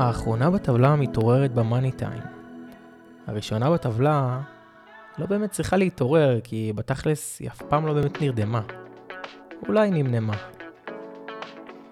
האחרונה 0.00 0.50
בטבלה 0.50 0.96
מתעוררת 0.96 1.54
במאני 1.54 1.92
טיים. 1.92 2.22
הראשונה 3.26 3.70
בטבלה 3.70 4.40
לא 5.18 5.26
באמת 5.26 5.50
צריכה 5.50 5.76
להתעורר, 5.76 6.40
כי 6.44 6.72
בתכלס 6.74 7.40
היא 7.40 7.48
אף 7.48 7.62
פעם 7.62 7.86
לא 7.86 7.92
באמת 7.92 8.22
נרדמה. 8.22 8.60
אולי 9.68 9.90
נמנמה. 9.90 10.36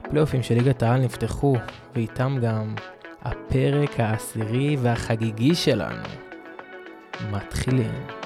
הפלייאופים 0.05 0.43
של 0.43 0.55
ליגת 0.55 0.83
העל 0.83 1.01
נפתחו, 1.01 1.57
ואיתם 1.95 2.39
גם 2.43 2.75
הפרק 3.23 4.01
העשירי 4.01 4.77
והחגיגי 4.83 5.55
שלנו. 5.55 6.09
מתחילים. 7.31 8.18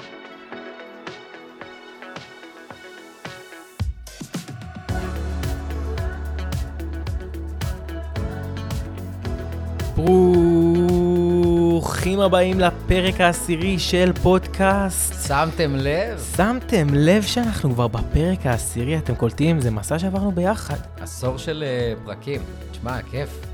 ברוכים 11.73 12.19
הבאים 12.19 12.59
לפרק 12.59 13.21
העשירי 13.21 13.79
של 13.79 14.13
פודקאסט. 14.23 15.27
שמתם 15.27 15.75
לב? 15.75 16.23
שמתם 16.35 16.87
לב 16.93 17.23
שאנחנו 17.23 17.73
כבר 17.73 17.87
בפרק 17.87 18.45
העשירי, 18.45 18.97
אתם 18.97 19.15
קולטים? 19.15 19.61
זה 19.61 19.71
מסע 19.71 19.99
שעברנו 19.99 20.31
ביחד. 20.31 20.75
עשור 21.01 21.37
של 21.37 21.63
uh, 21.63 22.05
פרקים. 22.05 22.41
תשמע, 22.71 23.01
כיף. 23.01 23.45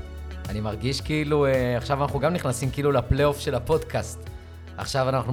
אני 0.48 0.60
מרגיש 0.60 1.00
כאילו, 1.00 1.46
uh, 1.46 1.50
עכשיו 1.76 2.02
אנחנו 2.02 2.18
גם 2.18 2.32
נכנסים 2.32 2.70
כאילו 2.70 2.92
לפלייאוף 2.92 3.40
של 3.40 3.54
הפודקאסט. 3.54 4.30
עכשיו 4.76 5.08
אנחנו 5.08 5.32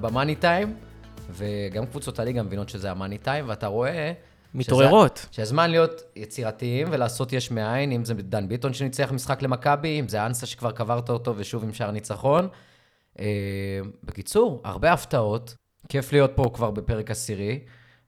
במאני 0.00 0.34
טיים, 0.34 0.74
וגם 1.30 1.86
קבוצות 1.86 2.18
הליגה 2.18 2.42
מבינות 2.42 2.68
שזה 2.68 2.90
המאני 2.90 3.18
טיים, 3.18 3.44
ואתה 3.48 3.66
רואה... 3.66 4.12
מתעוררות. 4.54 5.26
שהזמן 5.30 5.70
להיות 5.70 6.02
יצירתיים 6.16 6.88
ולעשות 6.90 7.32
יש 7.32 7.50
מאין, 7.50 7.92
אם 7.92 8.04
זה 8.04 8.14
דן 8.14 8.48
ביטון 8.48 8.72
שניצח 8.72 9.12
משחק 9.12 9.42
למכבי, 9.42 10.00
אם 10.00 10.08
זה 10.08 10.26
אנסה 10.26 10.46
שכבר 10.46 10.70
קברת 10.70 11.10
אותו 11.10 11.34
ושוב 11.36 11.64
עם 11.64 11.72
שער 11.72 11.90
ניצחון. 11.90 12.48
אה, 13.18 13.24
בקיצור, 14.04 14.60
הרבה 14.64 14.92
הפתעות, 14.92 15.54
כיף 15.88 16.12
להיות 16.12 16.30
פה 16.34 16.50
כבר 16.54 16.70
בפרק 16.70 17.10
עשירי, 17.10 17.60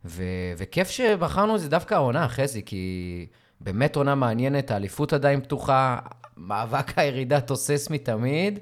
ו- 0.04 0.52
וכיף 0.56 0.90
שבחרנו 0.90 1.54
את 1.54 1.60
זה 1.60 1.68
דווקא 1.68 1.94
העונה, 1.94 2.28
חזי, 2.28 2.62
כי 2.64 3.26
באמת 3.60 3.96
עונה 3.96 4.14
מעניינת, 4.14 4.70
האליפות 4.70 5.12
עדיין 5.12 5.40
פתוחה, 5.40 5.98
מאבק 6.36 6.92
הירידה 6.98 7.40
תוסס 7.40 7.88
מתמיד, 7.90 8.58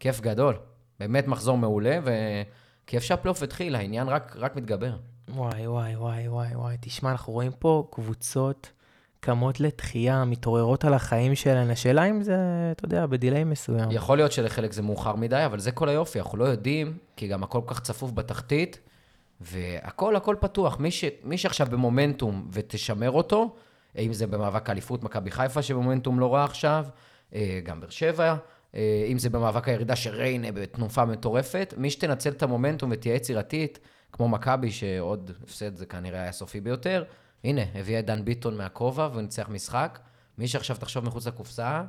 כיף 0.00 0.20
גדול. 0.20 0.56
באמת 1.00 1.26
מחזור 1.26 1.58
מעולה, 1.58 1.98
וכיף 2.04 3.02
שהפלייאוף 3.02 3.42
התחיל, 3.42 3.76
העניין 3.76 4.08
רק, 4.08 4.36
רק 4.38 4.56
מתגבר. 4.56 4.96
וואי, 5.28 5.66
וואי, 5.66 5.96
וואי, 5.96 6.28
וואי, 6.28 6.56
וואי. 6.56 6.76
תשמע, 6.80 7.10
אנחנו 7.10 7.32
רואים 7.32 7.52
פה 7.58 7.88
קבוצות 7.90 8.70
קמות 9.20 9.60
לתחייה, 9.60 10.24
מתעוררות 10.24 10.84
על 10.84 10.94
החיים 10.94 11.34
שלהן. 11.34 11.70
השאלה 11.70 12.04
אם 12.04 12.22
זה, 12.22 12.36
אתה 12.72 12.84
יודע, 12.84 13.06
בדיליי 13.06 13.44
מסוים. 13.44 13.90
יכול 13.90 14.16
להיות 14.18 14.32
שלחלק 14.32 14.72
זה 14.72 14.82
מאוחר 14.82 15.16
מדי, 15.16 15.42
אבל 15.46 15.58
זה 15.58 15.72
כל 15.72 15.88
היופי, 15.88 16.18
אנחנו 16.18 16.38
לא 16.38 16.44
יודעים, 16.44 16.96
כי 17.16 17.28
גם 17.28 17.42
הכל 17.42 17.60
כל 17.66 17.74
כך 17.74 17.80
צפוף 17.80 18.12
בתחתית, 18.12 18.80
והכל, 19.40 20.16
הכל 20.16 20.36
פתוח. 20.40 20.78
מי, 20.78 20.90
ש, 20.90 21.04
מי 21.24 21.38
שעכשיו 21.38 21.66
במומנטום 21.70 22.48
ותשמר 22.52 23.10
אותו, 23.10 23.54
אם 23.98 24.12
זה 24.12 24.26
במאבק 24.26 24.68
האליפות, 24.68 25.02
מכבי 25.02 25.30
חיפה 25.30 25.62
שבמומנטום 25.62 26.20
לא 26.20 26.34
רע 26.34 26.44
עכשיו, 26.44 26.86
אה, 27.34 27.60
גם 27.64 27.80
באר 27.80 27.90
שבע, 27.90 28.36
אה, 28.74 29.06
אם 29.08 29.18
זה 29.18 29.30
במאבק 29.30 29.68
הירידה 29.68 29.96
של 29.96 30.14
ריינה 30.14 30.52
בתנופה 30.52 31.04
מטורפת, 31.04 31.74
מי 31.76 31.90
שתנצל 31.90 32.30
את 32.30 32.42
המומנטום 32.42 32.90
ותהיה 32.92 33.14
יצירתית, 33.14 33.78
כמו 34.12 34.28
מכבי, 34.28 34.70
שעוד 34.70 35.30
הפסד 35.42 35.76
זה 35.76 35.86
כנראה 35.86 36.22
היה 36.22 36.32
סופי 36.32 36.60
ביותר, 36.60 37.04
הנה, 37.44 37.62
הביאה 37.74 38.00
את 38.00 38.06
דן 38.06 38.24
ביטון 38.24 38.56
מהכובע 38.56 39.08
וניצח 39.14 39.48
משחק. 39.48 39.98
מי 40.38 40.48
שעכשיו 40.48 40.76
תחשוב 40.76 41.04
מחוץ 41.04 41.26
לקופסה 41.26 41.82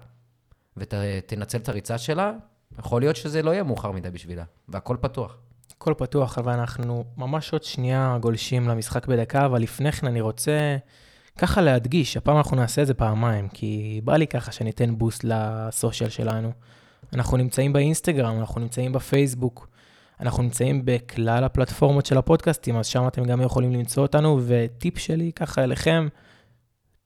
ותנצל 0.77 1.57
את 1.57 1.69
הריצה 1.69 1.97
שלה, 1.97 2.31
יכול 2.79 3.01
להיות 3.01 3.15
שזה 3.15 3.41
לא 3.41 3.51
יהיה 3.51 3.63
מאוחר 3.63 3.91
מדי 3.91 4.09
בשבילה, 4.09 4.43
והכל 4.69 4.97
פתוח. 5.01 5.37
הכל 5.77 5.93
פתוח, 5.97 6.37
אבל 6.37 6.53
אנחנו 6.53 7.03
ממש 7.17 7.53
עוד 7.53 7.63
שנייה 7.63 8.17
גולשים 8.21 8.67
למשחק 8.67 9.07
בדקה, 9.07 9.45
אבל 9.45 9.61
לפני 9.61 9.91
כן 9.91 10.07
אני 10.07 10.21
רוצה 10.21 10.77
ככה 11.37 11.61
להדגיש, 11.61 12.17
הפעם 12.17 12.37
אנחנו 12.37 12.57
נעשה 12.57 12.81
את 12.81 12.87
זה 12.87 12.93
פעמיים, 12.93 13.49
כי 13.49 14.01
בא 14.03 14.17
לי 14.17 14.27
ככה 14.27 14.51
שניתן 14.51 14.97
בוסט 14.97 15.23
לסושיאל 15.23 16.09
שלנו. 16.09 16.51
אנחנו 17.13 17.37
נמצאים 17.37 17.73
באינסטגרם, 17.73 18.39
אנחנו 18.39 18.61
נמצאים 18.61 18.93
בפייסבוק, 18.93 19.67
אנחנו 20.23 20.43
נמצאים 20.43 20.81
בכלל 20.85 21.43
הפלטפורמות 21.43 22.05
של 22.05 22.17
הפודקאסטים, 22.17 22.77
אז 22.77 22.87
שם 22.87 23.07
אתם 23.07 23.23
גם 23.23 23.41
יכולים 23.41 23.71
למצוא 23.71 24.03
אותנו, 24.03 24.39
וטיפ 24.45 24.97
שלי 24.97 25.31
ככה 25.35 25.63
אליכם, 25.63 26.07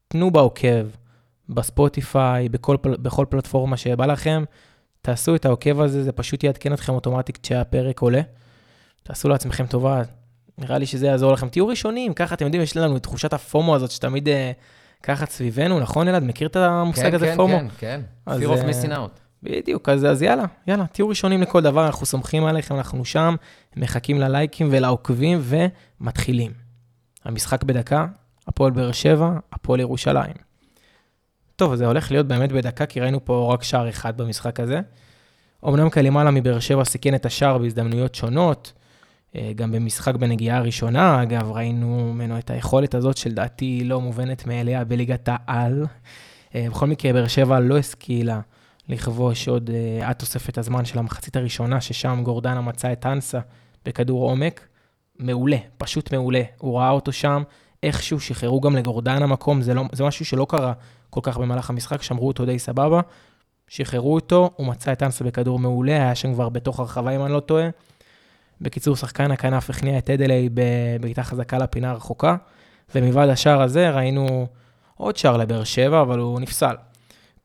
תנו 0.08 0.32
בעוקב, 0.32 0.88
בספוטיפיי, 1.50 2.50
בכל, 2.50 2.78
בכל 2.84 3.26
פלטפורמה 3.30 3.78
שבא 3.78 4.06
לכם, 4.06 4.44
תעשו 5.02 5.36
את 5.36 5.46
העוקב 5.46 5.82
הזה, 5.82 6.04
זה 6.04 6.12
פשוט 6.12 6.44
יעדכן 6.44 6.74
אתכם 6.74 6.94
אוטומטית 6.94 7.38
כשהפרק 7.38 8.00
עולה. 8.00 8.22
תעשו 9.04 9.30
לעצמכם 9.30 9.66
טובה, 9.66 10.02
נראה 10.58 10.78
לי 10.78 10.86
שזה 10.86 11.08
יעזור 11.08 11.34
לכם. 11.34 11.50
תהיו 11.50 11.68
ראשונים, 11.68 12.14
ככה 12.14 12.36
אתם 12.36 12.46
יודעים, 12.46 12.64
יש 12.64 12.78
לנו 12.78 12.98
את 12.98 13.04
תחושת 13.04 13.34
הפומו 13.34 13.76
הזאת 13.76 13.92
שתמיד 13.92 14.30
אה, 14.30 14.52
ככה 15.04 15.26
סביבנו, 15.26 15.80
נכון 15.80 16.08
אלעד? 16.08 16.24
מכיר 16.24 16.48
את 16.48 16.56
המושג 16.56 17.10
כן, 17.10 17.16
הזה 17.16 17.26
כן, 17.26 17.36
פומו? 17.36 17.60
כן, 17.60 17.68
כן, 17.78 18.02
כן. 18.26 18.32
Fear 18.34 18.58
of 18.58 18.64
אה, 18.64 18.70
missing 18.70 18.92
out. 18.92 19.27
בדיוק, 19.44 19.90
אז, 19.90 20.06
אז 20.06 20.22
יאללה, 20.22 20.46
יאללה, 20.68 20.88
תהיו 20.88 21.09
ראשונים 21.09 21.42
לכל 21.42 21.62
דבר, 21.62 21.86
אנחנו 21.88 22.06
סומכים 22.06 22.46
עליכם, 22.46 22.75
אנחנו 22.75 23.06
שם, 23.06 23.36
מחכים 23.75 24.20
ללייקים 24.20 24.68
ולעוקבים 24.72 25.42
ומתחילים. 25.42 26.52
המשחק 27.25 27.64
בדקה, 27.64 28.06
הפועל 28.48 28.72
באר 28.72 28.92
שבע, 28.92 29.31
הפועל 29.52 29.80
ירושלים. 29.80 30.34
טוב, 31.56 31.75
זה 31.75 31.86
הולך 31.86 32.12
להיות 32.12 32.28
באמת 32.28 32.52
בדקה, 32.52 32.86
כי 32.86 33.00
ראינו 33.00 33.25
פה 33.25 33.53
רק 33.53 33.64
שער 33.64 33.90
אחד 33.90 34.18
במשחק 34.18 34.59
הזה. 34.59 34.80
אמנם 35.68 35.90
כלימאלה 35.90 36.31
מבאר 36.31 36.59
שבע 36.59 36.86
סיכן 36.86 37.16
את 37.16 37.25
השער 37.25 37.58
בהזדמנויות 37.58 38.16
שונות, 38.16 38.74
אה, 39.36 39.52
גם 39.56 39.72
במשחק 39.72 40.16
בנגיעה 40.16 40.58
הראשונה, 40.58 41.24
אגב, 41.24 41.52
ראינו 41.52 42.14
ממנו 42.14 42.40
את 42.40 42.50
היכולת 42.50 42.96
הזאת, 42.96 43.18
שלדעתי 43.18 43.84
לא 43.84 44.02
מובנת 44.02 44.48
מאליה 44.48 44.84
בליגת 44.84 45.30
העל. 45.31 45.86
אה, 46.56 46.66
בכל 46.69 46.88
מקרה, 46.88 47.14
באר 47.14 47.28
שבע 47.28 47.59
לא 47.59 47.78
השכילה 47.78 48.40
לכבוש 48.90 49.48
עוד 49.48 49.70
uh, 49.70 50.06
עד 50.06 50.16
תוספת 50.16 50.58
הזמן 50.58 50.86
של 50.86 51.00
המחצית 51.00 51.36
הראשונה, 51.36 51.81
ששם 51.81 52.22
גורדנה 52.24 52.62
מצא 52.62 52.92
את 52.92 53.06
אנסה 53.06 53.40
בכדור 53.86 54.30
עומק. 54.30 54.68
מעולה, 55.20 55.58
פשוט 55.78 56.14
מעולה. 56.14 56.42
הוא 56.58 56.80
ראה 56.80 56.90
אותו 56.90 57.12
שם, 57.12 57.44
איכשהו 57.84 58.20
שחררו 58.20 58.62
גם 58.62 58.75
לגורדנה 58.75 59.28
מקום, 59.28 59.62
זה, 59.62 59.74
לא, 59.74 59.84
זה 59.92 60.03
משהו 60.03 60.25
שלא 60.25 60.46
קרה 60.50 60.74
כל 61.09 61.20
כך 61.24 61.38
במהלך 61.38 61.70
המשחק, 61.70 62.02
שמרו 62.02 62.28
אותו 62.28 62.46
די 62.46 62.59
סבבה. 62.59 63.02
שחררו 63.68 64.16
אותו, 64.16 64.52
הוא 64.56 64.68
מצא 64.68 64.92
את 64.92 65.04
אנסה 65.04 65.24
בכדור 65.24 65.59
מעולה, 65.59 65.94
היה 65.94 66.16
שם 66.16 66.34
כבר 66.34 66.50
בתוך 66.50 66.80
הרחבה 66.80 67.12
אם 67.12 67.25
אני 67.25 67.34
לא 67.34 67.40
טועה. 67.40 67.69
בקיצור, 68.62 68.96
שחקן 68.96 69.31
הכנף 69.31 69.69
הכניע 69.69 69.98
את 69.98 70.09
אדלי 70.09 70.50
בבעיטה 70.54 71.24
חזקה 71.24 71.58
לפינה 71.58 71.92
הרחוקה, 71.92 72.36
ומלבד 72.96 73.28
השער 73.30 73.62
הזה 73.62 73.90
ראינו 73.90 74.48
עוד 74.96 75.18
שער 75.18 75.38
לבאר 75.38 75.64
שבע, 75.64 76.02
אבל 76.02 76.19
הוא 76.19 76.40
נפסל. 76.40 76.75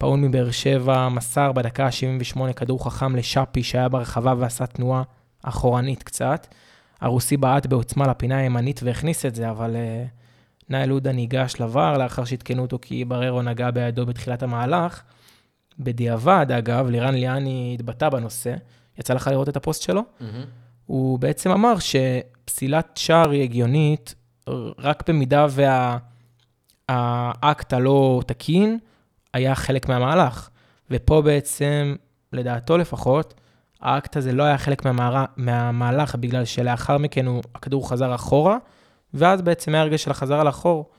פאון 0.02 0.20
מבאר 0.20 0.50
שבע 0.50 1.08
מסר 1.08 1.52
בדקה 1.52 1.86
ה-78 1.86 2.52
כדור 2.52 2.84
חכם 2.84 3.16
לשאפי 3.16 3.62
שהיה 3.62 3.88
ברחבה 3.88 4.34
ועשה 4.38 4.66
תנועה 4.66 5.02
אחורנית 5.42 6.02
קצת. 6.02 6.46
הרוסי 7.00 7.36
בעט 7.36 7.66
בעוצמה 7.66 8.06
לפינה 8.06 8.38
הימנית 8.38 8.80
והכניס 8.82 9.26
את 9.26 9.34
זה, 9.34 9.50
אבל 9.50 9.76
uh, 9.76 10.08
נאי 10.68 10.86
לודה 10.86 11.12
ניגש 11.12 11.54
לבר 11.60 11.98
לאחר 11.98 12.24
שעדכנו 12.24 12.62
אותו 12.62 12.78
כי 12.82 13.04
בררו 13.04 13.42
נגע 13.42 13.70
בידו 13.70 14.06
בתחילת 14.06 14.42
המהלך. 14.42 15.02
בדיעבד, 15.78 16.46
אגב, 16.58 16.88
לירן 16.88 17.14
ליאני 17.14 17.76
התבטא 17.78 18.08
בנושא, 18.08 18.54
יצא 18.98 19.14
לך 19.14 19.26
לראות 19.26 19.48
את 19.48 19.56
הפוסט 19.56 19.82
שלו? 19.82 20.00
Mm-hmm. 20.00 20.24
הוא 20.86 21.18
בעצם 21.18 21.50
אמר 21.50 21.74
שפסילת 21.78 22.96
שער 22.96 23.30
היא 23.30 23.42
הגיונית 23.42 24.14
רק 24.78 25.10
במידה 25.10 25.46
והאקט 26.88 27.72
וה... 27.72 27.78
הלא 27.78 28.22
תקין, 28.26 28.78
היה 29.34 29.54
חלק 29.54 29.88
מהמהלך. 29.88 30.48
ופה 30.90 31.22
בעצם, 31.22 31.94
לדעתו 32.32 32.78
לפחות, 32.78 33.34
האקט 33.80 34.16
הזה 34.16 34.32
לא 34.32 34.42
היה 34.42 34.58
חלק 34.58 34.84
מהמה... 34.84 35.24
מהמהלך, 35.36 36.14
בגלל 36.14 36.44
שלאחר 36.44 36.98
מכן 36.98 37.26
הוא, 37.26 37.42
הכדור 37.54 37.90
חזר 37.90 38.14
אחורה, 38.14 38.56
ואז 39.14 39.42
בעצם 39.42 39.72
מהרגע 39.72 39.98
של 39.98 40.10
החזרה 40.10 40.44
לאחור, 40.44 40.90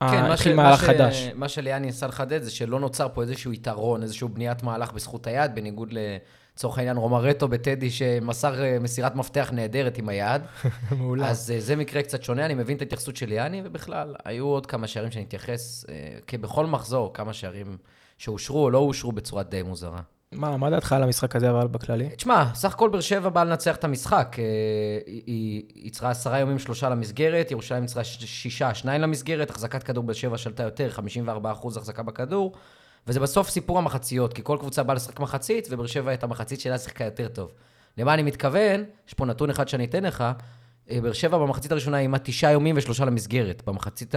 כן, 0.00 0.24
התחיל 0.24 0.54
מהלך 0.54 0.80
חדש. 0.80 1.30
מה 1.34 1.48
שליאני 1.48 1.86
ניסה 1.86 2.06
לחדד 2.06 2.42
זה 2.42 2.50
שלא 2.50 2.80
נוצר 2.80 3.08
פה 3.14 3.22
איזשהו 3.22 3.52
יתרון, 3.52 4.02
איזשהו 4.02 4.28
בניית 4.28 4.62
מהלך 4.62 4.92
בזכות 4.92 5.26
היד, 5.26 5.54
בניגוד 5.54 5.94
לצורך 6.56 6.78
העניין 6.78 6.96
רומרטו 6.96 7.48
בטדי, 7.48 7.90
שמסר 7.90 8.62
אה, 8.64 8.78
מסירת 8.80 9.14
מפתח 9.14 9.50
נהדרת 9.52 9.98
עם 9.98 10.08
היד. 10.08 10.42
מעולה. 10.98 11.28
אז 11.28 11.50
אה, 11.50 11.60
זה 11.60 11.76
מקרה 11.76 12.02
קצת 12.02 12.22
שונה, 12.22 12.46
אני 12.46 12.54
מבין 12.54 12.76
את 12.76 12.82
ההתייחסות 12.82 13.16
של 13.16 13.28
ליאני, 13.28 13.62
ובכלל, 13.64 14.14
היו 14.24 14.46
עוד 14.46 14.66
כמה 14.66 14.86
שערים 14.86 15.10
שאני 15.10 15.24
אתייחס, 15.24 15.84
אה, 15.88 15.94
כי 16.26 16.38
בכל 16.38 16.66
מחזור, 16.66 17.14
כמה 17.14 17.32
שערים 17.32 17.76
שאושרו 18.18 18.64
או 18.64 18.70
לא 18.70 18.78
אושרו 18.78 19.12
בצורה 19.12 19.42
די 19.42 19.62
מוזרה. 19.62 20.00
מה, 20.32 20.56
מה 20.56 20.70
דעתך 20.70 20.92
על 20.92 21.02
המשחק 21.02 21.36
הזה, 21.36 21.50
אבל 21.50 21.66
בכללי? 21.66 22.08
תשמע, 22.16 22.44
סך 22.54 22.74
הכל 22.74 22.88
באר 22.88 23.00
שבע 23.00 23.28
באה 23.28 23.44
לנצח 23.44 23.76
את 23.76 23.84
המשחק. 23.84 24.36
היא 25.06 25.62
יצרה 25.74 26.10
עשרה 26.10 26.38
יומים, 26.38 26.58
שלושה 26.58 26.88
למסגרת, 26.88 27.50
ירושלים 27.50 27.84
יצרה 27.84 28.04
שישה, 28.04 28.74
שניים 28.74 29.02
למסגרת, 29.02 29.50
החזקת 29.50 29.82
כדור 29.82 30.04
באר 30.04 30.14
שבע 30.14 30.38
שלטה 30.38 30.62
יותר, 30.62 30.90
54% 31.28 31.30
החזקה 31.76 32.02
בכדור. 32.02 32.52
וזה 33.06 33.20
בסוף 33.20 33.50
סיפור 33.50 33.78
המחציות, 33.78 34.32
כי 34.32 34.42
כל 34.44 34.56
קבוצה 34.60 34.82
באה 34.82 34.94
לשחק 34.94 35.20
מחצית, 35.20 35.68
ובאר 35.70 35.86
שבע 35.86 36.14
את 36.14 36.24
המחצית 36.24 36.60
שלה 36.60 36.78
שיחקה 36.78 37.04
יותר 37.04 37.28
טוב. 37.28 37.52
למה 37.98 38.14
אני 38.14 38.22
מתכוון? 38.22 38.84
יש 39.08 39.14
פה 39.14 39.26
נתון 39.26 39.50
אחד 39.50 39.68
שאני 39.68 39.84
אתן 39.84 40.04
לך. 40.04 40.24
אה, 40.90 41.00
באר 41.00 41.12
שבע 41.12 41.38
במחצית 41.38 41.72
הראשונה 41.72 41.98
אימה 41.98 42.18
תשעה 42.18 42.50
איומים 42.50 42.74
ושלושה 42.78 43.04
למסגרת. 43.04 43.62
במחצית 43.66 44.14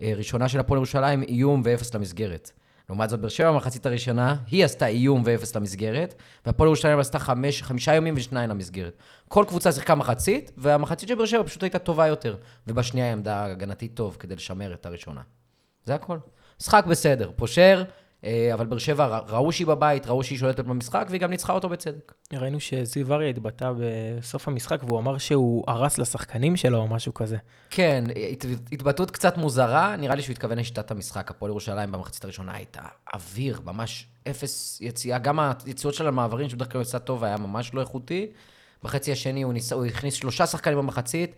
הראשונה 0.00 0.48
של 0.48 0.60
הפועל 0.60 0.78
ירושלים, 0.78 1.22
איום 1.22 1.62
ואפס 1.64 1.94
למסגרת. 1.94 2.50
לעומת 2.88 3.10
זאת, 3.10 3.20
באר 3.20 3.28
שבע 3.28 3.52
במחצית 3.52 3.86
הראשונה, 3.86 4.36
היא 4.46 4.64
עשתה 4.64 4.86
איום 4.86 5.22
ואפס 5.24 5.56
למסגרת, 5.56 6.14
והפועל 6.46 6.66
ירושלים 6.66 6.98
עשתה 6.98 7.18
חמש, 7.18 7.62
חמישה 7.62 7.92
איומים 7.92 8.14
ושניים 8.16 8.50
למסגרת. 8.50 8.96
כל 9.28 9.44
קבוצה 9.48 9.72
שיחקה 9.72 9.94
מחצית, 9.94 10.52
והמחצית 10.56 11.08
של 11.08 11.14
באר 11.14 11.26
שבע 11.26 11.42
פשוט 11.42 11.62
הייתה 11.62 11.78
טובה 11.78 12.06
יותר. 12.06 12.36
ובשנייה 12.66 13.06
היא 13.06 13.12
עמדה 13.12 13.44
הגנתית 13.44 13.94
טוב 13.94 14.16
כדי 14.18 14.36
לשמר 14.36 14.74
את 14.74 14.86
הראשונה. 14.86 15.20
זה 15.84 15.94
הכל. 15.94 16.18
משחק 16.60 16.84
בסדר, 16.86 17.30
פושר, 17.36 17.84
אה, 18.24 18.50
אבל 18.54 18.66
באר 18.66 18.78
שבע 18.78 19.18
ראו 19.28 19.52
שהיא 19.52 19.66
בבית, 19.66 20.06
ראו 20.06 20.22
שהיא 20.22 20.38
שולטת 20.38 20.64
במשחק, 20.64 21.06
והיא 21.10 21.20
גם 21.20 21.30
ניצחה 21.30 21.52
אותו 21.52 21.68
בצדק. 21.68 22.12
ראינו 22.32 22.60
שזיו 22.60 23.14
אריה 23.14 23.28
התבטא 23.28 23.72
בסוף 23.78 24.48
המשחק, 24.48 24.80
והוא 24.86 24.98
אמר 24.98 25.18
שהוא 25.18 25.64
הרס 25.66 25.98
לשחקנים 25.98 26.56
שלו 26.56 26.78
או 26.78 26.88
משהו 26.88 27.14
כזה. 27.14 27.36
כן, 27.70 28.04
הת, 28.32 28.44
התבטאות 28.72 29.10
קצת 29.10 29.36
מוזרה, 29.36 29.96
נראה 29.96 30.14
לי 30.14 30.22
שהוא 30.22 30.32
התכוון 30.32 30.58
לשיטת 30.58 30.90
המשחק. 30.90 31.30
הפועל 31.30 31.50
ירושלים 31.50 31.92
במחצית 31.92 32.24
הראשונה 32.24 32.54
הייתה 32.54 32.82
אוויר, 33.14 33.60
ממש 33.64 34.06
אפס 34.30 34.78
יציאה. 34.80 35.18
גם 35.18 35.38
היציאות 35.40 35.94
של 35.94 36.06
המעברים, 36.06 36.48
שבדרך 36.48 36.72
כלל 36.72 36.80
עשה 36.80 36.98
טוב, 36.98 37.24
היה 37.24 37.36
ממש 37.36 37.74
לא 37.74 37.80
איכותי. 37.80 38.26
בחצי 38.82 39.12
השני 39.12 39.42
הוא, 39.42 39.52
ניס, 39.52 39.72
הוא 39.72 39.84
הכניס 39.84 40.14
שלושה 40.14 40.46
שחקנים 40.46 40.78
במחצית, 40.78 41.34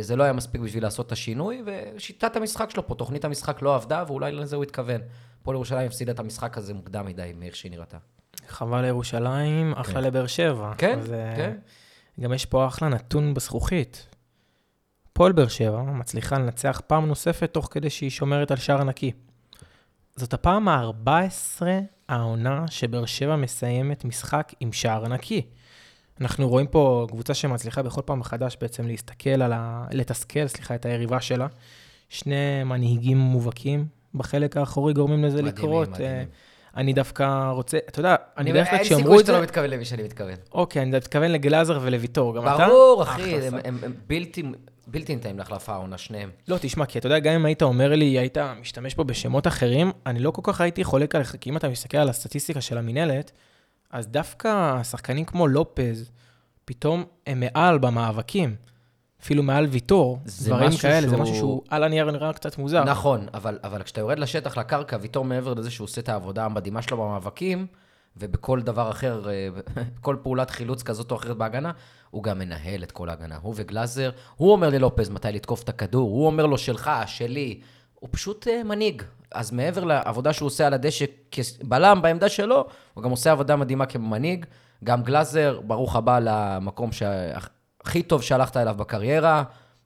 זה 0.00 0.16
לא 0.16 0.22
היה 0.22 0.32
מספיק 0.32 0.60
בשביל 0.60 0.82
לעשות 0.82 1.06
את 1.06 1.12
השינוי, 1.12 1.62
ושיטת 1.66 2.36
המשחק 2.36 2.70
שלו 2.70 2.86
פה, 2.86 2.94
תוכנית 2.94 3.24
המשחק 3.24 3.62
לא 3.62 3.74
עבדה, 3.74 4.04
ואולי 4.06 4.32
לזה 4.32 4.56
הוא 4.56 4.64
התכוון. 4.64 5.00
הפועל 5.40 5.54
ירושלים 5.54 5.86
הפסידה 5.86 6.12
את 6.12 6.18
המשחק 6.18 6.58
הזה 6.58 6.74
מוקדם 6.74 7.06
מדי, 7.06 7.32
מאיך 7.38 7.56
שהיא 7.56 7.72
נראתה. 7.72 7.96
חבל 8.48 8.80
לירושלים, 8.80 9.72
אחלה 9.72 9.94
כן. 9.94 10.02
לבאר 10.02 10.26
שבע. 10.26 10.72
כן, 10.78 10.98
אז, 10.98 11.12
אה, 11.12 11.36
כן. 11.36 11.56
גם 12.20 12.32
יש 12.32 12.46
פה 12.46 12.66
אחלה 12.66 12.88
נתון 12.88 13.34
בזכוכית. 13.34 14.06
הפועל 15.12 15.32
באר 15.32 15.48
שבע 15.48 15.82
מצליחה 15.82 16.38
לנצח 16.38 16.82
פעם 16.86 17.06
נוספת 17.06 17.54
תוך 17.54 17.68
כדי 17.70 17.90
שהיא 17.90 18.10
שומרת 18.10 18.50
על 18.50 18.56
שער 18.56 18.84
נקי. 18.84 19.12
זאת 20.16 20.34
הפעם 20.34 20.68
ה-14 20.68 21.62
העונה 22.08 22.64
שבאר 22.68 23.06
שבע 23.06 23.36
מסיימת 23.36 24.04
משחק 24.04 24.52
עם 24.60 24.72
שער 24.72 25.08
נקי. 25.08 25.46
אנחנו 26.20 26.48
רואים 26.48 26.66
פה 26.66 27.06
קבוצה 27.10 27.34
שמצליחה 27.34 27.82
בכל 27.82 28.00
פעם 28.04 28.18
מחדש 28.18 28.56
בעצם 28.60 28.86
להסתכל 28.86 29.42
על 29.42 29.52
ה... 29.52 29.86
לתסכל, 29.92 30.46
סליחה, 30.46 30.74
את 30.74 30.86
היריבה 30.86 31.20
שלה. 31.20 31.46
שני 32.08 32.64
מנהיגים 32.64 33.18
מובהקים, 33.18 33.86
בחלק 34.14 34.56
האחורי 34.56 34.92
גורמים 34.92 35.24
לזה 35.24 35.42
מדהימים, 35.42 35.54
לקרות. 35.54 35.88
מדהימים. 35.88 36.16
אה, 36.16 36.24
אני 36.76 36.92
דווקא 36.92 37.50
רוצה, 37.50 37.78
אתה 37.88 38.00
יודע, 38.00 38.16
אני 38.38 38.52
בדרך 38.52 38.68
כלל 38.68 38.78
אין 38.78 38.84
כשאמרו 38.84 39.02
סיכוי 39.02 39.20
את 39.20 39.26
זה... 39.26 39.32
שאתה 39.32 39.38
לא 39.38 39.44
מתכוון 39.44 39.70
למי 39.70 39.84
שאני 39.84 40.02
מתכוון. 40.02 40.34
אוקיי, 40.52 40.82
אני 40.82 40.90
מתכוון 40.90 41.30
לגלאזר 41.30 41.78
ולוויטור, 41.82 42.36
גם 42.36 42.42
אתה? 42.42 42.68
ברור, 42.68 43.02
אחי, 43.02 43.34
הם-. 43.34 43.54
הם 43.64 43.78
הם 43.82 43.94
בלתי... 44.06 44.42
בלתי 44.86 45.16
נתאים 45.16 45.38
להחלפה 45.38 45.72
העונה, 45.72 45.98
שניהם. 45.98 46.30
לא, 46.48 46.56
תשמע, 46.60 46.86
כי 46.86 46.98
אתה 46.98 47.06
יודע, 47.06 47.18
גם 47.18 47.32
אם 47.34 47.46
היית 47.46 47.62
אומר 47.62 47.94
לי, 47.94 48.18
היית 48.18 48.38
משתמש 48.60 48.94
פה 48.94 49.04
בשמות 49.04 49.46
אחרים, 49.46 49.92
אני 50.06 50.18
לא 50.18 50.30
כל 50.30 50.42
כך 50.44 50.60
הייתי 50.60 50.84
חולק 50.84 51.14
עליך, 51.14 51.36
כי 51.40 51.50
אם 51.50 51.56
אתה 51.56 51.68
מסתכל 51.68 51.98
על 51.98 52.08
הסטטיסטיקה 52.08 52.60
של 52.60 52.78
המינהלת, 52.78 53.32
אז 53.90 54.06
דווקא 54.08 54.82
שחקנים 54.82 55.24
כמו 55.24 55.46
לופז, 55.46 56.10
פתאום 56.64 57.04
הם 57.26 57.40
מעל 57.40 57.78
במאבקים. 57.78 58.54
אפילו 59.22 59.42
מעל 59.42 59.66
ויטור, 59.66 60.18
זה 60.24 60.50
דברים 60.50 60.70
כאלה, 60.82 61.00
זה 61.00 61.08
שהוא- 61.08 61.22
משהו 61.22 61.34
שהוא 61.36 61.62
על 61.68 61.84
הנייר 61.84 62.10
נראה 62.10 62.32
קצת 62.32 62.58
מוזר. 62.58 62.84
נכון, 62.84 63.26
אבל, 63.34 63.58
אבל 63.64 63.82
כשאתה 63.82 64.00
יורד 64.00 64.18
לשטח, 64.18 64.58
לקרקע, 64.58 64.96
ויתור 65.00 65.24
מעבר 65.24 65.54
לזה 65.54 65.70
שהוא 65.70 65.84
עושה 65.84 66.00
את 66.00 66.08
העבודה 66.08 66.44
המדהימה 66.44 66.82
שלו 66.82 66.96
במאבקים, 66.96 67.66
ובכל 68.16 68.60
דבר 68.60 68.90
אחר, 68.90 69.30
אה, 69.30 69.48
כל 70.00 70.16
פעולת 70.22 70.50
חילוץ 70.50 70.82
כזאת 70.82 71.10
או 71.10 71.16
אחרת 71.16 71.36
בהגנה, 71.36 71.72
הוא 72.10 72.22
גם 72.22 72.38
מנהל 72.38 72.82
את 72.82 72.92
כל 72.92 73.08
ההגנה. 73.10 73.38
הוא 73.42 73.54
וגלאזר, 73.56 74.10
הוא 74.36 74.52
אומר 74.52 74.68
ללופז 74.70 75.08
מתי 75.10 75.28
לתקוף 75.32 75.62
את 75.62 75.68
הכדור, 75.68 76.10
הוא 76.10 76.26
אומר 76.26 76.46
לו 76.46 76.58
שלך, 76.58 76.90
שלי, 77.06 77.60
הוא 78.00 78.08
פשוט 78.12 78.48
אה, 78.48 78.62
מנהיג. 78.62 79.02
אז 79.32 79.52
מעבר 79.52 79.84
לעבודה 79.84 80.32
שהוא 80.32 80.46
עושה 80.46 80.66
על 80.66 80.74
הדשא 80.74 81.04
כבלם 81.30 82.02
בעמדה 82.02 82.28
שלו, 82.28 82.66
הוא 82.94 83.04
גם 83.04 83.10
עושה 83.10 83.32
עבודה 83.32 83.56
מדהימה 83.56 83.86
כמנהיג. 83.86 84.46
גם 84.84 85.02
גלאזר, 85.02 85.60
ברוך 85.64 85.96
הבא 85.96 86.18
למקום 86.22 86.92
שהכי 86.92 88.02
טוב 88.02 88.22
שהלכת 88.22 88.56
אליו 88.56 88.74
בקריירה. 88.78 89.42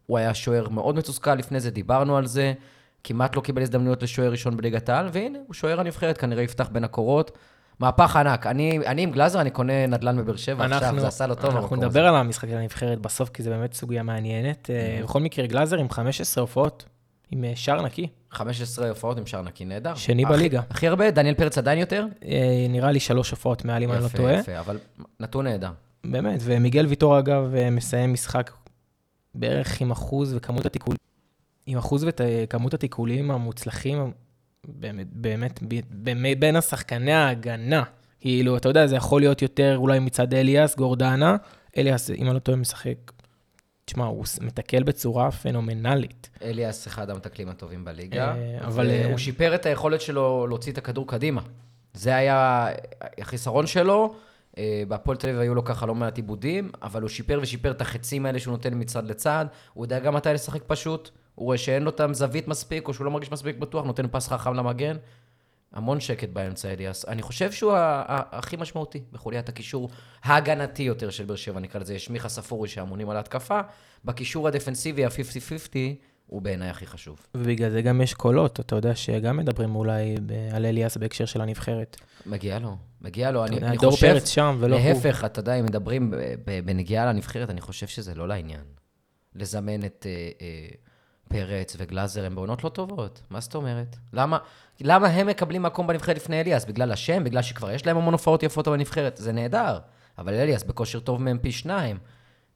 הוא 0.06 0.18
היה 0.18 0.34
שוער 0.34 0.68
מאוד 0.68 0.96
מתוסכל 0.96 1.34
לפני 1.34 1.60
זה, 1.60 1.70
דיברנו 1.70 2.16
על 2.16 2.26
זה. 2.26 2.52
כמעט 3.04 3.36
לא 3.36 3.40
קיבל 3.40 3.62
הזדמנויות 3.62 4.02
לשוער 4.02 4.30
ראשון 4.30 4.56
בליגת 4.56 4.88
העל, 4.88 5.08
והנה, 5.12 5.38
הוא 5.46 5.54
שוער 5.54 5.80
הנבחרת, 5.80 6.18
כנראה 6.18 6.42
יפתח 6.42 6.68
בין 6.72 6.84
הקורות. 6.84 7.38
מהפך 7.80 8.16
ענק. 8.16 8.46
אני, 8.46 8.78
אני 8.86 9.02
עם 9.02 9.10
גלאזר, 9.10 9.40
אני 9.40 9.50
קונה 9.50 9.86
נדל"ן 9.86 10.16
בבאר 10.16 10.36
שבע 10.36 10.64
עכשיו, 10.64 11.00
זה 11.00 11.06
עשה 11.06 11.26
לו 11.26 11.34
טוב 11.34 11.56
אנחנו 11.56 11.76
נדבר 11.76 12.00
הזה. 12.00 12.08
על 12.08 12.16
המשחק 12.16 12.48
של 12.48 12.56
הנבחרת 12.56 12.98
בסוף, 12.98 13.28
כי 13.28 13.42
זו 13.42 13.50
באמת 13.50 13.74
סוגיה 13.74 14.02
מעניינת. 14.02 14.70
אה, 14.70 15.00
בכל 15.02 15.20
מקרה, 15.20 15.46
גלאזר 15.46 15.78
עם 15.78 15.90
15 15.90 16.42
הופעות, 16.42 16.84
עם 17.34 17.44
אה, 17.44 17.52
שער 17.54 17.82
נקי, 17.82 18.06
15 18.30 18.88
הופעות 18.88 19.18
עם 19.18 19.26
שער 19.26 19.42
נקי 19.42 19.64
נהדר. 19.64 19.94
שני 19.94 20.24
הכי- 20.24 20.32
בליגה. 20.32 20.60
הכי 20.70 20.88
הרבה, 20.88 21.10
דניאל 21.10 21.34
פרץ 21.34 21.58
עדיין 21.58 21.78
יותר? 21.78 22.06
אה, 22.24 22.66
נראה 22.68 22.92
לי 22.92 23.00
שלוש 23.00 23.30
הופעות 23.30 23.64
מעל, 23.64 23.82
אם 23.82 23.92
אני 23.92 24.00
לא 24.00 24.06
יפה, 24.06 24.16
טועה. 24.18 24.32
יפה, 24.34 24.58
אבל 24.60 24.78
נתון 25.20 25.44
נהדר. 25.46 25.70
באמת, 26.04 26.40
ומיגל 26.44 26.86
ויטור, 26.86 27.18
אגב, 27.18 27.54
אה, 27.54 27.70
מסיים 27.70 28.12
משחק 28.12 28.50
בערך 29.34 29.80
עם 29.80 29.90
אחוז 29.90 30.34
וכמות 30.36 30.66
התיקול... 30.66 30.96
עם 31.66 31.78
אחוז 31.78 32.06
וכמות 32.08 32.74
התיקולים 32.74 33.30
המוצלחים, 33.30 34.12
באמת, 34.68 35.06
באמת, 35.12 35.60
בין 36.38 36.56
השחקני 36.56 37.12
ההגנה. 37.12 37.82
כאילו, 38.20 38.56
אתה 38.56 38.68
יודע, 38.68 38.86
זה 38.86 38.96
יכול 38.96 39.20
להיות 39.20 39.42
יותר 39.42 39.74
אולי 39.76 39.98
מצד 39.98 40.34
אליאס, 40.34 40.76
גורדנה. 40.76 41.36
אליאס, 41.76 42.10
אם 42.10 42.26
אני 42.26 42.34
לא 42.34 42.38
טועה, 42.38 42.58
משחק... 42.58 42.94
תשמע, 43.84 44.04
הוא 44.04 44.24
מתקל 44.40 44.82
בצורה 44.82 45.30
פנומנלית. 45.30 46.30
אליאס 46.42 46.86
אחד 46.86 47.10
המתקלים 47.10 47.48
הטובים 47.48 47.84
בליגה, 47.84 48.34
אה, 48.34 48.58
אבל, 48.60 48.66
אבל 48.66 48.90
אה, 48.90 49.06
הוא 49.06 49.18
שיפר 49.18 49.54
את 49.54 49.66
היכולת 49.66 50.00
שלו 50.00 50.46
להוציא 50.46 50.72
את 50.72 50.78
הכדור 50.78 51.08
קדימה. 51.08 51.40
זה 51.94 52.16
היה 52.16 52.68
החיסרון 53.20 53.66
שלו. 53.66 54.14
אה, 54.58 54.82
בהפועל 54.88 55.16
תל 55.16 55.28
אביב 55.28 55.40
היו 55.40 55.54
לו 55.54 55.64
ככה 55.64 55.86
לא 55.86 55.94
מעט 55.94 56.16
עיבודים, 56.16 56.70
אבל 56.82 57.02
הוא 57.02 57.08
שיפר 57.08 57.38
ושיפר 57.42 57.70
את 57.70 57.80
החצים 57.80 58.26
האלה 58.26 58.38
שהוא 58.38 58.52
נותן 58.52 58.72
מצד 58.74 59.06
לצד. 59.06 59.46
הוא 59.74 59.84
יודע 59.84 59.98
גם 59.98 60.14
מתי 60.14 60.28
לשחק 60.28 60.62
פשוט. 60.66 61.10
הוא 61.34 61.44
רואה 61.44 61.58
שאין 61.58 61.82
לו 61.82 61.90
את 61.90 62.00
הזווית 62.00 62.48
מספיק, 62.48 62.88
או 62.88 62.94
שהוא 62.94 63.04
לא 63.04 63.10
מרגיש 63.10 63.32
מספיק 63.32 63.56
בטוח, 63.56 63.84
נותן 63.84 64.06
פס 64.10 64.28
חכם 64.28 64.54
למגן. 64.54 64.96
המון 65.74 66.00
שקט 66.00 66.28
באמצע 66.28 66.72
אליאס. 66.72 67.04
אני 67.08 67.22
חושב 67.22 67.52
שהוא 67.52 67.72
הכי 68.08 68.56
משמעותי 68.56 69.02
בחוליית 69.12 69.48
הקישור 69.48 69.90
ההגנתי 70.22 70.82
יותר 70.82 71.10
של 71.10 71.24
באר 71.24 71.36
שבע, 71.36 71.60
נקרא 71.60 71.80
לזה. 71.80 71.94
יש 71.94 72.10
מיכה 72.10 72.28
ספורי 72.28 72.68
שאמונים 72.68 73.10
על 73.10 73.16
ההתקפה. 73.16 73.60
בקישור 74.04 74.48
הדפנסיבי, 74.48 75.04
ה-50-50, 75.04 75.76
הוא 76.26 76.42
בעיניי 76.42 76.68
הכי 76.68 76.86
חשוב. 76.86 77.26
ובגלל 77.34 77.70
זה 77.70 77.82
גם 77.82 78.00
יש 78.00 78.14
קולות, 78.14 78.60
אתה 78.60 78.76
יודע, 78.76 78.94
שגם 78.94 79.36
מדברים 79.36 79.76
אולי 79.76 80.14
על 80.52 80.66
אליאס 80.66 80.96
בהקשר 80.96 81.24
של 81.24 81.40
הנבחרת. 81.40 81.96
מגיע 82.26 82.58
לו, 82.58 82.76
מגיע 83.00 83.30
לו. 83.30 83.44
אני, 83.44 83.54
יודע, 83.54 83.68
אני 83.68 83.76
דור 83.76 83.90
חושב, 83.90 84.12
פרץ 84.12 84.28
שם 84.28 84.56
ולא 84.60 84.76
הוא. 84.76 84.88
להפך, 84.88 85.24
אתה 85.24 85.40
יודע, 85.40 85.54
אם 85.54 85.64
מדברים 85.64 86.14
בנגיעה 86.64 87.06
לנבחרת, 87.06 87.50
אני 87.50 87.60
חושב 87.60 87.86
שזה 87.86 88.14
לא 88.14 88.28
לעניין. 88.28 88.64
לזמן 89.34 89.84
את 89.84 90.06
אה, 90.08 90.30
אה, 90.40 90.68
פרץ 91.28 91.76
וגלאזר, 91.78 92.24
הם 92.24 92.34
בעונות 92.34 92.64
לא 92.64 92.68
טובות. 92.68 93.22
מה 93.30 93.40
זאת 93.40 93.54
אומרת? 93.54 93.96
למה, 94.12 94.38
למה 94.80 95.08
הם 95.08 95.26
מקבלים 95.26 95.62
מקום 95.62 95.86
בנבחרת 95.86 96.16
לפני 96.16 96.40
אליאס? 96.40 96.64
בגלל 96.64 96.92
השם? 96.92 97.24
בגלל 97.24 97.42
שכבר 97.42 97.70
יש 97.70 97.86
להם 97.86 97.96
המון 97.96 98.12
הופעות 98.12 98.42
יפות 98.42 98.68
בנבחרת? 98.68 99.16
זה 99.16 99.32
נהדר. 99.32 99.78
אבל 100.18 100.34
אליאס 100.34 100.62
בכושר 100.62 101.00
טוב 101.00 101.22
מהם 101.22 101.38
פי 101.38 101.52
שניים. 101.52 101.98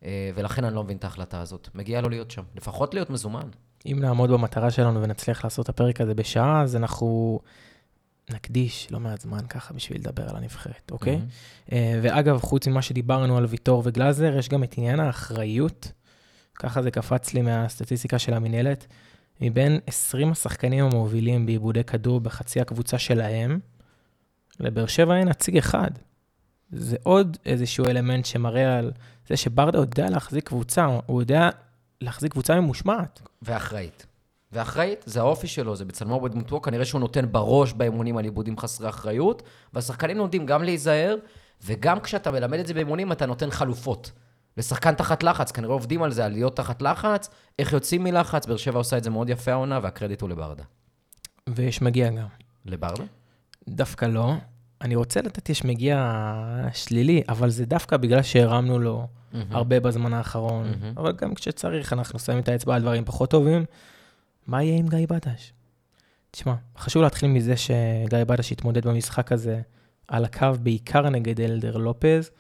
אה, 0.04 0.30
ולכן 0.34 0.64
אני 0.64 0.74
לא 0.74 0.84
מבין 0.84 0.96
את 0.96 1.04
ההחלטה 1.04 1.40
הזאת. 1.40 1.68
מגיע 1.74 2.00
לו 2.00 2.08
להיות 2.08 2.30
שם. 2.30 2.42
לפחות 2.56 2.94
להיות 2.94 3.10
מזומן. 3.10 3.48
אם 3.86 3.98
נעמוד 4.00 4.30
במטרה 4.30 4.70
שלנו 4.70 5.02
ונצליח 5.02 5.44
לעשות 5.44 5.64
את 5.64 5.68
הפרק 5.68 6.00
הזה 6.00 6.14
בשעה, 6.14 6.62
אז 6.62 6.76
אנחנו 6.76 7.40
נקדיש 8.30 8.88
לא 8.90 9.00
מעט 9.00 9.20
זמן 9.20 9.46
ככה 9.48 9.74
בשביל 9.74 9.98
לדבר 10.00 10.28
על 10.28 10.36
הנבחרת, 10.36 10.90
אוקיי? 10.90 11.20
אה, 11.72 12.00
ואגב, 12.02 12.40
חוץ 12.40 12.66
ממה 12.66 12.82
שדיברנו 12.82 13.36
על 13.36 13.44
ויטור 13.44 13.82
וגלאזר, 13.86 14.38
יש 14.38 14.48
גם 14.48 14.64
את 14.64 14.74
עניין 14.78 15.00
האחריות. 15.00 15.92
ככה 16.54 16.82
זה 16.82 16.90
קפץ 16.90 17.34
לי 17.34 17.42
מהסטטיסטיקה 17.42 18.18
של 18.18 18.34
המינהלת. 18.34 18.86
מבין 19.40 19.80
20 19.86 20.32
השחקנים 20.32 20.84
המובילים 20.84 21.46
בעיבודי 21.46 21.84
כדור 21.84 22.20
בחצי 22.20 22.60
הקבוצה 22.60 22.98
שלהם, 22.98 23.58
לבאר 24.60 24.86
שבע 24.86 25.16
אין 25.16 25.28
נציג 25.28 25.56
אחד. 25.56 25.90
זה 26.72 26.96
עוד 27.02 27.36
איזשהו 27.46 27.86
אלמנט 27.86 28.24
שמראה 28.24 28.78
על 28.78 28.92
זה 29.28 29.36
שברדה 29.36 29.78
יודע 29.78 30.10
להחזיק 30.10 30.48
קבוצה, 30.48 30.84
הוא 31.06 31.22
יודע 31.22 31.50
להחזיק 32.00 32.32
קבוצה 32.32 32.60
ממושמעת. 32.60 33.20
ואחראית. 33.42 34.06
ואחראית, 34.52 35.04
זה 35.06 35.20
האופי 35.20 35.46
שלו, 35.46 35.76
זה 35.76 35.84
בצלמו 35.84 36.14
ובדמותו, 36.14 36.60
כנראה 36.60 36.84
שהוא 36.84 37.00
נותן 37.00 37.32
בראש 37.32 37.72
באימונים 37.72 38.16
על 38.16 38.24
עיבודים 38.24 38.58
חסרי 38.58 38.88
אחריות, 38.88 39.42
והשחקנים 39.72 40.18
לומדים 40.18 40.46
גם 40.46 40.62
להיזהר, 40.62 41.16
וגם 41.64 42.00
כשאתה 42.00 42.30
מלמד 42.30 42.58
את 42.58 42.66
זה 42.66 42.74
באימונים, 42.74 43.12
אתה 43.12 43.26
נותן 43.26 43.50
חלופות. 43.50 44.12
לשחקן 44.58 44.94
תחת 44.94 45.22
לחץ, 45.22 45.52
כנראה 45.52 45.72
עובדים 45.72 46.02
על 46.02 46.12
זה, 46.12 46.24
על 46.24 46.32
להיות 46.32 46.56
תחת 46.56 46.82
לחץ, 46.82 47.28
איך 47.58 47.72
יוצאים 47.72 48.04
מלחץ, 48.04 48.46
באר 48.46 48.56
שבע 48.56 48.78
עושה 48.78 48.98
את 48.98 49.04
זה 49.04 49.10
מאוד 49.10 49.30
יפה 49.30 49.52
העונה, 49.52 49.80
והקרדיט 49.82 50.20
הוא 50.20 50.30
לברדה. 50.30 50.64
ויש 51.48 51.82
מגיע 51.82 52.10
גם. 52.10 52.26
לברדה? 52.66 53.04
דווקא 53.68 54.04
לא. 54.04 54.34
אני 54.80 54.94
רוצה 54.94 55.22
לתת 55.22 55.48
יש 55.48 55.64
מגיע 55.64 56.22
שלילי, 56.72 57.22
אבל 57.28 57.50
זה 57.50 57.66
דווקא 57.66 57.96
בגלל 57.96 58.22
שהרמנו 58.22 58.78
לו 58.78 59.06
מהמם. 59.32 59.56
הרבה 59.56 59.80
בזמן 59.80 60.12
האחרון, 60.12 60.70
מהמם. 60.70 60.94
אבל 60.96 61.12
גם 61.12 61.34
כשצריך 61.34 61.92
אנחנו 61.92 62.18
שמים 62.18 62.38
את 62.38 62.48
האצבע 62.48 62.74
על 62.74 62.82
דברים 62.82 63.04
פחות 63.04 63.30
טובים. 63.30 63.64
מה 64.46 64.62
יהיה 64.62 64.78
עם 64.78 64.88
גיא 64.88 65.06
בדש? 65.08 65.52
תשמע, 66.30 66.54
חשוב 66.78 67.02
להתחיל 67.02 67.28
מזה 67.28 67.56
שגיא 67.56 68.24
בדש 68.26 68.52
התמודד 68.52 68.86
במשחק 68.86 69.32
הזה 69.32 69.60
על 70.08 70.24
הקו 70.24 70.46
בעיקר 70.62 71.10
נגד 71.10 71.40
אלדר 71.40 71.76
לופז, 71.76 72.30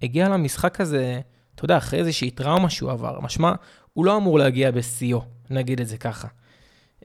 שהגיע 0.00 0.28
למשחק 0.28 0.80
הזה, 0.80 1.20
אתה 1.54 1.64
יודע, 1.64 1.76
אחרי 1.76 1.98
איזושהי 1.98 2.30
טראומה 2.30 2.70
שהוא 2.70 2.90
עבר. 2.90 3.20
משמע, 3.20 3.52
הוא 3.92 4.04
לא 4.04 4.16
אמור 4.16 4.38
להגיע 4.38 4.70
בשיאו, 4.70 5.22
נגיד 5.50 5.80
את 5.80 5.88
זה 5.88 5.96
ככה. 5.96 6.28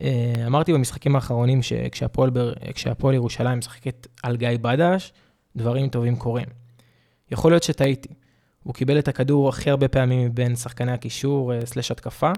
אה, 0.02 0.34
אמרתי 0.48 0.74
במשחקים 0.74 1.16
האחרונים 1.16 1.62
שכשהפועל 1.62 3.14
ירושלים 3.14 3.60
משחקת 3.60 4.08
על 4.24 4.38
גיא 4.38 4.50
בדש, 4.62 5.14
דברים 5.56 5.90
טובים 5.90 6.16
קורים. 6.16 6.48
יכול 7.32 7.52
להיות 7.52 7.64
שטעיתי. 7.64 8.14
הוא 8.64 8.74
קיבל 8.74 9.00
את 9.00 9.08
הכדור 9.08 9.50
הכי 9.50 9.70
הרבה 9.70 9.88
פעמים 9.88 10.26
מבין 10.26 10.56
שחקני 10.56 10.92
הקישור 10.92 11.54
אה, 11.54 11.66
סלש 11.66 11.92
התקפה, 11.92 12.32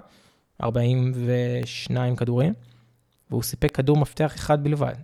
42 0.64 2.16
כדורים, 2.16 2.54
והוא 3.30 3.44
סיפק 3.44 3.76
כדור 3.76 3.98
מפתח 3.98 4.36
אחד 4.36 4.64
בלבד. 4.64 4.96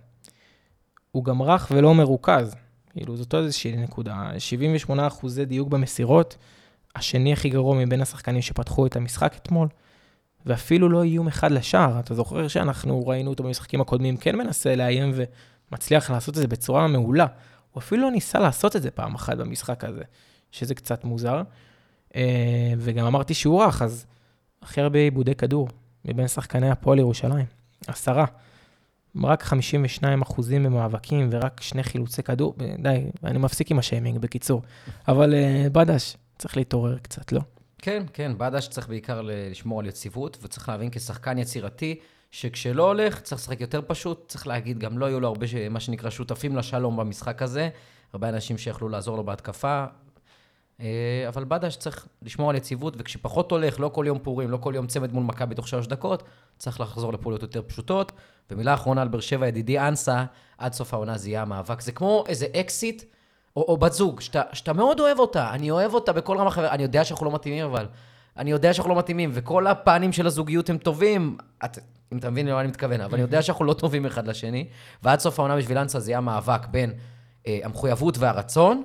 הוא 1.10 1.24
גם 1.24 1.42
רך 1.42 1.68
ולא 1.70 1.94
מרוכז, 1.94 2.54
כאילו 2.98 3.16
זאת 3.16 3.34
איזושהי 3.34 3.76
נקודה. 3.76 4.30
78 4.38 5.06
אחוזי 5.06 5.44
דיוק 5.44 5.68
במסירות, 5.68 6.36
השני 6.96 7.32
הכי 7.32 7.48
גרוע 7.48 7.76
מבין 7.84 8.00
השחקנים 8.00 8.42
שפתחו 8.42 8.86
את 8.86 8.96
המשחק 8.96 9.34
אתמול, 9.36 9.68
ואפילו 10.46 10.88
לא 10.88 11.02
איום 11.02 11.28
אחד 11.28 11.50
לשער. 11.50 12.00
אתה 12.00 12.14
זוכר 12.14 12.48
שאנחנו 12.48 13.06
ראינו 13.06 13.30
אותו 13.30 13.44
במשחקים 13.44 13.80
הקודמים, 13.80 14.16
כן 14.16 14.36
מנסה 14.36 14.76
לאיים 14.76 15.12
ומצליח 15.72 16.10
לעשות 16.10 16.36
את 16.36 16.40
זה 16.40 16.48
בצורה 16.48 16.86
מעולה. 16.86 17.26
הוא 17.72 17.80
אפילו 17.80 18.02
לא 18.02 18.10
ניסה 18.10 18.38
לעשות 18.38 18.76
את 18.76 18.82
זה 18.82 18.90
פעם 18.90 19.14
אחת 19.14 19.36
במשחק 19.36 19.84
הזה, 19.84 20.02
שזה 20.52 20.74
קצת 20.74 21.04
מוזר. 21.04 21.42
אה, 22.16 22.72
וגם 22.78 23.06
אמרתי 23.06 23.34
שהוא 23.34 23.62
רך, 23.64 23.82
אז 23.82 24.06
הכי 24.62 24.80
הרבה 24.80 24.98
עיבודי 24.98 25.34
כדור 25.34 25.68
מבין 26.04 26.28
שחקני 26.28 26.70
הפועל 26.70 26.98
ירושלים, 26.98 27.46
עשרה. 27.86 28.24
רק 29.24 29.42
52 29.42 30.22
אחוזים 30.22 30.62
במאבקים 30.64 31.28
ורק 31.32 31.60
שני 31.60 31.82
חילוצי 31.82 32.22
כדור, 32.22 32.54
די, 32.78 33.04
אני 33.24 33.38
מפסיק 33.38 33.70
עם 33.70 33.78
השיימינג, 33.78 34.18
בקיצור. 34.18 34.62
אבל 35.08 35.34
אה, 35.34 35.66
בדש, 35.72 36.16
צריך 36.38 36.56
להתעורר 36.56 36.98
קצת, 36.98 37.32
לא? 37.32 37.40
כן, 37.78 38.02
כן, 38.12 38.32
בדש 38.38 38.68
צריך 38.68 38.88
בעיקר 38.88 39.20
לשמור 39.24 39.80
על 39.80 39.86
יציבות, 39.86 40.38
וצריך 40.42 40.68
להבין 40.68 40.90
כשחקן 40.90 41.38
יצירתי, 41.38 41.98
שכשלא 42.30 42.86
הולך, 42.86 43.20
צריך 43.20 43.40
לשחק 43.40 43.60
יותר 43.60 43.80
פשוט, 43.86 44.24
צריך 44.28 44.46
להגיד, 44.46 44.78
גם 44.78 44.98
לא 44.98 45.06
היו 45.06 45.20
לו 45.20 45.28
הרבה, 45.28 45.68
מה 45.70 45.80
שנקרא, 45.80 46.10
שותפים 46.10 46.56
לשלום 46.56 46.96
במשחק 46.96 47.42
הזה, 47.42 47.68
הרבה 48.12 48.28
אנשים 48.28 48.58
שיכלו 48.58 48.88
לעזור 48.88 49.16
לו 49.16 49.24
בהתקפה, 49.24 49.84
אבל 51.28 51.44
בדש 51.44 51.76
צריך 51.76 52.06
לשמור 52.22 52.50
על 52.50 52.56
יציבות, 52.56 52.94
וכשפחות 52.98 53.50
הולך, 53.50 53.80
לא 53.80 53.88
כל 53.88 54.04
יום 54.06 54.18
פורים, 54.18 54.50
לא 54.50 54.56
כל 54.56 54.72
יום 54.76 54.86
צמד 54.86 55.12
מול 55.12 55.24
מכבי 55.24 55.54
תוך 55.54 55.68
שלוש 55.68 55.86
דקות, 55.86 56.22
צריך 56.58 56.80
לחזור 56.80 57.12
לפעולות 57.12 57.42
יותר 57.42 57.62
פשוטות. 57.66 58.12
ומילה 58.50 58.74
אחרונה 58.74 59.02
על 59.02 59.08
באר 59.08 59.20
שבע, 59.20 59.46
ידידי 59.46 59.78
אנסה, 59.78 60.24
עד 60.58 60.72
סוף 60.72 60.94
העונה 60.94 61.18
זה 61.18 61.28
יהיה 61.28 61.42
המאבק. 61.42 61.80
זה 61.80 61.92
כמו 61.92 62.24
איזה 62.28 62.46
אקסית, 62.60 63.02
או, 63.56 63.62
או 63.68 63.76
בת 63.76 63.92
זוג, 63.92 64.20
שאתה, 64.20 64.42
שאתה 64.52 64.72
מאוד 64.72 65.00
אוהב 65.00 65.18
אותה, 65.18 65.50
אני 65.50 65.70
אוהב 65.70 65.94
אותה 65.94 66.12
בכל 66.12 66.38
רמה 66.38 66.50
חבר, 66.50 66.68
אני 66.68 66.82
יודע 66.82 67.04
שאנחנו 67.04 67.26
לא 67.26 67.32
מתאימים, 67.32 67.64
אבל 67.64 67.86
אני 68.36 68.50
יודע 68.50 68.74
שאנחנו 68.74 68.94
לא 68.94 68.98
מתאימים, 68.98 69.30
וכל 69.32 69.66
הפנים 69.66 70.12
של 70.12 70.26
הזוגיות 70.26 70.70
הם 70.70 70.78
טובים, 70.78 71.36
את, 71.64 71.78
אם 72.12 72.18
אתה 72.18 72.30
מבין 72.30 72.46
למה 72.46 72.60
אני 72.60 72.68
מתכוון, 72.68 73.00
אבל 73.00 73.14
אני 73.14 73.22
יודע 73.22 73.42
שאנחנו 73.42 73.64
לא 73.64 73.72
טובים 73.72 74.06
אחד 74.06 74.26
לשני, 74.26 74.68
ועד 75.02 75.20
סוף 75.20 75.38
העונה 75.38 75.56
בשביל 75.56 75.78
אנסה 75.78 76.00
זה 76.00 76.10
יהיה 76.10 76.18
המאבק 76.18 76.66
בין 76.66 76.92
אה, 77.46 77.58
המחויבות 77.62 78.18
והרצון, 78.18 78.82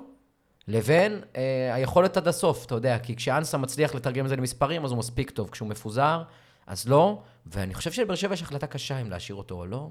לבין 0.68 1.22
אה, 1.36 1.74
היכולת 1.74 2.18
עד 2.18 2.28
הסוף, 2.28 2.66
אתה 2.66 2.76
יודע, 2.76 3.00
כי 3.00 3.16
כשאנסה 3.16 3.58
מצליח 3.58 3.96
לתרגם 3.96 4.26
את 4.26 4.30
זה 4.30 4.36
למספרים, 4.36 4.86
אז 4.86 4.92
הוא 4.92 5.00
מספיק 5.00 5.30
טוב. 5.30 5.50
כשהוא 5.50 5.70
מפוזר, 5.70 6.24
אז 6.68 6.88
לא, 6.88 7.22
ואני 7.46 7.74
חושב 7.74 7.92
שלבאר 7.92 8.16
שבע 8.16 8.34
יש 8.34 8.42
החלטה 8.42 8.68
קשה 8.68 9.02
אם 9.02 9.10
להשאיר 9.10 9.36
אותו 9.36 9.56
או 9.56 9.66
לא. 9.66 9.90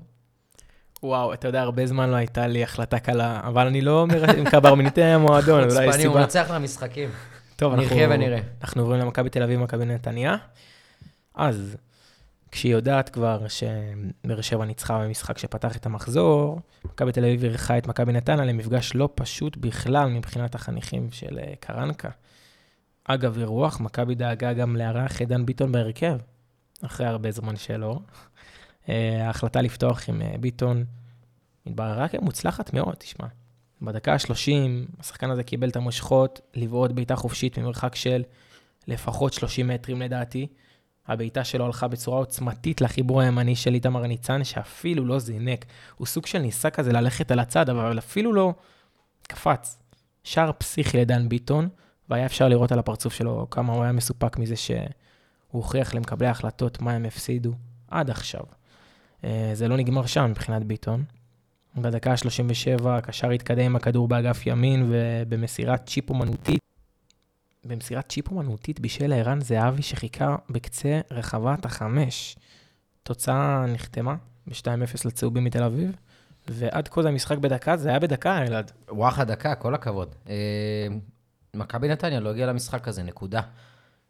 וואו, 1.03 1.33
אתה 1.33 1.49
יודע, 1.49 1.61
הרבה 1.63 1.87
זמן 1.87 2.11
לא 2.11 2.17
הייתה 2.17 2.47
לי 2.47 2.63
החלטה 2.63 2.99
קלה, 2.99 3.41
אבל 3.45 3.67
אני 3.67 3.81
לא 3.81 4.01
אומר 4.01 4.31
עם 4.39 4.51
קברניטי 4.51 5.03
המועדון, 5.03 5.61
אולי 5.61 5.67
יש 5.67 5.73
חוצפני, 5.73 6.05
הוא 6.05 6.13
סיבה. 6.13 6.21
מנצח 6.21 6.51
למשחקים. 6.51 7.11
טוב, 7.57 7.73
אנחנו... 7.73 7.87
נחיה 7.87 8.09
ונראה. 8.11 8.39
אנחנו 8.63 8.83
עוברים 8.83 9.01
למכבי 9.01 9.31
תל 9.31 9.43
אביב 9.43 9.61
ומכבי 9.61 9.85
נתניה. 9.85 10.37
אז, 11.35 11.77
כשהיא 12.53 12.73
יודעת 12.73 13.09
כבר 13.09 13.49
שבאר 13.49 14.41
שבע 14.41 14.65
ניצחה 14.65 14.99
במשחק 14.99 15.39
שפתח 15.39 15.77
את 15.77 15.87
המחזור, 15.87 16.61
מכבי 16.85 17.13
תל 17.13 17.25
אביב 17.25 17.45
אירחה 17.45 17.79
את 17.79 17.87
מכבי 17.87 18.13
נתניה 18.13 18.45
למפגש 18.45 18.95
לא 18.95 19.09
פשוט 19.15 19.57
בכלל 19.57 20.09
מבחינת 20.09 20.55
החניכים 20.55 21.09
של 21.11 21.39
אה, 21.39 21.53
קרנקה. 21.61 22.09
אגב, 23.05 23.39
אירוח, 23.39 23.81
מכבי 23.81 24.15
דאגה 24.15 24.53
גם 24.53 24.77
לארח 24.77 25.23
את 25.23 25.29
דן 25.29 25.47
ביטון 25.47 25.73
בהרכב, 25.73 26.17
אחרי 26.83 27.07
הרבה 27.07 27.31
זמן 27.31 27.57
שלא. 27.57 27.99
אה, 28.89 29.27
ההחלטה 29.27 29.61
לפתוח 29.63 30.09
עם 30.09 30.23
אה, 30.23 30.35
ביטון 30.41 30.85
התבררה 31.67 32.09
כמוצלחת 32.09 32.75
מאוד, 32.75 32.95
תשמע. 32.95 33.27
בדקה 33.83 34.13
ה-30, 34.13 34.91
השחקן 35.01 35.31
הזה 35.31 35.43
קיבל 35.43 35.69
את 35.69 35.77
המושכות, 35.77 36.41
לבעוט 36.55 36.91
בעיטה 36.91 37.17
חופשית 37.17 37.59
ממרחק 37.59 37.95
של 37.95 38.23
לפחות 38.89 39.33
30 39.33 39.69
מטרים 39.69 40.03
לדעתי. 40.03 40.47
הבעיטה 41.13 41.45
שלו 41.45 41.65
הלכה 41.65 41.89
בצורה 41.89 42.19
עוצמתית 42.19 42.81
לחיבור 42.81 43.21
הימני 43.21 43.57
של 43.57 43.75
איתמר 43.75 44.07
ניצן, 44.07 44.45
שאפילו 44.45 45.05
לא 45.05 45.19
זינק. 45.19 45.65
הוא 45.97 46.07
סוג 46.07 46.27
של 46.27 46.39
ניסה 46.39 46.71
כזה 46.71 46.93
ללכת 46.93 47.31
על 47.31 47.39
הצד, 47.39 47.71
אבל 47.71 47.99
אפילו 47.99 48.33
לא 48.33 48.55
קפץ. 49.23 49.79
שער 50.25 50.51
פסיכי 50.59 50.99
לדן 50.99 51.29
ביטון, 51.29 51.69
והיה 52.09 52.27
אפשר 52.27 52.49
לראות 52.49 52.73
על 52.73 52.79
הפרצוף 52.79 53.15
שלו 53.15 53.47
כמה 53.51 53.73
הוא 53.73 53.83
היה 53.83 53.93
מסופק 53.93 54.39
מזה 54.39 54.57
שהוא 54.57 54.79
הוכיח 55.51 55.95
למקבלי 55.95 56.27
ההחלטות 56.27 56.81
מה 56.81 56.93
הם 56.93 57.05
הפסידו 57.05 57.53
עד 57.89 58.11
עכשיו. 58.11 58.43
אה, 59.25 59.51
זה 59.55 59.69
לא 59.69 59.77
נגמר 59.77 60.07
שם 60.07 60.31
מבחינת 60.31 60.65
ביטון. 60.65 61.05
בדקה 61.77 62.11
ה-37 62.11 62.89
הקשר 62.89 63.31
התקדם 63.31 63.65
עם 63.65 63.77
הכדור 63.77 64.09
באגף 64.09 64.47
ימין 64.47 64.91
ובמסירת 64.91 65.87
צ'יפ 65.87 66.11
אומנותית. 66.11 66.61
במסירת 67.65 68.09
צ'יפ 68.09 68.31
אומנותית 68.31 68.81
בישל 68.81 69.13
ערן 69.13 69.41
זהבי 69.41 69.83
שחיכה 69.83 70.37
בקצה 70.51 71.01
רחבת 71.11 71.65
החמש. 71.65 72.37
תוצאה 73.03 73.67
נחתמה 73.67 74.17
ב-2-0 74.47 75.01
לצהובים 75.05 75.45
מתל 75.45 75.63
אביב, 75.63 75.97
ועד 76.49 76.89
כה 76.89 77.03
זה 77.03 77.09
המשחק 77.09 77.39
בדקה, 77.39 77.77
זה 77.77 77.89
היה 77.89 77.99
בדקה, 77.99 78.43
אלעד. 78.43 78.73
וואחה 78.89 79.25
דקה, 79.25 79.55
כל 79.55 79.75
הכבוד. 79.75 80.15
אה, 80.29 80.87
מכבי 81.55 81.89
נתניה 81.89 82.21
לא 82.21 82.31
הגיעה 82.31 82.49
למשחק 82.49 82.89
הזה, 82.89 83.03
נקודה. 83.03 83.41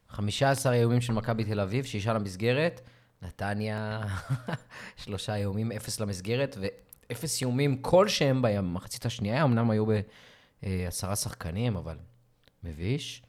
15 0.09 0.73
איומים 0.75 1.00
של 1.00 1.12
מכבי 1.12 1.44
תל 1.44 1.61
אביב, 1.61 1.85
שישה 1.85 2.12
למסגרת. 2.12 2.80
נתניה, 3.23 4.02
שלושה 5.04 5.35
איומים, 5.35 5.73
אפס 5.73 6.00
למסגרת, 6.00 6.56
ואפס 6.61 7.40
איומים 7.40 7.82
כלשהם 7.82 8.42
במחצית 8.42 9.06
השנייה. 9.06 9.44
אמנם 9.44 9.71
היו 9.71 9.85
בעשרה 10.62 11.16
שחקנים, 11.16 11.76
אבל 11.76 11.97
מביש. 12.64 13.23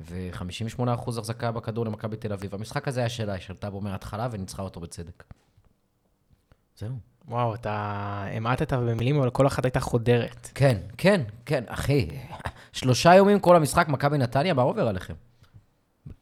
ו-58% 0.00 0.90
החזקה 0.90 1.52
בכדור 1.52 1.86
למכבי 1.86 2.16
תל 2.16 2.32
אביב. 2.32 2.54
המשחק 2.54 2.88
הזה 2.88 3.00
היה 3.00 3.08
שלה, 3.08 3.32
היא 3.32 3.40
שלטה 3.40 3.70
בו 3.70 3.80
מההתחלה 3.80 4.28
וניצחה 4.30 4.62
אותו 4.62 4.80
בצדק. 4.80 5.24
זהו. 6.78 6.96
וואו, 7.28 7.54
אתה 7.54 7.72
המעטת 8.32 8.72
במילים, 8.72 9.16
אבל 9.16 9.30
כל 9.30 9.46
אחת 9.46 9.64
הייתה 9.64 9.80
חודרת. 9.80 10.48
כן, 10.54 10.78
כן, 10.98 11.22
כן, 11.46 11.64
אחי. 11.66 12.08
שלושה 12.72 13.14
יומים 13.14 13.40
כל 13.40 13.56
המשחק, 13.56 13.88
מכבי 13.88 14.18
נתניה, 14.18 14.54
מה 14.54 14.62
עובר 14.62 14.88
עליכם? 14.88 15.14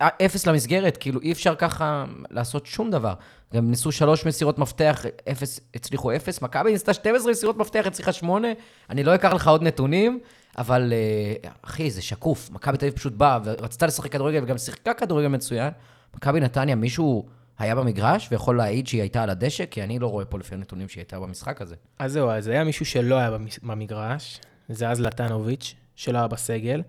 אפס 0.03 0.47
למסגרת, 0.47 0.97
כאילו 0.97 1.21
אי 1.21 1.33
אפשר 1.33 1.55
ככה 1.55 2.05
לעשות 2.31 2.67
שום 2.67 2.91
דבר. 2.91 3.15
גם 3.55 3.71
ניסו 3.71 3.93
שלוש 3.93 4.27
מסירות 4.27 4.59
מפתח, 4.59 5.05
אפס, 5.31 5.61
הצליחו 5.75 6.17
אפס. 6.17 6.43
מכבי 6.43 6.73
ניסתה 6.73 6.93
12 6.93 7.31
מסירות 7.33 7.57
מפתח, 7.57 7.83
הצליחה 7.87 8.13
שמונה. 8.13 8.49
אני 8.91 9.05
לא 9.05 9.15
אקח 9.15 9.33
לך 9.33 9.49
עוד 9.49 9.63
נתונים, 9.63 10.21
אבל 10.59 10.93
אה, 10.93 11.51
אחי, 11.63 11.91
זה 11.91 12.03
שקוף. 12.03 12.51
מכבי 12.51 12.79
תל 12.79 12.87
אביב 12.87 12.99
פשוט 12.99 13.13
באה 13.13 13.39
ורצתה 13.45 13.87
לשחק 13.87 14.13
כדורגל 14.13 14.43
וגם 14.43 14.59
שיחקה 14.59 14.95
כדורגל 14.95 15.29
מצוין. 15.29 15.71
מכבי 16.17 16.41
נתניה, 16.41 16.75
מישהו 16.75 17.29
היה 17.59 17.75
במגרש 17.75 18.29
ויכול 18.31 18.57
להעיד 18.57 18.87
שהיא 18.87 19.01
הייתה 19.01 19.23
על 19.23 19.31
הדשא? 19.31 19.67
כי 19.67 19.83
אני 19.83 19.99
לא 19.99 20.07
רואה 20.07 20.25
פה 20.25 20.39
לפי 20.39 20.55
הנתונים 20.55 20.89
שהיא 20.89 21.01
הייתה 21.01 21.21
במשחק 21.21 21.63
הזה. 21.63 21.75
אז 21.99 22.13
זהו, 22.13 22.31
אז 22.31 22.47
היה 22.47 22.65
מישהו 22.65 22.87
שלא 22.87 23.15
היה 23.15 23.31
במגרש, 23.63 24.41
זה 24.69 24.89
אז 24.89 25.01
לטנוביץ', 25.01 25.75
שלא 25.97 26.19
היה 26.19 26.27
בסגל. 26.27 26.83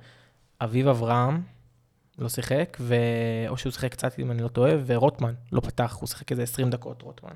אביב 0.61 0.87
אברהם 0.87 1.41
לא 2.19 2.29
שיחק, 2.29 2.77
ו... 2.79 2.95
או 3.47 3.57
שהוא 3.57 3.71
שיחק 3.71 3.91
קצת, 3.91 4.19
אם 4.19 4.31
אני 4.31 4.41
לא 4.41 4.47
טועה, 4.47 4.71
ורוטמן 4.85 5.33
לא 5.51 5.59
פתח, 5.59 5.97
הוא 5.99 6.07
שיחק 6.07 6.31
איזה 6.31 6.43
20 6.43 6.69
דקות, 6.69 7.01
רוטמן. 7.01 7.33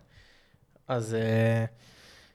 אז 0.88 1.14
אה, 1.14 1.66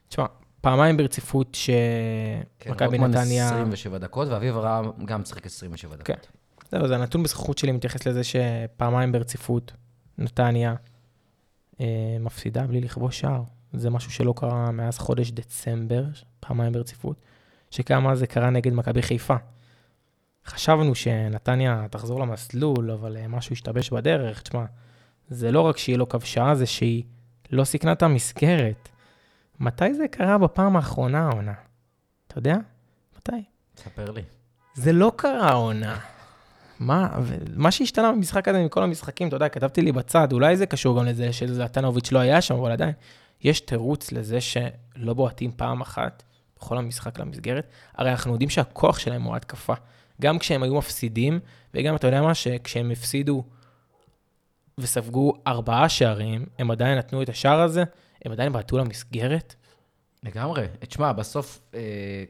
תשמע, 0.07 0.25
פעמיים 0.61 0.97
ברציפות 0.97 1.55
שמכבי 1.55 2.45
כן, 2.59 2.85
רוטמן 2.85 3.11
נתניה... 3.11 3.45
27 3.45 3.97
דקות, 3.97 4.27
ואביב 4.27 4.57
אברהם 4.57 5.05
גם 5.05 5.23
צריך 5.23 5.45
27 5.45 5.95
דקות. 5.95 6.05
כן. 6.05 6.17
זהו, 6.71 6.87
זה 6.87 6.95
הנתון 6.95 7.23
בזכות 7.23 7.57
שלי 7.57 7.71
מתייחס 7.71 8.07
לזה 8.07 8.21
שפעמיים 8.23 9.11
ברציפות 9.11 9.71
נתניה 10.17 10.75
אה, 11.81 12.17
מפסידה 12.19 12.67
בלי 12.67 12.81
לכבוש 12.81 13.19
שער. 13.19 13.43
זה 13.73 13.89
משהו 13.89 14.11
שלא 14.11 14.33
קרה 14.37 14.71
מאז 14.71 14.97
חודש 14.97 15.31
דצמבר, 15.31 16.03
פעמיים 16.39 16.73
ברציפות, 16.73 17.21
שכמה 17.71 18.15
זה 18.15 18.27
קרה 18.27 18.49
נגד 18.49 18.73
מכבי 18.73 19.01
חיפה. 19.01 19.35
חשבנו 20.49 20.95
שנתניה 20.95 21.85
תחזור 21.91 22.19
למסלול, 22.19 22.91
אבל 22.91 23.17
אה, 23.17 23.27
משהו 23.27 23.53
השתבש 23.53 23.89
בדרך. 23.89 24.41
תשמע, 24.41 24.65
זה 25.29 25.51
לא 25.51 25.61
רק 25.61 25.77
שהיא 25.77 25.97
לא 25.97 26.05
כבשה, 26.09 26.55
זה 26.55 26.65
שהיא 26.65 27.03
לא 27.51 27.63
סיכנה 27.63 27.91
את 27.91 28.03
המסגרת. 28.03 28.89
מתי 29.59 29.93
זה 29.93 30.07
קרה 30.07 30.37
בפעם 30.37 30.75
האחרונה 30.75 31.27
העונה? 31.27 31.53
אתה 32.27 32.37
יודע? 32.37 32.55
מתי? 33.17 33.43
תספר 33.75 34.11
לי. 34.11 34.21
זה 34.73 34.91
לא 34.91 35.11
קרה 35.15 35.49
העונה. 35.49 35.99
מה, 36.79 37.19
מה 37.55 37.71
שהשתנה 37.71 38.11
במשחק 38.11 38.47
הזה 38.47 38.65
מכל 38.65 38.83
המשחקים, 38.83 39.27
אתה 39.27 39.35
יודע, 39.35 39.49
כתבתי 39.49 39.81
לי 39.81 39.91
בצד, 39.91 40.33
אולי 40.33 40.57
זה 40.57 40.65
קשור 40.65 40.99
גם 40.99 41.05
לזה 41.05 41.33
שזלטנוביץ' 41.33 42.11
לא 42.11 42.19
היה 42.19 42.41
שם, 42.41 42.55
אבל 42.55 42.71
עדיין, 42.71 42.93
יש 43.41 43.59
תירוץ 43.59 44.11
לזה 44.11 44.41
שלא 44.41 45.13
בועטים 45.13 45.51
פעם 45.55 45.81
אחת 45.81 46.23
בכל 46.57 46.77
המשחק 46.77 47.19
למסגרת. 47.19 47.67
הרי 47.95 48.11
אנחנו 48.11 48.31
יודעים 48.31 48.49
שהכוח 48.49 48.99
שלהם 48.99 49.23
הוא 49.23 49.35
התקפה. 49.35 49.73
גם 50.21 50.39
כשהם 50.39 50.63
היו 50.63 50.75
מפסידים, 50.75 51.39
וגם, 51.73 51.95
אתה 51.95 52.07
יודע 52.07 52.21
מה, 52.21 52.33
שכשהם 52.33 52.91
הפסידו 52.91 53.43
וספגו 54.77 55.33
ארבעה 55.47 55.89
שערים, 55.89 56.45
הם 56.59 56.71
עדיין 56.71 56.97
נתנו 56.97 57.21
את 57.21 57.29
השער 57.29 57.61
הזה, 57.61 57.83
הם 58.25 58.31
עדיין 58.31 58.53
בעטו 58.53 58.77
למסגרת. 58.77 59.55
לגמרי. 60.23 60.65
תשמע, 60.79 61.11
בסוף, 61.11 61.61
אה, 61.73 61.79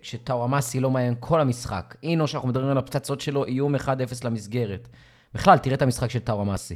כשטאוואמאסי 0.02 0.80
לא 0.80 0.92
מעניין 0.92 1.16
כל 1.20 1.42
המשחק, 1.42 1.96
אינו, 2.04 2.28
שאנחנו 2.28 2.50
מדברים 2.50 2.70
על 2.70 2.78
הפצצות 2.78 3.22
שלו, 3.22 3.46
איום 3.46 3.76
1-0 3.76 3.88
למסגרת. 4.24 4.88
בכלל, 5.34 5.58
תראה 5.58 5.76
את 5.76 5.82
המשחק 5.82 6.10
של 6.10 6.20
טאוואמאסי. 6.20 6.76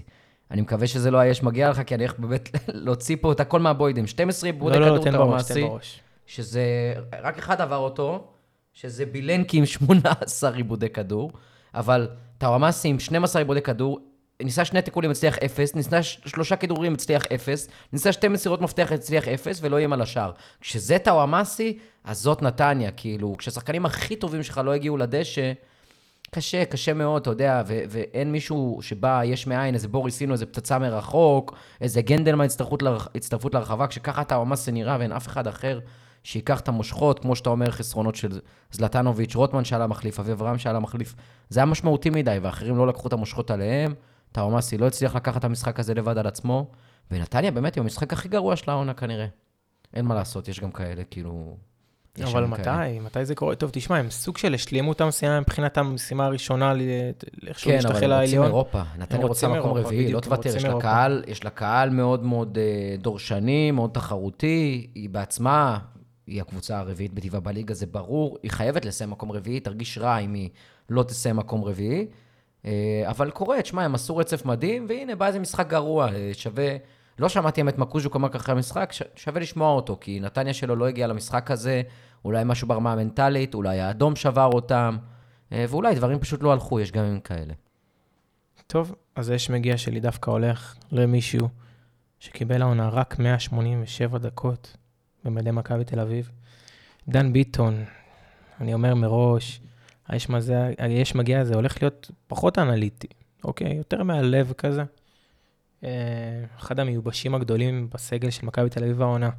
אני 0.51 0.61
מקווה 0.61 0.87
שזה 0.87 1.11
לא 1.11 1.17
היה 1.17 1.33
שמגיע 1.33 1.69
לך, 1.69 1.81
כי 1.85 1.95
אני 1.95 2.03
הולך 2.03 2.19
באמת 2.19 2.49
להוציא 2.85 3.15
פה 3.21 3.31
את 3.31 3.39
הכל 3.39 3.59
מהבוידם. 3.59 4.07
12 4.07 4.49
עיבודי 4.49 4.79
לא, 4.79 4.85
לא, 4.85 4.91
כדור 4.91 5.03
תן 5.03 5.11
בראש, 5.11 5.17
טאוואמאסי, 5.23 5.53
תן 5.53 5.67
בראש. 5.67 6.01
שזה, 6.25 6.93
רק 7.21 7.37
אחד 7.37 7.61
עבר 7.61 7.77
אותו, 7.77 8.32
שזה 8.73 9.05
בילנקי 9.05 9.57
עם 9.57 9.65
18 9.65 10.55
עיבודי 10.55 10.89
כדור, 10.89 11.31
אבל 11.75 12.07
טאוואמאסי 12.37 12.87
עם 12.87 12.99
12 12.99 13.41
עיבודי 13.41 13.61
כדור, 13.61 13.99
ניסה 14.43 14.65
שני 14.65 14.81
תיקולים, 14.81 15.11
הצליח 15.11 15.37
אפס, 15.37 15.75
ניסה 15.75 16.03
שלושה 16.03 16.55
כדורים, 16.55 16.93
הצליח 16.93 17.23
אפס, 17.35 17.67
ניסה 17.93 18.11
שתי 18.11 18.27
מסירות 18.27 18.61
מפתח, 18.61 18.91
הצליח 18.91 19.27
אפס, 19.27 19.59
ולא 19.61 19.77
איים 19.77 19.93
על 19.93 20.01
השער. 20.01 20.31
כשזה 20.61 20.97
טאוואמאסי, 20.99 21.77
אז 22.03 22.21
זאת 22.21 22.41
נתניה, 22.41 22.91
כאילו, 22.91 23.35
כשהשחקנים 23.37 23.85
הכי 23.85 24.15
טובים 24.15 24.43
שלך 24.43 24.61
לא 24.65 24.73
הגיעו 24.73 24.97
לדשא, 24.97 25.51
קשה, 26.31 26.65
קשה 26.65 26.93
מאוד, 26.93 27.21
אתה 27.21 27.29
יודע, 27.29 27.63
ו- 27.67 27.83
ואין 27.89 28.31
מישהו 28.31 28.79
שבא 28.81 29.21
יש 29.25 29.47
מאין, 29.47 29.73
איזה 29.73 29.87
בוריס 29.87 30.21
אינו, 30.21 30.33
איזה 30.33 30.45
פצצה 30.45 30.79
מרחוק, 30.79 31.55
איזה 31.81 32.01
גנדלמן 32.01 32.45
הצטרפות, 32.45 32.81
לרח- 32.81 33.07
הצטרפות 33.15 33.53
לרחבה, 33.53 33.87
כשככה 33.87 34.23
טאוואמאסי 34.23 34.71
נראה 34.71 34.97
ואין 34.99 35.11
אף 35.11 35.27
אחד 35.27 35.47
אחר 35.47 35.79
שייקח 36.23 36.59
את 36.59 36.67
המושכות, 36.67 37.19
כמו 37.19 37.35
שאתה 37.35 37.49
אומר, 37.49 37.71
חסרונות 37.71 38.15
של 38.15 38.39
זלטנוביץ', 38.71 39.35
רוטמן 39.35 39.65
שעלה 39.65 39.87
מחליף, 39.87 40.19
אביב 40.19 40.41
רם 40.41 40.57
שעלה 40.57 40.79
מחליף, 40.79 41.15
זה 41.49 41.59
היה 41.59 41.65
משמעותי 41.65 42.09
מדי, 42.09 42.37
ואחרים 42.41 42.77
לא 42.77 42.87
לקחו 42.87 43.07
את 43.07 43.13
המושכות 43.13 43.51
עליהם. 43.51 43.93
טאומאסי 44.31 44.77
לא 44.77 44.87
הצליח 44.87 45.15
לקחת 45.15 45.39
את 45.39 45.43
המשחק 45.43 45.79
הזה 45.79 45.93
לבד 45.93 46.17
על 46.17 46.27
עצמו, 46.27 46.71
ונתניה 47.11 47.51
באמת 47.51 47.75
היא 47.75 47.81
המשחק 47.81 48.13
הכי 48.13 48.29
גרוע 48.29 48.55
של 48.55 48.71
העונה 48.71 48.93
כנראה. 48.93 49.27
אין 49.93 50.05
מה 50.05 50.15
לעשות, 50.15 50.47
יש 50.47 50.59
גם 50.59 50.71
כאלה, 50.71 51.03
כאילו... 51.03 51.57
אבל 52.23 52.45
מתי? 52.45 52.63
כאלה. 52.63 52.99
מתי 52.99 53.25
זה 53.25 53.35
קורה? 53.35 53.55
טוב, 53.55 53.69
תשמע, 53.73 53.97
הם 53.97 54.09
סוג 54.09 54.37
של 54.37 54.53
השלימו 54.53 54.91
את 54.91 55.01
המשימה 55.01 55.39
מבחינת 55.39 55.77
המשימה 55.77 56.25
הראשונה, 56.25 56.73
איכשהו 57.47 57.71
כן, 57.71 57.77
אבל 57.77 57.89
להשתחל 57.89 57.89
הם 57.89 57.93
רוצים 57.93 58.09
לעליון. 58.09 58.45
אירופה. 58.45 58.81
נתניה 58.97 59.25
רוצה 59.25 59.47
מקום 59.47 59.57
אירופה, 59.57 59.79
רביעי, 59.79 60.01
לא 60.01 60.19
בדיוק, 60.19 60.23
תוותר, 60.23 60.57
יש 60.57 60.65
לה. 60.65 60.81
קהל, 60.81 61.23
יש 61.27 61.43
לה 61.43 61.49
קהל 61.49 61.89
מאוד 61.89 62.23
מאוד 62.23 62.57
אה, 62.57 62.95
דורשני, 62.97 63.71
מאוד 63.71 63.89
תחרותי, 63.93 64.87
היא 64.95 65.09
בעצמה, 65.09 65.79
היא 66.27 66.41
הקבוצה 66.41 66.79
הרביעית 66.79 67.13
בטבעה 67.13 67.41
בליגה, 67.41 67.73
זה 67.73 67.85
ברור, 67.85 68.37
היא 68.43 68.51
חייבת 68.51 68.85
לסיים 68.85 69.09
מקום 69.09 69.31
רביעי, 69.31 69.59
תרגיש 69.59 69.97
רע 69.97 70.17
אם 70.17 70.33
היא 70.33 70.49
לא 70.89 71.03
תסיים 71.03 71.35
מקום 71.35 71.63
רביעי. 71.63 72.07
אה, 72.65 73.03
אבל 73.05 73.31
קורה, 73.31 73.61
תשמע, 73.61 73.83
הם 73.83 73.95
עשו 73.95 74.17
רצף 74.17 74.45
מדהים, 74.45 74.85
והנה, 74.89 75.15
בא 75.15 75.27
איזה 75.27 75.39
משחק 75.39 75.67
גרוע, 75.67 76.13
אה, 76.13 76.29
שווה... 76.33 76.77
לא 77.19 77.29
שמעתי 77.29 77.61
אמת 77.61 77.77
מקוז'וק 77.77 78.15
אמר 78.15 78.29
ככה 78.29 78.51
המשחק, 78.51 78.93
שווה 79.15 79.41
לשמוע 79.41 79.71
אותו, 79.71 79.97
כי 80.01 80.19
נתניה 80.19 80.53
שלו 80.53 80.75
לא 80.75 80.87
הגיע 80.87 81.07
למשחק 81.07 81.51
הזה, 81.51 81.81
אולי 82.25 82.43
משהו 82.45 82.67
ברמה 82.67 82.93
המנטלית, 82.93 83.53
אולי 83.53 83.79
האדום 83.79 84.15
שבר 84.15 84.49
אותם, 84.53 84.97
אה, 85.51 85.65
ואולי 85.69 85.95
דברים 85.95 86.19
פשוט 86.19 86.43
לא 86.43 86.53
הלכו, 86.53 86.79
יש 86.79 86.91
גם 86.91 87.05
ימים 87.05 87.19
כאלה. 87.19 87.53
טוב, 88.67 88.95
אז 89.15 89.29
האש 89.29 89.49
מגיע 89.49 89.77
שלי 89.77 89.99
דווקא 89.99 90.31
הולך 90.31 90.75
למישהו 90.91 91.49
שקיבל 92.19 92.61
העונה 92.61 92.89
רק 92.89 93.19
187 93.19 94.17
דקות 94.17 94.77
במדי 95.25 95.51
מכבי 95.51 95.83
תל 95.83 95.99
אביב. 95.99 96.29
דן 97.09 97.33
ביטון, 97.33 97.83
אני 98.61 98.73
אומר 98.73 98.95
מראש, 98.95 99.61
האש, 100.07 100.29
מזה, 100.29 100.69
האש 100.77 101.15
מגיע 101.15 101.39
הזה 101.39 101.55
הולך 101.55 101.81
להיות 101.81 102.11
פחות 102.27 102.59
אנליטי, 102.59 103.07
אוקיי? 103.43 103.73
יותר 103.73 104.03
מהלב 104.03 104.53
כזה. 104.57 104.83
אה, 105.83 105.89
אחד 106.59 106.79
המיובשים 106.79 107.35
הגדולים 107.35 107.89
בסגל 107.93 108.29
של 108.29 108.45
מכבי 108.45 108.69
תל 108.69 108.83
אביב 108.83 109.01
העונה. 109.01 109.29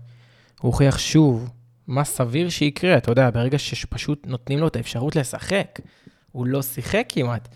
הוא 0.60 0.72
הוכיח 0.72 0.98
שוב 0.98 1.50
מה 1.86 2.04
סביר 2.04 2.48
שיקרה, 2.48 2.96
אתה 2.96 3.10
יודע, 3.10 3.30
ברגע 3.30 3.58
שפשוט 3.58 4.26
נותנים 4.26 4.58
לו 4.58 4.68
את 4.68 4.76
האפשרות 4.76 5.16
לשחק. 5.16 5.80
הוא 6.32 6.46
לא 6.46 6.62
שיחק 6.62 7.06
כמעט. 7.08 7.48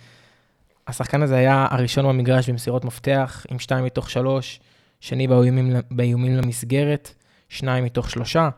השחקן 0.87 1.23
הזה 1.23 1.37
היה 1.37 1.67
הראשון 1.71 2.05
במגרש 2.09 2.51
במסירות 2.51 2.85
מפתח, 2.85 3.47
עם 3.51 3.59
שתיים 3.59 3.85
מתוך 3.85 4.11
שלוש, 4.11 4.61
שני 5.01 5.27
באיומים, 5.27 5.77
באיומים 5.91 6.37
למסגרת, 6.37 7.15
שניים 7.49 7.85
מתוך 7.85 8.11
שלושה, 8.11 8.49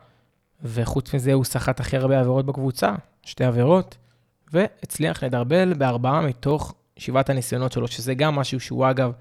וחוץ 0.63 1.13
מזה 1.13 1.33
הוא 1.33 1.43
סחט 1.43 1.79
הכי 1.79 1.97
הרבה 1.97 2.19
עבירות 2.19 2.45
בקבוצה, 2.45 2.95
שתי 3.23 3.43
עבירות, 3.43 3.97
והצליח 4.53 5.23
לדרבל 5.23 5.73
בארבעה 5.73 6.21
מתוך 6.21 6.73
שבעת 6.97 7.29
הניסיונות 7.29 7.71
שלו, 7.71 7.87
שזה 7.87 8.13
גם 8.13 8.35
משהו 8.35 8.59
שהוא 8.59 8.89
אגב, 8.89 9.11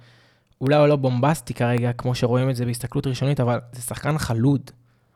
אולי 0.61 0.77
הוא 0.77 0.87
לא 0.87 0.97
בומבסטי 0.97 1.55
כרגע, 1.55 1.93
כמו 1.93 2.15
שרואים 2.15 2.51
את 2.51 2.57
זה 2.57 2.67
בהסתכלות 2.67 3.07
ראשונית, 3.07 3.41
אבל 3.41 3.59
זה 3.73 3.83
שחקן 3.83 4.19
חלוד. 4.19 4.71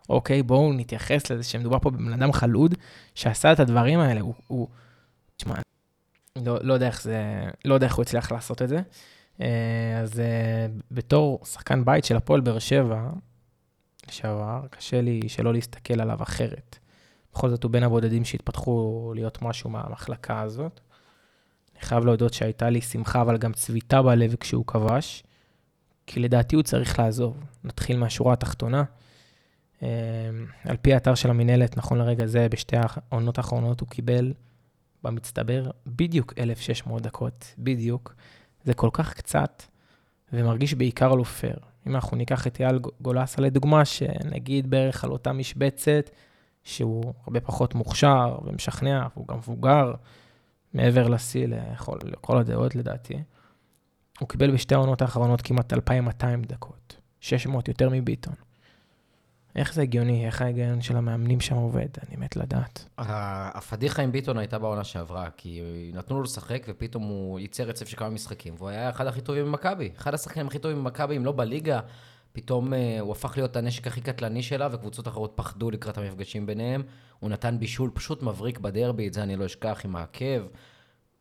אוקיי, 0.09 0.43
בואו 0.43 0.73
נתייחס 0.73 1.31
לזה 1.31 1.43
שמדובר 1.43 1.79
פה 1.79 1.91
בבן 1.91 2.13
אדם 2.13 2.33
חלוד, 2.33 2.75
שעשה 3.15 3.53
את 3.53 3.61
הדברים 3.61 4.01
האלה. 4.01 4.21
הוא, 4.21 4.35
הוא 4.47 4.69
תשמע, 5.37 5.55
לא, 6.37 6.59
לא 6.63 6.75
יודע 6.75 6.87
איך 6.87 7.03
זה, 7.03 7.45
לא 7.65 7.75
יודע 7.75 7.87
איך 7.87 7.95
הוא 7.95 8.03
הצליח 8.03 8.33
לעשות 8.33 8.63
את 8.63 8.69
זה. 8.69 8.81
אה, 9.41 10.01
אז 10.03 10.21
אה, 10.21 10.67
בתור 10.91 11.41
שחקן 11.45 11.85
בית 11.85 12.05
של 12.05 12.17
הפועל 12.17 12.41
באר 12.41 12.59
שבע, 12.59 13.09
לשעבר, 14.09 14.61
קשה 14.71 15.01
לי 15.01 15.29
שלא 15.29 15.53
להסתכל 15.53 16.01
עליו 16.01 16.23
אחרת. 16.23 16.79
בכל 17.33 17.51
זאת 17.51 17.63
הוא 17.63 17.71
בין 17.71 17.83
הבודדים 17.83 18.25
שהתפתחו 18.25 19.13
להיות 19.15 19.43
משהו 19.43 19.71
מהמחלקה 19.71 20.41
הזאת. 20.41 20.81
אני 21.75 21.83
חייב 21.83 22.05
להודות 22.05 22.35
שהייתה 22.35 22.71
לי 22.71 22.81
שמחה, 22.81 23.21
אבל 23.21 23.37
גם 23.37 23.53
צביטה 23.53 24.03
בלב 24.03 24.35
כשהוא 24.35 24.67
כבש, 24.67 25.23
כי 26.07 26.21
לדעתי 26.21 26.57
הוא 26.57 26.63
צריך 26.63 26.99
לעזוב. 26.99 27.45
נתחיל 27.65 27.99
מהשורה 27.99 28.33
התחתונה. 28.33 28.85
אה, 29.83 29.89
על 30.65 30.77
פי 30.77 30.95
האתר 30.95 31.15
של 31.15 31.31
המינהלת, 31.31 31.77
נכון 31.77 31.99
לרגע 31.99 32.27
זה, 32.27 32.49
בשתי 32.51 32.77
העונות 32.79 33.39
האחרונות 33.39 33.81
הוא 33.81 33.89
קיבל 33.89 34.33
במצטבר 35.03 35.71
בדיוק 35.87 36.35
1,600 36.39 37.03
דקות, 37.03 37.55
בדיוק. 37.59 38.15
זה 38.65 38.75
כל 38.75 38.91
כך 38.93 39.15
קצת, 39.15 39.63
ומרגיש 40.33 40.75
בעיקר 40.75 41.15
לא 41.15 41.25
פייר. 41.25 41.74
אם 41.87 41.95
אנחנו 41.95 42.17
ניקח 42.17 42.47
את 42.47 42.61
אייל 42.61 42.79
גולסה 43.01 43.43
לדוגמה, 43.43 43.85
שנגיד 43.85 44.71
בערך 44.71 45.05
על 45.05 45.11
אותה 45.11 45.33
משבצת, 45.33 46.11
שהוא 46.63 47.15
הרבה 47.25 47.41
פחות 47.41 47.75
מוכשר 47.75 48.39
ומשכנע, 48.45 49.07
והוא 49.15 49.29
גם 49.29 49.37
מבוגר, 49.37 49.95
מעבר 50.75 51.09
לשיא 51.09 51.47
לכל, 51.47 51.99
לכל 52.05 52.39
הדעות 52.39 52.75
לדעתי. 52.75 53.23
הוא 54.21 54.29
קיבל 54.29 54.51
בשתי 54.51 54.75
העונות 54.75 55.03
האחרונות 55.03 55.43
כמעט 55.43 55.73
2,200 55.73 56.43
דקות, 56.43 56.97
600 57.21 57.69
יותר 57.69 57.91
מביטון. 57.91 58.35
איך 59.57 59.75
זה 59.75 59.83
הגיוני? 59.83 60.27
איך 60.27 60.43
ההיגיון 60.43 60.81
של 60.83 60.97
המאמנים 60.97 61.41
שם 61.41 61.55
עובד? 61.55 61.89
אני 62.09 62.17
מת 62.17 62.37
לדעת. 62.37 62.85
הפדיחה 62.99 64.03
עם 64.03 64.13
ביטון 64.13 64.39
הייתה 64.39 64.59
בעונה 64.59 64.85
שעברה, 64.85 65.29
כי 65.37 65.63
נתנו 65.93 66.17
לו 66.17 66.23
לשחק 66.23 66.65
ופתאום 66.69 67.03
הוא 67.03 67.41
ייצר 67.41 67.65
רצף 67.65 67.89
של 67.89 67.97
כמה 67.97 68.11
משחקים, 68.11 68.55
והוא 68.59 68.69
היה 68.69 68.91
אחד 68.91 69.07
הכי 69.07 69.21
טובים 69.21 69.45
במכבי. 69.45 69.91
אחד 69.97 70.15
השחקנים 70.15 70.47
הכי 70.47 70.59
טובים 70.59 70.79
במכבי, 70.79 71.17
אם 71.17 71.25
לא 71.25 71.33
בליגה, 71.33 71.81
פתאום 72.33 72.75
אה, 72.75 73.01
הוא 73.01 73.13
הפך 73.13 73.37
להיות 73.37 73.57
הנשק 73.57 73.87
הכי 73.87 74.01
קטלני 74.01 74.43
שלה, 74.43 74.69
וקבוצות 74.73 75.09
אחרות 75.09 75.33
פחדו 75.35 75.71
לקראת 75.71 75.99
המפגשים 75.99 76.47
ביניהם. 76.47 76.83
הוא 77.21 77.31
נתן 77.31 77.59
בישול 77.59 77.91
פשוט 77.95 78.23
מבריק 78.23 78.59
בדרבי, 78.59 79.09
את 79.09 79.15
זה 79.15 79.23
אני 79.23 79.37
לא 79.37 79.47
אשכח, 79.47 79.81
עם 79.85 79.97
העקב. 79.97 80.43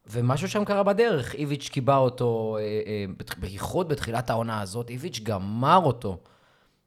ומשהו 0.07 0.49
שם 0.49 0.65
קרה 0.65 0.83
בדרך, 0.83 1.35
איביץ' 1.35 1.69
קיבע 1.69 1.95
אותו, 1.97 2.57
אה, 2.59 2.61
אה, 2.61 3.05
בייחוד 3.37 3.89
בתחילת 3.89 4.29
העונה 4.29 4.61
הזאת, 4.61 4.89
איביץ' 4.89 5.19
גמר 5.23 5.79
אותו. 5.83 6.17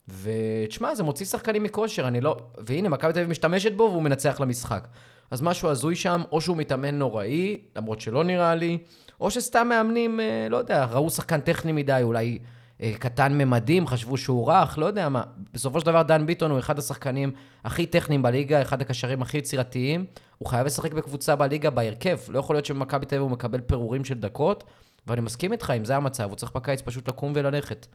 ותשמע, 0.08 0.94
זה 0.94 1.02
מוציא 1.02 1.26
שחקנים 1.26 1.62
מכושר, 1.62 2.08
אני 2.08 2.20
לא... 2.20 2.36
והנה, 2.58 2.88
מכבי 2.88 3.12
תל 3.12 3.18
אביב 3.18 3.30
משתמשת 3.30 3.72
בו 3.72 3.82
והוא 3.82 4.02
מנצח 4.02 4.40
למשחק. 4.40 4.88
אז 5.30 5.42
משהו 5.42 5.68
הזוי 5.68 5.96
שם, 5.96 6.22
או 6.32 6.40
שהוא 6.40 6.56
מתאמן 6.56 6.94
נוראי, 6.94 7.60
למרות 7.76 8.00
שלא 8.00 8.24
נראה 8.24 8.54
לי, 8.54 8.78
או 9.20 9.30
שסתם 9.30 9.68
מאמנים, 9.68 10.20
אה, 10.20 10.46
לא 10.50 10.56
יודע, 10.56 10.84
ראו 10.84 11.10
שחקן 11.10 11.40
טכני 11.40 11.72
מדי, 11.72 12.00
אולי 12.02 12.38
אה, 12.80 12.92
קטן 12.98 13.38
ממדים, 13.38 13.86
חשבו 13.86 14.16
שהוא 14.16 14.52
רך, 14.52 14.78
לא 14.78 14.86
יודע 14.86 15.08
מה. 15.08 15.22
בסופו 15.54 15.80
של 15.80 15.86
דבר, 15.86 16.02
דן 16.02 16.26
ביטון 16.26 16.50
הוא 16.50 16.58
אחד 16.58 16.78
השחקנים 16.78 17.32
הכי 17.64 17.86
טכניים 17.86 18.22
בליגה, 18.22 18.62
אחד 18.62 18.80
הקשרים 18.80 19.22
הכי 19.22 19.38
יצירתיים. 19.38 20.04
הוא 20.38 20.48
חייב 20.48 20.66
לשחק 20.66 20.92
בקבוצה 20.92 21.36
בליגה 21.36 21.70
בהרכב. 21.70 22.18
לא 22.28 22.38
יכול 22.38 22.56
להיות 22.56 22.66
שבמכבי 22.66 23.06
תל 23.06 23.14
אביב 23.14 23.22
הוא 23.22 23.30
מקבל 23.30 23.60
פירורים 23.60 24.04
של 24.04 24.14
דקות, 24.14 24.64
ואני 25.06 25.20
מסכים 25.20 25.52
איתך, 25.52 25.72
אם 25.76 25.84
זה 25.84 25.96
המצב, 25.96 26.28
הוא 26.28 26.36
צריך 26.36 26.52
בקיץ 26.52 26.82
פשוט 26.82 27.08
לקום 27.08 27.32
וללכת. 27.34 27.86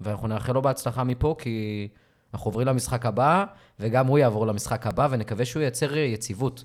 ואנחנו 0.00 0.28
נאחל 0.28 0.52
לו 0.52 0.62
בהצלחה 0.62 1.04
מפה, 1.04 1.34
כי 1.38 1.88
אנחנו 2.34 2.48
עוברים 2.48 2.66
למשחק 2.66 3.06
הבא, 3.06 3.44
וגם 3.80 4.06
הוא 4.06 4.18
יעבור 4.18 4.46
למשחק 4.46 4.86
הבא, 4.86 5.08
ונקווה 5.10 5.44
שהוא 5.44 5.62
ייצר 5.62 5.96
יציבות. 5.96 6.64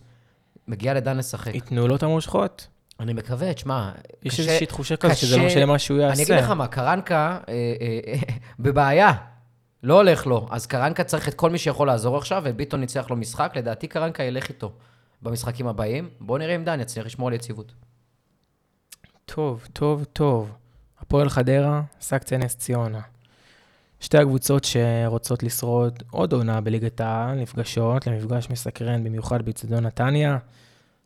מגיע 0.67 0.93
לדן 0.93 1.17
לשחק. 1.17 1.55
ייתנו 1.55 1.87
לו 1.87 1.95
את 1.95 2.03
המושכות. 2.03 2.67
אני 2.99 3.13
מקווה, 3.13 3.53
תשמע, 3.53 3.91
יש 4.23 4.33
קשה- 4.33 4.43
איזושהי 4.43 4.65
תחושה 4.67 4.95
כזאת 4.95 5.17
שזה 5.17 5.37
לא 5.37 5.45
משנה 5.45 5.65
מה 5.65 5.79
שהוא 5.79 5.99
יעשה. 5.99 6.13
אני 6.13 6.23
אגיד 6.23 6.43
לך 6.43 6.49
מה, 6.49 6.67
קרנקה 6.67 7.39
אה, 7.49 7.53
אה, 7.81 7.99
אה, 8.13 8.19
בבעיה. 8.59 9.11
לא 9.83 9.93
הולך 9.97 10.25
לו. 10.27 10.47
אז 10.51 10.65
קרנקה 10.65 11.03
צריך 11.03 11.27
את 11.27 11.33
כל 11.33 11.49
מי 11.49 11.57
שיכול 11.57 11.87
לעזור 11.87 12.17
עכשיו, 12.17 12.41
וביטון 12.45 12.79
ניצח 12.79 13.09
לו 13.09 13.15
משחק. 13.15 13.51
לדעתי 13.55 13.87
קרנקה 13.87 14.23
ילך 14.23 14.49
איתו 14.49 14.71
במשחקים 15.21 15.67
הבאים. 15.67 16.09
בואו 16.19 16.37
נראה 16.37 16.55
אם 16.55 16.63
דן 16.63 16.79
יצליח 16.79 17.05
לשמור 17.05 17.27
על 17.27 17.33
יציבות. 17.33 17.73
טוב, 19.25 19.67
טוב, 19.73 20.03
טוב. 20.13 20.51
הפועל 20.99 21.29
חדרה, 21.29 21.81
סקציה 22.01 22.37
נס 22.37 22.55
ציונה. 22.57 22.99
שתי 24.03 24.17
הקבוצות 24.17 24.63
שרוצות 24.63 25.43
לשרוד 25.43 26.03
עוד 26.11 26.33
עונה 26.33 26.61
בליגת 26.61 27.01
העל 27.01 27.35
נפגשות 27.35 28.07
למפגש 28.07 28.49
מסקרן 28.49 29.03
במיוחד 29.03 29.41
באצטדיון 29.45 29.85
נתניה. 29.85 30.37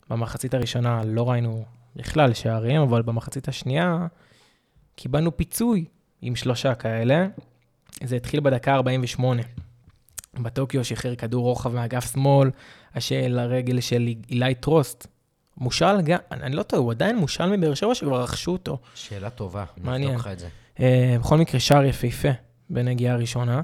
במחצית 0.10 0.54
הראשונה 0.54 1.02
לא 1.06 1.30
ראינו 1.30 1.66
בכלל 1.96 2.34
שערים, 2.34 2.82
אבל 2.82 3.02
במחצית 3.02 3.48
השנייה 3.48 4.08
קיבלנו 4.96 5.38
פיצוי 5.38 5.86
עם 6.22 6.36
שלושה 6.36 6.76
כאלה. 6.76 7.28
זה 8.04 8.16
התחיל 8.16 8.40
בדקה 8.40 8.74
48. 8.76 9.42
בטוקיו 10.42 10.84
שחרר 10.84 11.16
כדור 11.16 11.44
רוחב 11.46 11.74
מאגף 11.76 12.12
שמאל, 12.14 12.50
אשר 12.94 13.16
לרגל 13.30 13.80
של 13.80 14.08
אילי 14.30 14.56
טרוסט. 14.56 15.08
מושל, 15.58 16.02
גם- 16.02 16.20
אני 16.32 16.56
לא 16.56 16.64
טועה, 16.64 16.82
הוא 16.82 16.92
עדיין 16.92 17.18
מושל 17.18 17.46
מבאר 17.46 17.74
שבע 17.74 17.96
שכבר 17.96 18.22
רכשו 18.24 18.52
אותו. 18.52 18.78
שאלה 18.96 19.30
טובה. 19.30 19.66
מעניין. 19.78 20.10
נבדוק 20.12 20.26
לך 20.28 20.34
את 20.34 20.40
זה. 20.40 20.48
אה, 20.80 21.16
בכל 21.20 21.38
מקרה, 21.38 21.60
שער 21.60 21.84
יפהפה 21.86 22.30
בנגיעה 22.70 23.14
הראשונה. 23.14 23.62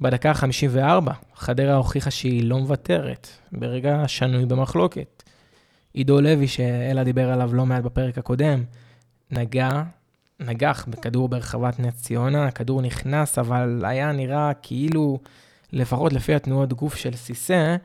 בדקה 0.00 0.30
ה-54, 0.30 1.10
חדרה 1.34 1.74
הוכיחה 1.74 2.10
שהיא 2.10 2.44
לא 2.44 2.58
מוותרת, 2.58 3.28
ברגע 3.52 4.04
שנוי 4.06 4.46
במחלוקת. 4.46 5.22
עידו 5.92 6.20
לוי, 6.20 6.48
שאלה 6.48 7.04
דיבר 7.04 7.32
עליו 7.32 7.54
לא 7.54 7.66
מעט 7.66 7.82
בפרק 7.82 8.18
הקודם, 8.18 8.64
נגע, 9.30 9.82
נגח 10.40 10.86
בכדור 10.88 11.28
ברחבת 11.28 11.80
נס 11.80 12.02
ציונה, 12.02 12.46
הכדור 12.46 12.82
נכנס, 12.82 13.38
אבל 13.38 13.82
היה 13.84 14.12
נראה 14.12 14.52
כאילו, 14.62 15.18
לפחות 15.72 16.12
לפי 16.12 16.34
התנועות 16.34 16.72
גוף 16.72 16.94
של 16.94 17.16
סיסא, 17.16 17.76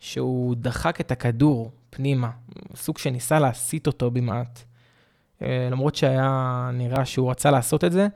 שהוא 0.00 0.54
דחק 0.58 1.00
את 1.00 1.10
הכדור 1.10 1.70
פנימה, 1.90 2.30
סוג 2.74 2.98
שניסה 2.98 3.38
להסיט 3.38 3.86
אותו 3.86 4.10
במעט. 4.10 4.62
אה, 5.42 5.68
למרות 5.70 5.94
שהיה 5.94 6.70
נראה 6.72 7.04
שהוא 7.04 7.30
רצה 7.30 7.50
לעשות 7.50 7.84
את 7.84 7.92
זה, 7.92 8.06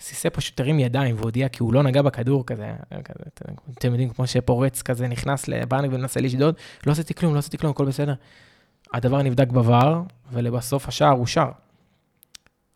סיסא 0.00 0.28
פשוט 0.32 0.60
הרים 0.60 0.78
ידיים 0.78 1.16
והודיע 1.18 1.48
כי 1.48 1.62
הוא 1.62 1.74
לא 1.74 1.82
נגע 1.82 2.02
בכדור 2.02 2.46
כזה, 2.46 2.72
כזה 3.04 3.24
אתם- 3.78 3.90
יודעים, 3.90 4.10
כמו 4.10 4.26
שפורץ 4.26 4.82
כזה 4.82 5.08
נכנס 5.08 5.48
לבנק 5.48 5.90
ומנסה 5.92 6.20
לשדוד, 6.20 6.54
לא 6.86 6.92
עשיתי 6.92 7.14
כלום, 7.14 7.34
לא 7.34 7.38
עשיתי 7.38 7.58
כלום, 7.58 7.72
הכל 7.72 7.86
בסדר. 7.86 8.14
הדבר 8.94 9.22
נבדק 9.22 9.48
בVAR, 9.50 9.86
ולבסוף 10.32 10.88
השער 10.88 11.12
אושר. 11.12 11.48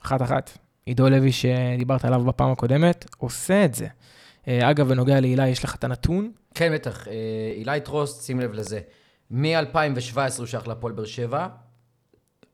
אחת-אחת. 0.05 0.59
עידו 0.87 1.09
לוי, 1.09 1.33
שדיברת 1.33 2.05
עליו 2.05 2.25
בפעם 2.25 2.53
הקודמת, 2.53 3.07
עושה 3.19 3.65
את 3.65 3.75
זה. 3.75 3.87
אה, 4.49 4.71
אגב, 4.71 4.89
בנוגע 4.89 5.21
להילה, 5.21 5.49
יש 5.49 5.65
לך 5.65 5.75
את 5.75 5.85
הנתון? 5.85 6.33
כן, 6.55 6.73
בטח. 6.75 7.09
אה, 7.09 7.13
אילי 7.57 7.81
טרוסט, 7.81 8.23
שים 8.23 8.41
לב 8.41 8.53
לזה. 8.53 8.81
מ-2017 9.31 10.19
הוא 10.39 10.47
שייך 10.47 10.69
להפועל 10.69 10.93
באר 10.93 11.05
שבע, 11.05 11.47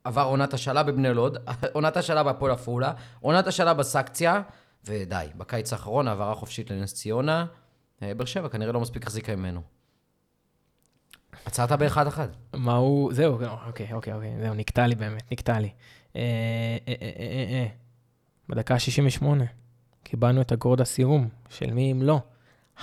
עבר 0.07 0.23
עונת 0.23 0.55
השאלה 0.55 0.83
בבני 0.83 1.15
לוד, 1.15 1.39
עונת 1.73 1.97
השאלה 1.97 2.23
בהפועל 2.23 2.53
עפולה, 2.53 2.93
עונת 3.21 3.47
השאלה 3.47 3.75
בסקציה, 3.75 4.43
ודי. 4.85 5.27
בקיץ 5.37 5.73
האחרון 5.73 6.09
העברה 6.09 6.35
חופשית 6.35 6.71
לנס 6.71 6.95
ציונה. 6.95 7.47
אה, 8.03 8.15
באר 8.15 8.27
שבע 8.27 8.49
כנראה 8.49 8.73
לא 8.73 8.81
מספיק 8.81 9.03
החזיקה 9.03 9.37
ממנו. 9.37 9.63
עצרת 11.45 11.73
באחד-אחד. 11.73 12.29
מה 12.55 12.75
הוא... 12.75 13.13
זהו, 13.13 13.33
אוקיי, 13.67 13.93
אוקיי, 13.93 14.13
אוקיי, 14.13 14.37
זהו, 14.41 14.55
נקטע 14.55 14.87
לי 14.87 14.95
באמת, 14.95 15.33
נקטע 15.33 15.59
לי. 15.59 15.71
אה, 16.17 16.23
אה. 16.89 17.67
בדקה 18.49 18.75
ה-68 18.75 19.25
קיבלנו 20.03 20.41
את 20.41 20.53
הגורד 20.53 20.81
הסיום, 20.81 21.29
של 21.49 21.73
מי 21.73 21.93
אם 21.93 22.03
לא? 22.03 22.21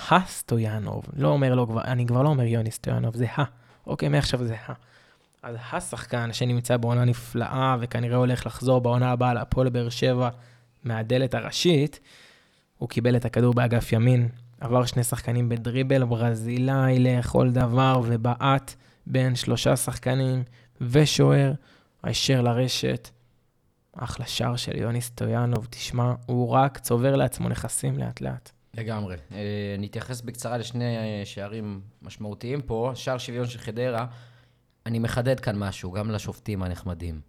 הסטויאנוב, 0.09 1.05
לא 1.15 1.27
אומר 1.27 1.65
כבר, 1.65 1.81
אני 1.81 2.05
כבר 2.05 2.21
לא 2.21 2.29
אומר 2.29 2.43
יוני 2.43 2.71
סטויאנוב, 2.71 3.15
זה 3.15 3.25
ה. 3.37 3.43
אוקיי, 3.87 4.09
מעכשיו 4.09 4.43
זה 4.43 4.55
ה. 4.67 4.73
אז 5.43 5.55
השחקן 5.71 6.33
שנמצא 6.33 6.77
בעונה 6.77 7.05
נפלאה 7.05 7.75
וכנראה 7.79 8.17
הולך 8.17 8.45
לחזור 8.45 8.81
בעונה 8.81 9.11
הבאה 9.11 9.33
להפועל 9.33 9.69
באר 9.69 9.89
שבע 9.89 10.29
מהדלת 10.83 11.33
הראשית, 11.33 11.99
הוא 12.77 12.89
קיבל 12.89 13.15
את 13.15 13.25
הכדור 13.25 13.53
באגף 13.53 13.93
ימין, 13.93 14.29
עבר 14.59 14.85
שני 14.85 15.03
שחקנים 15.03 15.49
בדריבל 15.49 16.03
ברזילאי 16.03 16.99
לכל 16.99 17.51
דבר 17.51 18.01
ובעט 18.05 18.75
בין 19.07 19.35
שלושה 19.35 19.75
שחקנים 19.75 20.43
ושוער, 20.81 21.53
הישר 22.03 22.41
לרשת. 22.41 23.09
אחלה 23.97 24.25
שער 24.25 24.55
של 24.55 24.77
יוני 24.77 25.01
סטויאנוב, 25.01 25.67
תשמע, 25.69 26.13
הוא 26.25 26.49
רק 26.49 26.77
צובר 26.77 27.15
לעצמו 27.15 27.49
נכסים 27.49 27.97
לאט 27.97 28.21
לאט. 28.21 28.51
לגמרי. 28.73 29.15
אה, 29.31 29.75
נתייחס 29.79 30.21
בקצרה 30.21 30.57
לשני 30.57 30.97
אה, 30.97 31.21
שערים 31.25 31.81
משמעותיים 32.01 32.61
פה. 32.61 32.91
שער 32.95 33.17
שוויון 33.17 33.47
של 33.47 33.59
חדרה, 33.59 34.05
אני 34.85 34.99
מחדד 34.99 35.39
כאן 35.39 35.55
משהו, 35.57 35.91
גם 35.91 36.11
לשופטים 36.11 36.63
הנחמדים. 36.63 37.21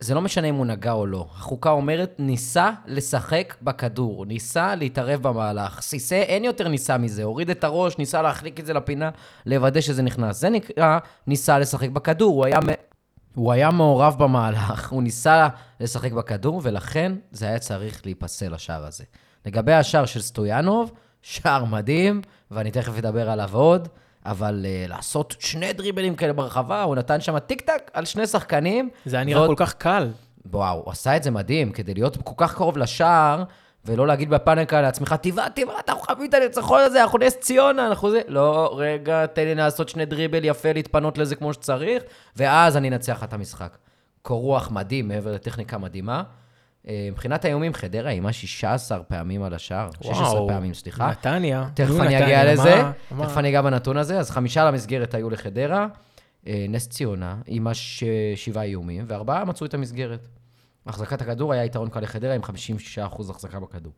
זה 0.00 0.14
לא 0.14 0.20
משנה 0.20 0.46
אם 0.48 0.54
הוא 0.54 0.66
נגע 0.66 0.92
או 0.92 1.06
לא. 1.06 1.26
החוקה 1.30 1.70
אומרת, 1.70 2.14
ניסה 2.18 2.70
לשחק 2.86 3.54
בכדור, 3.62 4.26
ניסה 4.26 4.74
להתערב 4.74 5.22
במהלך. 5.22 5.80
סיסא, 5.80 6.14
אין 6.14 6.44
יותר 6.44 6.68
ניסה 6.68 6.98
מזה. 6.98 7.22
הוריד 7.22 7.50
את 7.50 7.64
הראש, 7.64 7.98
ניסה 7.98 8.22
להחליק 8.22 8.60
את 8.60 8.66
זה 8.66 8.72
לפינה, 8.72 9.10
לוודא 9.46 9.80
שזה 9.80 10.02
נכנס. 10.02 10.40
זה 10.40 10.50
נקרא 10.50 10.98
ניסה 11.26 11.58
לשחק 11.58 11.88
בכדור. 11.88 12.34
הוא 12.34 12.44
היה, 12.44 12.60
מ- 12.60 12.84
הוא 13.34 13.52
היה 13.52 13.70
מעורב 13.70 14.16
במהלך, 14.18 14.90
הוא 14.92 15.02
ניסה 15.02 15.48
לשחק 15.80 16.12
בכדור, 16.12 16.60
ולכן 16.64 17.12
זה 17.32 17.46
היה 17.46 17.58
צריך 17.58 18.02
להיפסל, 18.04 18.54
השער 18.54 18.86
הזה. 18.86 19.04
לגבי 19.46 19.72
השער 19.72 20.06
של 20.06 20.22
סטויאנוב, 20.22 20.92
שער 21.22 21.64
מדהים, 21.64 22.22
ואני 22.50 22.70
תכף 22.70 22.98
אדבר 22.98 23.30
עליו 23.30 23.50
עוד, 23.52 23.88
אבל 24.26 24.64
uh, 24.86 24.90
לעשות 24.90 25.34
שני 25.38 25.72
דריבלים 25.72 26.14
כאלה 26.16 26.32
ברחבה, 26.32 26.82
הוא 26.82 26.96
נתן 26.96 27.20
שם 27.20 27.38
טיק 27.38 27.60
טק 27.60 27.90
על 27.94 28.04
שני 28.04 28.26
שחקנים. 28.26 28.90
זה 29.06 29.16
היה 29.16 29.24
נראה 29.24 29.40
ועוד- 29.42 29.58
כל 29.58 29.64
כך 29.66 29.74
קל. 29.74 30.10
וואו, 30.50 30.76
הוא 30.84 30.90
עשה 30.92 31.16
את 31.16 31.22
זה 31.22 31.30
מדהים, 31.30 31.72
כדי 31.72 31.94
להיות 31.94 32.16
כל 32.24 32.34
כך 32.36 32.54
קרוב 32.54 32.78
לשער, 32.78 33.42
ולא 33.84 34.06
להגיד 34.06 34.30
בפאניקה 34.30 34.80
לעצמך, 34.80 35.14
תבעט, 35.22 35.60
תבעט, 35.60 35.88
אנחנו 35.90 36.02
חייבים 36.02 36.28
את 36.28 36.34
הניצחון 36.34 36.80
הזה, 36.80 37.02
אנחנו 37.02 37.18
נס 37.18 37.36
ציונה, 37.36 37.86
אנחנו 37.86 38.10
זה... 38.10 38.20
לא, 38.28 38.74
רגע, 38.78 39.26
תן 39.26 39.44
לי 39.44 39.54
לעשות 39.54 39.88
שני 39.88 40.04
דריבל 40.06 40.44
יפה, 40.44 40.72
להתפנות 40.72 41.18
לזה 41.18 41.36
כמו 41.36 41.52
שצריך, 41.52 42.02
ואז 42.36 42.76
אני 42.76 42.88
אנצח 42.88 43.24
את 43.24 43.32
המשחק. 43.32 43.76
קור 44.22 44.42
רוח 44.42 44.70
מדהים, 44.70 45.08
מעבר 45.08 45.32
לטכניקה 45.32 45.78
מדהימה. 45.78 46.22
אה, 46.88 47.08
מבחינת 47.12 47.44
האיומים, 47.44 47.74
חדרה 47.74 48.10
איימה 48.10 48.32
16 48.32 49.02
פעמים 49.02 49.42
על 49.42 49.54
השער, 49.54 49.90
16 50.02 50.22
וואו, 50.32 50.48
פעמים, 50.48 50.74
סליחה. 50.74 51.10
נתניה. 51.10 51.68
תכף 51.74 52.00
אני 52.00 52.24
אגיע 52.24 52.38
מה- 52.44 52.52
לזה, 52.52 52.82
מה- 53.10 53.26
תכף 53.26 53.38
אני 53.38 53.48
אגע 53.48 53.62
בנתון 53.62 53.96
הזה. 53.96 54.18
אז 54.18 54.30
חמישה 54.30 54.64
למסגרת 54.64 55.14
היו 55.14 55.30
לחדרה, 55.30 55.86
אה, 56.46 56.66
נס 56.68 56.88
ציונה, 56.88 57.36
עם 57.46 57.66
הש- 57.66 58.04
שבעה 58.36 58.64
איומים, 58.64 59.04
וארבעה 59.08 59.44
מצאו 59.44 59.66
את 59.66 59.74
המסגרת. 59.74 60.28
החזקת 60.86 61.22
הכדור 61.22 61.52
היה 61.52 61.64
יתרון 61.64 61.88
קל 61.90 62.00
לחדרה 62.00 62.34
עם 62.34 62.42
56% 62.44 63.30
החזקה 63.30 63.60
בכדור. 63.60 63.92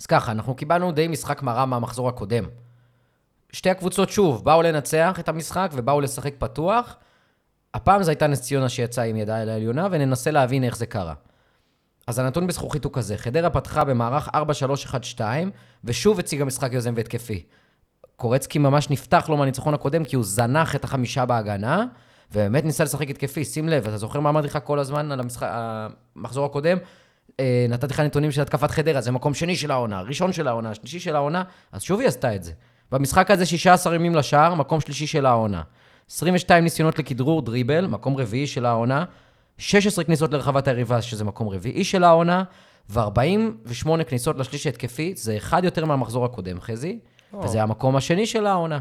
אז 0.00 0.06
ככה, 0.06 0.32
אנחנו 0.32 0.54
קיבלנו 0.54 0.92
די 0.92 1.08
משחק 1.08 1.42
מראה 1.42 1.66
מהמחזור 1.66 2.08
הקודם. 2.08 2.44
שתי 3.52 3.70
הקבוצות, 3.70 4.10
שוב, 4.10 4.44
באו 4.44 4.62
לנצח 4.62 5.16
את 5.20 5.28
המשחק 5.28 5.70
ובאו 5.74 6.00
לשחק 6.00 6.34
פתוח. 6.38 6.96
הפעם 7.74 8.02
זו 8.02 8.10
הייתה 8.10 8.26
נס 8.26 8.40
ציונה 8.40 8.68
שיצאה 8.68 9.04
עם 9.04 9.16
ידה 9.16 9.42
אל 9.42 9.48
העליונה, 9.48 9.88
וננסה 9.90 10.30
להבין 10.30 10.64
איך 10.64 10.76
זה 10.76 10.86
קרה. 10.86 11.14
אז 12.08 12.18
הנתון 12.18 12.46
בזכוכית 12.46 12.84
הוא 12.84 12.92
כזה, 12.92 13.16
חדרה 13.16 13.50
פתחה 13.50 13.84
במערך 13.84 14.28
4-3-1-2, 15.18 15.20
ושוב 15.84 16.18
הציגה 16.18 16.44
משחק 16.44 16.72
יוזם 16.72 16.94
והתקפי. 16.96 17.42
קורצקי 18.16 18.58
ממש 18.58 18.90
נפתח 18.90 19.28
לו 19.28 19.36
מהניצחון 19.36 19.74
הקודם, 19.74 20.04
כי 20.04 20.16
הוא 20.16 20.24
זנח 20.24 20.74
את 20.74 20.84
החמישה 20.84 21.26
בהגנה, 21.26 21.84
ובאמת 22.32 22.64
ניסה 22.64 22.84
לשחק 22.84 23.10
התקפי. 23.10 23.44
שים 23.44 23.68
לב, 23.68 23.86
אתה 23.86 23.98
זוכר 23.98 24.20
מה 24.20 24.28
אמרתי 24.28 24.46
לך 24.46 24.58
כל 24.64 24.78
הזמן 24.78 25.12
על 25.12 25.20
המשחק, 25.20 25.48
המחזור 25.50 26.46
הקודם? 26.46 26.78
אה, 27.40 27.66
נתתי 27.68 27.94
לך 27.94 28.00
נתונים 28.00 28.30
של 28.30 28.42
התקפת 28.42 28.70
חדרה, 28.70 29.00
זה 29.00 29.10
מקום 29.12 29.34
שני 29.34 29.56
של 29.56 29.70
העונה, 29.70 30.00
ראשון 30.00 30.32
של 30.32 30.48
העונה, 30.48 30.74
שלישי 30.74 31.00
של 31.00 31.16
העונה, 31.16 31.42
אז 31.72 31.82
שוב 31.82 32.00
היא 32.00 32.08
עשתה 32.08 32.34
את 32.34 32.42
זה. 32.42 32.52
במשחק 32.92 33.30
הזה 33.30 33.46
16 33.46 33.94
ימים 33.94 34.14
לשער, 34.14 34.54
מקום 34.54 34.80
שלישי 34.80 35.06
של 35.06 35.26
העונה. 35.26 35.62
22 36.10 36.64
ניסיונות 36.64 36.98
לכדרור, 36.98 37.42
דריבל, 37.42 37.86
מקום 37.86 38.16
רביעי 38.16 38.46
של 38.46 38.66
העונה. 38.66 39.04
16 39.58 40.04
כניסות 40.04 40.32
לרחבת 40.32 40.68
היריבה, 40.68 41.02
שזה 41.02 41.24
מקום 41.24 41.48
רביעי 41.48 41.84
של 41.84 42.04
העונה, 42.04 42.44
ו-48 42.90 44.04
כניסות 44.08 44.38
לשליש 44.38 44.66
ההתקפי, 44.66 45.12
זה 45.16 45.36
אחד 45.36 45.64
יותר 45.64 45.84
מהמחזור 45.84 46.24
הקודם, 46.24 46.60
חזי, 46.60 46.98
או. 47.32 47.44
וזה 47.44 47.62
המקום 47.62 47.96
השני 47.96 48.26
של 48.26 48.46
העונה. 48.46 48.78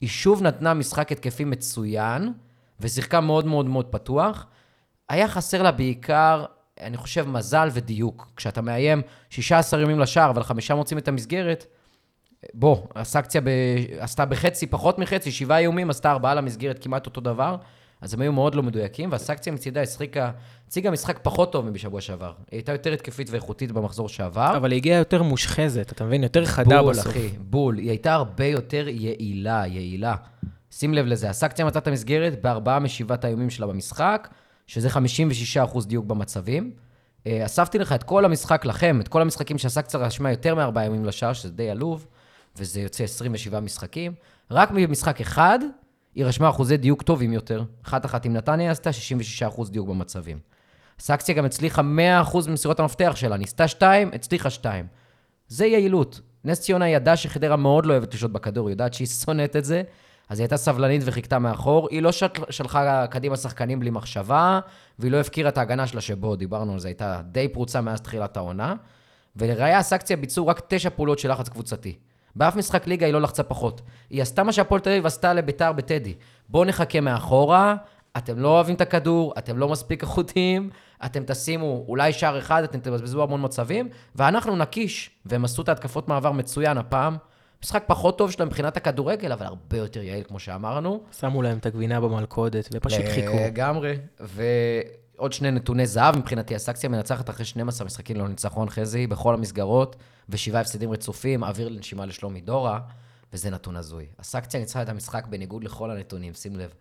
היא 0.00 0.08
שוב 0.08 0.42
נתנה 0.42 0.74
משחק 0.74 1.12
התקפי 1.12 1.44
מצוין, 1.44 2.32
ושיחקה 2.80 3.20
מאוד 3.20 3.46
מאוד 3.46 3.66
מאוד 3.66 3.86
פתוח. 3.86 4.46
היה 5.08 5.28
חסר 5.28 5.62
לה 5.62 5.72
בעיקר, 5.72 6.44
אני 6.80 6.96
חושב, 6.96 7.28
מזל 7.28 7.68
ודיוק. 7.72 8.32
כשאתה 8.36 8.62
מאיים 8.62 9.02
16 9.30 9.82
ימים 9.82 10.00
לשער, 10.00 10.30
אבל 10.30 10.42
חמישה 10.42 10.74
מוצאים 10.74 10.98
את 10.98 11.08
המסגרת, 11.08 11.66
בוא, 12.54 12.76
הסקציה 12.94 13.40
ב... 13.40 13.48
עשתה 13.98 14.24
בחצי, 14.24 14.66
פחות 14.66 14.98
מחצי, 14.98 15.32
שבעה 15.32 15.58
איומים, 15.58 15.90
עשתה 15.90 16.10
ארבעה 16.10 16.34
למסגרת, 16.34 16.84
כמעט 16.84 17.06
אותו 17.06 17.20
דבר. 17.20 17.56
אז 18.04 18.14
הם 18.14 18.20
היו 18.20 18.32
מאוד 18.32 18.54
לא 18.54 18.62
מדויקים, 18.62 19.12
והסקציה 19.12 19.52
מצידה 19.52 19.82
השחיקה, 19.82 20.30
הציגה 20.66 20.90
משחק 20.90 21.18
פחות 21.22 21.52
טוב 21.52 21.66
מבשבוע 21.66 22.00
שעבר. 22.00 22.32
היא 22.50 22.58
הייתה 22.58 22.72
יותר 22.72 22.92
התקפית 22.92 23.30
ואיכותית 23.30 23.72
במחזור 23.72 24.08
שעבר. 24.08 24.56
אבל 24.56 24.70
היא 24.70 24.76
הגיעה 24.76 24.98
יותר 24.98 25.22
מושחזת, 25.22 25.92
אתה 25.92 26.04
מבין? 26.04 26.22
יותר 26.22 26.44
חדה 26.44 26.82
בול, 26.82 26.92
בסוף. 26.92 27.06
אחי, 27.06 27.28
בול. 27.38 27.78
היא 27.78 27.90
הייתה 27.90 28.14
הרבה 28.14 28.46
יותר 28.46 28.88
יעילה, 28.88 29.62
יעילה. 29.66 30.14
שים 30.70 30.94
לב 30.94 31.06
לזה, 31.06 31.30
הסקציה 31.30 31.64
מצאה 31.64 31.78
את 31.78 31.86
המסגרת 31.86 32.42
בארבעה 32.42 32.78
משבעת 32.78 33.24
האיומים 33.24 33.50
שלה 33.50 33.66
במשחק, 33.66 34.28
שזה 34.66 34.88
56% 34.88 35.86
דיוק 35.86 36.06
במצבים. 36.06 36.70
אה, 37.26 37.44
אספתי 37.44 37.78
לך 37.78 37.92
את 37.92 38.02
כל 38.02 38.24
המשחק 38.24 38.64
לכם, 38.64 39.00
את 39.00 39.08
כל 39.08 39.22
המשחקים 39.22 39.58
שהסקציה 39.58 40.00
רשמה 40.00 40.30
יותר 40.30 40.54
מארבעה 40.54 40.84
ימים 40.84 41.04
לשער, 41.04 41.32
שזה 41.32 41.52
די 41.52 41.70
עלוב, 41.70 42.06
וזה 42.56 42.80
יוצא 42.80 43.04
27 43.04 43.60
משחקים. 43.60 44.12
רק 44.50 44.70
במשחק 44.70 45.20
אחד, 45.20 45.58
היא 46.14 46.24
רשמה 46.24 46.48
אחוזי 46.48 46.76
דיוק 46.76 47.02
טובים 47.02 47.32
יותר. 47.32 47.64
אחת 47.84 48.04
אחת 48.04 48.24
עם 48.24 48.32
נתניה 48.32 48.70
עשתה 48.70 48.90
66% 49.56 49.70
דיוק 49.70 49.88
במצבים. 49.88 50.38
סקציה 50.98 51.34
גם 51.34 51.44
הצליחה 51.44 51.82
100% 52.32 52.36
במסירות 52.46 52.80
המפתח 52.80 53.12
שלה, 53.16 53.36
ניסתה 53.36 53.68
2, 53.68 54.10
הצליחה 54.14 54.50
2. 54.50 54.86
זה 55.48 55.66
יעילות. 55.66 56.20
נס 56.44 56.60
ציונה 56.60 56.88
ידעה 56.88 57.16
שחדרה 57.16 57.56
מאוד 57.56 57.86
לא 57.86 57.92
אוהבת 57.92 58.14
לשהות 58.14 58.32
בכדור, 58.32 58.68
היא 58.68 58.72
יודעת 58.72 58.94
שהיא 58.94 59.06
שונאת 59.06 59.56
את 59.56 59.64
זה, 59.64 59.82
אז 60.28 60.38
היא 60.38 60.44
הייתה 60.44 60.56
סבלנית 60.56 61.02
וחיכתה 61.04 61.38
מאחור. 61.38 61.88
היא 61.90 62.02
לא 62.02 62.12
של... 62.12 62.26
שלחה 62.50 63.06
קדימה 63.06 63.36
שחקנים 63.36 63.80
בלי 63.80 63.90
מחשבה, 63.90 64.60
והיא 64.98 65.12
לא 65.12 65.20
הפקירה 65.20 65.48
את 65.48 65.58
ההגנה 65.58 65.86
שלה 65.86 66.00
שבו, 66.00 66.36
דיברנו 66.36 66.72
על 66.72 66.78
זה, 66.78 66.88
הייתה 66.88 67.20
די 67.24 67.48
פרוצה 67.48 67.80
מאז 67.80 68.00
תחילת 68.00 68.36
העונה. 68.36 68.74
ולראיה, 69.36 69.78
הסקציה 69.78 70.16
ביצעו 70.16 70.46
רק 70.46 70.60
תשע 70.68 70.90
פעולות 70.90 71.18
של 71.18 71.32
לחץ 71.32 71.48
קבוצתי. 71.48 71.98
באף 72.36 72.56
משחק 72.56 72.86
ליגה 72.86 73.06
היא 73.06 73.14
לא 73.14 73.20
לחצה 73.20 73.42
פחות. 73.42 73.80
היא 74.10 74.22
עשתה 74.22 74.42
מה 74.42 74.52
שהפועל 74.52 74.80
תל 74.80 74.90
אביב 74.90 75.06
עשתה 75.06 75.34
לביתר 75.34 75.72
בטדי. 75.72 76.14
בואו 76.48 76.64
נחכה 76.64 77.00
מאחורה, 77.00 77.76
אתם 78.16 78.38
לא 78.38 78.48
אוהבים 78.48 78.74
את 78.74 78.80
הכדור, 78.80 79.34
אתם 79.38 79.58
לא 79.58 79.68
מספיק 79.68 80.02
איכותיים, 80.02 80.70
אתם 81.04 81.22
תשימו 81.26 81.84
אולי 81.88 82.12
שער 82.12 82.38
אחד, 82.38 82.62
אתם 82.62 82.80
תבזבזו 82.80 83.22
המון 83.22 83.44
מצבים, 83.44 83.88
ואנחנו 84.16 84.56
נקיש, 84.56 85.10
והם 85.26 85.44
עשו 85.44 85.62
את 85.62 85.68
ההתקפות 85.68 86.08
מעבר 86.08 86.32
מצוין 86.32 86.78
הפעם. 86.78 87.16
משחק 87.62 87.84
פחות 87.86 88.18
טוב 88.18 88.30
שלהם 88.30 88.48
מבחינת 88.48 88.76
הכדורגל, 88.76 89.32
אבל 89.32 89.46
הרבה 89.46 89.76
יותר 89.76 90.02
יעיל, 90.02 90.24
כמו 90.24 90.38
שאמרנו. 90.38 91.00
שמו 91.18 91.42
להם 91.42 91.58
את 91.58 91.66
הגבינה 91.66 92.00
במלכודת, 92.00 92.68
ופשוט 92.72 93.04
חיכו. 93.14 93.36
לגמרי. 93.46 93.96
ועוד 94.20 95.32
שני 95.32 95.50
נתוני 95.50 95.86
זהב 95.86 96.16
מבחינתי, 96.18 96.54
הסקציה 96.54 96.88
מנצחת 96.88 97.30
אחרי 97.30 97.44
12 97.44 97.86
משחקים 97.86 98.16
ללא 98.16 98.28
ניצחון 98.28 98.70
חזי, 98.70 99.06
בכל 99.06 99.34
המסגרות, 99.34 99.96
ושבעה 100.28 100.60
הפסדים 100.60 100.92
רצופים, 100.92 101.44
אוויר 101.44 101.68
לנשימה 101.68 102.06
לשלומי 102.06 102.40
דורה, 102.40 102.80
וזה 103.32 103.50
נתון 103.50 103.76
הזוי. 103.76 104.06
הסקציה 104.18 104.60
ניצחה 104.60 104.82
את 104.82 104.88
המשחק 104.88 105.26
בניגוד 105.26 105.64
לכל 105.64 105.90
הנתונים, 105.90 106.34
שים 106.34 106.56
לב. 106.56 106.74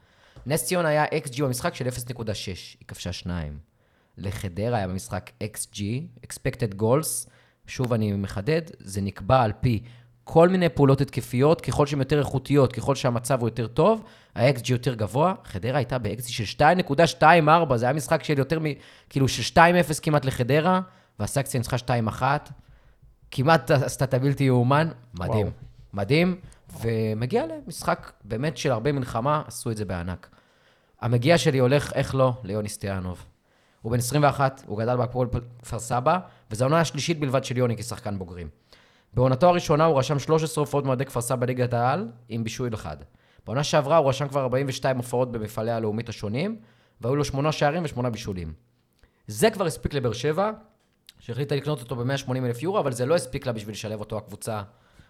נס 0.46 0.66
ציון 0.66 0.86
היה 0.86 1.06
XG 1.06 1.44
במשחק 1.44 1.76
של 1.76 1.88
0.6, 1.88 1.90
היא 2.80 2.88
כבשה 2.88 3.14
שניים. 3.14 3.58
לחדרה 4.18 4.78
היה 4.78 4.88
במשחק 4.88 5.32
XG, 5.44 5.80
expected 6.28 6.82
goals, 6.82 7.30
שוב 7.68 7.94
אני 7.94 8.14
מחדד, 8.14 8.62
זה 8.80 9.02
נקבע 9.02 9.42
על 9.42 9.52
פי 9.62 9.84
כל 10.24 10.50
מיני 10.50 10.70
פעולות 10.70 11.02
התקפיות, 11.02 11.62
ככל 11.62 11.86
שהן 11.86 12.00
יותר 12.00 12.20
איכותיות, 12.20 12.74
ככל 12.74 12.96
שהמצב 12.96 13.40
הוא 13.40 13.48
יותר 13.48 13.68
טוב, 13.68 14.04
ה-XG 14.36 14.72
יותר 14.72 14.94
גבוה. 14.94 15.34
חדרה 15.44 15.78
הייתה 15.78 15.98
ב-XG 15.98 16.28
של 16.28 16.64
2.24, 17.70 17.76
זה 17.76 17.86
היה 17.86 17.94
משחק 17.94 18.24
של 18.24 18.38
יותר 18.38 18.60
מ... 18.60 18.64
כאילו 19.10 19.28
של 19.28 19.60
2-0 19.60 20.02
כמעט 20.02 20.26
לחדרה, 20.26 20.82
והסקציה 21.20 21.60
ניצחה 21.60 21.76
2-1. 22.20 22.22
כמעט 23.36 23.72
עשתה 23.72 24.06
את 24.06 24.14
הבלתי 24.14 24.44
יאומן, 24.44 24.90
מדהים. 25.14 25.48
וואו. 25.48 25.52
מדהים, 25.94 26.36
ומגיע 26.82 27.46
למשחק 27.46 28.12
באמת 28.24 28.58
של 28.58 28.72
הרבה 28.72 28.92
מלחמה, 28.92 29.42
עשו 29.48 29.72
את 29.72 29.78
זה 29.78 29.86
בענק. 29.86 30.30
המגיע 31.02 31.38
שלי 31.38 31.60
הולך, 31.60 31.94
איך 31.94 32.16
לא, 32.16 32.34
ליוני 32.44 32.70
סטיאנוב. 32.70 33.26
הוא 33.82 33.92
בן 33.92 33.98
21, 33.98 34.64
הוא 34.68 34.80
גדל 34.80 34.98
בהפועל 34.98 35.28
כפר 35.62 35.80
סבא, 35.80 36.20
וזו 36.52 36.64
העונה 36.64 36.80
השלישית 36.80 37.20
בלבד 37.20 37.44
של 37.44 37.58
יוני 37.58 37.78
כשחקן 37.78 38.20
בוגרים. 38.20 38.48
בעונתו 39.14 39.48
הראשונה 39.48 39.86
הוא 39.86 40.00
רשם 40.00 40.20
13 40.20 40.62
הופעות 40.62 40.86
מאוהדי 40.86 41.06
כפר 41.06 41.22
סבא 41.22 41.46
ליגת 41.46 41.74
העל, 41.74 42.08
עם 42.30 42.44
בישול 42.44 42.74
אחד. 42.74 42.98
בעונה 43.46 43.64
שעברה 43.64 43.98
הוא 43.98 44.10
רשם 44.10 44.28
כבר 44.28 44.42
42 44.42 44.98
הופעות 44.98 45.32
במפעלי 45.32 45.72
הלאומית 45.72 46.10
השונים, 46.10 46.58
והיו 47.02 47.16
לו 47.16 47.26
8 47.26 47.52
שערים 47.52 47.84
ו-8 47.84 48.10
בישולים. 48.10 48.54
זה 49.28 49.50
כבר 49.50 49.66
הספיק 49.66 49.94
לבאר 49.94 50.14
שבע, 50.14 50.52
שהחליטה 51.24 51.56
לקנות 51.56 51.82
אותו 51.82 51.96
ב-180 51.96 52.38
אלף 52.38 52.64
יורו, 52.64 52.80
אבל 52.80 52.92
זה 52.92 53.06
לא 53.06 53.16
הספיק 53.16 53.46
לה 53.46 53.52
בשביל 53.54 53.74
לשלב 53.74 54.00
אותו 54.00 54.18
הקבוצה, 54.18 54.62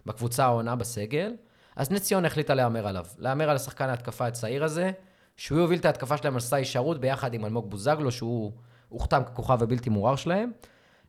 בקבוצה 0.06 0.46
העונה 0.46 0.76
בסגל. 0.76 1.34
אז 1.76 1.92
נס 1.92 2.02
ציונה 2.02 2.28
החליטה 2.28 2.54
להמר 2.54 2.88
עליו. 2.88 3.06
להמר 3.18 3.50
על 3.50 3.56
השחקן 3.56 3.90
ההתקפה 3.90 4.28
הצעיר 4.28 4.64
הזה, 4.64 4.92
שהוא 5.38 5.60
יוביל 5.60 5.80
את 5.80 5.86
ההתקפה 5.86 6.18
שלהם 6.18 6.34
על 6.34 6.40
סי 6.40 6.56
הישארות 6.56 7.00
ביחד 7.00 7.34
עם 7.34 7.46
אלמוג 7.46 7.70
בוזגלו, 7.70 8.12
שהוא 8.12 8.52
הוכתם 8.90 9.24
ככוכב 9.24 9.64
הבלתי 9.64 9.90
מעורר 9.90 10.16
שלהם. 10.16 10.52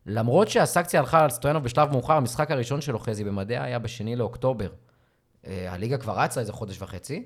למרות 0.06 0.48
שהסקציה 0.48 1.00
הלכה 1.00 1.24
על 1.24 1.30
סטויאנוב 1.30 1.64
בשלב 1.64 1.90
מאוחר, 1.92 2.14
המשחק 2.14 2.50
הראשון 2.50 2.80
שלו, 2.80 2.98
חזי, 2.98 3.24
במדעי 3.24 3.58
היה 3.58 3.78
בשני 3.78 4.16
לאוקטובר. 4.16 4.70
אה, 5.46 5.72
הליגה 5.72 5.98
כבר 5.98 6.20
רצה 6.20 6.40
איזה 6.40 6.52
חודש 6.52 6.82
וחצי. 6.82 7.24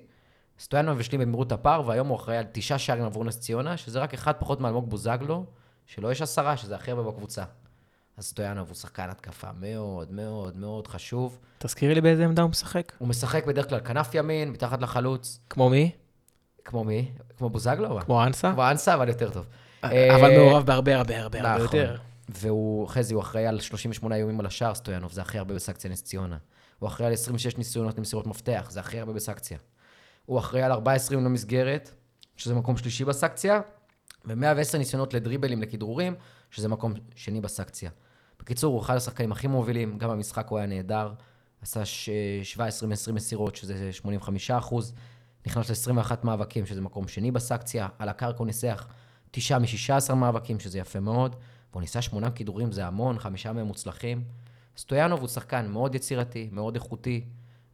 סטויאנוב 0.58 1.00
השלים 1.00 1.20
במהירות 1.20 1.52
הפער, 1.52 1.86
והיום 1.86 2.08
הוא 2.08 2.16
אחראי 2.16 2.36
על 2.36 2.44
תשעה 2.52 2.78
שערים 2.78 3.04
עבור 3.04 3.24
נס 3.24 3.40
ציונה, 3.40 3.76
שזה 3.76 3.98
רק 3.98 4.14
אחד 4.14 4.32
פחות 4.38 4.60
מאלמוג 4.60 4.90
בוזגלו, 4.90 5.46
שלו 5.86 6.10
יש 6.10 6.22
עשרה, 6.22 6.56
שזה 6.56 6.74
הכי 6.74 6.90
הרבה 6.90 7.02
בקבוצה. 7.02 7.44
אז 8.18 8.24
סטויאנוב 8.24 8.68
הוא 8.68 8.74
שחקן 8.74 9.10
התקפה 9.10 9.48
מאוד 9.60 10.12
מאוד 10.12 10.56
מאוד 10.56 10.86
חשוב. 10.86 11.38
תזכירי 11.58 11.94
לי 11.94 12.00
באיזה 12.00 12.24
עמדה 12.24 12.42
הוא 12.42 12.50
משחק. 12.50 12.92
הוא 12.98 13.08
משחק 13.08 13.46
בדרך 13.46 13.68
כלל 13.68 13.80
כנף 13.80 14.14
ימין, 14.14 14.50
מתחת 14.50 14.82
לחלוץ. 14.82 15.40
כמו 15.50 15.70
מי? 15.70 15.90
כמו 16.64 16.84
מי? 16.84 17.12
כמו 17.36 17.50
בוזגלו? 17.50 18.00
כמו 18.00 18.24
אנסה? 18.24 18.52
כמו 18.52 18.70
אנסה, 18.70 18.94
אבל 18.94 19.08
יותר 19.08 19.30
טוב. 19.30 19.46
אבל 19.82 19.94
אה, 19.94 20.38
מעורב 20.38 20.66
בהרבה 20.66 20.96
הרבה 20.96 21.20
הרבה 21.20 21.38
הרבה 21.38 21.64
נכון. 21.64 21.78
יותר. 21.78 21.96
והוא, 22.28 22.88
חזי, 22.88 23.14
הוא 23.14 23.22
אחראי 23.22 23.46
על 23.46 23.60
38 23.60 24.16
איומים 24.16 24.40
על 24.40 24.46
השער, 24.46 24.74
סטויאנוב, 24.74 25.12
זה 25.12 25.22
הכי 25.22 25.38
הרבה 25.38 25.54
בסקציה 25.54 25.90
נס 25.90 26.02
ציונה. 26.02 26.36
הוא 26.78 26.88
אחראי 26.88 27.06
על 27.06 27.12
26 27.12 27.56
ניסיונות 27.56 27.98
למסירות 27.98 28.26
מפתח, 28.26 28.66
זה 28.70 28.80
הכי 28.80 29.00
הרבה 29.00 29.12
בסקציה. 29.12 29.58
הוא 30.26 30.38
אחראי 30.38 30.62
על 30.62 30.72
14 30.72 31.14
איומים 31.14 31.30
למסגרת, 31.30 31.90
שזה 32.36 32.54
מקום 32.54 32.76
שלישי 32.76 33.04
בסקציה, 33.04 33.60
ו-110 34.24 34.78
ניסיונות 34.78 35.14
לדריבלים, 35.14 35.62
לכדרורים, 35.62 36.14
שזה 36.50 36.68
מקום 36.68 36.94
שני 37.14 37.40
בסקציה. 37.40 37.90
בקיצור, 38.40 38.74
הוא 38.74 38.82
אחד 38.82 38.96
השחקנים 38.96 39.32
הכי 39.32 39.46
מובילים, 39.46 39.98
גם 39.98 40.10
במשחק 40.10 40.48
הוא 40.48 40.58
היה 40.58 40.66
נהדר, 40.66 41.12
עשה 41.62 41.84
ש- 41.84 42.08
17 42.42 42.88
מ-20 42.88 43.12
מסירות, 43.12 43.56
שזה 43.56 43.92
85 43.92 44.50
אחוז, 44.50 44.94
נכנס 45.46 45.88
ל-21 45.88 46.12
מאבקים, 46.24 46.66
שזה 46.66 46.80
מקום 46.80 47.08
שני 47.08 47.30
בסקציה, 47.30 47.88
על 47.98 48.08
הקרקע 48.08 48.38
הוא 48.38 48.46
ניסח 48.46 48.86
9 49.30 49.58
מ-16 49.58 50.14
מאבקים, 50.14 50.60
שזה 50.60 50.78
יפה 50.78 51.00
מאוד, 51.00 51.36
והוא 51.70 51.80
ניסה 51.80 52.02
8 52.02 52.30
כידורים, 52.30 52.72
זה 52.72 52.86
המון, 52.86 53.18
חמישה 53.18 53.52
מהם 53.52 53.66
מוצלחים. 53.66 54.24
סטויאנוב 54.76 55.20
הוא 55.20 55.28
שחקן 55.28 55.66
מאוד 55.66 55.94
יצירתי, 55.94 56.48
מאוד 56.52 56.74
איכותי, 56.74 57.24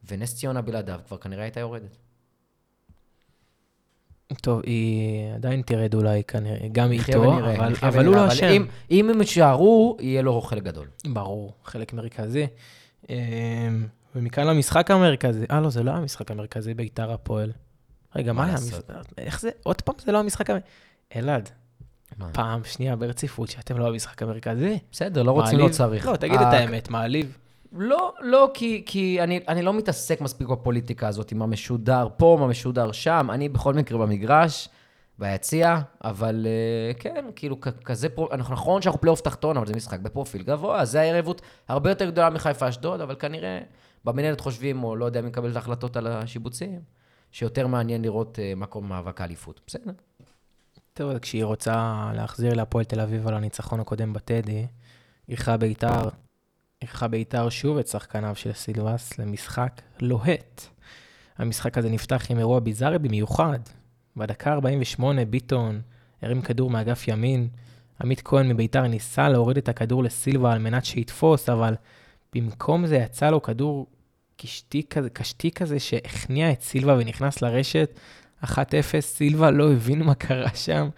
ונס 0.08 0.34
ציונה 0.36 0.62
בלעדיו 0.62 1.00
כבר 1.06 1.16
כנראה 1.16 1.42
הייתה 1.42 1.60
יורדת. 1.60 1.96
טוב, 4.34 4.60
היא 4.64 5.34
עדיין 5.34 5.62
תרד 5.62 5.94
אולי 5.94 6.22
כנראה, 6.28 6.68
גם 6.72 6.92
איתו, 6.92 7.20
ונראה, 7.20 7.56
אבל- 7.56 7.74
אבל 7.82 8.06
הוא. 8.06 8.14
לא 8.16 8.28
אשם. 8.28 8.46
אם- 8.46 8.66
אם 8.90 9.10
הם 9.10 9.20
יישארו, 9.20 9.96
יהיה 10.00 10.22
לו 10.22 10.40
חלק 10.40 10.62
גדול. 10.62 10.86
ברור, 11.06 11.52
חלק 11.64 11.92
מרכזי. 11.92 12.46
אמ, 13.10 13.14
ומכאן 14.16 14.46
למשחק 14.46 14.90
המרכזי. 14.90 15.44
אה, 15.50 15.60
לא, 15.60 15.70
זה 15.70 15.82
לא 15.82 15.90
המשחק 15.90 16.30
המרכזי, 16.30 16.74
ביתר 16.74 17.12
הפועל. 17.12 17.52
רגע, 18.16 18.32
מה 18.32 18.44
היה? 18.44 18.52
המשחק? 18.54 18.80
איך 19.18 19.40
זה? 19.40 19.50
עוד 19.62 19.80
פעם 19.82 19.94
זה 20.04 20.12
לא 20.12 20.18
המשחק 20.20 20.50
המרכזי. 20.50 20.70
אלעד? 21.16 21.48
פעם 22.32 22.60
שנייה 22.64 22.96
ברציפות 22.96 23.48
שאתם 23.48 23.78
לא 23.78 23.88
המשחק 23.88 24.22
המרכזי. 24.22 24.78
בסדר, 24.92 25.22
לא 25.22 25.30
רוצים, 25.32 25.58
לא? 25.58 25.68
צריך. 25.68 26.06
לא, 26.06 26.16
תגיד 26.16 26.34
את 26.34 26.46
ה- 26.46 26.50
האמת, 26.50 26.90
מעליב. 26.90 27.38
לא, 27.74 28.12
לא, 28.20 28.50
כי, 28.54 28.82
כי 28.86 29.22
אני, 29.22 29.40
אני 29.48 29.62
לא 29.62 29.74
מתעסק 29.74 30.20
מספיק 30.20 30.48
בפוליטיקה 30.48 31.08
הזאת, 31.08 31.32
עם 31.32 31.38
מה 31.38 31.46
משודר 31.46 32.08
פה, 32.16 32.36
מה 32.40 32.46
משודר 32.46 32.92
שם. 32.92 33.28
אני 33.30 33.48
בכל 33.48 33.74
מקרה 33.74 33.98
במגרש, 33.98 34.68
ביציע, 35.18 35.78
אבל 36.04 36.46
uh, 36.46 36.98
כן, 37.00 37.24
כאילו, 37.36 37.60
כ- 37.60 37.68
כזה. 37.84 38.08
אנחנו 38.32 38.54
נכון 38.54 38.82
שאנחנו 38.82 39.00
פלייאוף 39.00 39.20
תחתון, 39.20 39.56
אבל 39.56 39.66
זה 39.66 39.74
משחק 39.74 40.00
בפרופיל 40.00 40.42
גבוה, 40.42 40.80
אז 40.80 40.90
זה 40.90 41.00
היריבות 41.00 41.42
הרבה 41.68 41.90
יותר 41.90 42.10
גדולה 42.10 42.30
מחיפה 42.30 42.68
אשדוד, 42.68 43.00
אבל 43.00 43.14
כנראה 43.14 43.60
במנהלת 44.04 44.40
חושבים, 44.40 44.84
או 44.84 44.96
לא 44.96 45.04
יודע 45.04 45.20
מי 45.20 45.28
מקבל 45.28 45.50
את 45.50 45.56
ההחלטות 45.56 45.96
על 45.96 46.06
השיבוצים, 46.06 46.80
שיותר 47.32 47.66
מעניין 47.66 48.02
לראות 48.02 48.38
uh, 48.38 48.58
מקום 48.58 48.88
מאבק 48.88 49.20
האליפות. 49.20 49.60
בסדר. 49.66 49.92
טוב, 50.92 51.18
כשהיא 51.18 51.44
רוצה 51.44 52.10
להחזיר 52.14 52.54
להפועל 52.54 52.84
תל 52.84 53.00
אביב 53.00 53.28
על 53.28 53.34
הניצחון 53.34 53.80
הקודם 53.80 54.12
בטדי, 54.12 54.66
אירחה 55.28 55.56
בית"ר, 55.56 56.08
אירחה 56.84 57.08
בית"ר 57.08 57.48
שוב 57.48 57.78
את 57.78 57.88
שחקניו 57.88 58.34
של 58.34 58.52
סילבס 58.52 59.18
למשחק 59.18 59.80
לוהט. 60.00 60.62
המשחק 61.38 61.78
הזה 61.78 61.90
נפתח 61.90 62.26
עם 62.30 62.38
אירוע 62.38 62.60
ביזארי 62.60 62.98
במיוחד. 62.98 63.58
בדקה 64.16 64.52
48 64.52 65.24
ביטון 65.24 65.80
הרים 66.22 66.42
כדור 66.42 66.70
מאגף 66.70 67.08
ימין. 67.08 67.48
עמית 68.02 68.20
כהן 68.24 68.48
מביתר 68.48 68.86
ניסה 68.86 69.28
להוריד 69.28 69.56
את 69.56 69.68
הכדור 69.68 70.04
לסילבה 70.04 70.52
על 70.52 70.58
מנת 70.58 70.84
שיתפוס, 70.84 71.48
אבל 71.48 71.74
במקום 72.34 72.86
זה 72.86 72.96
יצא 72.96 73.30
לו 73.30 73.42
כדור 73.42 73.86
קשתי 74.36 74.82
כזה, 74.90 75.10
קשתי 75.10 75.50
כזה 75.50 75.80
שהכניע 75.80 76.52
את 76.52 76.62
סילבה 76.62 76.94
ונכנס 76.98 77.42
לרשת. 77.42 77.98
1-0, 78.44 78.46
סילבה 79.00 79.50
לא 79.50 79.72
הבין 79.72 80.02
מה 80.02 80.14
קרה 80.14 80.54
שם, 80.54 80.88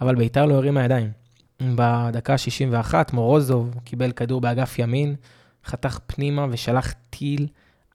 אבל 0.00 0.14
ביתר 0.14 0.46
לא 0.46 0.54
הרימה 0.54 0.84
ידיים. 0.84 1.25
בדקה 1.62 2.32
ה-61, 2.32 2.94
מורוזוב 3.12 3.74
קיבל 3.84 4.12
כדור 4.12 4.40
באגף 4.40 4.78
ימין, 4.78 5.14
חתך 5.64 5.98
פנימה 6.06 6.46
ושלח 6.50 6.94
טיל 7.10 7.46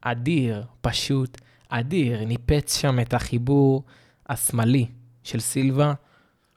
אדיר, 0.02 0.64
פשוט 0.82 1.38
אדיר. 1.70 2.26
ניפץ 2.26 2.78
שם 2.78 3.00
את 3.00 3.14
החיבור 3.14 3.84
השמאלי 4.30 4.86
של 5.24 5.40
סילבה, 5.40 5.94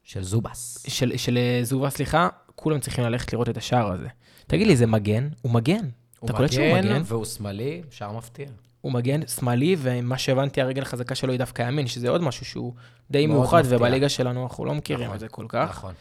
של 0.04 0.22
זובס. 0.22 0.86
של, 0.88 1.16
של 1.16 1.38
אה, 1.38 1.60
זובה, 1.62 1.90
סליחה, 1.90 2.28
כולם 2.54 2.80
צריכים 2.80 3.04
ללכת 3.04 3.32
לראות 3.32 3.48
את 3.48 3.56
השער 3.56 3.92
הזה. 3.92 4.08
תגיד 4.46 4.66
לי, 4.66 4.76
זה 4.76 4.86
מגן? 4.86 5.28
הוא 5.42 5.52
מגן. 5.52 5.88
הוא 6.18 6.30
אתה 6.30 6.36
קולט 6.36 6.52
שהוא 6.52 6.66
מגן, 6.66 6.88
מגן? 6.88 7.02
והוא 7.04 7.24
שמאלי, 7.24 7.82
שער 7.90 8.12
מפתיע. 8.12 8.48
הוא 8.80 8.92
מגן 8.92 9.26
שמאלי, 9.26 9.76
ומה 9.78 10.18
שהבנתי, 10.18 10.60
הרגל 10.60 10.82
החזקה 10.82 11.14
שלו 11.14 11.32
היא 11.32 11.38
דווקא 11.38 11.62
ימין, 11.62 11.86
שזה 11.86 12.08
עוד 12.08 12.22
משהו 12.22 12.46
שהוא 12.46 12.72
די 13.10 13.26
מפתיע. 13.26 13.60
ובליגה 13.64 14.08
שלנו 14.08 14.42
אנחנו 14.42 14.64
לא 14.64 14.74
מכירים 14.74 15.04
נכון, 15.04 15.14
את 15.14 15.20
זה 15.20 15.28
כל 15.28 15.46
כך. 15.48 15.68
נכון. 15.70 15.94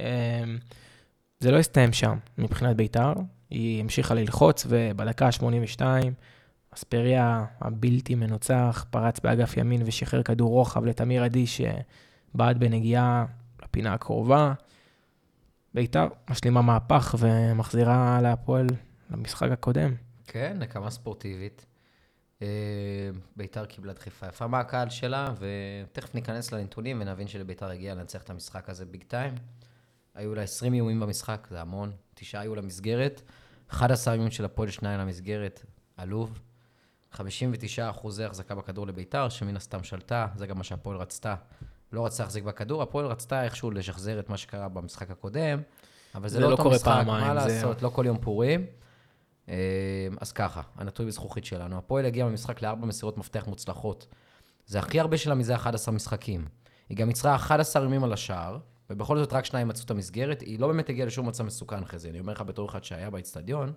אמ, 0.00 0.58
זה 1.40 1.50
לא 1.50 1.58
הסתיים 1.58 1.92
שם 1.92 2.18
מבחינת 2.38 2.76
בית"ר, 2.76 3.12
היא 3.50 3.80
המשיכה 3.80 4.14
ללחוץ, 4.14 4.66
ובדקה 4.68 5.26
ה-82, 5.26 5.82
אספריה 6.70 7.44
הבלתי 7.60 8.14
מנוצח 8.14 8.86
פרץ 8.90 9.20
באגף 9.20 9.56
ימין 9.56 9.82
ושחרר 9.86 10.22
כדור 10.22 10.50
רוחב 10.50 10.84
לתמיר 10.84 11.24
עדי 11.24 11.46
שבעט 11.46 12.56
בנגיעה 12.56 13.24
לפינה 13.62 13.94
הקרובה. 13.94 14.52
בית"ר 15.74 16.06
משלימה 16.30 16.62
מהפך 16.62 17.14
ומחזירה 17.18 18.20
להפועל 18.22 18.66
למשחק 19.10 19.50
הקודם. 19.50 19.94
כן, 20.26 20.56
נקמה 20.58 20.90
ספורטיבית. 20.90 21.66
אה, 22.42 22.46
ביתר 23.36 23.64
קיבלה 23.64 23.92
דחיפה 23.92 24.26
יפה 24.26 24.46
מהקהל 24.46 24.90
שלה, 24.90 25.34
ותכף 25.38 26.14
ניכנס 26.14 26.52
לנתונים 26.52 27.00
ונבין 27.00 27.28
שלביתר 27.28 27.70
הגיעה 27.70 27.94
לנצח 27.94 28.22
את 28.22 28.30
המשחק 28.30 28.70
הזה 28.70 28.84
ביג 28.84 29.04
טיים. 29.08 29.34
היו 30.14 30.34
לה 30.34 30.42
20 30.42 30.74
איומים 30.74 31.00
במשחק, 31.00 31.46
זה 31.50 31.60
המון. 31.60 31.92
תשעה 32.14 32.40
היו 32.42 32.54
למסגרת, 32.54 33.22
11 33.68 34.14
איומים 34.14 34.30
של 34.30 34.44
הפועל, 34.44 34.70
שניים 34.70 35.00
למסגרת, 35.00 35.64
עלוב. 35.96 36.38
59 37.12 37.90
אחוזי 37.90 38.24
החזקה 38.24 38.54
בכדור 38.54 38.86
לביתר, 38.86 39.28
שמן 39.28 39.56
הסתם 39.56 39.82
שלטה, 39.82 40.26
זה 40.36 40.46
גם 40.46 40.58
מה 40.58 40.64
שהפועל 40.64 40.96
רצתה. 40.96 41.34
לא 41.92 42.06
רצתה 42.06 42.22
להחזיק 42.22 42.44
בכדור, 42.44 42.82
הפועל 42.82 43.06
רצתה 43.06 43.44
איכשהו 43.44 43.70
לשחזר 43.70 44.18
את 44.20 44.28
מה 44.28 44.36
שקרה 44.36 44.68
במשחק 44.68 45.10
הקודם, 45.10 45.62
אבל 46.14 46.28
זה, 46.28 46.34
זה 46.34 46.40
לא 46.40 46.46
לא 46.46 46.52
אותו 46.52 46.62
קורה 46.62 46.74
משחק, 46.74 46.84
פעמיים, 46.92 47.26
מה 47.34 47.40
זה- 47.48 47.54
לעשות, 47.54 47.82
לא 47.82 47.88
כל 47.88 48.04
יום 48.06 48.18
פורים. 48.20 48.66
אה, 49.48 49.54
אז 50.20 50.32
ככה, 50.32 50.62
הנתון 50.76 51.06
בזכוכית 51.06 51.44
שלנו, 51.44 51.78
הפועל 51.78 52.04
הגיע 52.06 52.26
במשחק 52.26 52.62
לארבע 52.62 52.86
מסירות 52.86 53.18
מפתח 53.18 53.44
מוצלחות. 53.46 54.06
זה 54.66 54.78
הכי 54.78 55.00
הרבה 55.00 55.16
שלה 55.18 55.34
מזה 55.34 55.54
11 55.54 55.94
משחקים. 55.94 56.44
היא 56.88 56.96
גם 56.96 57.10
יצרה 57.10 57.34
11 57.34 57.82
איומים 57.82 58.04
על 58.04 58.12
השער, 58.12 58.58
ובכל 58.90 59.18
זאת 59.18 59.32
רק 59.32 59.44
שניים 59.44 59.68
מצאו 59.68 59.84
את 59.84 59.90
המסגרת, 59.90 60.40
היא 60.40 60.58
לא 60.60 60.66
באמת 60.66 60.88
הגיעה 60.88 61.06
לשום 61.06 61.28
מצב 61.28 61.44
מסוכן 61.44 61.82
אחרי 61.82 61.98
זה. 61.98 62.08
אני 62.08 62.20
אומר 62.20 62.32
לך 62.32 62.40
בתור 62.42 62.68
אחד 62.68 62.84
שהיה 62.84 63.10
באיצטדיון, 63.10 63.72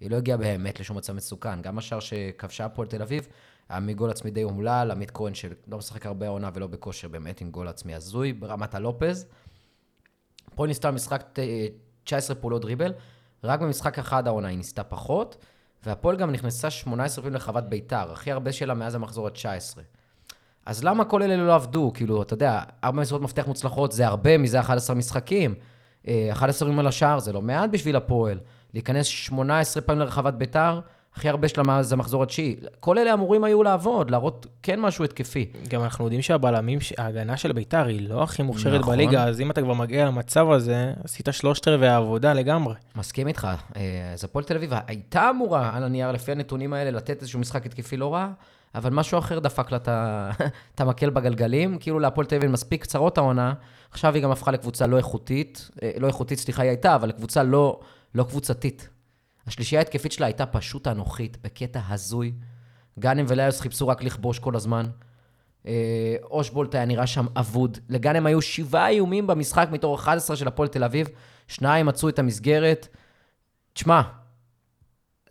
היא 0.00 0.10
לא 0.10 0.16
הגיעה 0.16 0.38
באמת 0.38 0.80
לשום 0.80 0.96
מצב 0.96 1.12
מסוכן. 1.12 1.62
גם 1.62 1.78
השער 1.78 2.00
שכבשה 2.00 2.64
הפועל 2.64 2.88
תל 2.88 3.02
אביב, 3.02 3.28
היה 3.68 3.80
מגול 3.80 4.10
עצמי 4.10 4.30
די 4.30 4.44
אומלל, 4.44 4.90
עמית 4.90 5.10
כהן 5.10 5.34
שלא 5.34 5.78
משחק 5.78 6.06
הרבה 6.06 6.26
העונה 6.26 6.50
ולא 6.54 6.66
בכושר, 6.66 7.08
באמת 7.08 7.40
עם 7.40 7.50
גול 7.50 7.68
עצמי 7.68 7.94
הזוי, 7.94 8.32
ברמת 8.32 8.74
הלופז. 8.74 9.26
הפועל 10.52 10.68
ניסתה 10.68 10.90
במשחק 10.90 11.22
ת- 11.32 11.38
19 12.04 12.36
פעולות 12.36 12.62
דריבל, 12.62 12.92
רק 13.44 13.60
במשחק 13.60 13.98
אחד 13.98 14.26
העונה 14.26 14.48
היא 14.48 14.56
ניסתה 14.56 14.84
פחות, 14.84 15.36
והפועל 15.86 16.16
גם 16.16 16.30
נכנסה 16.30 16.70
18 16.70 17.22
פעמים 17.22 17.36
לחוות 17.36 17.68
ביתר, 17.68 18.12
הכי 18.12 18.32
הרבה 18.32 18.52
שלה 18.52 18.74
מאז 18.74 18.94
המחזור 18.94 19.26
ה-19. 19.26 19.78
אז 20.70 20.84
למה 20.84 21.04
כל 21.04 21.22
אלה 21.22 21.36
לא 21.36 21.54
עבדו? 21.54 21.90
כאילו, 21.94 22.22
אתה 22.22 22.34
יודע, 22.34 22.60
ארבע 22.84 23.00
מסירות 23.00 23.22
מפתח 23.22 23.46
מוצלחות 23.46 23.92
זה 23.92 24.06
הרבה, 24.06 24.38
מזה 24.38 24.60
11 24.60 24.96
משחקים. 24.96 25.54
אה, 26.08 26.28
11 26.32 26.66
איומים 26.66 26.78
על 26.78 26.86
השער 26.86 27.18
זה 27.18 27.32
לא 27.32 27.42
מעט 27.42 27.70
בשביל 27.70 27.96
הפועל. 27.96 28.38
להיכנס 28.74 29.06
18 29.06 29.82
פעמים 29.82 30.00
לרחבת 30.00 30.34
ביתר, 30.34 30.80
הכי 31.14 31.28
הרבה 31.28 31.48
שלה 31.48 31.64
מאז 31.64 31.92
המחזור 31.92 32.22
התשיעי. 32.22 32.56
כל 32.80 32.98
אלה 32.98 33.12
אמורים 33.12 33.44
היו 33.44 33.62
לעבוד, 33.62 34.10
להראות 34.10 34.46
כן 34.62 34.80
משהו 34.80 35.04
התקפי. 35.04 35.46
גם 35.68 35.82
אנחנו 35.82 36.04
יודעים 36.04 36.22
שהבלמים, 36.22 36.78
ההגנה 36.98 37.36
של 37.36 37.52
בית"ר 37.52 37.86
היא 37.86 38.08
לא 38.08 38.22
הכי 38.22 38.42
מוכשרת 38.42 38.80
נכון. 38.80 38.94
בליגה, 38.94 39.24
אז 39.24 39.40
אם 39.40 39.50
אתה 39.50 39.62
כבר 39.62 39.74
מגיע 39.74 40.06
למצב 40.06 40.50
הזה, 40.50 40.92
עשית 41.04 41.28
שלושת 41.30 41.68
רבעי 41.68 41.88
העבודה 41.88 42.32
לגמרי. 42.32 42.74
מסכים 42.96 43.28
איתך. 43.28 43.48
אה, 43.76 44.10
אז 44.12 44.24
הפועל 44.24 44.44
תל 44.44 44.56
אביב 44.56 44.72
הייתה 44.86 45.30
אמורה, 45.30 45.70
על 45.76 45.84
הנייר, 45.84 46.12
לפי 46.12 46.32
הנתונים 46.32 46.72
האלה, 46.72 46.90
לתת 46.90 47.20
איזשהו 47.20 47.40
משחק 47.40 47.66
התקפי 47.66 47.96
לא 47.96 48.14
רע, 48.14 48.28
אבל 48.74 48.90
משהו 48.90 49.18
אחר 49.18 49.38
דפק 49.38 49.72
לה 49.72 49.78
את 50.74 50.80
המקל 50.80 51.10
בגלגלים. 51.10 51.78
כאילו 51.78 51.98
להפועל 51.98 52.26
תל 52.26 52.36
אביב 52.36 52.50
מספיק 52.50 52.82
קצרות 52.82 53.18
העונה, 53.18 53.54
עכשיו 53.90 54.14
היא 54.14 54.22
גם 54.22 54.30
הפכה 54.30 54.50
לקבוצה 54.50 54.86
לא 54.86 54.96
איכותית, 54.96 55.70
אה, 55.82 55.90
לא 55.98 56.06
איכותית, 56.06 56.38
סליחה, 56.38 56.62
היא 56.62 56.68
הייתה, 56.68 56.94
אבל 56.94 57.08
לקבוצה 57.08 57.42
לא, 57.42 57.80
לא 58.14 58.24
קבוצתית. 58.24 58.88
השלישייה 59.46 59.80
ההתקפית 59.80 60.12
שלה 60.12 60.26
הייתה 60.26 60.46
פשוט 60.46 60.86
אנוכית, 60.86 61.36
בקטע 61.42 61.80
הזוי. 61.88 62.32
גאנם 62.98 63.24
וליוס 63.28 63.60
חיפשו 63.60 63.88
רק 63.88 64.02
לכבוש 64.02 64.38
כל 64.38 64.56
הזמן. 64.56 64.84
אה, 65.66 66.16
אושבולט 66.30 66.74
היה 66.74 66.84
נראה 66.84 67.06
שם 67.06 67.26
אבוד. 67.36 67.78
לגאנם 67.88 68.26
היו 68.26 68.42
שבעה 68.42 68.88
איומים 68.88 69.26
במשחק 69.26 69.68
מתוך 69.72 70.00
11 70.00 70.36
של 70.36 70.48
הפועל 70.48 70.68
תל 70.68 70.84
אביב, 70.84 71.08
שניים 71.48 71.86
מצאו 71.86 72.08
את 72.08 72.18
המסגרת. 72.18 72.88
תשמע, 73.72 74.02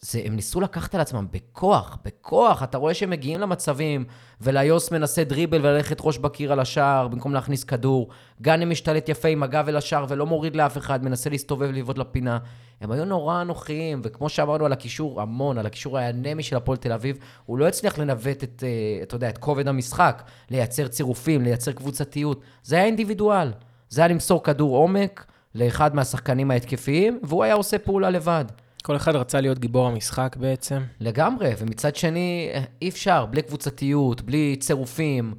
זה, 0.01 0.21
הם 0.25 0.35
ניסו 0.35 0.61
לקחת 0.61 0.95
על 0.95 1.01
עצמם 1.01 1.27
בכוח, 1.31 1.97
בכוח. 2.05 2.63
אתה 2.63 2.77
רואה 2.77 2.93
שהם 2.93 3.09
מגיעים 3.09 3.39
למצבים, 3.39 4.05
וליוס 4.41 4.91
מנסה 4.91 5.23
דריבל 5.23 5.65
וללכת 5.65 5.97
ראש 6.01 6.17
בקיר 6.17 6.51
על 6.51 6.59
השער 6.59 7.07
במקום 7.07 7.33
להכניס 7.33 7.63
כדור. 7.63 8.09
גאנם 8.41 8.69
משתלט 8.69 9.09
יפה 9.09 9.27
עם 9.27 9.43
הגב 9.43 9.67
אל 9.67 9.77
השער 9.77 10.05
ולא 10.09 10.25
מוריד 10.25 10.55
לאף 10.55 10.77
אחד, 10.77 11.03
מנסה 11.03 11.29
להסתובב 11.29 11.69
ולבעוט 11.69 11.97
לפינה. 11.97 12.37
הם 12.81 12.91
היו 12.91 13.05
נורא 13.05 13.41
אנוכיים, 13.41 14.01
וכמו 14.03 14.29
שאמרנו 14.29 14.65
על 14.65 14.73
הקישור, 14.73 15.21
המון, 15.21 15.57
על 15.57 15.65
הקישור 15.65 15.97
האנמי 15.97 16.43
של 16.43 16.55
הפועל 16.55 16.77
תל 16.77 16.91
אביב, 16.91 17.17
הוא 17.45 17.57
לא 17.57 17.67
הצליח 17.67 17.97
לנווט 17.97 18.43
את, 18.43 18.63
אה, 18.63 19.03
אתה 19.03 19.15
יודע, 19.15 19.29
את 19.29 19.37
כובד 19.37 19.67
המשחק, 19.67 20.23
לייצר 20.49 20.87
צירופים, 20.87 21.41
לייצר 21.41 21.71
קבוצתיות. 21.71 22.41
זה 22.63 22.75
היה 22.75 22.85
אינדיבידואל. 22.85 23.51
זה 23.89 24.01
היה 24.01 24.07
למסור 24.07 24.43
כדור 24.43 24.77
עומק 24.77 25.25
לאחד 25.55 25.95
מהשחקנים 25.95 26.51
ההתקפיים, 26.51 27.19
והוא 27.23 27.43
היה 27.43 27.53
עושה 27.53 27.77
פעולה 27.77 28.09
לבד. 28.09 28.45
כל 28.83 28.95
אחד 28.95 29.15
רצה 29.15 29.41
להיות 29.41 29.59
גיבור 29.59 29.87
המשחק 29.87 30.35
בעצם. 30.39 30.81
לגמרי, 30.99 31.51
ומצד 31.57 31.95
שני, 31.95 32.49
אי 32.81 32.89
אפשר, 32.89 33.25
בלי 33.25 33.41
קבוצתיות, 33.41 34.21
בלי 34.21 34.55
צירופים, 34.59 35.33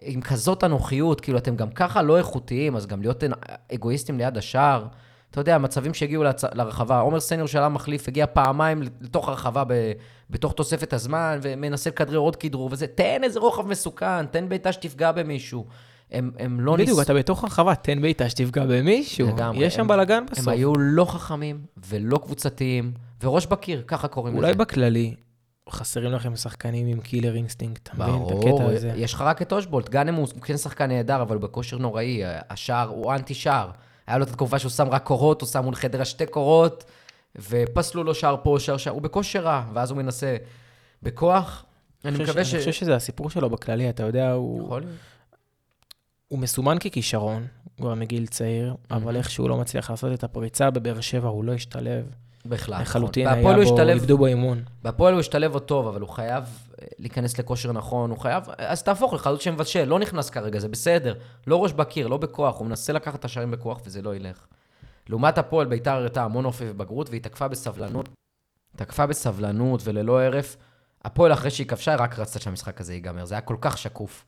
עם 0.00 0.20
כזאת 0.20 0.64
אנוכיות, 0.64 1.20
כאילו, 1.20 1.38
אתם 1.38 1.56
גם 1.56 1.70
ככה 1.70 2.02
לא 2.02 2.18
איכותיים, 2.18 2.76
אז 2.76 2.86
גם 2.86 3.02
להיות 3.02 3.24
אגואיסטים 3.74 4.18
ליד 4.18 4.38
השער. 4.38 4.86
אתה 5.30 5.40
יודע, 5.40 5.58
מצבים 5.58 5.94
שהגיעו 5.94 6.24
לצ... 6.24 6.44
לרחבה, 6.44 6.98
עומר 6.98 7.20
סניור 7.20 7.48
שלה 7.48 7.68
מחליף, 7.68 8.08
הגיע 8.08 8.26
פעמיים 8.26 8.82
לתוך 9.00 9.28
הרחבה 9.28 9.64
ב... 9.64 9.92
בתוך 10.30 10.52
תוספת 10.52 10.92
הזמן, 10.92 11.38
ומנסה 11.42 11.90
לכדרר 11.90 12.18
עוד 12.18 12.36
כדרור, 12.36 12.68
וזה, 12.72 12.86
תן 12.86 13.24
איזה 13.24 13.40
רוחב 13.40 13.66
מסוכן, 13.66 14.26
תן 14.26 14.48
בעיטה 14.48 14.72
שתפגע 14.72 15.12
במישהו. 15.12 15.66
הם, 16.12 16.30
הם 16.38 16.60
לא 16.60 16.72
בדיוק, 16.74 16.88
ניס- 16.88 17.00
אתה 17.04 17.14
בתוך 17.14 17.44
הרחבה, 17.44 17.74
תן 17.74 18.02
בעיטה 18.02 18.28
שתפגע 18.30 18.64
במישהו. 18.66 19.28
לגמרי, 19.28 19.64
יש 19.64 19.74
שם 19.74 19.80
הם- 19.80 19.88
בלאגן 19.88 20.14
הם 20.14 20.26
בסוף. 20.30 20.48
היו 20.48 20.72
לא 20.78 21.04
חכמים 21.04 21.60
ולא 21.88 22.18
קבוצתיים, 22.18 22.92
וראש 23.22 23.46
בקיר, 23.46 23.82
ככה 23.86 24.08
קוראים 24.08 24.34
לזה. 24.36 24.46
אולי 24.46 24.54
בכללי, 24.58 25.14
חסרים 25.70 26.12
לכם 26.12 26.36
שחקנים 26.36 26.86
עם 26.86 27.00
killer 27.00 27.34
instinct, 27.36 27.82
אתה 27.82 28.04
מבין? 28.04 28.14
ברור. 28.14 28.70
יש 28.96 29.14
לך 29.14 29.20
רק 29.20 29.42
את 29.42 29.52
אושבולט. 29.52 29.88
גאנם 29.88 30.14
הוא 30.14 30.28
כן 30.42 30.56
שחקן 30.56 30.86
נהדר, 30.88 31.22
אבל 31.22 31.38
בכושר 31.38 31.78
נוראי. 31.78 32.20
השער 32.50 32.88
הוא 32.88 33.14
אנטי 33.14 33.34
שער. 33.34 33.70
היה 34.06 34.18
לו 34.18 34.24
את 34.24 34.30
התקופה 34.30 34.58
שהוא 34.58 34.70
שם 34.70 34.88
רק 34.88 35.02
קורות, 35.04 35.40
הוא 35.40 35.48
שם 35.48 35.64
מול 35.64 35.74
חדרה 35.74 36.04
שתי 36.04 36.26
קורות, 36.26 36.84
ופסלו 37.50 38.04
לו 38.04 38.14
שער 38.14 38.36
פה, 38.42 38.56
שער 38.60 38.76
שם. 38.76 38.90
הוא 38.90 39.02
בכושר 39.02 39.40
רע, 39.44 39.62
ואז 39.74 39.90
הוא 39.90 39.98
מנסה 39.98 40.36
בכוח. 41.02 41.64
אני 42.04 42.18
מקווה. 42.18 42.44
ש... 42.44 42.54
אני 42.54 42.60
חושב 42.60 42.72
שזה 42.72 42.94
הסיפור 42.96 43.30
שלו 43.30 43.50
בכללי, 43.50 43.88
אתה 43.90 44.02
יודע, 44.02 44.32
הוא, 44.32 44.64
יכול 44.64 44.80
להיות. 44.80 44.92
הוא 46.28 46.38
מסומן 46.38 46.78
ככישרון, 46.78 47.46
כבר 47.76 47.94
מגיל 47.94 48.26
צעיר, 48.26 48.74
אבל 48.90 49.16
איכשהו 49.16 49.48
לא 49.48 49.56
מצליח 49.56 49.90
לעשות 49.90 50.12
את 50.12 50.24
הפריצה 50.24 50.70
בבאר 50.70 51.00
שבע, 51.00 51.28
הוא 51.28 51.44
לא 51.44 51.52
השתלב. 51.52 52.06
בכלל, 52.46 52.80
לחלוטין 52.82 53.28
נכון. 53.28 53.38
היה 53.38 53.56
בו, 53.56 53.62
השתלב- 53.62 53.88
איבדו 54.00 54.18
בו 54.18 54.26
אימון. 54.26 54.62
בהפועל 54.82 55.12
הוא 55.12 55.20
השתלב 55.20 55.52
עוד 55.54 55.62
טוב, 55.62 55.86
אבל 55.86 56.00
הוא 56.00 56.08
חייב 56.08 56.44
אה, 56.44 56.86
להיכנס 56.98 57.38
לכושר 57.38 57.72
נכון, 57.72 58.10
הוא 58.10 58.18
חייב... 58.18 58.44
אז 58.58 58.82
תהפוך 58.82 59.12
לחלוץ 59.14 59.42
שמבשל, 59.42 59.84
לא 59.84 59.98
נכנס 59.98 60.30
כרגע, 60.30 60.58
זה 60.58 60.68
בסדר. 60.68 61.14
לא 61.46 61.62
ראש 61.62 61.72
בקיר, 61.72 62.06
לא 62.06 62.16
בכוח, 62.16 62.58
הוא 62.58 62.66
מנסה 62.66 62.92
לקחת 62.92 63.14
את 63.20 63.24
השערים 63.24 63.50
בכוח 63.50 63.80
וזה 63.84 64.02
לא 64.02 64.16
ילך. 64.16 64.46
לעומת 65.08 65.38
הפועל, 65.38 65.66
ביתר 65.66 65.90
הראתה 65.90 66.22
המון 66.22 66.44
אופי 66.44 66.64
ובגרות, 66.68 67.10
והיא 67.10 67.22
תקפה 67.22 67.48
בסבלנות, 67.48 68.08
תקפה 68.76 69.06
בסבלנות 69.06 69.80
וללא 69.84 70.20
הרף. 70.22 70.56
הפועל, 71.04 71.32
אחרי 71.32 71.50
שהיא 71.50 71.66
כבשה, 71.66 71.96
רק 71.96 72.18
רצתה 72.18 72.38
שהמשחק 72.38 72.80
הזה 72.80 72.94
ייגמר. 72.94 73.24
זה 73.24 73.34
היה 73.34 73.40
כל 73.40 73.56
כך 73.60 73.78
שקוף. 73.78 74.24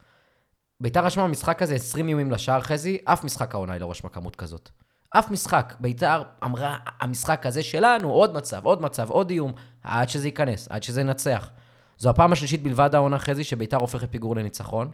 ביתר 0.81 1.05
רשמה 1.05 1.25
במשחק 1.25 1.63
הזה 1.63 1.75
20 1.75 2.09
איומים 2.09 2.31
לשער 2.31 2.61
חזי, 2.61 2.99
אף 3.05 3.25
משחק 3.25 3.55
העונה 3.55 3.73
היא 3.73 3.81
לא 3.81 3.91
רשמה 3.91 4.11
כמות 4.11 4.37
כזאת. 4.37 4.71
אף 5.11 5.31
משחק. 5.31 5.75
ביתר 5.81 6.23
אמרה, 6.45 6.79
המשחק 7.01 7.47
הזה 7.47 7.63
שלנו, 7.63 8.11
עוד 8.11 8.35
מצב, 8.35 8.65
עוד 8.65 8.83
מצב, 8.83 9.11
עוד 9.11 9.31
איום, 9.31 9.53
עד 9.83 10.09
שזה 10.09 10.29
ייכנס, 10.29 10.69
עד 10.69 10.83
שזה 10.83 11.01
ינצח. 11.01 11.51
זו 11.99 12.11
הפעם 12.11 12.33
השלישית 12.33 12.63
בלבד 12.63 12.95
העונה 12.95 13.19
חזי 13.19 13.45
שביתר 13.45 13.77
הופכת 13.77 14.13
פיגור 14.13 14.37
לניצחון. 14.37 14.91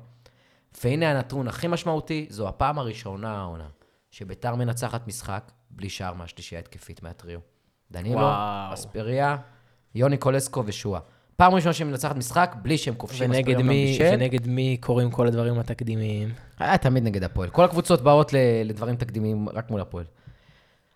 והנה 0.85 1.11
הנתון 1.11 1.49
הכי 1.49 1.68
משמעותי, 1.68 2.26
זו 2.30 2.49
הפעם 2.49 2.78
הראשונה 2.78 3.37
העונה 3.37 3.68
שביתר 4.11 4.55
מנצחת 4.55 5.07
משחק 5.07 5.53
בלי 5.70 5.89
שער 5.89 6.14
מהשלישייה 6.14 6.61
התקפית 6.61 7.03
מהטריו. 7.03 7.41
דנילו. 7.91 8.30
אספריה, 8.72 9.37
יוני 9.95 10.16
קולסקו 10.16 10.62
ושועה. 10.66 11.01
פעם 11.37 11.55
ראשונה 11.55 11.72
שהיא 11.72 11.87
מנצחת 11.87 12.16
משחק 12.16 12.57
בלי 12.62 12.78
שהם 12.78 12.95
כובשים. 12.95 13.30
ונגד 13.30 13.62
מי. 13.62 13.99
ונגד 14.12 14.47
מי 14.47 14.76
קורים 14.80 15.11
כל 15.11 15.26
הדברים 15.26 15.59
התקדימיים? 15.59 16.28
היה 16.59 16.78
תמיד 16.78 17.05
נגד 17.05 17.24
הפועל. 17.24 17.51
כל 17.51 17.64
הקבוצות 17.64 18.01
באות 18.01 18.32
לדברים 18.64 18.97
תקדימיים 18.97 19.49
רק 19.49 19.70
מול 19.70 19.80
הפועל. 19.80 20.05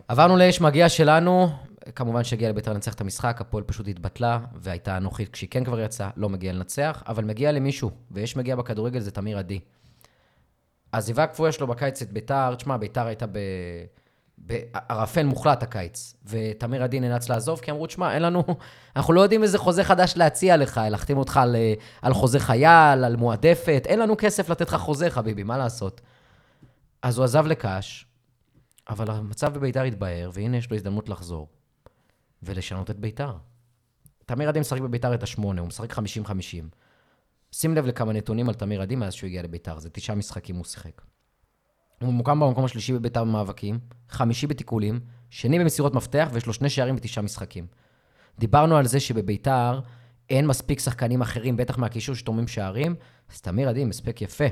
עברנו 0.07 0.37
לאש 0.37 0.61
מגיע 0.61 0.89
שלנו, 0.89 1.49
כמובן 1.95 2.23
שהגיע 2.23 2.49
לביתר 2.49 2.73
לנצח 2.73 2.93
את 2.93 3.01
המשחק, 3.01 3.41
הפועל 3.41 3.63
פשוט 3.63 3.87
התבטלה, 3.87 4.39
והייתה 4.55 4.97
אנוכית 4.97 5.29
כשהיא 5.29 5.49
כן 5.49 5.63
כבר 5.63 5.79
יצאה, 5.79 6.09
לא 6.17 6.29
מגיע 6.29 6.53
לנצח, 6.53 7.03
אבל 7.07 7.23
מגיע 7.23 7.51
למישהו, 7.51 7.91
ויש 8.11 8.35
מגיע 8.35 8.55
בכדורגל, 8.55 8.99
זה 8.99 9.11
תמיר 9.11 9.37
עדי. 9.37 9.59
העזיבה 10.93 11.23
הכפויה 11.23 11.51
שלו 11.51 11.67
בקיץ 11.67 12.01
את 12.01 12.11
ביתר, 12.11 12.55
תשמע, 12.55 12.77
ביתר 12.77 13.05
הייתה 13.05 13.27
ב... 13.27 13.37
בערפל 14.45 15.25
מוחלט 15.25 15.63
הקיץ, 15.63 16.15
ותמיר 16.25 16.83
עדי 16.83 16.99
נאלץ 16.99 17.29
לעזוב, 17.29 17.59
כי 17.59 17.71
אמרו, 17.71 17.87
תשמע, 17.87 18.13
אין 18.13 18.21
לנו, 18.21 18.43
אנחנו 18.95 19.13
לא 19.13 19.21
יודעים 19.21 19.43
איזה 19.43 19.57
חוזה 19.57 19.83
חדש 19.83 20.13
להציע 20.15 20.57
לך, 20.57 20.81
להחתים 20.89 21.17
אותך 21.17 21.37
על, 21.37 21.55
אה, 21.55 21.73
על 22.01 22.13
חוזה 22.13 22.39
חייל, 22.39 23.03
על 23.03 23.15
מועדפת, 23.15 23.83
אין 23.85 23.99
לנו 23.99 24.15
כסף 24.17 24.49
לתת 24.49 24.67
לך 24.67 24.75
חוזה, 24.75 25.09
חביבי, 25.09 25.43
מה 25.43 25.57
לעשות? 25.57 26.01
אז 27.01 27.17
הוא 27.17 27.23
עזב 27.23 27.45
לקאש, 27.45 28.05
אבל 28.89 29.11
המצב 29.11 29.53
בביתר 29.53 29.83
התבהר, 29.83 30.29
והנה 30.33 30.57
יש 30.57 30.69
לו 30.71 30.75
הזדמנות 30.75 31.09
לחזור 31.09 31.47
ולשנות 32.43 32.89
את 32.89 32.99
ביתר. 32.99 33.33
תמיר 34.25 34.49
עדי 34.49 34.59
משחק 34.59 34.81
בביתר 34.81 35.13
את 35.13 35.23
השמונה, 35.23 35.61
הוא 35.61 35.67
משחק 35.67 35.93
50-50. 35.93 35.99
שים 37.51 37.75
לב 37.75 37.85
לכמה 37.85 38.13
נתונים 38.13 38.49
על 38.49 38.55
תמיר 38.55 38.81
עדי 38.81 38.95
מאז 38.95 39.13
שהוא 39.13 39.27
הגיע 39.27 39.43
לביתר, 39.43 39.79
זה 39.79 39.89
תשעה 39.89 40.15
משחקים 40.15 40.55
הוא 40.55 40.65
שיחק. 40.65 41.01
הוא 42.01 42.13
ממוקם 42.13 42.39
במקום 42.39 42.65
השלישי 42.65 42.93
בביתר 42.93 43.23
במאבקים, 43.23 43.79
חמישי 44.09 44.47
בתיקולים, 44.47 44.99
שני 45.29 45.59
במסירות 45.59 45.93
מפתח 45.93 46.29
ויש 46.33 46.45
לו 46.45 46.53
שני 46.53 46.69
שערים 46.69 46.95
בתשעה 46.95 47.23
משחקים. 47.23 47.67
דיברנו 48.39 48.77
על 48.77 48.85
זה 48.85 48.99
שבביתר 48.99 49.79
אין 50.29 50.47
מספיק 50.47 50.79
שחקנים 50.79 51.21
אחרים, 51.21 51.57
בטח 51.57 51.77
מהקישור 51.77 52.15
שתורמים 52.15 52.47
שערים, 52.47 52.95
אז 53.31 53.41
תמיר 53.41 53.69
עדי 53.69 53.81
עם 53.81 53.89
הספק 53.89 54.21
יפה. 54.21 54.45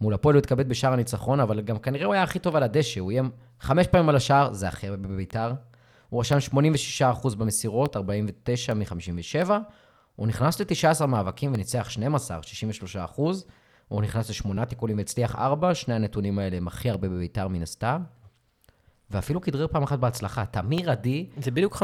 מול 0.00 0.14
הפועל 0.14 0.34
הוא 0.34 0.38
התכבד 0.38 0.68
בשער 0.68 0.92
הניצחון, 0.92 1.40
אבל 1.40 1.60
גם 1.60 1.78
כנראה 1.78 2.06
הוא 2.06 2.14
היה 2.14 2.22
הכי 2.22 2.38
טוב 2.38 2.56
על 2.56 2.62
הדשא, 2.62 3.00
הוא 3.00 3.10
איים 3.10 3.30
חמש 3.60 3.86
פעמים 3.86 4.08
על 4.08 4.16
השער, 4.16 4.52
זה 4.52 4.68
הכי 4.68 4.88
הרבה 4.88 5.08
בביתר. 5.08 5.52
הוא 6.08 6.20
רשם 6.20 6.36
86% 7.24 7.36
במסירות, 7.36 7.96
49 7.96 8.74
מ-57. 8.74 9.50
הוא 10.16 10.26
נכנס 10.26 10.60
ל-19 10.60 11.06
מאבקים 11.06 11.52
וניצח 11.54 11.90
12, 11.90 12.40
63%. 13.16 13.22
הוא 13.92 14.02
נכנס 14.02 14.30
לשמונה 14.30 14.64
תיקולים 14.66 14.98
והצליח 14.98 15.36
ארבע, 15.36 15.74
שני 15.74 15.94
הנתונים 15.94 16.38
האלה 16.38 16.56
הם 16.56 16.68
הכי 16.68 16.90
הרבה 16.90 17.08
בביתר 17.08 17.48
מן 17.48 17.62
הסתם. 17.62 18.02
ואפילו 19.10 19.40
כדרר 19.40 19.66
פעם 19.66 19.82
אחת 19.82 19.98
בהצלחה. 19.98 20.46
תמיר 20.46 20.90
עדי, 20.90 21.26
זה 21.36 21.50
בדיוק 21.50 21.76
50-50 21.76 21.82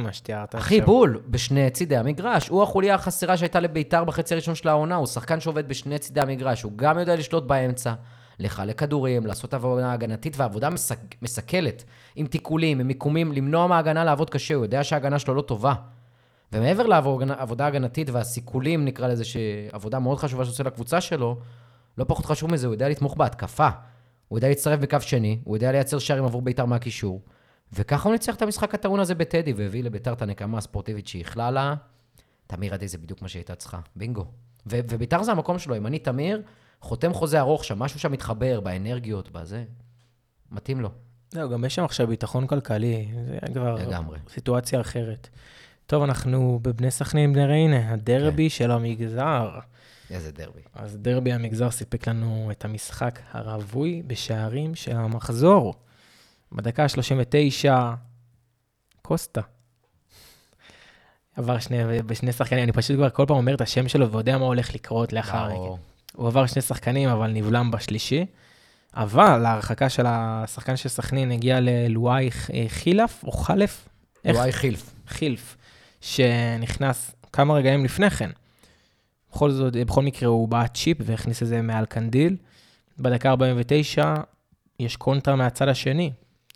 מה 0.00 0.12
שתיארת 0.12 0.54
אחי 0.54 0.80
בול, 0.80 1.20
בשני 1.26 1.70
צידי 1.70 1.96
המגרש. 1.96 2.48
הוא 2.48 2.62
החוליה 2.62 2.94
החסרה 2.94 3.36
שהייתה 3.36 3.60
לביתר 3.60 4.04
בחצי 4.04 4.34
הראשון 4.34 4.54
של 4.54 4.68
העונה, 4.68 4.94
הוא 4.94 5.06
שחקן 5.06 5.40
שעובד 5.40 5.68
בשני 5.68 5.98
צידי 5.98 6.20
המגרש. 6.20 6.62
הוא 6.62 6.72
גם 6.76 6.98
יודע 6.98 7.16
לשלוט 7.16 7.44
באמצע, 7.44 7.94
לחלק 8.38 8.78
כדורים, 8.78 9.26
לעשות 9.26 9.54
עבודה 9.54 9.92
הגנתית 9.92 10.36
ועבודה 10.36 10.70
מסק... 10.70 10.98
מסכלת, 11.22 11.84
עם 12.16 12.26
תיקולים, 12.26 12.80
עם 12.80 12.86
מיקומים, 12.86 13.32
למנוע 13.32 13.66
מההגנה 13.66 14.04
לעבוד 14.04 14.30
קשה, 14.30 14.54
הוא 14.54 14.64
יודע 14.64 14.84
שההגנה 14.84 15.18
שלו 15.18 15.34
לא 15.34 15.42
טובה. 15.42 15.74
ומעבר 16.52 16.86
לעבודה 16.86 17.66
הגנתית 17.66 18.10
והסיכולים, 18.10 18.84
נקרא 18.84 19.08
לזה, 19.08 19.24
שעבודה 19.24 19.98
מאוד 19.98 20.18
חשובה 20.18 20.44
שעושה 20.44 20.62
לקבוצה 20.62 21.00
שלו, 21.00 21.38
לא 21.98 22.04
פחות 22.08 22.26
חשוב 22.26 22.52
מזה, 22.52 22.66
הוא 22.66 22.74
יודע 22.74 22.88
לתמוך 22.88 23.16
בהתקפה. 23.16 23.68
הוא 24.28 24.38
יודע 24.38 24.48
להצטרף 24.48 24.80
בקו 24.80 25.00
שני, 25.00 25.40
הוא 25.44 25.56
יודע 25.56 25.72
לייצר 25.72 25.98
שערים 25.98 26.24
עבור 26.24 26.42
ביתר 26.42 26.64
מהקישור, 26.64 27.22
וככה 27.72 28.08
הוא 28.08 28.12
ניצח 28.12 28.34
את 28.34 28.42
המשחק 28.42 28.74
הטעון 28.74 29.00
הזה 29.00 29.14
בטדי, 29.14 29.52
והביא 29.52 29.84
לביתר 29.84 30.12
את 30.12 30.22
הנקמה 30.22 30.58
הספורטיבית 30.58 31.06
שאיחלה 31.06 31.50
לה. 31.50 31.74
תמיר 32.46 32.74
עדי 32.74 32.88
זה 32.88 32.98
בדיוק 32.98 33.22
מה 33.22 33.28
שהייתה 33.28 33.54
צריכה, 33.54 33.80
בינגו. 33.96 34.24
ו- 34.66 34.80
וביתר 34.88 35.22
זה 35.22 35.32
המקום 35.32 35.58
שלו, 35.58 35.76
אם 35.76 35.86
אני 35.86 35.98
תמיר, 35.98 36.42
חותם 36.80 37.12
חוזה 37.12 37.40
ארוך 37.40 37.64
שם, 37.64 37.78
משהו 37.78 38.00
שם 38.00 38.12
מתחבר, 38.12 38.60
באנרגיות, 38.60 39.30
בזה, 39.30 39.64
מתאים 40.50 40.80
לו. 40.80 40.90
זהו, 41.30 41.50
גם 41.50 41.64
יש 41.64 41.74
שם 41.74 41.84
עכשיו 41.84 42.06
ביטחון 42.06 42.46
כלכלי, 42.46 43.08
זה 43.26 43.38
כבר 43.54 43.74
לגמרי. 43.74 44.18
סיטואציה 44.28 44.80
אחרת. 44.80 45.28
טוב, 45.88 46.02
אנחנו 46.02 46.58
בבני 46.62 46.90
סכנין, 46.90 47.32
בני 47.32 47.44
ריינה, 47.46 47.92
הדרבי 47.92 48.50
של 48.50 48.70
המגזר. 48.70 49.58
איזה 50.10 50.32
דרבי. 50.32 50.60
אז 50.74 50.96
דרבי 50.96 51.32
המגזר 51.32 51.70
סיפק 51.70 52.08
לנו 52.08 52.48
את 52.50 52.64
המשחק 52.64 53.20
הרווי 53.32 54.02
בשערים 54.06 54.74
של 54.74 54.96
המחזור. 54.96 55.74
בדקה 56.52 56.82
ה-39, 56.82 57.70
קוסטה. 59.02 59.40
עבר 61.36 61.58
שני, 61.58 62.02
בשני 62.02 62.32
שחקנים, 62.32 62.62
אני 62.62 62.72
פשוט 62.72 62.96
כבר 62.96 63.10
כל 63.10 63.24
פעם 63.26 63.36
אומר 63.36 63.54
את 63.54 63.60
השם 63.60 63.88
שלו 63.88 64.12
ויודע 64.12 64.38
מה 64.38 64.44
הולך 64.44 64.74
לקרות 64.74 65.12
לאחר. 65.12 65.48
ברור. 65.48 65.78
הוא 66.14 66.26
עבר 66.26 66.46
שני 66.46 66.62
שחקנים, 66.62 67.08
אבל 67.08 67.30
נבלם 67.30 67.70
בשלישי. 67.70 68.26
אבל 68.94 69.46
ההרחקה 69.46 69.88
של 69.88 70.04
השחקן 70.06 70.76
של 70.76 70.88
סכנין 70.88 71.32
הגיעה 71.32 71.60
ללואי 71.60 72.30
אה, 72.54 72.64
חילף 72.68 73.24
או 73.24 73.32
חלף? 73.32 73.88
לואי 74.24 74.52
חילף. 74.52 74.90
חילף, 75.08 75.56
שנכנס 76.00 77.14
כמה 77.32 77.54
רגעים 77.54 77.84
לפני 77.84 78.10
כן. 78.10 78.30
בכל 79.32 79.50
זאת, 79.50 79.76
בכל 79.76 80.02
מקרה 80.02 80.28
הוא 80.28 80.48
בעט 80.48 80.74
צ'יפ 80.76 80.98
והכניס 81.00 81.42
את 81.42 81.48
זה 81.48 81.62
מעל 81.62 81.86
קנדיל. 81.86 82.36
בדקה 82.98 83.30
49 83.30 84.14
יש 84.80 84.96
קונטרה 84.96 85.36
מהצד 85.36 85.68
השני. 85.68 86.12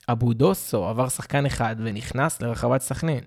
אבו 0.08 0.32
דוסו 0.32 0.84
עבר 0.84 1.08
שחקן 1.08 1.46
אחד 1.46 1.76
ונכנס 1.78 2.42
לרחבת 2.42 2.80
סכנין. 2.80 3.20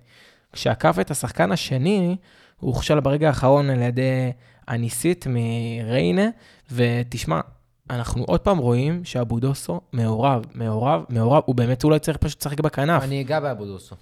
כשעקף 0.54 0.98
את 1.02 1.12
השחקן 1.12 1.52
השני, 1.52 2.18
הוא 2.60 2.74
הוכשל 2.74 3.00
ברגע 3.00 3.28
האחרון 3.28 3.70
על 3.70 3.82
ידי 3.82 4.32
הניסית 4.68 5.28
מריינה, 5.30 6.30
ותשמע, 6.72 7.42
אנחנו 7.90 8.24
עוד 8.24 8.40
פעם 8.40 8.58
רואים 8.58 9.06
שאבו 9.06 9.40
דוסו 9.40 9.82
מעורב, 9.94 10.46
מעורב, 10.54 11.04
מעורב, 11.10 11.44
הוא 11.46 11.56
באמת 11.56 11.84
אולי 11.84 12.00
צריך 12.00 12.18
פשוט 12.18 12.42
לשחק 12.42 12.60
בכנף. 12.60 13.04
אני 13.04 13.22
אגע 13.22 13.40
באבו 13.40 13.66
דוסו. 13.66 13.96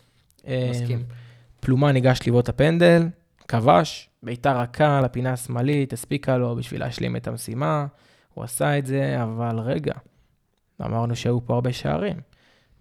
מסכים. 0.69 1.03
פלומה 1.63 1.91
ניגש 1.91 2.19
לבעוט 2.27 2.49
הפנדל, 2.49 3.07
כבש, 3.47 4.09
בעיטה 4.23 4.53
רכה 4.53 5.01
לפינה 5.01 5.33
השמאלית, 5.33 5.93
הספיקה 5.93 6.37
לו 6.37 6.55
בשביל 6.55 6.81
להשלים 6.81 7.15
את 7.15 7.27
המשימה. 7.27 7.85
הוא 8.33 8.43
עשה 8.43 8.77
את 8.77 8.85
זה, 8.85 9.23
אבל 9.23 9.59
רגע, 9.59 9.93
אמרנו 10.81 11.15
שהיו 11.15 11.45
פה 11.45 11.53
הרבה 11.53 11.73
שערים. 11.73 12.17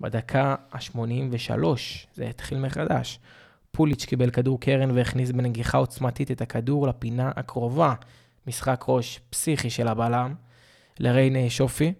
בדקה 0.01 0.55
ה-83, 0.73 1.65
זה 2.15 2.29
התחיל 2.29 2.59
מחדש. 2.59 3.19
פוליץ' 3.71 4.05
קיבל 4.05 4.31
כדור 4.31 4.61
קרן 4.61 4.91
והכניס 4.91 5.31
בנגיחה 5.31 5.79
עוצמתית 5.79 6.31
את 6.31 6.41
הכדור 6.41 6.87
לפינה 6.87 7.31
הקרובה. 7.37 7.95
משחק 8.47 8.85
ראש 8.89 9.21
פסיכי 9.31 9.71
של 9.71 9.89
הבלם. 9.89 10.35
לריינה 10.99 11.39
יש 11.39 11.61
אופי, 11.61 11.93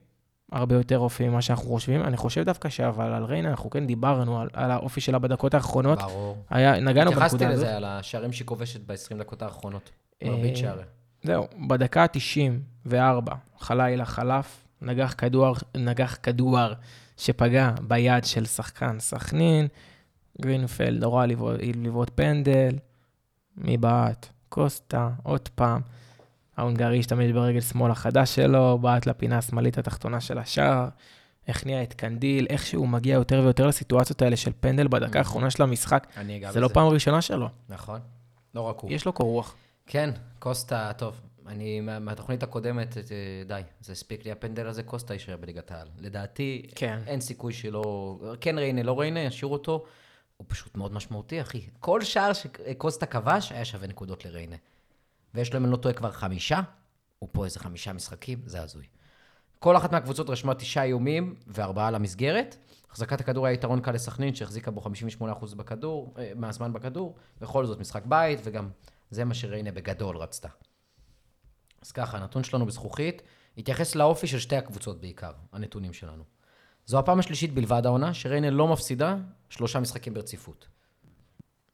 הרבה 0.53 0.75
יותר 0.75 0.99
אופי 0.99 1.29
ממה 1.29 1.43
שאנחנו 1.43 1.65
חושבים. 1.69 2.03
אני 2.03 2.17
חושב 2.17 2.43
דווקא 2.45 2.69
שאבל 2.69 3.13
על 3.13 3.25
ריינה, 3.25 3.51
אנחנו 3.51 3.71
כן 3.71 3.87
דיברנו 3.87 4.41
על, 4.41 4.49
על 4.53 4.71
האופי 4.71 5.01
שלה 5.01 5.19
בדקות 5.19 5.55
האחרונות. 5.55 5.99
ברור. 5.99 6.37
היה, 6.51 6.81
נגענו 6.81 7.11
התייחסתי 7.11 7.37
בנקודה 7.39 7.55
הזאת. 7.55 7.65
לזה, 7.67 7.77
על 7.77 7.85
השערים 7.85 8.33
שהיא 8.33 8.47
כובשת 8.47 8.81
ב-20 8.87 9.19
דקות 9.19 9.43
האחרונות. 9.43 9.91
אה, 10.23 10.29
מרבית 10.31 10.57
שערים. 10.57 10.85
זהו, 11.23 11.47
בדקה 11.69 12.03
ה-94, 12.03 13.31
חלילה 13.59 14.05
חלף, 14.05 14.65
נגח 14.83 15.15
כדור, 15.19 15.55
נגח 15.77 16.19
כדור 16.23 16.59
שפגע 17.17 17.71
ביד 17.89 18.25
של 18.25 18.45
שחקן 18.47 19.01
סכנין, 19.01 19.67
גרינפלד 20.41 21.05
הורה 21.05 21.27
לבעוט- 21.27 22.11
פנדל, 22.15 22.75
מי 23.57 23.77
בעט? 23.77 24.27
קוסטה, 24.49 25.11
עוד 25.23 25.49
פעם. 25.55 25.81
ההונגרי 26.57 26.99
השתמש 26.99 27.31
ברגל 27.33 27.61
שמאל 27.61 27.91
החדש 27.91 28.35
שלו, 28.35 28.79
בעט 28.79 29.07
לפינה 29.07 29.39
השמאלית 29.39 29.79
התחתונה 29.79 30.21
של 30.21 30.39
השער, 30.39 30.89
הכניע 31.49 31.83
את 31.83 31.95
קנדיל, 31.95 32.47
איכשהו 32.51 32.87
מגיע 32.87 33.15
יותר 33.15 33.41
ויותר 33.45 33.67
לסיטואציות 33.67 34.23
האלה 34.23 34.37
של 34.37 34.51
פנדל 34.61 34.89
בדקה 34.89 35.19
האחרונה 35.19 35.51
של 35.51 35.63
המשחק. 35.63 36.07
אני 36.17 36.37
אגע 36.37 36.49
בזה. 36.49 36.55
זה 36.55 36.61
לא 36.61 36.69
פעם 36.69 36.87
ראשונה 36.89 37.23
שלו, 37.23 37.49
נכון. 37.69 38.01
לא 38.55 38.61
רק 38.61 38.79
הוא. 38.81 38.93
יש 38.93 39.05
לו 39.07 39.13
קור 39.13 39.27
רוח. 39.31 39.55
כן, 39.87 40.11
קוסטה, 40.39 40.93
טוב. 40.97 41.21
אני, 41.47 41.81
מה- 41.81 41.99
מהתוכנית 41.99 42.43
הקודמת, 42.43 42.97
אה, 42.97 43.03
די, 43.47 43.61
זה 43.81 43.93
הספיק 43.93 44.25
לי, 44.25 44.33
הפנדל 44.33 44.67
הזה, 44.67 44.83
קוסטה 44.83 45.13
יישאר 45.15 45.37
בליגת 45.37 45.71
העל. 45.71 45.87
לדעתי, 45.99 46.67
כן. 46.75 46.99
אין 47.07 47.21
סיכוי 47.21 47.53
שלא... 47.53 48.19
כן 48.41 48.59
ריינה, 48.59 48.83
לא 48.83 49.01
ריינה, 49.01 49.21
ישאירו 49.21 49.53
אותו. 49.53 49.85
הוא 50.37 50.47
פשוט 50.49 50.77
מאוד 50.77 50.93
משמעותי, 50.93 51.41
אחי. 51.41 51.61
כל 51.81 52.03
שער 52.05 52.33
שקוסטה 52.33 53.07
כבש 53.07 53.53
היה 53.53 53.65
שווה 53.65 53.89
נקודות 53.89 54.25
לריינה. 54.25 54.57
ויש 55.35 55.53
לו, 55.53 55.59
אם 55.59 55.65
אני 55.65 55.73
לא 55.73 55.77
טועה, 55.77 55.95
כבר 55.95 56.11
חמישה, 56.11 56.61
הוא 57.19 57.29
פה 57.33 57.45
איזה 57.45 57.61
חמישה 57.61 57.93
משחקים, 57.93 58.43
זה 58.47 58.63
הזוי. 58.63 58.87
כל 59.59 59.77
אחת 59.77 59.93
מהקבוצות 59.93 60.31
רשמה 60.31 60.55
תשעה 60.55 60.85
איומים 60.85 61.35
וארבעה 61.47 61.91
למסגרת. 61.91 62.57
החזקת 62.91 63.21
הכדור 63.21 63.47
היה 63.47 63.55
יתרון 63.55 63.81
קל 63.81 63.93
לסכנין, 63.93 64.35
שהחזיקה 64.35 64.71
בו 64.71 64.81
58% 64.81 65.55
בכדור, 65.55 66.15
אה, 66.19 66.33
מהזמן 66.37 66.73
בכדור. 66.73 67.17
בכל 67.41 67.67
זאת, 67.67 67.81
משחק 67.81 68.07
בית, 68.07 68.41
וגם 68.45 68.71
זה 69.11 69.25
מה 69.25 69.35
שריינה 69.35 69.73
בגדול 69.73 70.17
רצתה. 70.17 70.49
אז 71.83 71.93
ככה, 71.93 72.19
הנתון 72.19 72.45
שלנו 72.45 72.67
בזכוכית 72.67 73.23
התייחס 73.59 73.95
לאופי 73.95 74.27
של 74.27 74.39
שתי 74.39 74.57
הקבוצות 74.57 75.01
בעיקר, 75.01 75.33
הנתונים 75.53 75.93
שלנו. 75.93 76.25
זו 76.87 76.99
הפעם 76.99 77.19
השלישית 77.19 77.55
בלבד 77.55 77.87
העונה, 77.87 78.15
שריינה 78.15 78.51
לא 78.51 78.69
מפסידה 78.69 79.17
שלושה 79.49 79.81
משחקים 79.81 80.15
ברציפות. 80.15 80.69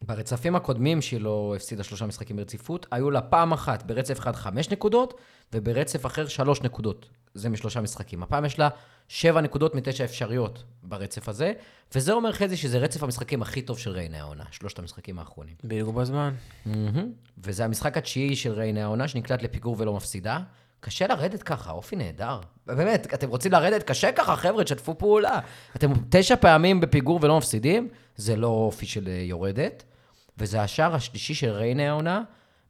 ברצפים 0.03 0.57
הקודמים 0.57 0.99
לא 1.21 1.53
הפסידה 1.57 1.83
שלושה 1.85 2.07
משחקים 2.07 2.37
ברציפות, 2.37 2.87
היו 2.91 3.11
לה 3.11 3.21
פעם 3.21 3.53
אחת 3.53 3.83
ברצף 3.83 4.19
אחד 4.19 4.37
חמש 4.37 4.71
נקודות, 4.71 5.21
וברצף 5.53 6.07
אחר 6.07 6.27
שלוש 6.27 6.63
נקודות. 6.63 7.09
זה 7.35 7.49
משלושה 7.49 7.81
משחקים. 7.81 8.23
הפעם 8.23 8.45
יש 8.45 8.59
לה 8.59 8.69
שבע 9.09 9.41
נקודות 9.41 9.75
מתשע 9.75 10.05
אפשריות 10.05 10.65
ברצף 10.83 11.29
הזה, 11.29 11.53
וזה 11.95 12.13
אומר 12.13 12.33
חזי 12.33 12.57
שזה 12.57 12.79
רצף 12.79 13.03
המשחקים 13.03 13.43
הכי 13.43 13.63
טוב 13.63 13.79
של 13.79 13.91
ריינה 13.91 14.21
העונה, 14.21 14.45
שלושת 14.51 14.79
המשחקים 14.79 15.19
האחרונים. 15.19 15.55
בדיוק 15.65 15.95
בזמן. 15.95 16.35
מהמם. 16.67 17.13
וזה 17.39 17.65
המשחק 17.65 17.97
התשיעי 17.97 18.37
של 18.37 18.53
ריינה 18.53 18.83
העונה, 18.83 19.09
שנקלט 19.09 19.43
לפיגור 19.43 19.77
ולא 19.79 19.95
מפסידה. 19.95 20.41
קשה 20.81 21.07
לרדת 21.07 21.43
ככה, 21.43 21.71
אופי 21.71 21.97
נהדר. 21.97 22.41
באמת, 22.67 23.15
אתם 23.15 23.29
רוצים 23.29 23.53
לרדת? 23.53 23.83
קשה 23.83 24.13
ככה, 24.13 24.37
חבר'ה, 24.37 24.65
תשתפו 24.65 24.99
פעולה. 24.99 25.41
אתם 25.77 25.93
תשע 26.11 26.37
פעמים 26.37 26.81
בפיגור 26.81 27.19
ולא 27.23 27.39
מפסידים, 27.39 27.89
זה 28.17 28.37
לא 28.37 28.47
אופי 28.47 28.87
של 28.87 29.09
אה, 29.09 29.13
יורדת. 29.13 29.85
וזה 30.39 30.63
השער 30.63 30.95
השלישי 30.95 31.35
של 31.35 31.51
ריינה 31.51 31.89
העונה, 31.89 32.23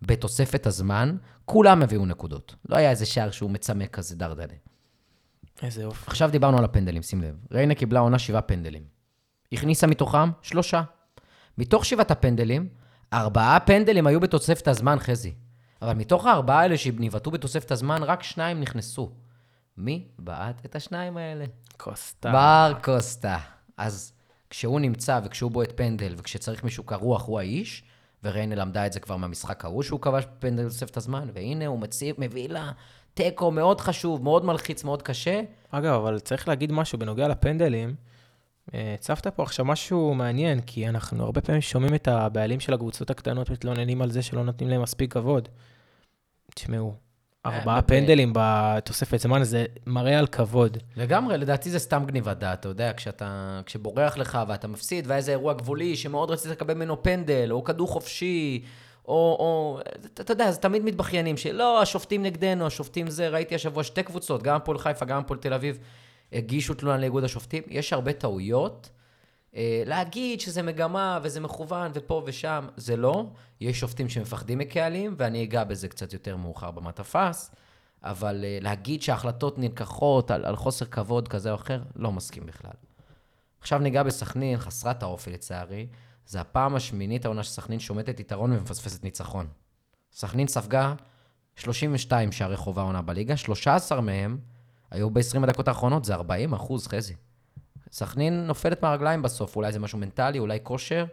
בתוספת 0.03 0.67
הזמן, 0.67 1.17
כולם 1.45 1.83
הביאו 1.83 2.07
נקודות. 2.07 2.55
לא 2.69 2.77
היה 2.77 2.91
איזה 2.91 3.07
שער 3.07 3.31
שהוא 3.31 3.51
מצמק 3.51 3.91
כזה 3.91 4.17
דרדלה. 4.17 4.55
איזה 5.63 5.83
יופי. 5.83 6.05
עכשיו 6.07 6.31
דיברנו 6.31 6.59
על 6.59 6.65
הפנדלים, 6.65 7.03
שים 7.03 7.23
לב. 7.23 7.35
ריינה 7.53 7.75
קיבלה 7.75 8.01
עונה 8.01 8.19
שבעה 8.19 8.43
פנדלים. 8.43 8.83
הכניסה 9.53 9.87
מתוכם 9.87 10.31
שלושה. 10.43 10.83
מתוך 11.59 11.85
שבעת 11.85 12.11
הפנדלים, 12.11 12.69
ארבעה 13.13 13.61
פנדלים 13.61 14.07
היו 14.07 14.21
בתוספת 14.21 14.69
הזמן, 14.69 14.99
חזי. 14.99 15.35
אבל 15.83 15.95
מתוך 15.95 16.27
הארבעה 16.27 16.61
האלה 16.61 16.79
שנבעטו 16.79 17.31
בתוספת 17.31 17.71
הזמן, 17.71 18.03
רק 18.03 18.23
שניים 18.23 18.61
נכנסו. 18.61 19.13
מי 19.77 20.09
בעט 20.19 20.65
את 20.65 20.77
השניים 20.77 21.17
האלה? 21.17 21.45
קוסטה. 21.77 22.33
בר 22.33 22.73
קוסטה. 22.83 23.39
אז 23.77 24.13
כשהוא 24.51 24.81
נמצא 24.81 25.21
וכשהוא 25.25 25.51
בועט 25.51 25.73
פנדל 25.77 26.15
וכשצריך 26.17 26.65
מישהו 26.65 26.85
קרוח, 26.85 27.27
הוא 27.27 27.39
האיש, 27.39 27.83
וריינה 28.25 28.55
למדה 28.55 28.87
את 28.87 28.93
זה 28.93 29.01
כבר 29.01 29.17
מהמשחק 29.17 29.65
ההוא 29.65 29.83
שהוא 29.83 30.01
כבש 30.01 30.25
פנדל 30.39 30.65
בתוספת 30.65 30.97
הזמן, 30.97 31.29
והנה 31.35 31.67
הוא 31.67 31.79
מציב, 31.79 32.17
מביא 32.19 32.49
לה 32.49 32.73
תיקו 33.15 33.51
מאוד 33.51 33.81
חשוב, 33.81 34.23
מאוד 34.23 34.45
מלחיץ, 34.45 34.85
מאוד 34.85 35.03
קשה. 35.03 35.41
אגב, 35.71 35.95
אבל 35.95 36.19
צריך 36.19 36.49
להגיד 36.49 36.73
משהו 36.73 36.99
בנוגע 36.99 37.29
לפנדלים. 37.29 37.95
אה, 38.75 38.95
הצפת 38.95 39.27
פה 39.27 39.43
עכשיו 39.43 39.65
משהו 39.65 40.15
מעניין, 40.15 40.61
כי 40.61 40.89
אנחנו 40.89 41.25
הרבה 41.25 41.41
פעמים 41.41 41.61
שומעים 41.61 41.95
את 41.95 42.09
הבעלים 42.09 42.61
של 42.61 42.75
הקבוצות 42.75 43.11
הקטנות 43.11 43.51
מתלוננים 43.51 44.03
על 44.03 44.11
זה 44.11 44.23
שלא 44.23 44.45
נותנים 44.45 44.71
להם 44.71 44.83
מספיק 44.83 45.13
כבוד. 45.13 45.49
תשמעו, 46.55 46.95
ארבעה 47.55 47.77
אה, 47.77 47.83
פנדלים 47.83 48.33
בתוספת 48.35 49.19
זמן 49.19 49.45
זה 49.45 49.65
מראה 49.87 50.19
על 50.19 50.27
כבוד. 50.27 50.79
לגמרי, 50.97 51.39
לדעתי 51.39 51.71
זה 51.71 51.79
סתם 51.79 52.05
גניבת 52.07 52.37
דעת, 52.37 52.61
אתה 52.61 52.69
יודע, 52.69 52.93
כשאתה, 52.97 53.61
כשבורח 53.67 54.17
לך 54.17 54.39
ואתה 54.49 54.69
מפסיד, 54.69 55.07
והיה 55.07 55.17
איזה 55.17 55.31
אירוע 55.31 55.53
גבולי 55.53 55.97
שמאוד 55.97 56.31
רצית 56.31 56.51
לקבל 56.51 56.75
ממנו 56.75 57.03
פנדל, 57.03 57.49
או 57.51 57.65
כדור 57.65 57.89
חופשי, 57.89 58.63
או, 59.09 59.15
או, 59.15 59.81
אתה, 60.07 60.23
אתה 60.23 60.33
יודע, 60.33 60.51
זה 60.51 60.59
תמיד 60.59 60.85
מתבכיינים, 60.85 61.37
שלא, 61.37 61.83
השופטים 61.83 62.23
נגדנו, 62.23 62.67
השופטים 62.67 63.11
זה, 63.11 63.29
ראיתי 63.29 63.55
השבוע 63.55 63.85
שתי 63.85 64.03
קבוצות, 64.03 64.43
גם 64.43 64.57
הפועל 64.57 64.79
חיפה, 64.79 65.05
גם 65.05 65.19
הפועל 65.19 65.41
תל 65.41 65.55
אביב, 65.55 65.79
הגישו 66.33 66.75
תלונה 66.75 66.99
לאיגוד 66.99 67.25
השופטים, 67.25 67.63
יש 67.69 67.93
הרבה 67.93 68.13
טעויות. 68.13 68.91
אה, 69.57 69.83
להגיד 69.87 70.41
שזה 70.41 70.63
מגמה 70.63 71.19
וזה 71.23 71.41
מכוון 71.41 71.91
ופה 71.95 72.23
ושם, 72.27 72.67
זה 72.77 72.97
לא. 72.97 73.27
יש 73.61 73.81
שופטים 73.81 74.09
שמפחדים 74.09 74.59
מקהלים, 74.59 75.15
ואני 75.19 75.45
אגע 75.45 75.65
בזה 75.65 75.89
קצת 75.89 76.13
יותר 76.13 76.37
מאוחר 76.37 76.71
במטפס, 76.71 77.55
אבל 78.03 78.45
אה, 78.45 78.59
להגיד 78.61 79.03
שההחלטות 79.03 79.59
נלקחות 79.59 80.31
על, 80.31 80.45
על 80.45 80.57
חוסר 80.57 80.85
כבוד 80.85 81.29
כזה 81.29 81.51
או 81.51 81.55
אחר, 81.55 81.83
לא 81.97 82.13
מסכים 82.13 82.47
בכלל. 82.47 82.73
עכשיו 83.61 83.79
ניגע 83.79 84.03
בסכנין, 84.03 84.59
חסרת 84.59 85.03
האופי 85.03 85.31
לצערי. 85.31 85.87
זה 86.27 86.41
הפעם 86.41 86.75
השמינית 86.75 87.25
העונה 87.25 87.43
שסכנין 87.43 87.81
שומטת 87.81 88.21
יתרון 88.21 88.53
ומפספסת 88.53 89.05
ניצחון. 89.05 89.47
סכנין 90.13 90.49
ספגה 90.49 90.95
32 91.57 92.33
שערי 92.33 92.57
חובה 92.57 92.83
עונה 92.83 93.03
בליגה, 93.03 93.37
13 93.37 94.01
מהם 94.01 94.39
היו 94.91 95.11
ב-20 95.11 95.43
הדקות 95.43 95.69
האחרונות, 95.69 96.05
זה 96.05 96.15
40 96.15 96.55
אחוז, 96.55 96.87
חזי. 96.87 97.15
סכנין 97.93 98.47
נופלת 98.47 98.83
מהרגליים 98.83 99.23
בסוף, 99.23 99.57
אולי 99.57 99.73
זה 99.73 99.81
משהו 99.81 99.99
מנטלי, 99.99 100.39
אולי 100.39 100.59
כושר, 100.63 101.05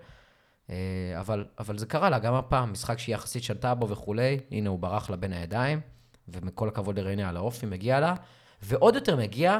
אה, 0.69 0.75
אבל, 1.19 1.45
אבל 1.59 1.77
זה 1.77 1.85
קרה 1.85 2.09
לה 2.09 2.19
גם 2.19 2.33
הפעם, 2.33 2.71
משחק 2.71 2.99
שהיא 2.99 3.15
יחסית 3.15 3.43
שלטה 3.43 3.75
בו 3.75 3.89
וכולי, 3.89 4.39
הנה 4.51 4.69
הוא 4.69 4.79
ברח 4.79 5.09
לה 5.09 5.15
בין 5.15 5.33
הידיים, 5.33 5.79
ומכל 6.27 6.67
הכבוד 6.67 6.99
לריינה 6.99 7.29
על 7.29 7.37
האופי, 7.37 7.65
מגיע 7.65 7.99
לה, 7.99 8.15
ועוד 8.61 8.95
יותר 8.95 9.15
מגיע 9.15 9.59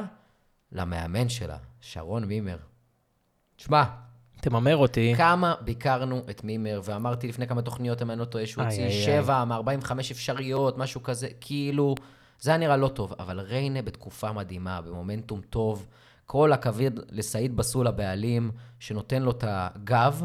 למאמן 0.72 1.28
שלה, 1.28 1.56
שרון 1.80 2.24
מימר. 2.24 2.56
תשמע, 3.56 3.84
תממר 4.40 4.76
אותי. 4.76 5.14
כמה 5.16 5.54
ביקרנו 5.60 6.22
את 6.30 6.44
מימר, 6.44 6.80
ואמרתי 6.84 7.28
לפני 7.28 7.46
כמה 7.46 7.62
תוכניות, 7.62 8.02
אם 8.02 8.10
אני 8.10 8.20
לא 8.20 8.24
טועה, 8.24 8.46
שהוא 8.46 8.64
הוציא 8.64 8.90
שבע 8.90 9.44
מ-45 9.44 9.92
אפשריות, 10.00 10.78
משהו 10.78 11.02
כזה, 11.02 11.28
כאילו, 11.40 11.94
זה 12.40 12.50
היה 12.50 12.58
נראה 12.58 12.76
לא 12.76 12.88
טוב, 12.88 13.12
אבל 13.18 13.40
ריינה 13.40 13.82
בתקופה 13.82 14.32
מדהימה, 14.32 14.80
במומנטום 14.80 15.40
טוב, 15.40 15.86
כל 16.26 16.52
הכבוד 16.52 17.00
לסעיד 17.10 17.56
בסול 17.56 17.86
הבעלים, 17.86 18.50
שנותן 18.78 19.22
לו 19.22 19.30
את 19.30 19.44
הגב, 19.46 20.22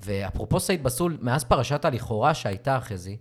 ואפרופו 0.00 0.60
סעיד 0.60 0.82
בסול, 0.82 1.16
מאז 1.20 1.44
פרשת 1.44 1.84
הלכאורה 1.84 2.34
שהייתה 2.34 2.76
אחרי 2.76 2.96
זה, 2.96 3.12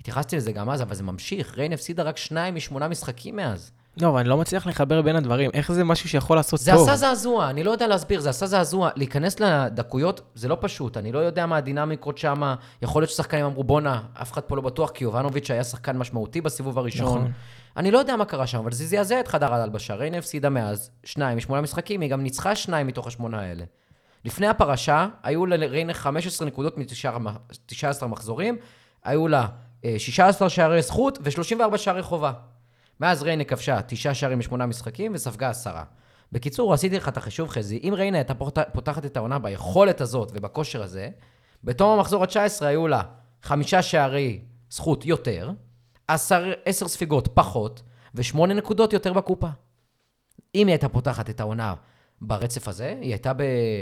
התייחסתי 0.00 0.36
לזה 0.36 0.52
גם 0.52 0.70
אז, 0.70 0.82
אבל 0.82 0.94
זה 0.94 1.02
ממשיך, 1.02 1.58
ריינה 1.58 1.74
הפסידה 1.74 2.02
רק 2.02 2.16
שניים 2.16 2.54
משמונה 2.54 2.88
משחקים 2.88 3.36
מאז. 3.36 3.72
לא, 4.00 4.08
אבל 4.08 4.18
אני 4.18 4.28
לא 4.28 4.36
מצליח 4.36 4.66
לחבר 4.66 5.02
בין 5.02 5.16
הדברים. 5.16 5.50
איך 5.54 5.72
זה 5.72 5.84
משהו 5.84 6.08
שיכול 6.08 6.36
לעשות 6.36 6.60
זה 6.60 6.72
טוב? 6.72 6.88
עשה 6.88 6.96
זעזוע, 6.96 7.50
אני 7.50 7.64
לא 7.64 7.70
יודע 7.70 7.86
להסביר, 7.86 8.20
זה 8.20 8.30
עשה 8.30 8.46
זעזוע. 8.46 8.90
להיכנס 8.96 9.40
לדקויות 9.40 10.20
זה 10.34 10.48
לא 10.48 10.56
פשוט, 10.60 10.96
אני 10.96 11.12
לא 11.12 11.18
יודע 11.18 11.46
מה 11.46 11.56
הדינמיקות 11.56 12.18
שם. 12.18 12.54
יכול 12.82 13.02
להיות 13.02 13.10
ששחקנים 13.10 13.44
אמרו, 13.44 13.64
בואנה, 13.64 14.02
אף 14.22 14.32
אחד 14.32 14.40
פה 14.40 14.56
לא 14.56 14.62
בטוח, 14.62 14.90
כי 14.90 15.04
יובנוביץ' 15.04 15.50
היה 15.50 15.64
שחקן 15.64 15.98
משמעותי 15.98 16.40
בסיבוב 16.40 16.78
הראשון. 16.78 17.18
נכון. 17.18 17.32
אני 17.76 17.90
לא 17.90 17.98
יודע 17.98 18.16
מה 18.16 18.24
קרה 18.24 18.46
שם, 18.46 18.58
אבל 18.58 18.72
זה 18.72 18.86
זעזע 18.86 19.20
את 19.20 19.28
חדר 19.28 19.54
ההלבשה. 19.54 19.94
ריינה 19.94 20.18
הפסידה 20.18 20.50
מאז 20.50 20.90
שניים 21.04 21.36
משמונה 21.38 21.62
משחקים, 21.62 22.00
היא 22.00 22.10
גם 22.10 22.22
ניצחה 22.22 22.56
שניים 22.56 22.86
מתוך 22.86 23.06
השמונה 23.06 23.40
האלה. 23.40 23.64
לפני 24.24 24.46
הפרשה, 24.46 25.08
היו 25.22 25.46
לריינה 25.46 25.94
15 25.94 26.48
נקודות 26.48 26.78
מ-19 26.78 28.06
מחזורים, 28.06 28.56
היו 29.04 29.28
לה 29.28 29.46
אה, 29.84 29.94
16 29.98 30.50
שערי 30.50 30.82
זכות 30.82 31.18
ו-34 31.22 31.76
שערי 31.76 32.02
חובה. 32.02 32.32
מאז 33.00 33.22
ריינה 33.22 33.44
כבשה 33.44 33.82
תשעה 33.82 34.14
שערים 34.14 34.38
משמונה 34.38 34.66
משחקים 34.66 35.14
וספגה 35.14 35.50
עשרה. 35.50 35.84
בקיצור, 36.32 36.74
עשיתי 36.74 36.96
לך 36.96 37.08
את 37.08 37.16
החישוב, 37.16 37.48
חזי, 37.48 37.80
אם 37.82 37.94
ריינה 37.96 38.16
הייתה 38.18 38.34
פות- 38.34 38.58
פותחת 38.72 39.04
את 39.04 39.16
העונה 39.16 39.38
ביכולת 39.38 40.00
הזאת 40.00 40.30
ובכושר 40.34 40.82
הזה, 40.82 41.08
בתום 41.64 41.98
המחזור 41.98 42.22
ה-19 42.22 42.64
היו 42.64 42.88
לה 42.88 43.02
חמישה 43.42 43.82
שערי 43.82 44.40
זכות 44.70 45.06
יותר, 45.06 45.50
עשר, 46.14 46.52
עשר 46.64 46.88
ספיגות 46.88 47.28
פחות, 47.34 47.82
ושמונה 48.14 48.54
נקודות 48.54 48.92
יותר 48.92 49.12
בקופה. 49.12 49.48
אם 50.54 50.66
היא 50.66 50.72
הייתה 50.72 50.88
פותחת 50.88 51.30
את 51.30 51.40
העונה 51.40 51.74
ברצף 52.20 52.68
הזה, 52.68 52.94
היא 53.00 53.10
הייתה 53.10 53.32
ב... 53.32 53.40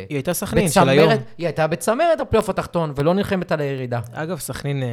היא 0.08 0.16
הייתה 0.16 0.34
סכנין 0.34 0.68
של 0.68 0.88
היום. 0.88 1.12
היא 1.38 1.46
הייתה 1.46 1.66
בצמרת 1.66 2.20
הפלייאוף 2.20 2.48
התחתון, 2.48 2.92
ולא 2.96 3.14
נלחמת 3.14 3.52
על 3.52 3.60
הירידה. 3.60 4.00
אגב, 4.12 4.38
סכנין 4.38 4.82
אה, 4.82 4.88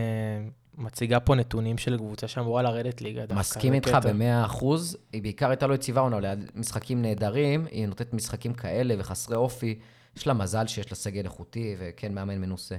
מציגה 0.77 1.19
פה 1.19 1.35
נתונים 1.35 1.77
של 1.77 1.97
קבוצה 1.97 2.27
שאמורה 2.27 2.61
לרדת 2.61 3.01
ליגה. 3.01 3.23
מסכים 3.35 3.73
איתך. 3.73 3.97
במאה 4.03 4.45
אחוז. 4.45 4.97
היא 5.13 5.21
בעיקר 5.21 5.49
הייתה 5.49 5.67
לא 5.67 5.73
יציבה 5.73 6.01
עונה, 6.01 6.19
ליד 6.19 6.51
משחקים 6.55 7.01
נהדרים, 7.01 7.65
היא 7.71 7.87
נותנת 7.87 8.13
משחקים 8.13 8.53
כאלה 8.53 8.95
וחסרי 8.97 9.35
אופי. 9.35 9.79
יש 10.17 10.27
לה 10.27 10.33
מזל 10.33 10.67
שיש 10.67 10.91
לה 10.91 10.95
סגל 10.95 11.23
איכותי, 11.23 11.75
וכן, 11.79 12.13
מאמן 12.13 12.41
מנוסה. 12.41 12.75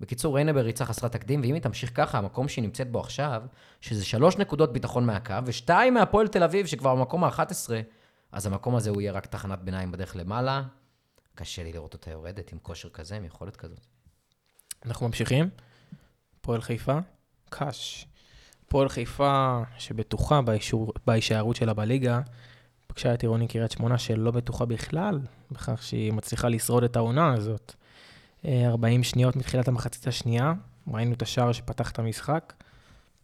בקיצור, 0.00 0.34
ריינה 0.34 0.52
בריצה 0.52 0.84
חסרת 0.84 1.12
תקדים, 1.12 1.40
ואם 1.40 1.54
היא 1.54 1.62
תמשיך 1.62 1.90
ככה, 1.94 2.18
המקום 2.18 2.48
שהיא 2.48 2.62
נמצאת 2.62 2.90
בו 2.90 3.00
עכשיו, 3.00 3.42
שזה 3.80 4.04
שלוש 4.04 4.36
נקודות 4.36 4.72
ביטחון 4.72 5.06
מהקו, 5.06 5.34
ושתיים 5.44 5.94
מהפועל 5.94 6.28
תל 6.28 6.42
אביב, 6.42 6.66
שכבר 6.66 6.94
במקום 6.94 7.24
ה-11, 7.24 7.70
אז 8.32 8.46
המקום 8.46 8.76
הזה 8.76 8.90
הוא 8.90 9.00
יהיה 9.00 9.12
רק 9.12 9.26
תחנת 9.26 9.58
ביניים 9.58 9.92
בדרך 9.92 10.16
למעלה. 10.16 10.62
קשה 11.34 11.62
לי 11.62 11.72
לראות 11.72 11.94
אותה 11.94 12.10
יורדת 12.10 12.52
עם 12.52 12.58
כושר 12.62 12.88
כזה, 12.88 13.16
עם 13.16 13.24
יכולת 13.24 13.56
כזאת. 13.56 13.86
אנחנו 14.84 15.06
ממשיכים. 15.06 15.50
פועל 16.40 16.60
חיפה, 16.60 16.98
קאש. 17.50 18.06
הפועל 18.66 18.88
חיפה, 18.88 19.62
שבטוחה 19.78 20.40
בהישארות 21.06 21.56
שלה 21.56 21.74
בליגה, 21.74 22.20
פגשה 22.86 23.14
את 23.14 23.22
עירוני 23.22 23.48
קריית 23.48 23.70
שמונה 23.70 23.98
שלא 23.98 24.30
בטוחה 24.30 24.64
בכלל 24.64 25.20
בכך 25.50 25.82
שהיא 25.82 26.12
מצליחה 26.12 26.48
לשרוד 26.48 26.84
את 26.84 26.96
העונה 26.96 27.32
הזאת. 27.32 27.74
אה, 28.44 28.66
40 28.66 29.02
שניות 29.02 29.36
מתחילת 29.36 29.68
המחצית 29.68 30.06
השנייה, 30.06 30.52
ראינו 30.92 31.12
את 31.12 31.22
השער 31.22 31.52
שפתח 31.52 31.90
את 31.90 31.98
המשחק. 31.98 32.52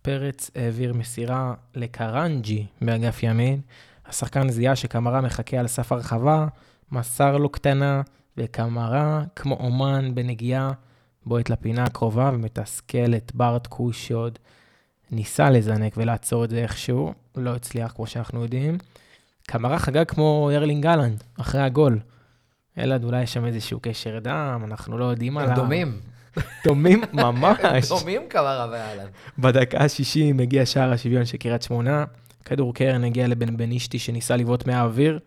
פרץ 0.02 0.50
העביר 0.54 0.94
מסירה 0.94 1.54
לקרנג'י 1.74 2.66
באגף 2.82 3.22
ימין. 3.22 3.60
השחקן 4.06 4.48
זיהה 4.48 4.76
שקמרה 4.76 5.20
מחכה 5.20 5.56
על 5.56 5.66
סף 5.66 5.92
הרחבה, 5.92 6.46
מסר 6.92 7.36
לו 7.36 7.48
קטנה, 7.48 8.02
וקמרה, 8.36 9.22
כמו 9.36 9.54
אומן 9.54 10.14
בנגיעה, 10.14 10.72
בועט 11.26 11.50
לפינה 11.50 11.84
הקרובה 11.84 12.30
ומתסכל 12.34 13.14
את 13.16 13.32
ברט 13.34 13.66
קוש 13.66 14.08
שעוד 14.08 14.38
ניסה 15.10 15.50
לזנק 15.50 15.94
ולעצור 15.96 16.44
את 16.44 16.50
זה 16.50 16.58
איכשהו, 16.58 17.12
לא 17.36 17.54
הצליח 17.54 17.92
כמו 17.92 18.06
שאנחנו 18.06 18.42
יודעים. 18.42 18.78
קמרה 19.46 19.78
חגג 19.78 20.04
כמו 20.08 20.50
ירלינג 20.52 20.82
גלנד, 20.82 21.24
אחרי 21.40 21.60
הגול. 21.60 21.98
אלעד, 22.78 23.04
אולי 23.04 23.22
יש 23.22 23.32
שם 23.32 23.44
איזשהו 23.44 23.80
קשר 23.82 24.18
דם, 24.18 24.62
אנחנו 24.64 24.98
לא 24.98 25.04
יודעים 25.04 25.38
עליו. 25.38 25.56
דומים. 25.56 26.00
דומים 26.66 27.02
ממש. 27.12 27.88
דומים 27.88 28.22
כמה 28.30 28.66
ואהלן. 28.72 29.06
בדקה 29.38 29.78
ה-60 29.78 30.34
מגיע 30.34 30.66
שער 30.66 30.92
השוויון 30.92 31.24
של 31.24 31.36
קריית 31.36 31.62
שמונה, 31.62 32.04
כדור 32.44 32.74
קרן 32.74 33.04
הגיע 33.04 33.28
לבן 33.28 33.56
בנישתי 33.56 33.98
שניסה 33.98 34.36
לבעוט 34.36 34.66
מהאוויר, 34.66 35.18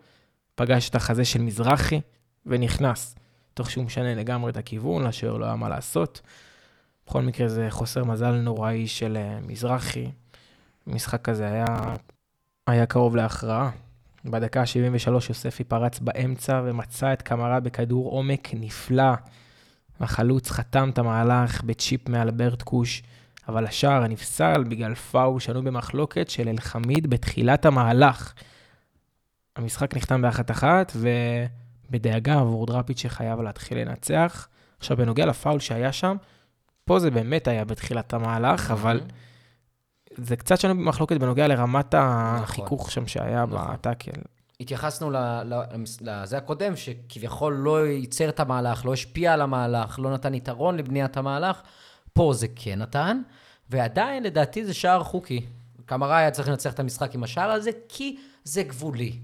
פגש 0.55 0.89
את 0.89 0.95
החזה 0.95 1.25
של 1.25 1.41
מזרחי 1.41 2.01
ונכנס, 2.45 3.15
תוך 3.53 3.71
שהוא 3.71 3.83
משנה 3.83 4.15
לגמרי 4.15 4.51
את 4.51 4.57
הכיוון, 4.57 5.03
לשוער 5.03 5.37
לא 5.37 5.45
היה 5.45 5.55
מה 5.55 5.69
לעשות. 5.69 6.21
בכל 7.07 7.21
מקרה 7.21 7.47
זה 7.47 7.67
חוסר 7.69 8.03
מזל 8.03 8.31
נוראי 8.31 8.87
של 8.87 9.17
אה, 9.17 9.39
מזרחי. 9.47 10.11
המשחק 10.87 11.29
הזה 11.29 11.47
היה, 11.47 11.65
היה 12.67 12.85
קרוב 12.85 13.15
להכרעה. 13.15 13.69
בדקה 14.25 14.61
ה-73 14.61 15.11
יוספי 15.29 15.63
פרץ 15.63 15.99
באמצע 15.99 16.61
ומצא 16.65 17.13
את 17.13 17.21
קמרה 17.21 17.59
בכדור 17.59 18.09
עומק 18.11 18.49
נפלא. 18.53 19.13
החלוץ 19.99 20.51
חתם 20.51 20.89
את 20.89 20.97
המהלך 20.97 21.63
בצ'יפ 21.63 22.09
מאלברט 22.09 22.61
קוש, 22.61 23.03
אבל 23.47 23.65
השער 23.65 24.03
הנפסל 24.03 24.63
בגלל 24.63 24.95
פאול 24.95 25.39
שנוי 25.39 25.61
במחלוקת 25.61 26.29
של 26.29 26.49
אלחמיד 26.49 27.09
בתחילת 27.09 27.65
המהלך. 27.65 28.33
המשחק 29.55 29.97
נחתם 29.97 30.21
באחת 30.21 30.51
אחת, 30.51 30.91
ובדאגה 31.89 32.39
עבור 32.39 32.65
דראפיץ' 32.65 33.01
שחייב 33.01 33.41
להתחיל 33.41 33.77
לנצח. 33.77 34.47
עכשיו, 34.77 34.97
בנוגע 34.97 35.25
לפאול 35.25 35.59
שהיה 35.59 35.91
שם, 35.91 36.17
פה 36.85 36.99
זה 36.99 37.11
באמת 37.11 37.47
היה 37.47 37.65
בתחילת 37.65 38.13
המהלך, 38.13 38.71
אבל 38.71 39.01
זה 40.17 40.35
קצת 40.35 40.59
שנוי 40.59 40.73
במחלוקת 40.73 41.17
בנוגע 41.17 41.47
לרמת 41.47 41.95
החיכוך 41.97 42.91
שם 42.91 43.07
שהיה 43.07 43.45
נכון. 43.45 43.73
בטאקל. 43.73 44.21
התייחסנו 44.59 45.11
לזה 46.01 46.37
הקודם, 46.37 46.75
שכביכול 46.75 47.53
לא 47.53 47.87
ייצר 47.87 48.29
את 48.29 48.39
המהלך, 48.39 48.85
לא 48.85 48.93
השפיע 48.93 49.33
על 49.33 49.41
המהלך, 49.41 49.99
לא 49.99 50.13
נתן 50.13 50.33
יתרון 50.33 50.77
לבניית 50.77 51.17
המהלך. 51.17 51.61
פה 52.13 52.33
זה 52.33 52.47
כן 52.55 52.79
נתן, 52.79 53.21
ועדיין, 53.69 54.23
לדעתי, 54.23 54.65
זה 54.65 54.73
שער 54.73 55.03
חוקי. 55.03 55.45
קמרה 55.85 56.17
היה 56.17 56.31
צריך 56.31 56.47
לנצח 56.47 56.73
את 56.73 56.79
המשחק 56.79 57.15
עם 57.15 57.23
השער 57.23 57.51
הזה, 57.51 57.69
כי 57.89 58.17
זה 58.43 58.63
גבולי. 58.63 59.19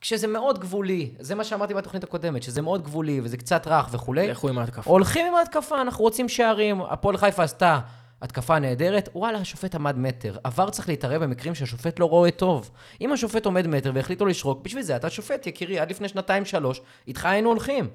כשזה 0.00 0.26
מאוד 0.26 0.58
גבולי, 0.58 1.10
זה 1.18 1.34
מה 1.34 1.44
שאמרתי 1.44 1.74
בתוכנית 1.74 2.04
הקודמת, 2.04 2.42
שזה 2.42 2.62
מאוד 2.62 2.82
גבולי 2.82 3.20
וזה 3.24 3.36
קצת 3.36 3.66
רך 3.66 3.88
וכולי, 3.92 4.28
לכו 4.28 4.48
עם 4.48 4.58
ההתקפה. 4.58 4.90
הולכים 4.90 5.26
עם 5.26 5.34
ההתקפה, 5.34 5.80
אנחנו 5.80 6.04
רוצים 6.04 6.28
שערים. 6.28 6.80
הפועל 6.82 7.16
חיפה 7.16 7.42
עשתה 7.42 7.80
התקפה 8.22 8.58
נהדרת, 8.58 9.08
וואלה, 9.14 9.38
השופט 9.38 9.74
עמד 9.74 9.98
מטר. 9.98 10.36
עבר 10.44 10.70
צריך 10.70 10.88
להתערב 10.88 11.22
במקרים 11.24 11.54
שהשופט 11.54 11.98
לא 11.98 12.04
רואה 12.04 12.30
טוב. 12.30 12.70
אם 13.00 13.12
השופט 13.12 13.46
עומד 13.46 13.66
מטר 13.66 13.92
והחליט 13.94 14.20
לו 14.20 14.26
לשרוק, 14.26 14.64
בשביל 14.64 14.82
זה 14.82 14.96
אתה 14.96 15.10
שופט, 15.10 15.46
יקירי, 15.46 15.78
עד 15.78 15.90
לפני 15.90 16.08
שנתיים-שלוש, 16.08 16.80
איתך 17.08 17.24
היינו 17.24 17.48
הולכים. 17.48 17.88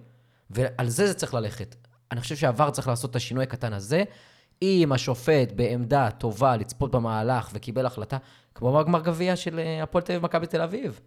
ועל 0.50 0.90
זה 0.90 1.08
זה 1.08 1.14
צריך 1.14 1.34
ללכת. 1.34 1.76
אני 2.12 2.22
חושב 2.22 2.36
שהעבר 2.36 2.70
צריך 2.70 2.88
לעשות 2.88 3.12
את 3.12 3.16
השינוי 3.16 3.44
הקטן 3.44 3.74
הזה. 3.74 4.04
אם 4.62 4.92
השופט 4.92 5.52
בעמדה 5.56 6.10
טובה 6.18 6.58
לצפות 6.58 6.92
במהלך 6.92 7.50
וקיבל 7.54 7.86
החלטה, 7.86 8.18
כמו 8.56 8.74
בגמר 8.74 9.02
גביע 9.02 9.36
של 9.36 9.60
אה, 9.60 9.84
הפועל 9.84 10.04
תל 10.04 10.12
אביב 10.12 10.24
ומכבי 10.24 10.48
תל 10.48 10.62
אביב. 10.62 11.00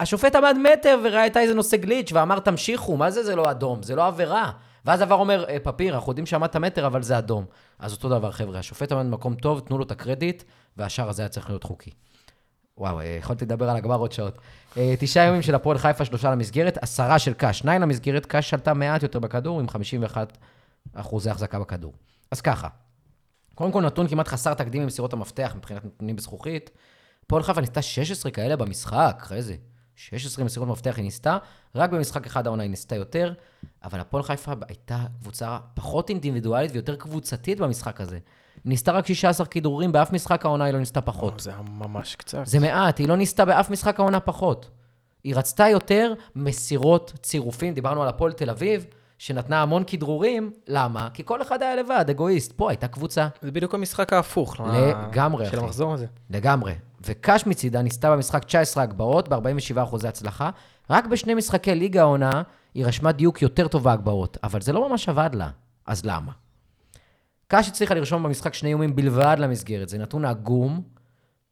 השופט 0.00 0.34
עמד 0.34 0.56
מטר 0.72 1.00
וראה 1.04 1.22
הייתה 1.22 1.40
איזה 1.40 1.54
נושא 1.54 1.76
גליץ' 1.76 2.12
ואמר 2.12 2.38
תמשיכו, 2.38 2.96
מה 2.96 3.10
זה 3.10 3.24
זה 3.24 3.36
לא 3.36 3.50
אדום? 3.50 3.82
זה 3.82 3.96
לא 3.96 4.06
עבירה. 4.06 4.50
ואז 4.84 5.02
עבר 5.02 5.14
אומר, 5.14 5.44
"אה, 5.48 5.56
פפיר, 5.62 5.94
אנחנו 5.94 6.10
יודעים 6.10 6.26
שעמדת 6.26 6.56
מטר, 6.56 6.86
אבל 6.86 7.02
זה 7.02 7.18
אדום. 7.18 7.44
אז 7.78 7.92
אותו 7.92 8.08
דבר, 8.08 8.30
חבר'ה, 8.30 8.58
השופט 8.58 8.92
עמד 8.92 9.06
במקום 9.06 9.34
טוב, 9.34 9.60
תנו 9.60 9.78
לו 9.78 9.84
את 9.84 9.90
הקרדיט, 9.90 10.42
והשאר 10.76 11.08
הזה 11.08 11.22
היה 11.22 11.28
צריך 11.28 11.48
להיות 11.48 11.64
חוקי. 11.64 11.90
וואו, 12.78 13.00
אה, 13.00 13.04
יכולתי 13.04 13.44
לדבר 13.44 13.70
על 13.70 13.76
הגמר 13.76 13.96
עוד 13.96 14.12
שעות. 14.12 14.38
אה, 14.76 14.94
תשעה 14.98 15.24
ימים 15.24 15.42
של 15.42 15.54
הפועל 15.54 15.78
חיפה, 15.78 16.04
שלושה 16.04 16.30
למסגרת, 16.30 16.78
עשרה 16.82 17.18
של 17.18 17.32
קאש, 17.32 17.58
שניים 17.58 17.82
למסגרת, 17.82 18.26
קאש 18.26 18.50
שלטה 18.50 18.74
מעט 18.74 19.02
יותר 19.02 19.18
בכדור, 19.18 19.60
עם 19.60 19.68
51 19.68 20.38
אחוזי 20.94 21.30
החזקה 21.30 21.58
בכדור. 21.58 21.92
אז 22.30 22.40
ככה, 22.40 22.68
קודם 23.54 23.72
כל 23.72 23.82
נתון 23.82 24.08
כמעט 24.08 24.28
חסר 24.28 24.54
תקדים 24.54 24.82
במסירות 24.82 25.12
המפתח 25.12 25.52
מבחינת 25.56 25.84
נתונים 25.84 26.16
בזכוכית. 26.16 26.70
הפועל 27.26 27.42
חיפה 27.42 27.60
ניסתה 27.60 27.82
16 27.82 28.32
כאלה 28.32 28.56
במשחק, 28.56 29.18
אחרי 29.22 29.42
זה. 29.42 29.56
16 29.96 30.44
מסירות 30.44 30.68
מפתח 30.68 30.94
היא 30.96 31.04
ניסתה, 31.04 31.38
רק 31.74 31.90
במשחק 31.90 32.26
אחד 32.26 32.46
העונה 32.46 32.62
היא 32.62 32.70
ניסתה 32.70 32.96
יותר, 32.96 33.32
אבל 33.84 34.00
הפועל 34.00 34.22
חיפה 34.22 34.52
הייתה 34.68 35.04
קבוצה 35.20 35.58
פחות 35.74 36.10
אינדיבידואלית 36.10 36.72
ויותר 36.72 36.96
קבוצתית 36.96 37.60
במשחק 37.60 38.00
הזה. 38.00 38.14
היא 38.14 38.70
ניסתה 38.70 38.92
רק 38.92 39.06
16 39.06 39.46
כדרורים, 39.46 39.92
באף 39.92 40.12
משחק 40.12 40.44
העונה 40.44 40.64
היא 40.64 40.72
לא 40.72 40.78
ניסתה 40.78 41.00
פחות. 41.00 41.40
זה 41.40 41.52
ממש 41.68 42.14
קצת. 42.14 42.46
זה 42.46 42.58
מעט, 42.58 42.98
היא 42.98 43.08
לא 43.08 43.16
ניסתה 43.16 43.44
באף 43.44 43.70
משחק 43.70 44.00
העונה 44.00 44.20
פחות. 44.20 44.70
היא 45.24 45.36
רצתה 45.36 45.68
יותר 45.68 46.14
מסירות 46.36 47.12
צירופים, 47.22 47.74
דיברנו 47.74 48.02
על 48.02 48.08
הפועל 48.08 48.32
תל 48.32 48.50
אביב, 48.50 48.86
שנתנה 49.18 49.62
המון 49.62 49.82
כדרורים, 49.86 50.50
למה? 50.68 51.08
כי 51.14 51.22
כל 51.24 51.42
אחד 51.42 51.62
היה 51.62 51.76
לבד, 51.76 52.04
אגואיסט. 52.10 52.52
פה 52.52 52.70
הייתה 52.70 52.88
קבוצה, 52.88 53.28
זה 53.42 53.50
בדיוק 53.50 53.74
המשחק 53.74 54.12
ההפוך. 54.12 54.60
לגמרי, 54.60 55.46
של. 55.46 55.58
המחזור 55.58 55.94
הזה. 55.94 56.06
לגמרי. 56.30 56.74
וקאש 57.06 57.46
מצידה 57.46 57.82
ניסתה 57.82 58.10
במשחק 58.10 58.44
19 58.44 58.82
הגבהות, 58.82 59.28
ב-47 59.28 59.82
אחוזי 59.82 60.08
הצלחה. 60.08 60.50
רק 60.90 61.06
בשני 61.06 61.34
משחקי 61.34 61.74
ליגה 61.74 62.00
העונה, 62.00 62.42
היא 62.74 62.86
רשמה 62.86 63.12
דיוק 63.12 63.42
יותר 63.42 63.68
טוב 63.68 63.84
בהגבהות, 63.84 64.38
אבל 64.42 64.60
זה 64.60 64.72
לא 64.72 64.88
ממש 64.88 65.08
עבד 65.08 65.30
לה. 65.32 65.50
אז 65.86 66.04
למה? 66.04 66.32
קאש 67.48 67.68
הצליחה 67.68 67.94
לרשום 67.94 68.22
במשחק 68.22 68.54
שני 68.54 68.68
איומים 68.68 68.96
בלבד 68.96 69.36
למסגרת. 69.38 69.88
זה 69.88 69.98
נתון 69.98 70.24
עגום, 70.24 70.82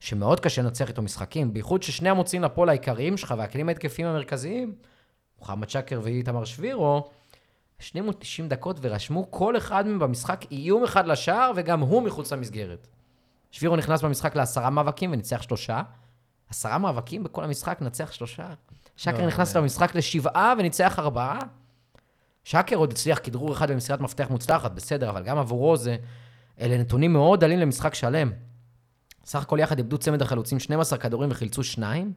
שמאוד 0.00 0.40
קשה 0.40 0.62
לנצח 0.62 0.88
איתו 0.88 1.02
משחקים, 1.02 1.52
בייחוד 1.52 1.82
ששני 1.82 2.08
המוציאים 2.08 2.42
לפועל 2.42 2.68
העיקריים 2.68 3.16
שלך 3.16 3.34
והכלים 3.38 3.68
ההתקפיים 3.68 4.08
המרכזיים, 4.08 4.74
מוחמד 5.38 5.68
שקר 5.70 6.00
ואיתמר 6.02 6.44
שבירו, 6.44 7.10
290 7.94 8.48
דקות 8.48 8.76
ורשמו 8.82 9.30
כל 9.30 9.56
אחד 9.56 9.86
מהם 9.86 9.98
במשחק 9.98 10.44
איום 10.50 10.84
אחד 10.84 11.06
לשער, 11.06 11.52
וגם 11.56 11.80
הוא 11.80 12.02
מחוץ 12.02 12.32
למסגרת. 12.32 12.88
שבירו 13.54 13.76
נכנס 13.76 14.02
במשחק 14.02 14.36
לעשרה 14.36 14.70
מאבקים 14.70 15.12
וניצח 15.12 15.42
שלושה. 15.42 15.82
עשרה 16.50 16.78
מאבקים 16.78 17.22
בכל 17.24 17.44
המשחק, 17.44 17.78
נצח 17.82 18.12
שלושה. 18.12 18.46
שקר 18.96 19.20
לא, 19.20 19.26
נכנס 19.26 19.52
זה- 19.52 19.58
למשחק 19.58 19.94
לשבעה 19.94 20.54
וניצח 20.58 20.98
ארבעה. 20.98 21.38
שקר 22.44 22.76
עוד 22.76 22.92
הצליח 22.92 23.18
כדרור 23.22 23.52
אחד 23.52 23.70
במסירת 23.70 24.00
מפתח 24.00 24.26
מוצלחת, 24.30 24.70
בסדר, 24.72 25.10
אבל 25.10 25.22
גם 25.22 25.38
עבורו 25.38 25.76
זה... 25.76 25.96
אלה 26.60 26.78
נתונים 26.78 27.12
מאוד 27.12 27.40
דלים 27.40 27.58
למשחק 27.58 27.94
שלם. 27.94 28.32
סך 29.24 29.42
הכל 29.42 29.58
יחד 29.60 29.78
איבדו 29.78 29.98
צמד 29.98 30.22
החלוצים 30.22 30.58
12 30.58 30.98
כדורים 30.98 31.30
וחילצו 31.30 31.64
שניים. 31.64 32.12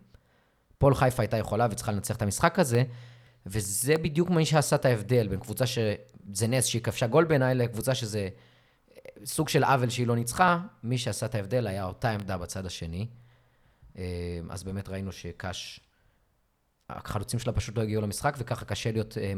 פועל 0.78 0.96
חיפה 0.96 1.24
הייתה 1.24 1.38
יכולה 1.38 1.68
וצריכה 1.72 1.92
לנצח 1.92 2.16
את 2.16 2.22
המשחק 2.22 2.60
הזה, 2.60 2.84
וזה 3.46 3.94
בדיוק 4.02 4.30
מי 4.30 4.46
שעשה 4.46 4.76
את 4.76 4.86
ההבדל 4.86 5.28
בין 5.28 5.40
קבוצה 5.40 5.66
שזה 5.66 6.48
נס 6.48 6.66
שהיא 6.66 6.82
כבשה 6.82 7.08
גול 7.08 7.26
בעיניי, 7.26 7.56
לקבוצה 7.56 7.96
שזה 7.96 8.30
סוג 9.26 9.50
של 9.50 9.64
עוול 9.64 9.90
שהיא 9.90 10.08
לא 10.08 10.16
ניצחה, 10.16 10.60
מי 10.84 10.98
שעשה 10.98 11.26
את 11.26 11.36
ההבדל 11.36 11.68
היה 11.68 11.86
אותה 11.86 12.10
עמדה 12.10 12.38
בצד 12.38 12.66
השני. 12.66 13.08
אה, 13.98 14.04
אז 14.50 14.64
באמת 14.64 14.90
ראינו 14.90 15.12
שקאש, 15.12 15.80
החלוצים 16.90 17.40
שלה 17.40 17.54
פשוט 17.54 17.78
לא 17.78 17.82
הגיעו 17.82 18.02
למשחק, 18.02 18.36
וככה 18.38 18.66
קשה 18.66 18.92
להיות 18.92 19.18
אה, 19.18 19.34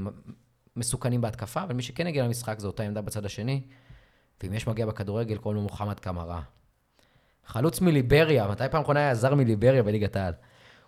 מסוכנים 0.76 1.22
בהתקפה, 1.22 1.64
אבל 1.64 1.74
מי 1.74 1.84
שכן 1.84 2.08
הגיע 2.08 2.24
למשחק 2.24 2.60
זה 2.60 2.68
אותה 2.68 2.84
עמדה 2.84 3.02
בצד 3.02 3.26
השני, 3.26 3.62
ואם 4.44 4.54
יש 4.54 4.68
מגיע 4.68 4.86
בכדורגל, 4.86 5.38
קוראים 5.38 5.56
לו 5.56 5.62
מוחמד 5.62 6.00
קמרה. 6.00 6.42
חלוץ 7.46 7.82
מליבריה, 7.82 8.48
מתי 8.48 8.64
פעם 8.72 8.82
אחרונה 8.82 9.00
היה 9.00 9.16
זר 9.16 9.36
מליבריה 9.36 9.84
בליגת 9.84 10.16
העל? 10.16 10.34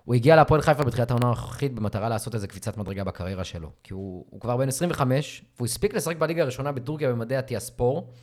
הוא 0.05 0.15
הגיע 0.15 0.35
להפועל 0.35 0.61
חיפה 0.61 0.83
בתחילת 0.83 1.11
העונה 1.11 1.25
הנוכחית 1.25 1.73
במטרה 1.73 2.09
לעשות 2.09 2.35
איזה 2.35 2.47
קפיצת 2.47 2.77
מדרגה 2.77 3.03
בקריירה 3.03 3.43
שלו. 3.43 3.71
כי 3.83 3.93
הוא, 3.93 4.25
הוא 4.29 4.41
כבר 4.41 4.57
בן 4.57 4.67
25, 4.67 5.45
והוא 5.55 5.65
הספיק 5.65 5.93
לשחק 5.93 6.17
בליגה 6.17 6.41
הראשונה 6.41 6.71
בטורקיה 6.71 7.11
במדעי 7.11 7.37
הטיאספור, 7.37 8.13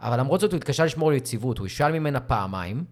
אבל 0.00 0.20
למרות 0.20 0.40
זאת 0.40 0.52
הוא 0.52 0.56
התקשה 0.58 0.84
לשמור 0.84 1.10
על 1.10 1.16
יציבות, 1.16 1.58
הוא 1.58 1.66
השאל 1.66 1.92
ממנה 1.92 2.20
פעמיים, 2.20 2.84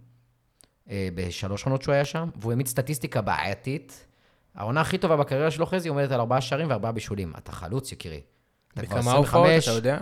אה, 0.90 1.08
בשלוש 1.14 1.64
עונות 1.64 1.82
שהוא 1.82 1.92
היה 1.92 2.04
שם, 2.04 2.28
והוא 2.36 2.52
העמיד 2.52 2.66
סטטיסטיקה 2.66 3.20
בעייתית. 3.20 4.06
העונה 4.54 4.80
הכי 4.80 4.98
טובה 4.98 5.16
בקריירה 5.16 5.50
שלו, 5.50 5.66
חזי, 5.66 5.88
עומדת 5.88 6.10
על 6.10 6.20
ארבעה 6.20 6.40
שערים 6.40 6.70
וארבעה 6.70 6.92
בישולים. 6.92 7.32
אתה 7.38 7.52
חלוץ, 7.52 7.92
יקירי. 7.92 8.20
אתה 8.74 8.86
כבר 8.86 8.98
בכמה 8.98 9.12
הופעות, 9.12 9.46
25, 9.46 9.68
אתה 9.68 9.76
יודע? 9.76 9.98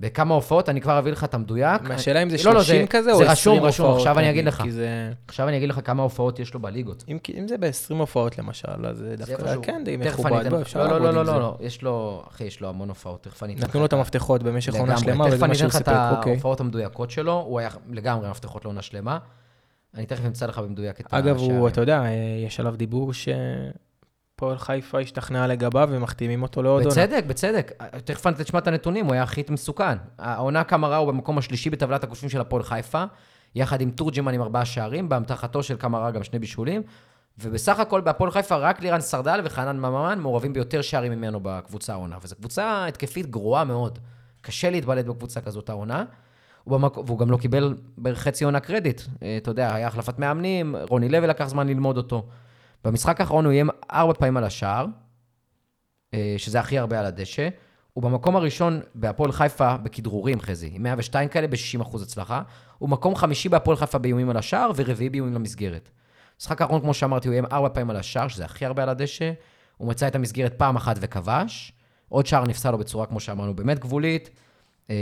בכמה 0.00 0.34
הופעות, 0.34 0.68
אני 0.68 0.80
כבר 0.80 0.98
אביא 0.98 1.12
לך 1.12 1.24
את 1.24 1.34
המדויק. 1.34 1.82
מהשאלה 1.82 2.22
אם 2.22 2.30
זה 2.30 2.36
לא, 2.44 2.54
לא, 2.54 2.62
30 2.62 2.86
כזה 2.86 3.12
או 3.12 3.18
זה 3.18 3.30
20 3.30 3.30
רשום, 3.30 3.54
הופעות. 3.56 3.68
רשום, 3.68 3.96
עכשיו 3.96 4.18
אני 4.18 4.30
אגיד 4.30 4.44
לך. 4.44 4.62
זה... 4.70 5.12
עכשיו 5.28 5.48
אני 5.48 5.56
אגיד 5.56 5.68
לך 5.68 5.80
כמה 5.84 6.02
הופעות 6.02 6.38
יש 6.38 6.54
לו 6.54 6.60
בליגות. 6.60 7.04
אם, 7.08 7.18
אם 7.38 7.48
זה 7.48 7.58
ב-20 7.58 7.94
הופעות 7.94 8.38
למשל, 8.38 8.86
אז 8.86 8.96
זה 8.98 9.14
דווקא. 9.16 9.54
כן 9.62 9.82
די 9.84 9.96
תכף 9.96 10.12
מכובד, 10.14 10.32
אני 10.32 10.48
אתן 10.48 10.54
לך- 10.56 10.60
אפשר 10.60 10.86
לא, 10.86 10.98
לא, 11.00 11.12
לא, 11.12 11.24
לא, 11.24 11.32
זה. 11.32 11.38
לא, 11.38 11.56
יש 11.60 11.82
לו, 11.82 12.22
אחי, 12.30 12.44
יש 12.44 12.60
לו 12.60 12.68
המון 12.68 12.88
הופעות, 12.88 13.22
תכף 13.22 13.42
אני 13.42 13.52
אתן 13.54 13.62
לך 13.62 13.68
נתנו 13.68 13.80
לו 13.80 13.86
את 13.86 13.92
המפתחות 13.92 14.42
במשך 14.42 14.74
עונה. 14.74 14.98
שלמה, 14.98 15.24
תכף 15.24 15.34
וזה 15.34 15.44
אני 15.44 15.48
מה 15.48 15.54
אתן 15.54 15.54
שהוא 15.58 15.68
לך 15.68 15.76
את 15.76 15.78
סיפק, 15.78 15.96
אוקיי. 16.16 16.32
ההופעות 16.32 16.60
המדויקות 16.60 17.10
שלו, 17.10 17.32
הוא 17.46 17.58
היה 17.58 17.68
לגמרי 17.90 18.30
מפתחות 18.30 18.64
לעונה 18.64 18.82
שלמה. 18.82 19.18
אני 19.94 20.06
תכף 20.06 20.24
אמצא 20.26 20.46
לך 20.46 20.58
במדויק 20.58 21.00
את 21.00 21.06
אגב, 21.14 21.36
השערים. 21.36 21.56
הוא, 21.56 21.68
אתה 21.68 21.80
יודע, 21.80 22.02
אה, 22.02 22.08
יש 22.46 22.60
עליו 22.60 22.76
דיבור 22.76 23.12
שפועל 24.36 24.58
חיפה 24.58 25.00
השתכנעה 25.00 25.46
לגביו 25.46 25.88
ומחתימים 25.92 26.42
אותו 26.42 26.62
לעוד 26.62 26.82
עונה. 26.82 26.94
בצדק, 26.94 27.24
בצדק. 27.26 27.72
תכף 28.04 28.26
אתה 28.26 28.44
תשמע 28.44 28.58
את 28.58 28.66
הנתונים, 28.66 29.06
הוא 29.06 29.14
היה 29.14 29.22
הכי 29.22 29.42
מסוכן. 29.50 29.98
העונה 30.18 30.64
קמרה 30.64 30.96
הוא 30.96 31.08
במקום 31.08 31.38
השלישי 31.38 31.70
בטבלת 31.70 32.04
הכושבים 32.04 32.30
של 32.30 32.40
הפועל 32.40 32.62
חיפה, 32.62 33.04
יחד 33.54 33.80
עם 33.80 33.90
תורג'מן 33.90 34.34
עם 34.34 34.42
ארבעה 34.42 34.64
שערים, 34.64 35.08
באמתחתו 35.08 35.62
של 35.62 35.76
קמרה 35.76 36.10
גם 36.10 36.22
שני 36.22 36.38
בישולים. 36.38 36.82
ובסך 37.38 37.80
הכל 37.80 38.00
בהפועל 38.00 38.30
חיפה 38.30 38.56
רק 38.56 38.82
לירן 38.82 39.00
סרדל 39.00 39.40
וחנן 39.44 39.78
ממן 39.78 40.18
מעורבים 40.22 40.52
ביותר 40.52 40.82
שערים 40.82 41.12
ממנו 41.12 41.40
בקבוצה 41.42 41.92
העונה. 41.92 42.16
וזו 42.22 42.36
קבוצה 42.36 42.86
התקפית 42.86 43.26
גרועה 43.26 43.64
מאוד. 43.64 43.98
קשה 44.40 44.70
להתבלט 44.70 45.04
בקבוצה 45.04 45.40
כזאת 45.40 45.68
העונה. 45.68 46.04
הוא 46.64 46.78
במק... 46.78 46.96
והוא 46.98 47.18
גם 47.18 47.30
לא 47.30 47.36
קיבל 47.36 47.76
בערך 47.98 48.18
חצי 48.18 48.44
עונה 48.44 48.60
קרדיט. 48.60 49.02
אה, 49.22 49.36
אתה 49.36 49.50
יודע, 49.50 49.74
היה 49.74 49.86
החלפת 49.86 50.18
מאמנים, 50.18 50.76
רוני 50.88 51.08
לוי 51.08 51.26
לקח 51.26 51.48
זמן 51.48 51.68
ללמוד 51.68 51.96
אותו. 51.96 52.26
במשחק 52.86 53.20
האחרון 53.20 53.44
הוא 53.44 53.52
איים 53.52 53.68
ארבע 53.90 54.12
פעמים 54.12 54.36
על 54.36 54.44
השער, 54.44 54.86
אה, 56.14 56.34
שזה 56.38 56.60
הכי 56.60 56.78
הרבה 56.78 57.00
על 57.00 57.06
הדשא. 57.06 57.48
הוא 57.92 58.02
במקום 58.02 58.36
הראשון 58.36 58.80
בהפועל 58.94 59.32
חיפה 59.32 59.76
בכדרורים, 59.76 60.40
חזי, 60.40 60.70
עם 60.72 60.82
102 60.82 61.28
כאלה 61.28 61.46
ב-60% 61.46 62.02
הצלחה. 62.02 62.42
הוא 62.78 62.88
מקום 62.88 63.16
חמישי 63.16 63.48
בהפועל 63.48 63.76
חיפה 63.76 63.98
באיומים 63.98 64.30
על 64.30 64.36
השער, 64.36 64.70
ורביעי 64.76 65.10
באיומים 65.10 65.34
למסגרת. 65.34 65.88
במשחק 66.36 66.62
האחרון, 66.62 66.80
כמו 66.80 66.94
שאמרתי, 66.94 67.28
הוא 67.28 67.32
איים 67.32 67.44
ארבע 67.52 67.68
פעמים 67.68 67.90
על 67.90 67.96
השער, 67.96 68.28
שזה 68.28 68.44
הכי 68.44 68.66
הרבה 68.66 68.82
על 68.82 68.88
הדשא. 68.88 69.32
הוא 69.76 69.88
מצא 69.88 70.08
את 70.08 70.14
המסגרת 70.14 70.54
פעם 70.58 70.76
אחת 70.76 70.96
וכבש. 71.00 71.72
עוד 72.08 72.26
שער 72.26 72.44
נפסל 72.44 72.70
לו 72.70 72.78
בצורה, 72.78 73.06
כמו 73.06 73.20
שאמרנו, 73.20 73.56
באמת 73.56 73.78
גבולית. 73.78 74.30
אה, 74.90 74.96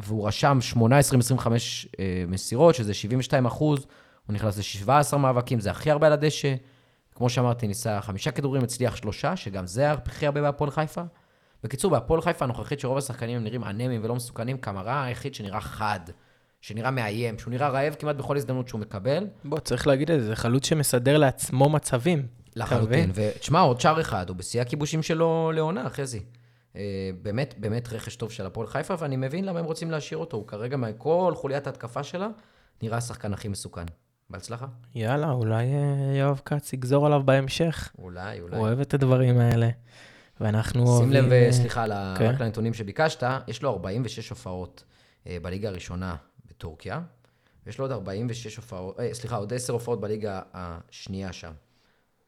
והוא 0.00 0.28
רשם 0.28 0.58
18 0.60 1.18
25 1.18 1.88
אה, 2.00 2.24
מסירות, 2.28 2.74
שזה 2.74 2.94
72 2.94 3.46
אחוז. 3.46 3.86
הוא 4.26 4.34
נכנס 4.34 4.82
ל-17 4.86 5.16
מאבקים, 5.16 5.60
זה 5.60 5.70
הכי 5.70 5.90
הרבה 5.90 6.06
על 6.06 6.12
הדשא. 6.12 6.54
כמו 7.14 7.30
שאמרתי, 7.30 7.68
ניסה 7.68 8.00
חמישה 8.00 8.30
כדורים, 8.30 8.62
הצליח 8.62 8.96
שלושה, 8.96 9.36
שגם 9.36 9.66
זה 9.66 9.92
הכי 9.92 10.26
הרבה 10.26 10.42
בהפועל 10.42 10.70
חיפה. 10.70 11.02
בקיצור, 11.64 11.90
בהפועל 11.90 12.20
חיפה 12.20 12.44
הנוכחית, 12.44 12.80
שרוב 12.80 12.98
השחקנים 12.98 13.36
הם 13.36 13.44
נראים 13.44 13.64
אנמיים 13.64 14.04
ולא 14.04 14.14
מסוכנים, 14.14 14.58
קמרה 14.58 15.04
היחיד 15.04 15.34
שנראה 15.34 15.60
חד, 15.60 16.00
שנראה 16.60 16.90
מאיים, 16.90 17.38
שהוא 17.38 17.50
נראה 17.50 17.68
רעב 17.68 17.94
כמעט 17.98 18.16
בכל 18.16 18.36
הזדמנות 18.36 18.68
שהוא 18.68 18.80
מקבל. 18.80 19.26
בוא, 19.44 19.58
צריך 19.58 19.86
להגיד 19.86 20.10
את 20.10 20.20
זה, 20.20 20.26
זה 20.26 20.36
חלוץ 20.36 20.66
שמסדר 20.66 21.18
לעצמו 21.18 21.68
מצבים. 21.68 22.26
לחלוטין. 22.56 23.10
ותשמע, 23.14 23.60
עוד 23.60 23.80
שער 23.80 24.00
אחד, 24.00 24.28
הוא 24.28 24.36
בשיא 24.36 24.60
הכיבושים 24.60 25.02
שלו 25.02 25.52
לעונה, 25.54 25.90
חזי. 25.90 26.20
אה, 26.76 27.10
באמת, 27.22 27.54
באמת 27.58 27.92
רכש 27.92 28.16
טוב 28.16 28.32
של 28.32 28.46
הפועל 28.46 28.66
חיפה, 28.66 28.94
ואני 28.98 29.16
מבין 29.16 29.44
למה 29.44 29.58
הם 29.58 29.64
רוצים 29.64 29.90
להשאיר 29.90 30.18
אותו. 30.18 30.36
הוא 30.36 30.46
כרגע, 30.46 30.76
מכל 30.76 31.32
חוליית 31.36 31.66
ההתקפה 31.66 32.02
שלה, 32.02 32.28
נראה 32.82 32.98
השחקן 32.98 33.32
הכי 33.32 33.48
מסוכן. 33.48 33.84
בהצלחה. 34.30 34.66
יאללה, 34.94 35.30
אולי 35.30 35.64
אה, 35.74 36.16
יואב 36.16 36.40
כץ 36.44 36.72
יגזור 36.72 37.06
עליו 37.06 37.22
בהמשך. 37.24 37.92
אולי, 37.98 38.40
אולי. 38.40 38.56
הוא 38.56 38.66
אוהב 38.66 38.80
את 38.80 38.94
הדברים 38.94 39.38
האלה. 39.38 39.68
ואנחנו 40.40 40.86
שים 40.86 40.86
אוהבים... 40.86 41.10
לב, 41.12 41.32
אה, 41.32 41.48
סליחה, 41.52 41.86
ל- 41.86 42.14
כן. 42.18 42.24
רק 42.34 42.40
לנתונים 42.40 42.74
שביקשת, 42.74 43.22
יש 43.48 43.62
לו 43.62 43.70
46 43.70 44.30
הופעות 44.30 44.84
אה, 45.26 45.36
בליגה 45.42 45.68
הראשונה 45.68 46.16
בטורקיה, 46.46 47.00
ויש 47.66 47.78
לו 47.78 47.84
עוד 47.84 47.92
46 47.92 48.56
הופעות, 48.56 49.00
אה, 49.00 49.14
סליחה, 49.14 49.36
עוד 49.36 49.52
10 49.52 49.72
הופעות 49.72 50.00
בליגה 50.00 50.40
השנייה 50.54 51.32
שם. 51.32 51.52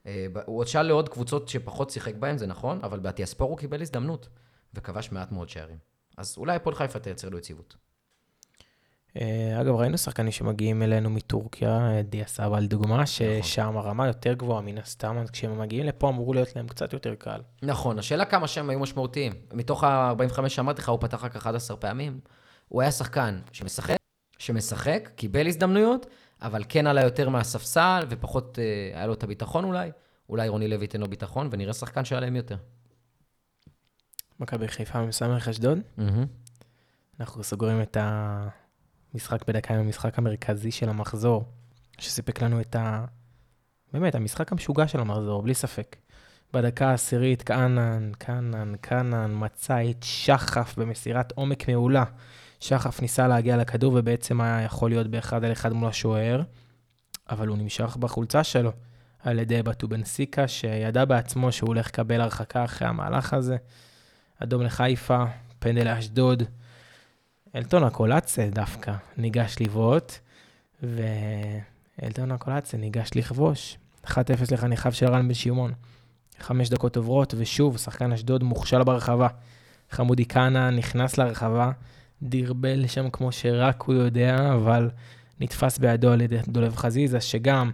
אה, 0.07 0.27
הוא 0.47 0.59
עוד 0.59 0.67
שאל 0.67 0.83
לעוד 0.83 1.09
קבוצות 1.09 1.49
שפחות 1.49 1.91
שיחק 1.91 2.15
בהן, 2.15 2.39
זה 2.39 2.47
נכון, 2.47 2.81
אבל 2.83 2.99
באטיאספור 2.99 3.51
הוא 3.51 3.59
קיבל 3.59 3.83
הזדמנות, 3.83 4.29
וכבש 4.75 5.13
מעט 5.13 5.33
מאוד 5.33 5.49
שערים. 5.49 5.79
אז 6.17 6.35
אולי 6.39 6.57
הפועל 6.57 6.75
חיפה 6.77 6.99
תייצר 6.99 7.29
לו 7.29 7.39
יציבות. 7.39 7.77
אה, 9.21 9.61
אגב, 9.61 9.75
ראינו 9.75 9.99
שחקנים 9.99 10.33
שמגיעים 10.33 10.83
אלינו 10.83 11.11
מטורקיה, 11.11 11.91
אה, 11.91 12.03
דיה 12.03 12.27
סבא 12.27 12.59
לדוגמה, 12.59 13.07
ששם 13.07 13.77
הרמה 13.77 14.07
יותר 14.07 14.33
גבוהה 14.33 14.63
מן 14.63 14.79
הסתם, 14.79 15.19
אז 15.19 15.31
כשהם 15.31 15.59
מגיעים 15.59 15.87
לפה 15.87 16.09
אמור 16.09 16.35
להיות 16.35 16.57
להם 16.57 16.69
קצת 16.69 16.93
יותר 16.93 17.15
קל. 17.15 17.41
נכון, 17.63 17.99
השאלה 17.99 18.25
כמה 18.25 18.49
שהם 18.49 18.71
היו 18.71 18.79
משמעותיים. 18.79 19.33
מתוך 19.53 19.85
ה-45 19.85 20.49
שאמרתי 20.49 20.83
לך, 20.83 20.89
הוא 20.89 21.01
פתח 21.01 21.25
רק 21.25 21.37
11 21.37 21.77
פעמים. 21.77 22.21
הוא 22.69 22.83
היה 22.83 22.91
שחקן 22.91 23.41
שמשחק, 23.53 23.97
שמשחק, 24.39 25.11
קיבל 25.17 25.47
הזדמנויות, 25.47 26.07
אבל 26.43 26.63
כן 26.69 26.87
עלה 26.87 27.03
יותר 27.03 27.29
מהספסל, 27.29 28.05
ופחות 28.09 28.59
אה, 28.59 28.97
היה 28.99 29.07
לו 29.07 29.13
את 29.13 29.23
הביטחון 29.23 29.65
אולי. 29.65 29.91
אולי 30.29 30.49
רוני 30.49 30.69
לוי 30.69 30.85
ייתן 30.85 31.01
לו 31.01 31.07
ביטחון, 31.07 31.49
ונראה 31.53 31.73
שחקן 31.73 32.05
שעליהם 32.05 32.37
יותר. 32.37 32.57
מכבי 34.41 34.69
חיפה 34.69 35.03
מסמך 35.07 35.49
אשדוד. 35.49 35.79
אנחנו 37.21 37.45
סוגרים 37.45 37.83
את 37.83 37.97
המשחק 39.15 39.49
בדקה 39.49 39.75
עם 39.75 39.81
המשחק 39.81 40.19
המרכזי 40.19 40.71
של 40.71 40.89
המחזור, 40.89 41.45
שסיפק 41.99 42.43
לנו 42.43 42.61
את 42.61 42.77
ה... 42.77 43.05
באמת, 43.93 44.15
המשחק 44.15 44.53
המשוגע 44.53 44.89
של 44.89 45.01
המחזור, 45.01 45.43
בלי 45.43 45.55
ספק. 45.55 45.97
בדקה 46.53 46.91
העשירית, 46.91 47.43
כהנן, 47.43 48.11
כהנן, 48.21 48.73
כהנן, 48.83 49.31
מצא 49.35 49.91
את 49.91 50.03
שחף 50.03 50.75
במסירת 50.79 51.33
עומק 51.33 51.69
מעולה. 51.69 52.05
שחף 52.61 53.03
ניסה 53.03 53.29
להגיע 53.29 53.57
לכדור 53.57 53.93
ובעצם 53.97 54.41
היה 54.41 54.63
יכול 54.63 54.91
להיות 54.91 55.07
באחד 55.07 55.45
על 55.45 55.53
אחד 55.53 55.73
מול 55.73 55.89
השוער, 55.89 56.43
אבל 57.31 57.49
הוא 57.49 57.59
נמשך 57.59 57.97
בחולצה 57.97 58.45
שלו 58.45 58.73
על 59.19 59.39
ידי 59.39 59.63
בטובנסיקה, 59.63 60.49
שידע 60.49 61.05
בעצמו 61.05 61.53
שהוא 61.53 61.69
הולך 61.69 61.87
לקבל 61.87 62.21
הרחקה 62.21 62.65
אחרי 62.65 62.89
המהלך 62.89 63.35
הזה. 63.35 63.57
אדום 64.43 64.63
לחיפה, 64.63 65.25
פנדל 65.59 65.85
לאשדוד. 65.85 66.43
אלטון 67.59 67.85
הקולצה 67.85 68.49
דווקא 68.51 68.93
ניגש 69.17 69.57
לבעוט, 69.61 70.13
ואלטון 70.83 72.33
הקולצה 72.33 72.77
ניגש 72.77 73.11
לכבוש. 73.15 73.79
1-0 74.05 74.15
לחניכיו 74.53 74.93
של 74.93 75.07
רן 75.07 75.29
בן 75.29 75.35
שמעון. 75.35 75.73
חמש 76.39 76.69
דקות 76.69 76.97
עוברות, 76.97 77.35
ושוב, 77.37 77.79
שחקן 77.79 78.13
אשדוד 78.13 78.43
מוכשל 78.43 78.83
ברחבה. 78.83 79.29
חמודי 79.91 80.25
כהנא 80.29 80.71
נכנס 80.71 81.19
לרחבה, 81.19 81.71
דרבל 82.23 82.87
שם 82.87 83.11
כמו 83.11 83.33
שרק 83.33 83.83
הוא 83.83 83.95
יודע, 83.95 84.53
אבל 84.55 84.91
נתפס 85.41 85.79
בידו 85.79 86.13
על 86.13 86.21
ידי 86.21 86.39
דולב 86.49 86.77
חזיזה, 86.77 87.21
שגם 87.21 87.71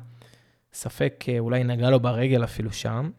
ספק 0.73 1.25
אה, 1.29 1.39
אולי 1.39 1.65
נגע 1.65 1.91
לו 1.91 2.01
ברגל 2.01 2.45
אפילו 2.45 2.73
שם. 2.73 3.11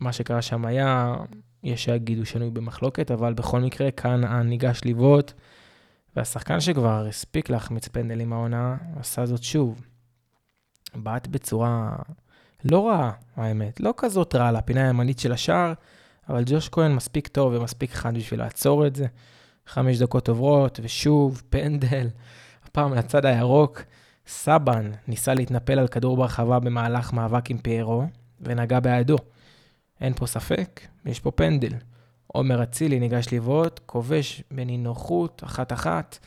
מה 0.00 0.12
שקרה 0.12 0.42
שם 0.42 0.66
היה, 0.66 1.14
יש 1.62 1.84
שיגידו 1.84 2.26
שנוי 2.26 2.50
במחלוקת, 2.50 3.10
אבל 3.10 3.34
בכל 3.34 3.60
מקרה, 3.60 3.90
כהנא 3.90 4.42
ניגש 4.42 4.80
לבעוט, 4.84 5.32
והשחקן 6.16 6.60
שכבר 6.60 7.06
הספיק 7.08 7.50
להחמיץ 7.50 7.88
פנדלים 7.88 8.32
העונה, 8.32 8.76
עשה 9.00 9.26
זאת 9.26 9.42
שוב. 9.42 9.86
בעט 10.94 11.26
בצורה 11.26 11.96
לא 12.64 12.88
רעה, 12.88 13.12
האמת, 13.36 13.80
לא 13.80 13.94
כזאת 13.96 14.34
רעה 14.34 14.52
לפינה 14.52 14.84
הימנית 14.84 15.18
של 15.18 15.32
השער, 15.32 15.72
אבל 16.28 16.42
ג'וש 16.46 16.68
כהן 16.68 16.92
מספיק 16.94 17.28
טוב 17.28 17.52
ומספיק 17.54 17.92
חד 17.92 18.14
בשביל 18.14 18.40
לעצור 18.40 18.86
את 18.86 18.96
זה. 18.96 19.06
חמש 19.66 19.98
דקות 19.98 20.28
עוברות, 20.28 20.80
ושוב, 20.82 21.42
פנדל, 21.50 22.08
הפעם 22.64 22.94
לצד 22.94 23.26
הירוק. 23.26 23.82
סבן 24.26 24.90
ניסה 25.08 25.34
להתנפל 25.34 25.78
על 25.78 25.88
כדור 25.88 26.16
ברחבה 26.16 26.58
במהלך 26.58 27.12
מאבק 27.12 27.50
עם 27.50 27.58
פיירו, 27.58 28.04
ונגע 28.40 28.80
בידו. 28.80 29.16
אין 30.00 30.14
פה 30.14 30.26
ספק, 30.26 30.80
יש 31.06 31.20
פה 31.20 31.30
פנדל. 31.30 31.72
עומר 32.36 32.62
אצילי 32.62 33.00
ניגש 33.00 33.32
לבעוט, 33.32 33.80
כובש 33.86 34.42
בנינוחות, 34.50 35.42
אחת-אחת, 35.44 36.18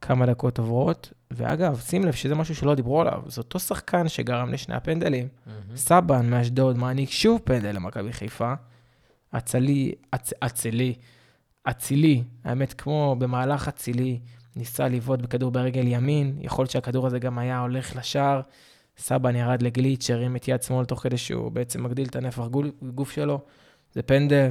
כמה 0.00 0.26
דקות 0.26 0.58
עוברות. 0.58 1.12
ואגב, 1.30 1.80
שים 1.80 2.04
לב 2.04 2.12
שזה 2.12 2.34
משהו 2.34 2.54
שלא 2.54 2.74
דיברו 2.74 3.00
עליו, 3.00 3.22
זה 3.26 3.40
אותו 3.40 3.58
שחקן 3.58 4.08
שגרם 4.08 4.52
לשני 4.52 4.74
הפנדלים. 4.74 5.28
סבן 5.76 6.30
מאשדוד 6.30 6.78
מעניק 6.78 7.10
שוב 7.10 7.40
פנדל 7.44 7.72
למכבי 7.72 8.12
חיפה. 8.12 8.52
אצלי, 9.36 9.92
אצ, 10.14 10.32
אצילי, 10.40 10.94
אצילי, 11.64 12.22
האמת, 12.44 12.72
כמו 12.72 13.16
במהלך 13.18 13.68
אצילי, 13.68 14.18
ניסה 14.56 14.88
לבעוט 14.88 15.20
בכדור 15.20 15.50
ברגל 15.50 15.86
ימין, 15.86 16.38
יכול 16.40 16.62
להיות 16.62 16.70
שהכדור 16.70 17.06
הזה 17.06 17.18
גם 17.18 17.38
היה 17.38 17.60
הולך 17.60 17.96
לשער. 17.96 18.40
סבן 18.98 19.36
ירד 19.36 19.62
לגליץ', 19.62 20.10
הרים 20.10 20.36
את 20.36 20.48
יד 20.48 20.62
שמאל 20.62 20.84
תוך 20.84 21.02
כדי 21.02 21.16
שהוא 21.16 21.52
בעצם 21.52 21.82
מגדיל 21.82 22.06
את 22.08 22.16
הנפח 22.16 22.46
גוף 22.94 23.10
שלו. 23.10 23.40
זה 23.94 24.02
פנדל, 24.02 24.50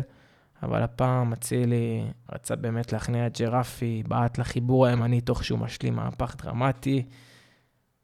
אבל 0.64 0.84
הפעם 0.84 1.34
אצילי 1.34 2.12
רצה 2.34 2.56
באמת 2.56 2.94
להכניע 2.94 3.28
את 3.28 3.42
ג'רפי, 3.42 4.04
בעט 4.08 4.38
לחיבור 4.38 4.86
הימני 4.86 5.22
תוך 5.22 5.44
שהוא 5.44 5.60
משלים 5.60 5.96
מהפך 5.96 6.36
דרמטי. 6.36 7.06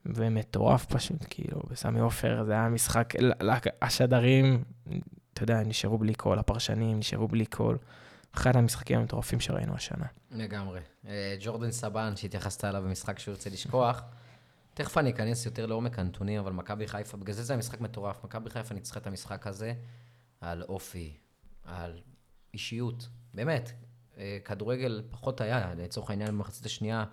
ומטורף 0.05 0.85
פשוט, 0.85 1.25
כאילו, 1.29 1.61
בסמי 1.69 1.99
עופר, 1.99 2.43
זה 2.43 2.53
היה 2.53 2.69
משחק, 2.69 3.13
השדרים, 3.81 4.63
אתה 5.33 5.43
יודע, 5.43 5.63
נשארו 5.63 5.97
בלי 5.97 6.13
קול, 6.13 6.39
הפרשנים 6.39 6.99
נשארו 6.99 7.27
בלי 7.27 7.45
קול. 7.45 7.77
אחד 8.33 8.55
המשחקים 8.55 8.99
המטורפים 8.99 9.39
שראינו 9.39 9.75
השנה. 9.75 10.05
לגמרי. 10.31 10.79
אה, 11.07 11.35
ג'ורדן 11.39 11.71
סבן, 11.71 12.15
שהתייחסת 12.15 12.65
אליו 12.65 12.81
במשחק 12.81 13.19
שהוא 13.19 13.31
ירצה 13.31 13.49
לשכוח, 13.49 14.03
תכף 14.73 14.97
אני 14.97 15.09
אכנס 15.09 15.45
יותר 15.45 15.65
לעומק 15.65 15.99
הנתונים, 15.99 16.39
אבל 16.39 16.51
מכבי 16.51 16.87
חיפה, 16.87 17.17
בגלל 17.17 17.33
זה 17.33 17.43
זה 17.43 17.53
המשחק 17.53 17.81
מטורף. 17.81 18.23
מכבי 18.23 18.49
חיפה 18.49 18.73
ניצחה 18.73 18.99
את 18.99 19.07
המשחק 19.07 19.47
הזה 19.47 19.73
על 20.41 20.63
אופי, 20.63 21.13
על 21.63 22.01
אישיות. 22.53 23.07
באמת, 23.33 23.71
אה, 24.17 24.37
כדורגל 24.45 25.03
פחות 25.09 25.41
היה, 25.41 25.73
לצורך 25.77 26.09
העניין 26.09 26.29
במחצית 26.29 26.65
השנייה, 26.65 27.05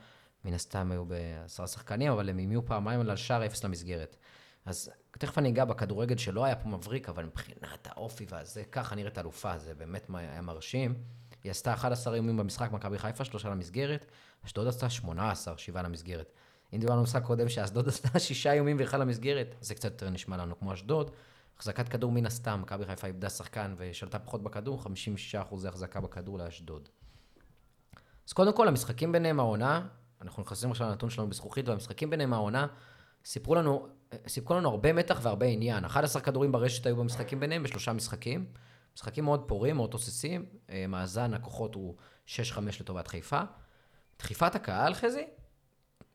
מן 0.44 0.54
הסתם 0.54 0.92
היו 0.92 1.04
בעשרה 1.04 1.66
שחקנים, 1.66 2.12
אבל 2.12 2.28
הם 2.28 2.38
אימיו 2.38 2.66
פעמיים 2.66 3.00
על 3.00 3.16
שער 3.16 3.46
אפס 3.46 3.64
למסגרת. 3.64 4.16
אז 4.64 4.90
תכף 5.10 5.38
אני 5.38 5.48
אגע 5.48 5.64
בכדורגל 5.64 6.16
שלא 6.16 6.44
היה 6.44 6.56
פה 6.56 6.68
מבריק, 6.68 7.08
אבל 7.08 7.24
מבחינת 7.24 7.88
האופי 7.90 8.26
והזה, 8.28 8.62
ככה 8.72 8.94
נראית 8.94 9.18
אלופה, 9.18 9.58
זה 9.58 9.74
באמת 9.74 10.10
היה 10.14 10.40
מרשים. 10.40 10.94
היא 11.44 11.50
עשתה 11.50 11.72
11 11.72 12.14
איומים 12.14 12.36
במשחק, 12.36 12.72
מכבי 12.72 12.98
חיפה, 12.98 13.24
שלושה 13.24 13.48
למסגרת, 13.48 14.06
אשדוד 14.46 14.66
עשתה 14.66 14.90
18, 14.90 15.58
שבעה 15.58 15.82
למסגרת. 15.82 16.32
אם 16.72 16.78
דיברנו 16.78 17.00
במשחק 17.00 17.22
קודם 17.22 17.48
שאשדוד 17.48 17.88
עשתה 17.88 18.18
שישה 18.18 18.52
איומים 18.52 18.76
ואחד 18.80 19.00
למסגרת, 19.00 19.54
זה 19.60 19.74
קצת 19.74 19.90
יותר 19.90 20.10
נשמע 20.10 20.36
לנו 20.36 20.58
כמו 20.58 20.74
אשדוד. 20.74 21.10
החזקת 21.60 21.88
כדור 21.88 22.12
מן 22.12 22.26
הסתם, 22.26 22.60
מכבי 22.62 22.84
חיפה 22.84 23.06
איבדה 23.06 23.30
שחקן 23.30 23.74
ושלטה 23.76 24.18
פחות 24.18 24.42
בכדור, 24.42 24.82
56% 24.82 25.68
החזקה 25.68 26.00
בכדור 26.00 26.38
לאשדוד. 26.38 26.88
אז 28.28 28.32
קודם 28.32 28.52
כל, 28.52 28.68
המשחקים 28.68 29.12
ביניהם 29.12 29.40
העונה, 29.40 29.86
אנחנו 30.22 30.42
נכנסים 30.42 30.70
עכשיו 30.70 30.88
לנתון 30.88 31.10
שלנו 31.10 31.28
בזכוכית, 31.28 31.68
והמשחקים 31.68 32.10
ביניהם 32.10 32.32
העונה, 32.32 32.66
סיפרו 33.24 33.54
לנו, 33.54 33.88
סיפקו 34.28 34.54
לנו 34.54 34.68
הרבה 34.68 34.92
מתח 34.92 35.20
והרבה 35.22 35.46
עניין. 35.46 35.84
11 35.84 36.22
כדורים 36.22 36.52
ברשת 36.52 36.86
היו 36.86 36.96
במשחקים 36.96 37.40
ביניהם, 37.40 37.62
בשלושה 37.62 37.92
משחקים. 37.92 38.46
משחקים 38.96 39.24
מאוד 39.24 39.48
פורים, 39.48 39.76
מאוד 39.76 39.90
תוססים. 39.90 40.44
אה, 40.70 40.86
מאזן 40.86 41.34
הכוחות 41.34 41.74
הוא 41.74 41.96
6-5 42.26 42.30
לטובת 42.80 43.08
חיפה. 43.08 43.40
דחיפת 44.18 44.54
הקהל, 44.54 44.94
חזי, 44.94 45.24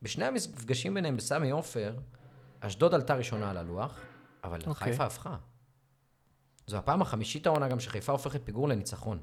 בשני 0.02 0.26
המפגשים 0.26 0.94
ביניהם 0.94 1.18
בסמי 1.18 1.52
עופר, 1.52 1.96
אשדוד 2.60 2.94
עלתה 2.94 3.16
ראשונה 3.16 3.50
על 3.50 3.58
הלוח, 3.58 4.00
אבל 4.46 4.62
okay. 4.62 4.68
אוקיי. 4.68 4.92
חיפה 4.92 5.06
הפכה. 5.06 5.38
זו 6.68 6.78
הפעם 6.78 7.02
החמישית 7.02 7.48
העונה 7.48 7.68
גם 7.68 7.80
שחיפה 7.80 8.12
הופכת 8.12 8.42
פיגור 8.46 8.70
לניצחון. 8.70 9.20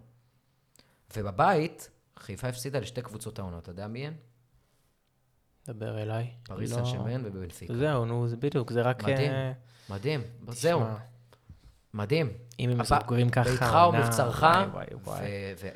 ובבית, 1.16 1.90
חיפה 2.18 2.48
הפסידה 2.48 2.78
לשתי 2.78 3.02
קבוצות 3.02 3.38
העונה, 3.38 3.58
אתה 3.58 3.70
יודע 3.70 3.86
מי 3.86 4.06
הן? 4.06 4.14
דבר 5.66 6.02
אליי. 6.02 6.30
פריס 6.42 6.72
סן 6.72 6.78
לא... 6.78 6.84
שמן 6.84 7.22
ובבנפיקה. 7.24 7.74
זהו, 7.74 8.04
נו, 8.04 8.28
זה 8.28 8.36
בדיוק, 8.36 8.72
זה 8.72 8.82
רק... 8.82 9.02
מדהים, 9.02 9.32
uh... 9.32 9.92
מדהים, 9.92 10.20
זהו. 10.48 10.80
מדהים. 11.94 12.32
אם 12.60 12.70
הם 12.70 12.78
מסוגרים 12.78 13.30
ככה... 13.30 13.50
ביתך 13.50 13.76
ומבצרך, 13.88 14.44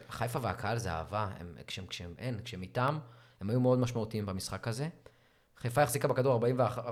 וחיפה 0.08 0.38
והקהל 0.42 0.78
זה 0.78 0.92
אהבה, 0.92 1.28
הם, 1.40 1.54
כשהם, 1.66 1.86
כשהם 1.86 2.14
אין, 2.18 2.40
כשהם 2.44 2.62
איתם, 2.62 2.98
הם 3.40 3.50
היו 3.50 3.60
מאוד 3.60 3.78
משמעותיים 3.78 4.26
במשחק 4.26 4.68
הזה. 4.68 4.88
חיפה 5.66 5.82
החזיקה 5.82 6.08
בכדור 6.08 6.40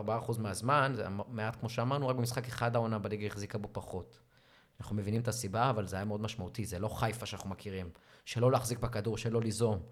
44% 0.06 0.38
מהזמן, 0.38 0.92
זה 0.96 1.04
מעט 1.28 1.56
כמו 1.60 1.68
שאמרנו, 1.68 2.08
רק 2.08 2.16
במשחק 2.16 2.46
אחד 2.46 2.76
העונה 2.76 2.98
בליגה 2.98 3.26
החזיקה 3.26 3.58
בו 3.58 3.68
פחות. 3.72 4.18
אנחנו 4.80 4.96
מבינים 4.96 5.20
את 5.20 5.28
הסיבה, 5.28 5.70
אבל 5.70 5.86
זה 5.86 5.96
היה 5.96 6.04
מאוד 6.04 6.20
משמעותי, 6.20 6.64
זה 6.64 6.78
לא 6.78 6.88
חיפה 6.88 7.26
שאנחנו 7.26 7.50
מכירים. 7.50 7.90
שלא 8.24 8.52
להחזיק 8.52 8.78
בכדור, 8.78 9.18
שלא 9.18 9.40
ליזום. 9.40 9.82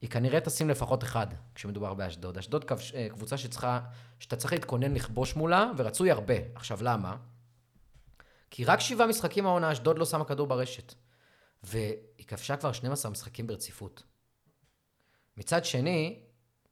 היא 0.00 0.10
כנראה 0.10 0.40
תשים 0.40 0.70
לפחות 0.70 1.04
אחד 1.04 1.26
כשמדובר 1.54 1.94
באשדוד. 1.94 2.38
אשדוד 2.38 2.64
אה, 2.94 3.08
קבוצה 3.08 3.36
שצריכה, 3.36 3.80
שאתה 4.18 4.36
צריך 4.36 4.52
להתכונן 4.52 4.94
לכבוש 4.94 5.36
מולה, 5.36 5.70
ורצוי 5.76 6.10
הרבה. 6.10 6.34
עכשיו, 6.54 6.78
למה? 6.82 7.16
כי 8.50 8.64
רק 8.64 8.80
שבעה 8.80 9.06
משחקים 9.06 9.46
העונה, 9.46 9.72
אשדוד 9.72 9.98
לא 9.98 10.04
שמה 10.04 10.24
כדור 10.24 10.46
ברשת. 10.46 10.94
והיא 11.62 12.26
כבשה 12.26 12.56
כבר 12.56 12.72
12 12.72 13.10
משחקים 13.10 13.46
ברציפות. 13.46 14.02
מצד 15.36 15.64
שני, 15.64 16.25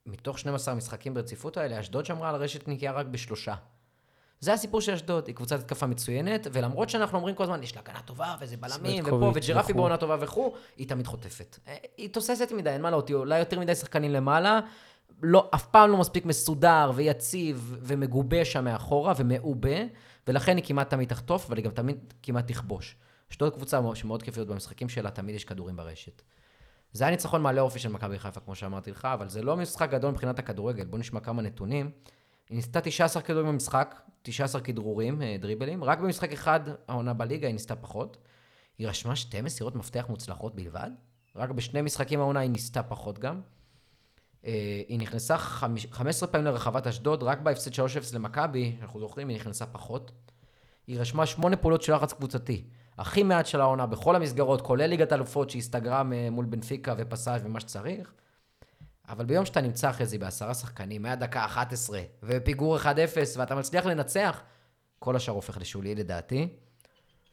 מתוך 0.06 0.38
12 0.38 0.74
משחקים 0.74 1.14
ברציפות 1.14 1.56
האלה, 1.56 1.80
אשדוד 1.80 2.06
שמרה 2.06 2.28
על 2.28 2.36
רשת 2.36 2.68
נקייה 2.68 2.92
רק 2.92 3.06
בשלושה. 3.06 3.54
זה 4.40 4.52
הסיפור 4.52 4.80
של 4.80 4.92
אשדוד, 4.92 5.26
היא 5.26 5.34
קבוצת 5.34 5.60
התקפה 5.60 5.86
מצוינת, 5.86 6.46
ולמרות 6.52 6.90
שאנחנו 6.90 7.18
אומרים 7.18 7.34
כל 7.34 7.42
הזמן, 7.42 7.62
יש 7.62 7.76
לה 7.76 7.82
הגנה 7.82 8.02
טובה, 8.02 8.36
וזה 8.40 8.56
בלמים, 8.56 9.04
ופה, 9.06 9.32
וג'רפי 9.34 9.72
בעונה 9.72 9.96
טובה 9.96 10.16
וכו', 10.20 10.54
היא 10.76 10.88
תמיד 10.88 11.06
חוטפת. 11.06 11.58
אה, 11.68 11.76
היא 11.96 12.08
תוססת 12.08 12.52
מדי, 12.52 12.70
אין 12.70 12.82
מה 12.82 12.90
היא 13.06 13.16
עולה 13.16 13.38
יותר 13.38 13.60
מדי 13.60 13.74
שחקנים 13.74 14.10
למעלה, 14.10 14.60
לא, 15.22 15.50
אף 15.54 15.66
פעם 15.66 15.90
לא 15.90 15.96
מספיק 15.96 16.26
מסודר 16.26 16.90
ויציב 16.94 17.76
ומגובה 17.80 18.44
שם 18.44 18.64
מאחורה 18.64 19.12
ומעובה, 19.16 19.78
ולכן 20.26 20.56
היא 20.56 20.64
כמעט 20.64 20.90
תמיד 20.90 21.08
תחטוף, 21.08 21.46
אבל 21.46 21.56
היא 21.56 21.64
גם 21.64 21.70
תמיד 21.70 22.14
כמעט 22.22 22.48
תכבוש. 22.48 22.96
אשדוד 23.30 23.54
קבוצה 23.54 23.80
שמאוד 23.94 24.22
כיף 24.22 24.36
להיות 24.36 24.48
במשחקים 24.48 24.88
שלה, 24.88 25.10
תמיד 25.10 25.34
יש 25.34 25.44
כדורים 25.44 25.76
ברשת. 25.76 26.22
זה 26.94 27.04
היה 27.04 27.10
ניצחון 27.10 27.42
מעלה 27.42 27.60
אופי 27.60 27.78
של 27.78 27.88
מכבי 27.88 28.18
חיפה, 28.18 28.40
כמו 28.40 28.54
שאמרתי 28.54 28.90
לך, 28.90 29.04
אבל 29.04 29.28
זה 29.28 29.42
לא 29.42 29.56
משחק 29.56 29.90
גדול 29.90 30.10
מבחינת 30.10 30.38
הכדורגל. 30.38 30.84
בואו 30.84 31.00
נשמע 31.00 31.20
כמה 31.20 31.42
נתונים. 31.42 31.90
היא 32.48 32.56
ניסתה 32.56 32.80
19 32.80 33.22
כדורים 33.22 33.46
במשחק, 33.46 34.00
19 34.22 34.60
כדרורים, 34.60 35.22
אה, 35.22 35.36
דריבלים, 35.40 35.84
רק 35.84 35.98
במשחק 35.98 36.32
אחד 36.32 36.60
העונה 36.88 37.14
בליגה 37.14 37.46
היא 37.46 37.52
ניסתה 37.52 37.76
פחות. 37.76 38.16
היא 38.78 38.88
רשמה 38.88 39.16
שתי 39.16 39.40
מסירות 39.40 39.74
מפתח 39.74 40.06
מוצלחות 40.08 40.54
בלבד, 40.54 40.90
רק 41.36 41.50
בשני 41.50 41.82
משחקים 41.82 42.20
העונה 42.20 42.40
היא 42.40 42.50
ניסתה 42.50 42.82
פחות 42.82 43.18
גם. 43.18 43.40
אה, 44.46 44.82
היא 44.88 44.98
נכנסה 44.98 45.38
15 45.38 46.28
פעמים 46.28 46.46
לרחבת 46.46 46.86
אשדוד, 46.86 47.22
רק 47.22 47.40
בהפסד 47.40 47.72
3-0 47.72 48.14
למכבי, 48.14 48.76
אנחנו 48.82 49.00
זוכרים, 49.00 49.28
היא 49.28 49.36
נכנסה 49.36 49.66
פחות. 49.66 50.12
היא 50.86 51.00
רשמה 51.00 51.26
שמונה 51.26 51.56
פעולות 51.56 51.82
של 51.82 51.94
לחץ 51.94 52.12
קבוצתי. 52.12 52.64
הכי 52.98 53.22
מעט 53.22 53.46
של 53.46 53.60
העונה 53.60 53.86
בכל 53.86 54.16
המסגרות, 54.16 54.60
כולל 54.60 54.86
ליגת 54.86 55.12
אלופות 55.12 55.50
שהסתגרה 55.50 56.02
מול 56.30 56.44
בנפיקה 56.44 56.94
ופסאז' 56.98 57.40
ומה 57.44 57.60
שצריך. 57.60 58.12
אבל 59.08 59.24
ביום 59.24 59.44
שאתה 59.44 59.60
נמצא 59.60 59.90
אחרי 59.90 60.06
זה 60.06 60.18
בעשרה 60.18 60.54
שחקנים, 60.54 61.02
מהדקה 61.02 61.44
11, 61.44 62.00
ופיגור 62.22 62.78
1-0, 62.78 62.86
ואתה 63.36 63.54
מצליח 63.54 63.86
לנצח, 63.86 64.42
כל 64.98 65.16
השאר 65.16 65.34
הופך 65.34 65.58
לשולי 65.58 65.94
לדעתי. 65.94 66.48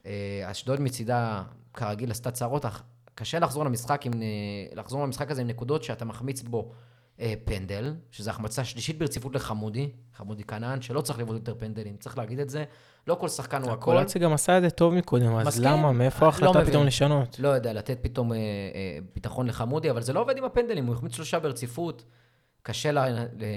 אה, 0.05 0.43
אשדוד 0.51 0.81
מצידה, 0.81 1.43
כרגיל, 1.73 2.11
עשתה 2.11 2.31
צרות, 2.31 2.65
אך 2.65 2.83
קשה 3.15 3.39
לחזור 3.39 3.65
למשחק, 3.65 4.05
עם, 4.05 4.13
אה, 4.13 4.27
לחזור 4.75 5.03
למשחק 5.03 5.31
הזה 5.31 5.41
עם 5.41 5.47
נקודות 5.47 5.83
שאתה 5.83 6.05
מחמיץ 6.05 6.41
בו 6.41 6.71
פנדל, 7.45 7.93
שזו 8.11 8.29
החמצה 8.29 8.63
שלישית 8.63 8.99
ברציפות 8.99 9.35
לחמודי, 9.35 9.89
חמודי 10.13 10.43
כנען, 10.43 10.81
שלא 10.81 11.01
צריך 11.01 11.19
לבעוט 11.19 11.35
יותר 11.35 11.55
פנדלים, 11.59 11.97
צריך 11.97 12.17
להגיד 12.17 12.39
את 12.39 12.49
זה. 12.49 12.63
לא 13.07 13.15
כל 13.15 13.29
שחקן 13.29 13.61
הוא 13.61 13.71
הכל. 13.71 13.91
הקולציה 13.91 14.21
גם 14.21 14.33
עשה 14.33 14.57
את 14.57 14.63
זה 14.63 14.69
טוב 14.69 14.93
מקודם, 14.93 15.35
אז 15.35 15.47
מסכים? 15.47 15.63
למה? 15.63 15.91
מאיפה 15.91 16.25
לא 16.25 16.25
ההחלטה 16.25 16.59
לא 16.59 16.65
פתאום 16.65 16.85
לשנות? 16.85 17.39
לא 17.39 17.47
יודע, 17.47 17.73
לתת 17.73 17.97
פתאום 18.01 18.33
אה, 18.33 18.37
אה, 18.37 18.97
ביטחון 19.15 19.47
לחמודי, 19.47 19.91
אבל 19.91 20.01
זה 20.01 20.13
לא 20.13 20.19
עובד 20.19 20.37
עם 20.37 20.43
הפנדלים, 20.43 20.85
הוא 20.85 20.95
החמיץ 20.95 21.15
שלושה 21.15 21.39
ברציפות. 21.39 22.03
קשה 22.63 22.91
לה, 22.91 23.05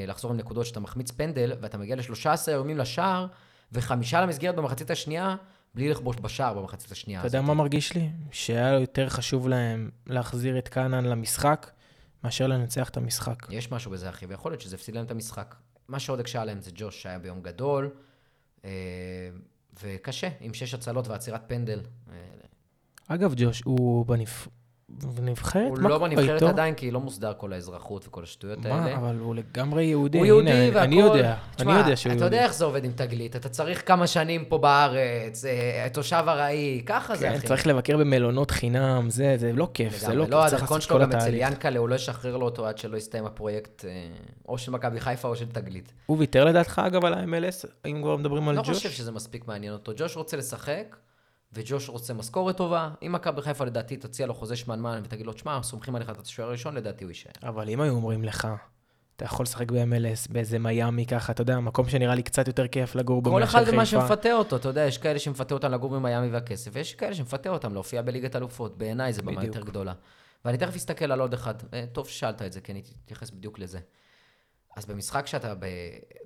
לחזור 0.09 0.31
עם 0.31 0.37
נקודות 0.37 0.67
שאתה 0.67 0.81
מחמיץ 0.81 1.11
פנדל, 1.11 1.53
ואתה 1.61 1.79
מגיע 1.79 1.97
ל-13 1.97 2.49
איומים 2.49 2.79
לשער, 2.79 3.27
וחמישה 3.73 4.21
למסגרת 4.21 4.57
במחצית 4.57 4.91
השנייה, 4.91 5.37
בלי 5.75 5.89
לכבוש 5.89 6.17
בשער 6.21 6.55
במחצית 6.55 6.93
השנייה. 6.93 7.21
אתה 7.21 7.27
יודע 7.27 7.41
מה 7.41 7.55
מרגיש 7.55 7.95
לי? 7.95 8.09
שהיה 8.31 8.69
יותר 8.69 9.09
חשוב 9.09 9.49
להם 9.49 9.91
להחזיר 10.07 10.59
את 10.59 10.69
קאנן 10.69 11.05
למשחק, 11.05 11.71
מאשר 12.25 12.47
לנצח 12.47 12.89
את 12.89 12.97
המשחק. 12.97 13.47
יש 13.51 13.73
משהו 13.73 13.91
בזה, 13.91 14.09
אחי, 14.09 14.27
ויכול 14.27 14.53
להיות 14.53 14.61
שזה 14.61 14.77
הפסיד 14.77 14.95
להם 14.95 15.05
את 15.05 15.11
המשחק. 15.11 15.55
מה 15.89 15.99
שעוד 15.99 16.21
הקשה 16.21 16.45
להם 16.45 16.61
זה 16.61 16.71
ג'וש, 16.75 17.03
שהיה 17.03 17.19
ביום 17.19 17.43
גדול, 17.43 17.91
אה, 18.65 18.71
וקשה, 19.83 20.29
עם 20.41 20.55
שש 20.55 20.75
הצלות 20.75 21.09
ועצירת 21.09 21.43
פנדל. 21.47 21.81
אה, 22.13 22.17
אגב, 23.09 23.35
ג'וש, 23.37 23.63
הוא 23.65 24.07
בנפ... 24.07 24.49
בנבחרת? 25.03 25.69
הוא 25.69 25.79
לא 25.79 25.99
בנבחרת 25.99 26.43
עדיין, 26.43 26.75
כי 26.75 26.91
לא 26.91 27.01
מוסדר 27.01 27.33
כל 27.37 27.53
האזרחות 27.53 28.07
וכל 28.09 28.23
השטויות 28.23 28.59
מה? 28.59 28.85
האלה. 28.85 28.97
אבל 28.97 29.19
הוא 29.19 29.35
לגמרי 29.35 29.85
יהודי. 29.85 30.19
הוא 30.19 30.27
יהודי 30.27 30.71
והכל. 30.75 30.79
אני 30.79 31.01
יודע, 31.01 31.37
תשמע, 31.57 31.73
אני 31.73 31.81
יודע 31.81 31.97
שהוא 31.97 32.11
יהודי. 32.11 32.27
אתה 32.27 32.35
יודע 32.35 32.45
איך 32.45 32.55
זה 32.55 32.65
עובד 32.65 32.85
עם 32.85 32.93
תגלית, 32.93 33.37
אתה 33.37 33.49
צריך 33.49 33.89
כמה 33.89 34.07
שנים 34.07 34.45
פה 34.45 34.59
בארץ, 34.59 35.45
אה, 35.45 35.87
תושב 35.93 36.25
ארעי, 36.29 36.83
ככה 36.87 37.15
כן, 37.15 37.21
זה, 37.21 37.37
אחי. 37.37 37.47
צריך 37.47 37.67
לבקר 37.67 37.97
במלונות 37.97 38.51
חינם, 38.51 39.11
זה, 39.11 39.35
זה 39.39 39.53
לא 39.53 39.69
כיף, 39.75 39.99
זה 39.99 40.15
לא 40.15 40.25
כיף, 40.25 40.33
לא, 40.33 40.45
הדרכון 40.45 40.81
שלו 40.81 41.01
גם 41.01 41.13
אצל 41.13 41.35
ינקלה, 41.35 41.79
הוא 41.79 41.89
לא 41.89 41.95
ישחרר 41.95 42.37
לו 42.37 42.45
אותו 42.45 42.67
עד 42.67 42.79
שלא 42.79 42.97
יסתיים 42.97 43.27
הפרויקט, 43.27 43.85
אה, 43.85 43.91
או 44.49 44.59
של 44.59 44.73
מכבי 44.73 45.01
חיפה 45.01 45.29
או 45.29 45.37
של 45.37 45.47
תגלית. 45.53 45.93
הוא 46.07 46.19
ויתר 46.19 46.45
לדעתך, 46.45 46.83
אגב, 46.87 47.05
על 47.05 47.15
ה-MLS, 47.15 47.67
אם 47.87 48.01
כבר 48.03 48.17
מדברים 48.17 48.49
על 48.49 48.55
לא 48.55 48.61
ג'וש? 48.61 48.69
לא 48.69 48.75
חושב 48.75 48.91
שזה 48.91 49.13
מספיק 49.13 49.49
מעניין 49.49 49.73
אותו. 49.73 49.93
ג'וש 49.97 50.17
רוצה 50.17 50.37
לשחק. 50.37 50.97
וג'וש 51.55 51.89
רוצה 51.89 52.15
משכורת 52.15 52.57
טובה, 52.57 52.91
אם 53.03 53.13
מכבי 53.13 53.43
חיפה 53.43 53.65
לדעתי 53.65 53.97
תציע 53.97 54.27
לו 54.27 54.35
חוזה 54.35 54.57
שמנמן 54.57 55.01
ותגיד 55.05 55.27
לו, 55.27 55.33
תשמע, 55.33 55.63
סומכים 55.63 55.95
עליך 55.95 56.11
את 56.11 56.21
השוער 56.21 56.49
הראשון, 56.49 56.75
לדעתי 56.75 57.05
הוא 57.05 57.11
יישאר. 57.11 57.33
אבל 57.43 57.69
אם 57.69 57.81
היו 57.81 57.95
אומרים 57.95 58.25
לך, 58.25 58.49
אתה 59.17 59.25
יכול 59.25 59.43
לשחק 59.43 59.71
ב-MLS, 59.73 60.33
באיזה 60.33 60.59
מיאמי 60.59 61.07
ככה, 61.07 61.33
אתה 61.33 61.43
יודע, 61.43 61.61
מקום 61.61 61.89
שנראה 61.89 62.15
לי 62.15 62.23
קצת 62.23 62.47
יותר 62.47 62.67
כיף 62.67 62.95
לגור 62.95 63.23
בו 63.23 63.33
מאשר 63.33 63.47
חיפה. 63.47 63.59
כל 63.59 63.65
אחד 63.65 63.73
ומה 63.75 63.87
שמפתה 63.87 64.33
אותו, 64.33 64.57
אתה 64.57 64.69
יודע, 64.69 64.85
יש 64.87 64.99
כאלה 64.99 65.19
שמפתה 65.19 65.55
אותם 65.55 65.71
לגור 65.71 65.91
במיאמי 65.91 66.29
והכסף, 66.29 66.71
ויש 66.75 66.95
כאלה 66.95 67.15
שמפתה 67.15 67.49
אותם 67.49 67.75
להופיע 67.75 68.03
בליגת 68.03 68.37
אלופות. 68.37 68.79
בעיניי 68.79 69.13
זה 69.13 69.23
במה 69.23 69.45
יותר 69.45 69.63
גדולה. 69.63 69.93
ואני 70.45 70.59
תכף 70.59 70.77
אסתכל 70.77 71.13
על 71.13 71.21
עוד 71.21 71.35
אחד. 71.35 71.55
אה, 71.75 71.85
טוב 71.93 72.09
ששאלת 72.09 72.43
את 72.43 72.53
זה, 72.53 72.61
כי 72.61 72.73
אני 72.73 72.83
אתייחס 73.05 73.31
בדיוק 73.31 73.59
לזה. 73.59 73.79
אז 74.77 74.87
במשחק 74.87 75.27
שאתה 75.27 75.55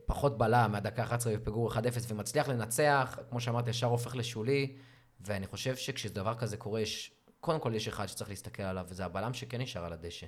פחות 0.07 0.39
בלם, 0.39 0.73
מהדקה 0.73 1.03
11 1.03 1.37
בפיגור 1.37 1.73
1-0 1.73 1.77
ומצליח 2.09 2.49
לנצח, 2.49 3.19
כמו 3.31 3.41
שאמרתי, 3.41 3.71
ישר 3.71 3.87
הופך 3.87 4.17
לשולי, 4.17 4.77
ואני 5.21 5.47
חושב 5.47 5.77
שכשדבר 5.77 6.35
כזה 6.35 6.57
קורה, 6.57 6.81
יש 6.81 7.13
קודם 7.41 7.61
כל 7.61 7.75
יש 7.75 7.89
אחד 7.89 8.07
שצריך 8.07 8.31
להסתכל 8.31 8.63
עליו, 8.63 8.87
וזה 8.89 9.05
הבלם 9.05 9.35
שכן 9.35 9.61
נשאר 9.61 9.85
על 9.85 9.93
הדשא, 9.93 10.27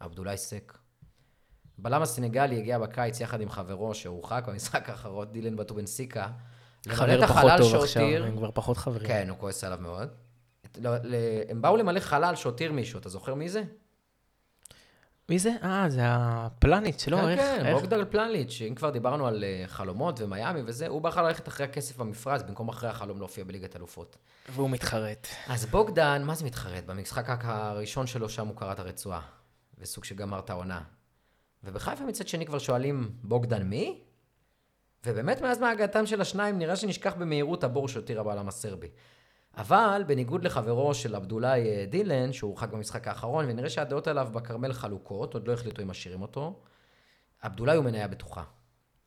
עבדולאי 0.00 0.36
סק. 0.36 0.78
בלם 1.78 2.02
הסנגלי 2.02 2.58
הגיע 2.58 2.78
בקיץ 2.78 3.20
יחד 3.20 3.40
עם 3.40 3.50
חברו 3.50 3.94
שהורחק 3.94 4.44
במשחק 4.46 4.88
האחרון, 4.88 5.32
דילן 5.32 5.56
בטו 5.56 5.74
בן 5.74 5.86
סיקה. 5.86 6.28
למלא 6.86 6.96
חבר 6.96 7.26
פחות 7.26 7.52
טוב 7.58 7.74
עכשיו, 7.74 7.88
שהותיר- 7.88 8.24
הם 8.24 8.36
כבר 8.36 8.50
פחות 8.50 8.76
חברים. 8.76 9.08
כן, 9.08 9.28
הוא 9.28 9.38
כועס 9.38 9.64
עליו 9.64 9.78
מאוד. 9.80 10.08
לא, 10.80 10.90
הם 11.48 11.62
באו 11.62 11.76
למלא 11.76 12.00
חלל 12.00 12.36
שהותיר 12.36 12.72
מישהו, 12.72 12.98
אתה 12.98 13.08
זוכר 13.08 13.34
מי 13.34 13.48
זה? 13.48 13.62
מי 15.30 15.38
זה? 15.38 15.50
אה, 15.62 15.84
זה 15.88 16.00
הפלניץ', 16.06 17.02
שלא? 17.04 17.16
כן, 17.16 17.28
איך- 17.28 17.40
כן, 17.40 17.66
איך- 17.66 17.76
בוגדל 17.76 18.04
פלניץ', 18.04 18.58
אם 18.68 18.74
כבר 18.74 18.90
דיברנו 18.90 19.26
על 19.26 19.44
אה, 19.44 19.64
חלומות 19.66 20.20
ומיאמי 20.20 20.60
וזה, 20.66 20.86
הוא 20.88 21.02
בחר 21.02 21.22
ללכת 21.22 21.48
אחרי 21.48 21.66
הכסף 21.66 21.96
במפרץ, 21.96 22.42
במקום 22.42 22.68
אחרי 22.68 22.88
החלום 22.90 23.18
להופיע 23.18 23.44
בליגת 23.44 23.76
אלופות. 23.76 24.16
והוא 24.48 24.70
מתחרט. 24.70 25.26
אז 25.48 25.66
בוגדן, 25.66 26.22
מה 26.24 26.34
זה 26.34 26.44
מתחרט? 26.44 26.84
במשחק 26.84 27.26
הראשון 27.42 28.06
שלו 28.06 28.28
שם 28.28 28.46
הוא 28.46 28.56
קרע 28.56 28.72
את 28.72 28.78
הרצועה, 28.78 29.20
וסוג 29.78 30.04
שגמר 30.04 30.38
את 30.38 30.50
העונה. 30.50 30.80
ובחיפה 31.64 32.04
מצד 32.04 32.28
שני 32.28 32.46
כבר 32.46 32.58
שואלים, 32.58 33.10
בוגדן 33.22 33.62
מי? 33.62 34.00
ובאמת 35.06 35.40
מאז 35.42 35.58
מהגעתם 35.58 36.06
של 36.06 36.20
השניים 36.20 36.58
נראה 36.58 36.76
שנשכח 36.76 37.14
במהירות 37.18 37.64
הבור 37.64 37.88
שהותיר 37.88 38.20
הבעלם 38.20 38.48
הסרבי. 38.48 38.88
אבל 39.56 40.02
בניגוד 40.06 40.44
לחברו 40.44 40.94
של 40.94 41.14
עבדולאי 41.14 41.68
אה, 41.68 41.86
דילן, 41.86 42.32
שהוא 42.32 42.48
הורחק 42.48 42.68
במשחק 42.68 43.08
האחרון, 43.08 43.44
ונראה 43.48 43.70
שהדעות 43.70 44.08
עליו 44.08 44.28
בכרמל 44.32 44.72
חלוקות, 44.72 45.34
עוד 45.34 45.48
לא 45.48 45.52
החליטו 45.52 45.82
אם 45.82 45.88
משאירים 45.88 46.22
אותו, 46.22 46.60
עבדולאי 47.40 47.76
הוא 47.76 47.84
מניה 47.84 48.08
בטוחה. 48.08 48.42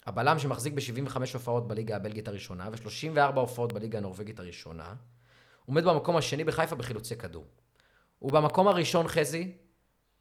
הבלם 0.05 0.39
שמחזיק 0.39 0.73
ב-75 0.73 1.17
הופעות 1.33 1.67
בליגה 1.67 1.95
הבלגית 1.95 2.27
הראשונה, 2.27 2.69
ו-34 2.71 3.39
הופעות 3.39 3.73
בליגה 3.73 3.97
הנורבגית 3.97 4.39
הראשונה, 4.39 4.93
עומד 5.65 5.83
במקום 5.83 6.15
השני 6.15 6.43
בחיפה 6.43 6.75
בחילוצי 6.75 7.15
כדור. 7.15 7.45
הוא 8.19 8.31
במקום 8.31 8.67
הראשון, 8.67 9.07
חזי, 9.07 9.51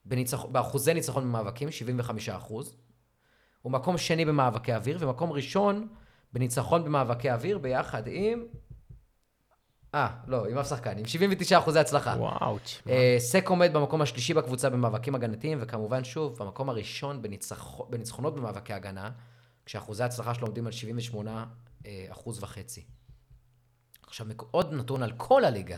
בניצח... 0.04 0.44
באחוזי 0.44 0.94
ניצחון 0.94 1.24
במאבקים, 1.24 1.70
75 1.70 2.28
אחוז. 2.28 2.76
הוא 3.62 3.72
מקום 3.72 3.98
שני 3.98 4.24
במאבקי 4.24 4.74
אוויר, 4.74 4.98
ומקום 5.00 5.32
ראשון 5.32 5.88
בניצחון 6.32 6.84
במאבקי 6.84 7.30
אוויר, 7.30 7.58
ביחד 7.58 8.02
עם... 8.06 8.44
אה, 9.94 10.08
לא, 10.26 10.46
עם 10.48 10.58
אף 10.58 10.68
שחקן, 10.68 10.98
עם 10.98 11.04
79 11.06 11.58
אחוזי 11.58 11.78
הצלחה. 11.78 12.14
וואו, 12.18 12.58
תשמע. 12.58 12.92
אה, 12.92 13.16
סק 13.18 13.48
עומד 13.48 13.72
במקום 13.72 14.02
השלישי 14.02 14.34
בקבוצה 14.34 14.70
במאבקים 14.70 15.14
הגנתיים, 15.14 15.58
וכמובן, 15.60 16.04
שוב, 16.04 16.38
במקום 16.38 16.68
הראשון 16.68 17.22
בניצח... 17.22 17.66
בניצחונות 17.90 18.34
במאבקי 18.34 18.72
הגנה, 18.72 19.10
כשאחוזי 19.66 20.02
ההצלחה 20.02 20.34
שלו 20.34 20.46
עומדים 20.46 20.66
על 20.66 20.72
78 20.72 21.44
אה, 21.86 22.06
אחוז 22.10 22.42
וחצי. 22.42 22.84
עכשיו, 24.06 24.26
מק- 24.26 24.42
עוד 24.50 24.72
נתון 24.72 25.02
על 25.02 25.12
כל 25.16 25.44
הליגה. 25.44 25.76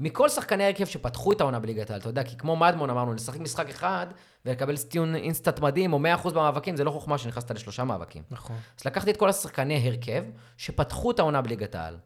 מכל 0.00 0.28
שחקני 0.28 0.64
ההרכב 0.64 0.84
שפתחו 0.84 1.32
את 1.32 1.40
העונה 1.40 1.58
בליגת 1.60 1.90
העל, 1.90 2.00
אתה 2.00 2.08
יודע, 2.08 2.24
כי 2.24 2.36
כמו 2.36 2.56
מדמון 2.56 2.90
אמרנו, 2.90 3.14
לשחק 3.14 3.40
משחק 3.40 3.68
אחד 3.68 4.06
ולקבל 4.46 4.76
ציון 4.76 5.14
InStat 5.14 5.60
מדהים, 5.60 5.92
או 5.92 5.98
100% 6.24 6.28
במאבקים, 6.30 6.76
זה 6.76 6.84
לא 6.84 6.90
חוכמה 6.90 7.18
שנכנסת 7.18 7.50
לשלושה 7.50 7.84
מאבקים. 7.84 8.22
נכון. 8.30 8.56
אז 8.78 8.84
לקחתי 8.84 9.10
את 9.10 9.16
כל 9.16 9.28
השחקני 9.28 9.88
הרכב 9.88 10.24
שפתחו 10.56 11.10
את 11.10 11.18
העונה 11.18 11.42
בליגת 11.42 11.74
העל. 11.74 11.96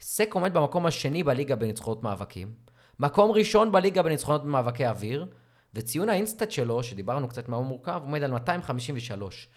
סק 0.00 0.34
עומד 0.34 0.54
במקום 0.54 0.86
השני 0.86 1.22
בליגה 1.22 1.56
בניצחונות 1.56 2.02
מאבקים, 2.02 2.54
מקום 3.00 3.30
ראשון 3.30 3.72
בליגה 3.72 4.02
בניצחונות 4.02 4.42
במאבקי 4.44 4.86
אוויר, 4.86 5.26
וציון 5.74 6.08
ה 6.08 6.14
InStat 6.14 6.50
שלו, 6.50 6.82
שדיברנו 6.82 7.28
קצת 7.28 7.48
מה 7.48 7.56
הוא 7.56 7.66
מורכב, 7.66 8.00
עומד 8.02 8.22
על 8.22 8.30
253, 8.30 9.48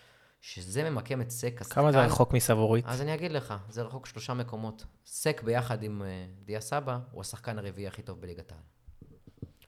שזה 0.41 0.89
ממקם 0.89 1.21
את 1.21 1.29
סק. 1.29 1.63
כמה 1.63 1.91
זה 1.91 1.99
רחוק 2.05 2.33
מסבורית? 2.33 2.85
אז 2.87 3.01
אני 3.01 3.13
אגיד 3.13 3.31
לך, 3.31 3.53
זה 3.69 3.81
רחוק 3.81 4.05
שלושה 4.05 4.33
מקומות. 4.33 4.85
סק 5.05 5.41
ביחד 5.43 5.83
עם 5.83 6.01
uh, 6.01 6.45
דיה 6.45 6.61
סבא, 6.61 6.97
הוא 7.11 7.21
השחקן 7.21 7.59
הרביעי 7.59 7.87
הכי 7.87 8.01
טוב 8.01 8.21
בליגת 8.21 8.51
העל. 8.51 8.61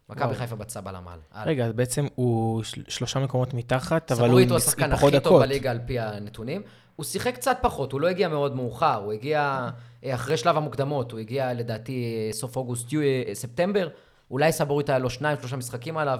מכבי. 0.09 0.35
חיפה 0.35 0.55
בצבא 0.55 0.91
למעל. 0.91 1.19
רגע, 1.45 1.65
אז 1.65 1.73
בעצם 1.73 2.07
הוא 2.15 2.63
של- 2.63 2.83
שלושה 2.87 3.19
מקומות 3.19 3.53
מתחת, 3.53 4.11
אבל 4.11 4.21
הוא 4.21 4.27
סבורית 4.27 4.49
הוא 4.49 4.57
השחקן 4.57 4.95
פחות 4.95 5.13
הכי 5.13 5.23
טוב 5.23 5.33
דקות. 5.33 5.41
בליגה 5.41 5.71
על 5.71 5.79
פי 5.85 5.99
הנתונים. 5.99 6.61
הוא 6.95 7.03
שיחק 7.03 7.35
קצת 7.35 7.57
פחות, 7.61 7.91
הוא 7.91 8.01
לא 8.01 8.07
הגיע 8.07 8.27
מאוד 8.27 8.55
מאוחר, 8.55 8.95
הוא 8.95 9.11
הגיע 9.13 9.41
אה, 9.41 9.69
אחרי 10.05 10.37
שלב 10.37 10.57
המוקדמות, 10.57 11.11
הוא 11.11 11.19
הגיע 11.19 11.53
לדעתי 11.53 12.27
אה, 12.27 12.33
סוף 12.33 12.55
אוגוסט, 12.55 12.93
אה, 12.93 13.23
ספטמבר, 13.33 13.87
אולי 14.31 14.51
סבורית 14.51 14.89
היה 14.89 14.99
לו 14.99 15.09
שניים, 15.09 15.37
שלושה 15.39 15.55
משחקים 15.55 15.97
עליו, 15.97 16.19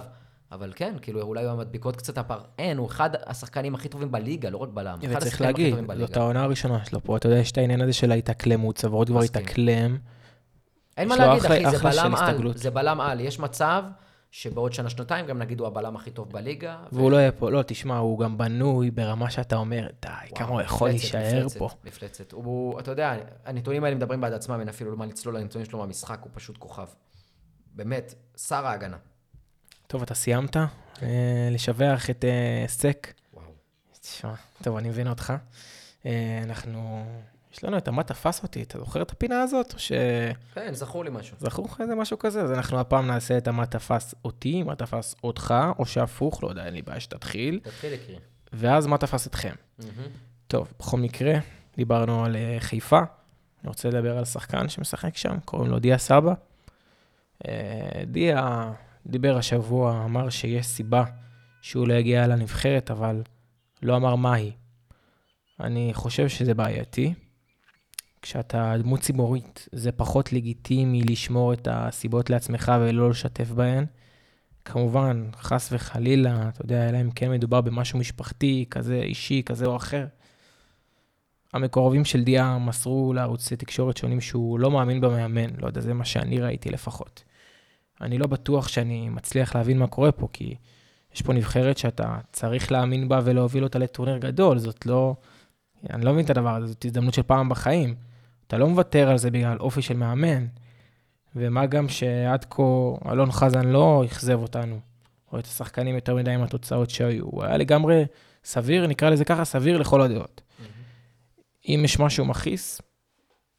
אבל 0.52 0.72
כן, 0.76 0.94
כאילו 1.02 1.22
אולי 1.22 1.44
הוא 1.44 1.58
מדביקות 1.58 1.96
קצת 1.96 2.18
הפער. 2.18 2.40
אין, 2.58 2.78
הוא 2.78 2.86
אחד 2.86 3.10
השחקנים 3.26 3.74
הכי 3.74 3.88
טובים 3.88 4.12
בליגה, 4.12 4.50
לא 4.50 4.58
רק 4.58 4.68
בלם. 4.68 4.98
וצריך 5.08 5.40
להגיד. 5.40 5.74
זאת 5.98 6.16
העונה 6.16 6.42
הראשונה 6.42 6.84
שלו 6.84 7.00
פה, 7.04 7.16
אתה 7.16 7.26
יודע, 7.26 7.38
יש 7.38 7.52
את 7.52 7.58
העניין 7.58 7.80
הזה 7.80 7.92
של 7.92 8.12
ההתאקלמות, 8.12 8.78
סבורית 8.78 9.08
כבר. 9.08 9.22
התאקלם. 9.22 9.98
אין 10.96 11.08
מה 11.08 11.16
להגיד, 11.16 11.44
אחי, 11.44 11.70
זה 11.70 11.78
בלם 11.78 12.14
על. 12.14 12.52
זה 12.54 12.70
בלם 12.70 13.00
על. 13.00 13.20
יש 13.20 13.38
מצב 13.38 13.84
שבעוד 14.32 14.72
שנה-שנתיים 14.72 15.26
גם 15.26 15.38
נגיד 15.38 15.60
הוא 15.60 15.66
הבלם 15.66 15.96
הכי 15.96 16.10
טוב 16.10 16.32
בליגה. 16.32 16.78
ו- 16.92 16.96
והוא 16.96 17.10
לא 17.10 17.16
יהיה 17.16 17.32
פה, 17.32 17.50
לא, 17.50 17.62
תשמע, 17.66 17.98
הוא 17.98 18.18
גם 18.18 18.38
בנוי 18.38 18.90
ברמה 18.90 19.30
שאתה 19.30 19.56
אומר, 19.56 19.88
די, 20.02 20.08
כמה 20.34 20.48
הוא 20.48 20.60
יכול 20.60 20.90
מפלצת, 20.90 21.14
להישאר 21.14 21.38
מפלצת, 21.38 21.58
פה. 21.58 21.68
מפלצת. 21.84 22.32
הוא, 22.32 22.80
אתה 22.80 22.90
יודע, 22.90 23.16
הנתונים 23.44 23.84
האלה 23.84 23.96
מדברים 23.96 24.20
בעד 24.20 24.32
עצמם, 24.32 24.60
אין 24.60 24.68
אפילו 24.68 24.90
לא 24.90 24.96
מה 24.96 25.06
לצלול 25.06 25.36
לנתונים 25.38 25.64
שלו 25.64 25.78
מהמשחק, 25.78 26.18
הוא 26.22 26.30
פשוט 26.34 26.58
כוכב. 26.58 26.86
באמת, 27.74 28.14
שר 28.36 28.66
ההגנה. 28.66 28.96
טוב, 29.86 30.02
אתה 30.02 30.14
סיימת 30.14 30.56
אה, 30.56 31.48
לשבח 31.50 32.10
את 32.10 32.24
אה, 32.24 32.64
סק? 32.68 33.12
וואו. 33.34 33.46
תשמע, 34.00 34.34
טוב, 34.62 34.76
אני 34.76 34.88
מבין 34.88 35.08
אותך. 35.08 35.32
אה, 36.06 36.40
אנחנו, 36.44 37.04
יש 37.52 37.64
לנו 37.64 37.78
את 37.78 37.88
המה 37.88 38.02
תפס 38.02 38.42
אותי, 38.42 38.62
אתה 38.62 38.78
זוכר 38.78 39.02
את 39.02 39.10
הפינה 39.10 39.42
הזאת? 39.42 39.74
או 39.74 39.78
כן, 40.54 40.74
זכור 40.74 41.04
לי 41.04 41.10
משהו. 41.10 41.36
שזכור 41.40 41.66
לך 41.66 41.80
איזה 41.80 41.94
משהו 41.94 42.18
כזה? 42.18 42.42
אז 42.42 42.52
אנחנו 42.52 42.80
הפעם 42.80 43.06
נעשה 43.06 43.38
את 43.38 43.48
המה 43.48 43.66
תפס 43.66 44.14
אותי, 44.24 44.62
מה 44.62 44.74
תפס 44.74 45.14
אותך, 45.24 45.54
או 45.78 45.86
שהפוך, 45.86 46.42
לא 46.42 46.48
יודע, 46.48 46.64
אין 46.66 46.74
לי 46.74 46.82
בעיה 46.82 47.00
שתתחיל, 47.00 47.60
תתחיל 47.62 47.92
לקריא. 47.92 48.18
ואז 48.52 48.86
מה 48.86 48.98
תפס 48.98 49.26
אתכם. 49.26 49.54
טוב, 50.46 50.72
בכל 50.78 50.98
מקרה, 50.98 51.34
דיברנו 51.76 52.24
על 52.24 52.36
אה, 52.36 52.56
חיפה. 52.60 53.00
אני 53.62 53.68
רוצה 53.68 53.88
לדבר 53.88 54.18
על 54.18 54.24
שחקן 54.24 54.68
שמשחק 54.68 55.16
שם, 55.16 55.40
קוראים 55.44 55.70
לו 55.70 55.78
דיה 55.78 55.98
סבא. 55.98 56.34
אה, 57.48 58.02
דיה 58.06 58.72
דיבר 59.06 59.36
השבוע, 59.36 60.04
אמר 60.04 60.30
שיש 60.30 60.66
סיבה 60.66 61.04
שהוא 61.60 61.88
לא 61.88 61.94
יגיע 61.94 62.26
לנבחרת, 62.26 62.90
אבל 62.90 63.22
לא 63.82 63.96
אמר 63.96 64.14
מהי. 64.14 64.52
אני 65.60 65.90
חושב 65.94 66.28
שזה 66.28 66.54
בעייתי. 66.54 67.14
כשאתה 68.22 68.74
דמות 68.78 69.00
ציבורית, 69.00 69.68
זה 69.72 69.92
פחות 69.92 70.32
לגיטימי 70.32 71.02
לשמור 71.02 71.52
את 71.52 71.68
הסיבות 71.70 72.30
לעצמך 72.30 72.72
ולא 72.80 73.10
לשתף 73.10 73.50
בהן. 73.50 73.84
כמובן, 74.64 75.26
חס 75.36 75.68
וחלילה, 75.72 76.48
אתה 76.48 76.62
יודע, 76.64 76.88
אלא 76.88 77.00
אם 77.00 77.10
כן 77.10 77.30
מדובר 77.30 77.60
במשהו 77.60 77.98
משפחתי, 77.98 78.64
כזה 78.70 78.94
אישי, 78.94 79.42
כזה 79.46 79.66
או 79.66 79.76
אחר. 79.76 80.06
המקורבים 81.52 82.04
של 82.04 82.24
דיה 82.24 82.58
מסרו 82.58 83.12
לערוצי 83.12 83.56
תקשורת 83.56 83.96
שונים 83.96 84.20
שהוא 84.20 84.58
לא 84.58 84.70
מאמין 84.70 85.00
במאמן, 85.00 85.50
לא 85.58 85.66
יודע, 85.66 85.80
זה 85.80 85.94
מה 85.94 86.04
שאני 86.04 86.40
ראיתי 86.40 86.70
לפחות. 86.70 87.24
אני 88.00 88.18
לא 88.18 88.26
בטוח 88.26 88.68
שאני 88.68 89.08
מצליח 89.08 89.54
להבין 89.54 89.78
מה 89.78 89.86
קורה 89.86 90.12
פה, 90.12 90.28
כי 90.32 90.54
יש 91.14 91.22
פה 91.22 91.32
נבחרת 91.32 91.78
שאתה 91.78 92.18
צריך 92.32 92.72
להאמין 92.72 93.08
בה 93.08 93.20
ולהוביל 93.24 93.64
אותה 93.64 93.78
לטורניר 93.78 94.18
גדול, 94.18 94.58
זאת 94.58 94.86
לא... 94.86 95.14
אני 95.90 96.04
לא 96.04 96.12
מבין 96.12 96.24
את 96.24 96.30
הדבר 96.30 96.56
הזה, 96.56 96.66
זאת 96.66 96.84
הזדמנות 96.84 97.14
של 97.14 97.22
פעם 97.22 97.48
בחיים. 97.48 97.94
אתה 98.52 98.60
לא 98.60 98.68
מוותר 98.68 99.10
על 99.10 99.18
זה 99.18 99.30
בגלל 99.30 99.56
אופי 99.60 99.82
של 99.82 99.96
מאמן. 99.96 100.46
ומה 101.36 101.66
גם 101.66 101.88
שעד 101.88 102.46
כה 102.50 102.62
אלון 103.12 103.32
חזן 103.32 103.68
לא 103.68 104.02
אכזב 104.06 104.38
אותנו, 104.42 104.80
או 105.32 105.38
את 105.38 105.44
השחקנים 105.44 105.94
יותר 105.94 106.14
מדי 106.14 106.30
עם 106.30 106.42
התוצאות 106.42 106.90
שהיו. 106.90 107.24
הוא 107.24 107.44
היה 107.44 107.56
לגמרי 107.56 108.04
סביר, 108.44 108.86
נקרא 108.86 109.10
לזה 109.10 109.24
ככה, 109.24 109.44
סביר 109.44 109.78
לכל 109.78 110.00
הדעות. 110.00 110.40
אם 111.68 111.80
יש 111.84 112.00
משהו 112.00 112.24
מכעיס, 112.24 112.80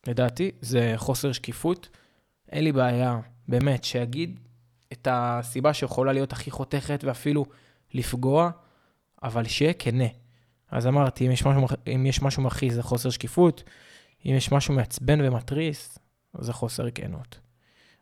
לדעתי, 0.08 0.52
זה 0.62 0.94
חוסר 0.96 1.32
שקיפות. 1.32 1.90
אין 2.52 2.64
לי 2.64 2.72
בעיה, 2.72 3.20
באמת, 3.48 3.84
שיגיד 3.84 4.40
את 4.94 5.08
הסיבה 5.12 5.74
שיכולה 5.74 6.14
להיות 6.14 6.34
הכי 6.34 6.52
חותכת 6.52 7.04
ואפילו 7.04 7.46
לפגוע, 7.94 8.50
אבל 9.24 9.44
שיהיה 9.44 9.74
כנה. 9.74 10.08
אז 10.72 10.88
אמרתי, 10.88 11.28
אם 11.28 11.32
יש 11.32 11.46
משהו, 11.46 11.68
אם 11.96 12.06
יש 12.06 12.22
משהו 12.22 12.44
מכעיס 12.44 12.74
זה 12.74 12.84
חוסר 12.84 13.10
שקיפות, 13.10 13.64
אם 14.26 14.34
יש 14.36 14.52
משהו 14.52 14.74
מעצבן 14.74 15.22
ומתריס, 15.22 16.00
זה 16.40 16.54
חוסר 16.54 16.92
כנות. 16.96 17.40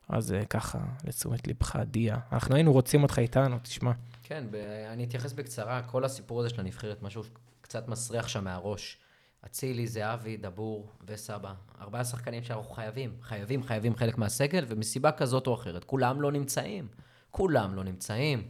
אז 0.09 0.33
אה, 0.33 0.45
ככה, 0.45 0.79
לתשומת 1.03 1.47
לבך, 1.47 1.75
דיה. 1.75 2.17
אנחנו 2.31 2.55
היינו 2.55 2.73
רוצים 2.73 3.03
אותך 3.03 3.19
איתנו, 3.19 3.59
תשמע. 3.59 3.91
כן, 4.23 4.43
אני 4.89 5.03
אתייחס 5.03 5.33
בקצרה, 5.33 5.83
כל 5.83 6.05
הסיפור 6.05 6.39
הזה 6.39 6.49
של 6.49 6.61
הנבחרת, 6.61 7.01
משהו 7.01 7.23
קצת 7.61 7.87
מסריח 7.87 8.27
שם 8.27 8.43
מהראש. 8.43 8.97
אצילי, 9.45 9.87
זהבי, 9.87 10.37
דבור 10.37 10.89
וסבא. 11.07 11.53
ארבעה 11.81 12.03
שחקנים 12.03 12.43
שאנחנו 12.43 12.73
חייבים, 12.73 13.15
חייבים, 13.21 13.63
חייבים 13.63 13.95
חלק 13.95 14.17
מהסגל, 14.17 14.65
ומסיבה 14.67 15.11
כזאת 15.11 15.47
או 15.47 15.53
אחרת, 15.53 15.83
כולם 15.83 16.21
לא 16.21 16.31
נמצאים. 16.31 16.87
כולם 17.31 17.75
לא 17.75 17.83
נמצאים. 17.83 18.47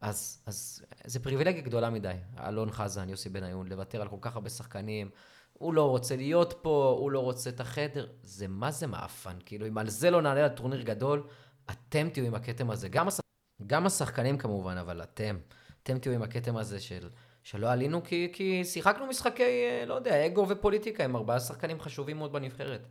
אז, 0.00 0.42
אז 0.46 0.84
זה 1.04 1.20
פריבילגיה 1.20 1.62
גדולה 1.62 1.90
מדי. 1.90 2.14
אלון 2.46 2.70
חזן, 2.70 3.08
יוסי 3.08 3.28
בניון, 3.28 3.68
לוותר 3.68 4.02
על 4.02 4.08
כל 4.08 4.16
כך 4.20 4.34
הרבה 4.34 4.50
שחקנים. 4.50 5.10
הוא 5.58 5.74
לא 5.74 5.90
רוצה 5.90 6.16
להיות 6.16 6.54
פה, 6.62 6.96
הוא 6.98 7.10
לא 7.10 7.20
רוצה 7.20 7.50
את 7.50 7.60
החדר. 7.60 8.06
זה 8.22 8.48
מה 8.48 8.70
זה 8.70 8.86
מעפן? 8.86 9.36
כאילו, 9.46 9.66
אם 9.66 9.78
על 9.78 9.88
זה 9.88 10.10
לא 10.10 10.22
נעלה 10.22 10.46
לטורניר 10.46 10.82
גדול, 10.82 11.26
אתם 11.70 12.08
תהיו 12.10 12.26
עם 12.26 12.34
הכתם 12.34 12.70
הזה. 12.70 12.88
גם, 12.88 13.08
הש... 13.08 13.20
גם 13.66 13.86
השחקנים 13.86 14.38
כמובן, 14.38 14.76
אבל 14.76 15.02
אתם. 15.02 15.38
אתם 15.82 15.98
תהיו 15.98 16.12
עם 16.12 16.22
הכתם 16.22 16.56
הזה 16.56 16.80
של... 16.80 17.08
שלא 17.42 17.72
עלינו 17.72 18.04
כי, 18.04 18.30
כי 18.32 18.64
שיחקנו 18.64 19.06
משחקי, 19.06 19.42
אה, 19.42 19.84
לא 19.86 19.94
יודע, 19.94 20.26
אגו 20.26 20.48
ופוליטיקה 20.48 21.04
עם 21.04 21.16
ארבעה 21.16 21.40
שחקנים 21.40 21.80
חשובים 21.80 22.18
מאוד 22.18 22.32
בנבחרת. 22.32 22.88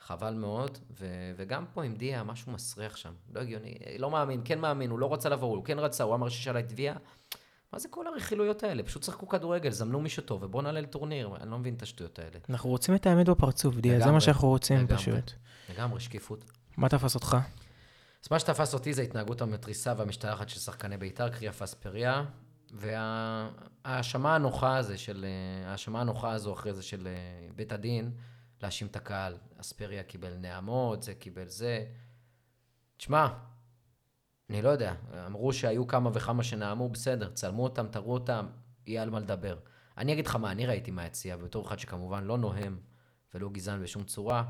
חבל 0.00 0.34
מאוד, 0.34 0.78
ו, 1.00 1.06
וגם 1.36 1.64
פה 1.72 1.84
עם 1.84 1.94
דיה, 1.94 2.22
משהו 2.22 2.52
מסריח 2.52 2.96
שם. 2.96 3.12
לא 3.34 3.40
הגיוני, 3.40 3.74
לא 3.98 4.10
מאמין, 4.10 4.40
כן 4.44 4.58
מאמין, 4.58 4.90
הוא 4.90 4.98
לא 4.98 5.12
רצה 5.12 5.28
לבוא, 5.28 5.56
הוא 5.56 5.64
כן 5.64 5.78
רצה, 5.78 6.04
הוא 6.04 6.14
אמר 6.14 6.28
ששאלה 6.28 6.58
את 6.58 6.72
דביה. 6.72 6.94
מה 7.72 7.78
זה 7.78 7.88
כל 7.88 8.06
הרכילויות 8.06 8.62
האלה? 8.62 8.82
פשוט 8.82 9.02
שחקו 9.02 9.28
כדורגל, 9.28 9.70
זמנו 9.70 10.00
מישהו 10.00 10.22
טוב, 10.22 10.42
ובואו 10.42 10.62
נעלה 10.62 10.80
לטורניר. 10.80 11.36
אני 11.40 11.50
לא 11.50 11.58
מבין 11.58 11.74
את 11.74 11.82
השטויות 11.82 12.18
האלה. 12.18 12.38
אנחנו 12.50 12.70
רוצים 12.70 12.94
את 12.94 13.06
האמת 13.06 13.28
בפרצוף, 13.28 13.76
דיה, 13.76 14.00
זה 14.00 14.10
מה 14.10 14.20
שאנחנו 14.20 14.48
רוצים 14.48 14.78
לגמרי. 14.78 14.96
פשוט. 14.96 15.32
לגמרי, 15.70 16.00
שקיפות. 16.00 16.44
מה 16.76 16.88
תפס 16.88 17.14
אותך? 17.14 17.36
אז 18.24 18.30
מה 18.30 18.38
שתפס 18.38 18.74
אותי 18.74 18.94
זה 18.94 19.02
ההתנהגות 19.02 19.42
המתריסה 19.42 19.94
והמשתלחת 19.96 20.48
של 20.48 20.60
שחקני 20.60 20.96
בית"ר, 20.96 21.28
קריאף 21.28 21.62
אספריה, 21.62 22.24
וההאשמה 22.70 24.34
הנוחה 24.34 24.76
הזה 24.76 24.98
של, 24.98 25.24
אה, 25.28 25.68
ההאשמה 25.68 26.00
הנוחה 26.00 26.32
הזו 26.32 26.52
אחרי 26.52 26.74
זה 26.74 26.82
של 26.82 27.06
אה, 27.06 27.48
בית 27.56 27.72
הדין, 27.72 28.10
להאשים 28.62 28.86
את 28.86 28.96
הקהל. 28.96 29.36
אספריה 29.60 30.02
קיבל 30.02 30.34
נעמות, 30.36 31.02
זה 31.02 31.14
קיבל 31.14 31.48
זה. 31.48 31.84
תשמע, 32.96 33.28
אני 34.50 34.62
לא 34.62 34.68
יודע, 34.68 34.94
אמרו 35.26 35.52
שהיו 35.52 35.86
כמה 35.86 36.10
וכמה 36.14 36.42
שנאמו, 36.42 36.88
בסדר, 36.88 37.30
צלמו 37.30 37.64
אותם, 37.64 37.86
תראו 37.90 38.14
אותם, 38.14 38.46
יהיה 38.86 39.02
על 39.02 39.10
מה 39.10 39.20
לדבר. 39.20 39.56
אני 39.98 40.12
אגיד 40.12 40.26
לך 40.26 40.36
מה 40.36 40.50
אני 40.50 40.66
ראיתי 40.66 40.90
מהיציאה, 40.90 41.36
בתור 41.36 41.66
אחד 41.66 41.78
שכמובן 41.78 42.24
לא 42.24 42.38
נוהם 42.38 42.78
ולא 43.34 43.48
גזען 43.48 43.82
בשום 43.82 44.04
צורה. 44.04 44.44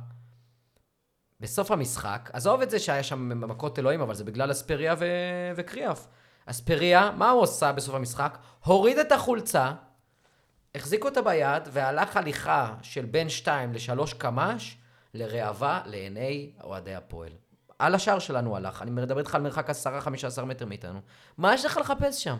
בסוף 1.41 1.71
המשחק, 1.71 2.31
עזוב 2.33 2.61
את 2.61 2.71
זה 2.71 2.79
שהיה 2.79 3.03
שם 3.03 3.49
מכות 3.51 3.79
אלוהים, 3.79 4.01
אבל 4.01 4.15
זה 4.15 4.25
בגלל 4.25 4.51
אספריה 4.51 4.95
ו... 4.99 5.05
וקריאף. 5.57 6.07
אספריה, 6.47 7.11
מה 7.11 7.31
הוא 7.31 7.43
עושה 7.43 7.73
בסוף 7.73 7.95
המשחק? 7.95 8.39
הוריד 8.65 8.99
את 8.99 9.13
החולצה, 9.13 9.73
החזיק 10.75 11.05
אותה 11.05 11.23
ביד, 11.23 11.63
והלך 11.73 12.17
הליכה 12.17 12.75
של 12.83 13.05
בין 13.07 13.29
2 13.29 13.73
ל-3 13.73 14.17
קמ"ש 14.19 14.77
לראווה 15.15 15.83
לעיני 15.87 16.53
אוהדי 16.65 16.95
הפועל. 16.95 17.33
על 17.79 17.95
השער 17.95 18.19
שלנו 18.19 18.57
הלך, 18.57 18.83
אני 18.83 18.91
מדבר 18.91 19.19
איתך 19.19 19.35
על 19.35 19.43
מרחק 19.43 19.71
10-15 19.71 19.73
מטר 20.45 20.67
מאיתנו. 20.67 21.01
מה 21.39 21.55
יש 21.55 21.65
לך 21.65 21.77
לחפש 21.77 22.25
שם? 22.25 22.37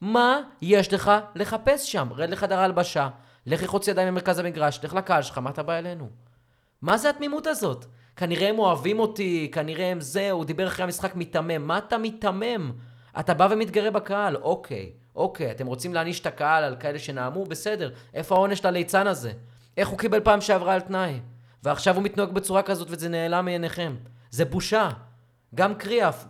מה 0.00 0.40
יש 0.62 0.92
לך 0.92 1.10
לחפש 1.34 1.92
שם? 1.92 2.08
רד 2.12 2.30
לחדר 2.30 2.58
ההלבשה, 2.58 3.08
לך 3.46 3.62
לחוץ 3.62 3.88
ידיים 3.88 4.08
ממרכז 4.08 4.38
המגרש, 4.38 4.80
לך 4.82 4.94
לקהל 4.94 5.22
שלך, 5.22 5.38
מה 5.38 5.50
אתה 5.50 5.62
בא 5.62 5.72
אלינו? 5.72 6.08
מה 6.82 6.96
זה 6.98 7.10
התמימות 7.10 7.46
הזאת? 7.46 7.84
כנראה 8.16 8.48
הם 8.48 8.58
אוהבים 8.58 8.98
אותי, 8.98 9.50
כנראה 9.52 9.90
הם 9.90 10.00
זה, 10.00 10.30
הוא 10.30 10.44
דיבר 10.44 10.66
אחרי 10.66 10.84
המשחק 10.84 11.16
מיתמם. 11.16 11.66
מה 11.66 11.78
אתה 11.78 11.98
מיתמם? 11.98 12.72
אתה 13.20 13.34
בא 13.34 13.48
ומתגרה 13.50 13.90
בקהל, 13.90 14.36
אוקיי, 14.36 14.92
אוקיי, 15.16 15.50
אתם 15.50 15.66
רוצים 15.66 15.94
להעניש 15.94 16.20
את 16.20 16.26
הקהל 16.26 16.64
על 16.64 16.76
כאלה 16.80 16.98
שנאמו? 16.98 17.44
בסדר. 17.44 17.90
איפה 18.14 18.34
העונש 18.34 18.64
לליצן 18.64 19.06
הזה? 19.06 19.32
איך 19.76 19.88
הוא 19.88 19.98
קיבל 19.98 20.20
פעם 20.20 20.40
שעברה 20.40 20.74
על 20.74 20.80
תנאי? 20.80 21.20
ועכשיו 21.62 21.94
הוא 21.94 22.02
מתנהג 22.02 22.32
בצורה 22.32 22.62
כזאת 22.62 22.88
וזה 22.90 23.08
נעלם 23.08 23.44
מעיניכם. 23.44 23.94
זה 24.34 24.44
בושה. 24.44 24.88
גם 25.54 25.74
קריאף, 25.74 26.26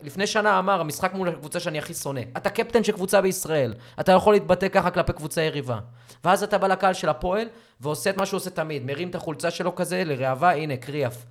לפני 0.00 0.26
שנה 0.26 0.58
אמר, 0.58 0.80
המשחק 0.80 1.14
מול 1.14 1.28
הקבוצה 1.28 1.60
שאני 1.60 1.78
הכי 1.78 1.94
שונא. 1.94 2.20
אתה 2.36 2.50
קפטן 2.50 2.84
של 2.84 2.92
קבוצה 2.92 3.22
בישראל. 3.22 3.74
אתה 4.00 4.12
יכול 4.12 4.34
להתבטא 4.34 4.68
ככה 4.68 4.90
כלפי 4.90 5.12
קבוצה 5.12 5.42
יריבה. 5.42 5.78
ואז 6.24 6.42
אתה 6.42 6.58
בא 6.58 6.66
לקהל 6.66 6.94
של 6.94 7.08
הפועל, 7.08 7.48
ועושה 7.80 8.10
את 8.10 8.16
מה 8.16 8.26
שהוא 8.26 8.38
עושה 8.38 8.50
תמיד. 8.50 8.84
מרים 8.84 9.10
את 9.10 9.14
החולצה 9.14 9.50
שלו 9.50 9.74
כזה 9.74 10.04
לראווה, 10.04 10.54
הנה, 10.54 10.76
קריאף. 10.76 11.26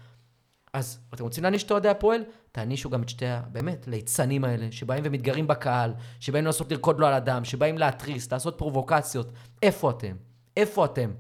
אז 0.74 1.00
אתם 1.14 1.24
רוצים 1.24 1.44
להעניש 1.44 1.64
את 1.64 1.72
אוהדי 1.72 1.90
הפועל? 1.90 2.24
תענישו 2.52 2.90
גם 2.90 3.04
את 3.04 3.10
שתי 3.10 3.28
ה... 3.28 3.42
באמת, 3.52 3.88
ליצנים 3.88 4.44
האלה, 4.44 4.68
שבאים 4.72 5.04
ומתגרים 5.06 5.48
בקהל, 5.48 5.94
שבאים 6.20 6.46
לנסות 6.46 6.72
לרקוד 6.72 7.00
לו 7.00 7.08
על 7.08 7.14
הדם, 7.14 7.46
שבאים 7.46 7.78
להתריס, 7.78 8.32
לעשות 8.32 8.58
פרובוקציות. 8.58 9.32
איפה 9.64 9.90
אתם? 9.90 10.16
איפה 10.58 10.86
אתם? 10.86 11.12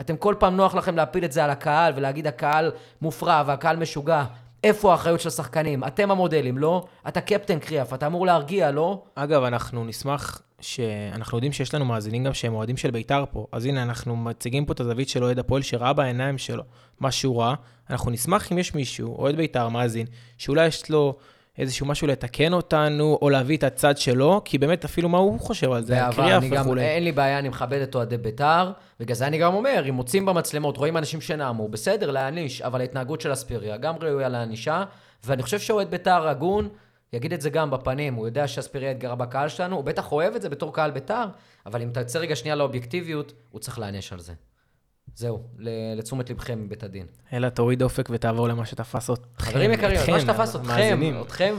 אתם 0.00 0.16
כל 0.16 0.34
פעם 0.38 0.56
נוח 0.56 0.74
לכם 0.74 0.96
להפיל 0.96 1.24
את 1.24 1.32
זה 1.32 1.44
על 1.44 1.50
הקהל 1.50 1.92
ולהגיד 1.96 2.26
הקהל 2.26 2.72
מופרע 3.00 3.42
והקהל 3.46 3.76
משוגע. 3.76 4.24
איפה 4.64 4.92
האחריות 4.92 5.20
של 5.20 5.28
השחקנים? 5.28 5.84
אתם 5.84 6.10
המודלים, 6.10 6.58
לא? 6.58 6.84
אתה 7.08 7.20
קפטן 7.20 7.58
קריאף, 7.58 7.94
אתה 7.94 8.06
אמור 8.06 8.26
להרגיע, 8.26 8.70
לא? 8.70 9.02
אגב, 9.14 9.42
אנחנו 9.42 9.84
נשמח 9.84 10.42
שאנחנו 10.60 11.36
יודעים 11.38 11.52
שיש 11.52 11.74
לנו 11.74 11.84
מאזינים 11.84 12.24
גם 12.24 12.34
שהם 12.34 12.54
אוהדים 12.54 12.76
של 12.76 12.90
בית"ר 12.90 13.24
פה, 13.32 13.46
אז 13.52 13.64
הנה, 13.66 13.82
אנחנו 13.82 14.16
מציגים 14.16 14.64
פה 14.66 14.72
את 14.72 14.80
הזווית 14.80 15.08
של 15.08 15.24
אוהד 15.24 15.38
הפועל 15.38 15.62
שראה 15.62 15.92
בעיניים 15.92 16.38
שלו 16.38 16.62
מה 17.00 17.12
שהוא 17.12 17.42
ראה. 17.42 17.54
אנחנו 17.90 18.10
נשמח 18.10 18.52
אם 18.52 18.58
יש 18.58 18.74
מישהו, 18.74 19.16
אוהד 19.18 19.36
בית"ר, 19.36 19.68
מאזין, 19.68 20.06
שאולי 20.38 20.66
יש 20.66 20.90
לו 20.90 21.16
איזשהו 21.58 21.86
משהו 21.86 22.06
לתקן 22.06 22.52
אותנו, 22.52 23.18
או 23.22 23.30
להביא 23.30 23.56
את 23.56 23.64
הצד 23.64 23.98
שלו, 23.98 24.42
כי 24.44 24.58
באמת 24.58 24.84
אפילו 24.84 25.08
מה 25.08 25.18
הוא 25.18 25.40
חושב 25.40 25.72
על 25.72 25.84
זה, 25.84 25.94
באהבה, 25.94 26.16
קריאף 26.16 26.42
אני 26.42 26.50
גם, 26.50 26.62
וכולי. 26.62 26.82
אין 26.82 27.04
לי 27.04 27.12
בעיה, 27.12 27.38
אני 27.38 27.48
מכבד 27.48 27.80
את 27.80 27.94
אוהדי 27.94 28.16
בית"ר, 28.16 28.72
בגלל 29.00 29.14
זה 29.14 29.26
אני 29.26 29.38
גם 29.38 29.54
אומר, 29.54 29.84
אם 29.88 29.94
מוצאים 29.94 30.26
במצלמות, 30.26 30.76
רואים 30.76 30.96
אנשים 30.96 31.20
שנאמו, 31.20 31.68
בסדר, 31.68 32.10
להעניש, 32.10 32.62
אבל 32.62 32.80
ההתנהגות 32.80 33.20
של 33.20 33.32
אספיריה 33.32 33.76
גם 33.76 33.94
ראויה 34.00 34.28
להענישה, 34.28 34.84
ואני 35.24 35.42
חושב 35.42 35.58
שאוהד 35.58 35.90
בית"ר 35.90 36.28
הגון, 36.28 36.68
יגיד 37.12 37.32
את 37.32 37.40
זה 37.40 37.50
גם 37.50 37.70
בפנים, 37.70 38.14
הוא 38.14 38.26
יודע 38.26 38.48
שאספיריה 38.48 38.90
התגרה 38.90 39.14
בקהל 39.14 39.48
שלנו, 39.48 39.76
הוא 39.76 39.84
בטח 39.84 40.12
אוהב 40.12 40.34
את 40.34 40.42
זה 40.42 40.48
בתור 40.48 40.74
קהל 40.74 40.90
בית"ר, 40.90 41.26
אבל 41.66 41.82
אם 41.82 41.90
תצא 41.92 42.18
רגע 42.18 42.36
שנייה 42.36 42.56
לאובייקטיביות, 42.56 43.32
הוא 43.50 43.60
צריך 43.60 43.78
להעניש 43.78 44.12
על 44.12 44.20
זה. 44.20 44.32
זהו, 45.14 45.42
לתשומת 45.96 46.30
לבכם 46.30 46.62
מבית 46.64 46.82
הדין. 46.82 47.06
אלא 47.32 47.48
תוריד 47.48 47.82
אופק 47.82 48.08
ותעבור 48.10 48.48
למה 48.48 48.66
שתפס 48.66 49.10
אתכם. 49.10 49.24
חברים 49.38 49.72
יקרים, 49.72 50.00
מה 50.10 50.20
שתפס 50.20 50.56
אתכם. 50.56 51.00
אתכם 51.22 51.54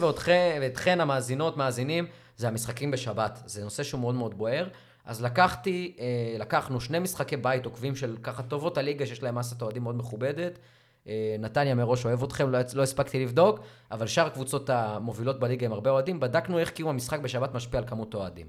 ואתכן 0.62 1.02
המאזינות, 1.02 1.58
מאזינים, 1.58 2.06
זה 2.38 2.48
המשחקים 2.48 2.92
בשבת. 2.92 3.44
זה 3.46 3.64
נושא 3.64 3.84
שהוא 3.84 4.02
מאוד 4.02 4.16
מאוד 4.16 4.38
בוער. 4.38 4.68
אז 5.06 5.24
לקחתי, 5.24 5.96
אה, 6.00 6.06
לקחנו 6.40 6.82
שני 6.82 7.00
משחקי 7.00 7.38
בית 7.38 7.66
עוקבים 7.66 7.96
של 7.96 8.18
ככה 8.24 8.44
טובות 8.44 8.78
הליגה, 8.78 9.06
שיש 9.06 9.24
להם 9.24 9.36
מסת 9.36 9.62
אוהדים 9.62 9.84
מאוד 9.84 9.96
מכובדת. 9.96 10.60
אה, 11.08 11.36
נתניה 11.40 11.76
מראש 11.76 12.06
אוהב 12.06 12.24
אתכם, 12.24 12.52
לא, 12.52 12.60
לא 12.74 12.84
הספקתי 12.84 13.24
לבדוק, 13.24 13.60
אבל 13.92 14.08
שאר 14.08 14.26
הקבוצות 14.26 14.70
המובילות 14.70 15.40
בליגה 15.40 15.66
עם 15.66 15.74
הרבה 15.74 15.90
אוהדים, 15.90 16.20
בדקנו 16.20 16.60
איך 16.60 16.70
קיום 16.70 16.90
המשחק 16.90 17.20
בשבת 17.20 17.54
משפיע 17.54 17.80
על 17.80 17.88
כמות 17.88 18.14
אוהדים. 18.14 18.48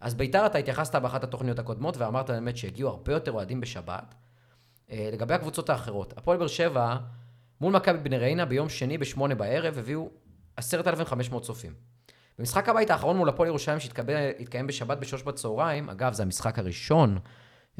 אז 0.00 0.14
ביתר, 0.14 0.46
אתה 0.46 0.58
התייחסת 0.58 0.94
באחת 0.94 1.24
התוכניות 1.24 1.58
הקודמות, 1.58 1.96
ואמרת 1.96 2.30
באמת 2.30 2.56
שהגיעו 2.56 2.88
הרבה 2.88 3.12
יותר 3.12 3.32
אוהדים 3.32 3.60
בשבת. 3.60 4.14
אה, 4.90 5.08
לגבי 5.12 5.34
הקבוצות 5.34 5.70
האחרות, 5.70 6.14
הפועל 6.16 6.38
באר 6.38 6.46
שבע 6.46 6.96
מול 7.60 7.72
מכבי 7.72 7.98
בני 7.98 8.18
ריינה 8.18 8.44
ביום 8.44 8.68
שני 8.68 8.98
בשמונה 8.98 9.34
בערב 9.34 9.78
הביאו 9.78 10.10
10,500 10.56 11.42
צופים. 11.42 11.72
במשחק 12.38 12.68
הבית 12.68 12.90
האחרון 12.90 13.16
מול 13.16 13.28
הפועל 13.28 13.48
ירושלים 13.48 13.80
שהתקיים 13.80 14.66
בשבת 14.66 14.98
בשלוש 14.98 15.22
בצהריים, 15.22 15.90
אגב 15.90 16.12
זה 16.12 16.22
המשחק 16.22 16.58
הראשון 16.58 17.18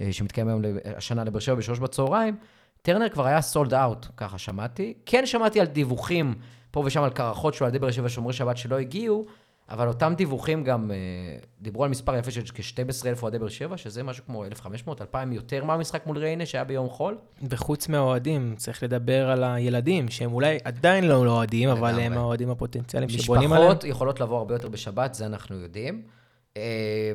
אה, 0.00 0.12
שמתקיים 0.12 0.48
היום 0.48 0.62
השנה 0.96 1.24
לבאר 1.24 1.40
שבע 1.40 1.54
בשלוש 1.54 1.78
בצהריים, 1.78 2.36
טרנר 2.82 3.08
כבר 3.08 3.26
היה 3.26 3.40
סולד 3.40 3.74
אאוט, 3.74 4.06
ככה 4.16 4.38
שמעתי. 4.38 4.94
כן 5.06 5.26
שמעתי 5.26 5.60
על 5.60 5.66
דיווחים 5.66 6.34
פה 6.70 6.82
ושם 6.86 7.02
על 7.02 7.10
קרחות 7.10 7.54
של 7.54 7.64
אוהדי 7.64 7.78
באר 7.78 7.90
שבע 7.90 8.08
שומרי 8.08 8.32
שבת 8.32 8.56
שלא 8.56 8.78
הגיעו, 8.78 9.26
אבל 9.68 9.88
אותם 9.88 10.14
דיווחים 10.16 10.64
גם 10.64 10.90
אה, 10.90 10.96
דיברו 11.60 11.84
על 11.84 11.90
מספר 11.90 12.16
יפה 12.16 12.30
של 12.30 12.42
כ-12,000 12.54 13.22
אוהדי 13.22 13.38
באר 13.38 13.48
שבע, 13.48 13.76
שזה 13.76 14.02
משהו 14.02 14.24
כמו 14.26 14.44
1,500, 14.44 15.00
2,000 15.00 15.32
יותר 15.32 15.64
מהמשחק 15.64 16.06
מול 16.06 16.18
ריינה 16.18 16.46
שהיה 16.46 16.64
ביום 16.64 16.88
חול. 16.88 17.18
וחוץ 17.42 17.88
מהאוהדים, 17.88 18.54
צריך 18.56 18.82
לדבר 18.82 19.30
על 19.30 19.44
הילדים, 19.44 20.08
שהם 20.08 20.32
אולי 20.32 20.58
עדיין 20.64 21.04
לא 21.04 21.26
אוהדים, 21.26 21.68
אבל. 21.68 22.00
הם 22.00 22.12
האוהדים 22.12 22.50
הפוטנציאליים 22.50 23.10
שבונים 23.10 23.52
עליהם. 23.52 23.70
משפחות 23.70 23.84
יכולות 23.84 24.20
לבוא 24.20 24.38
הרבה 24.38 24.54
יותר 24.54 24.68
בשבת, 24.68 25.14
זה 25.14 25.26
אנחנו 25.26 25.56
יודעים. 25.56 26.02
אה, 26.56 27.12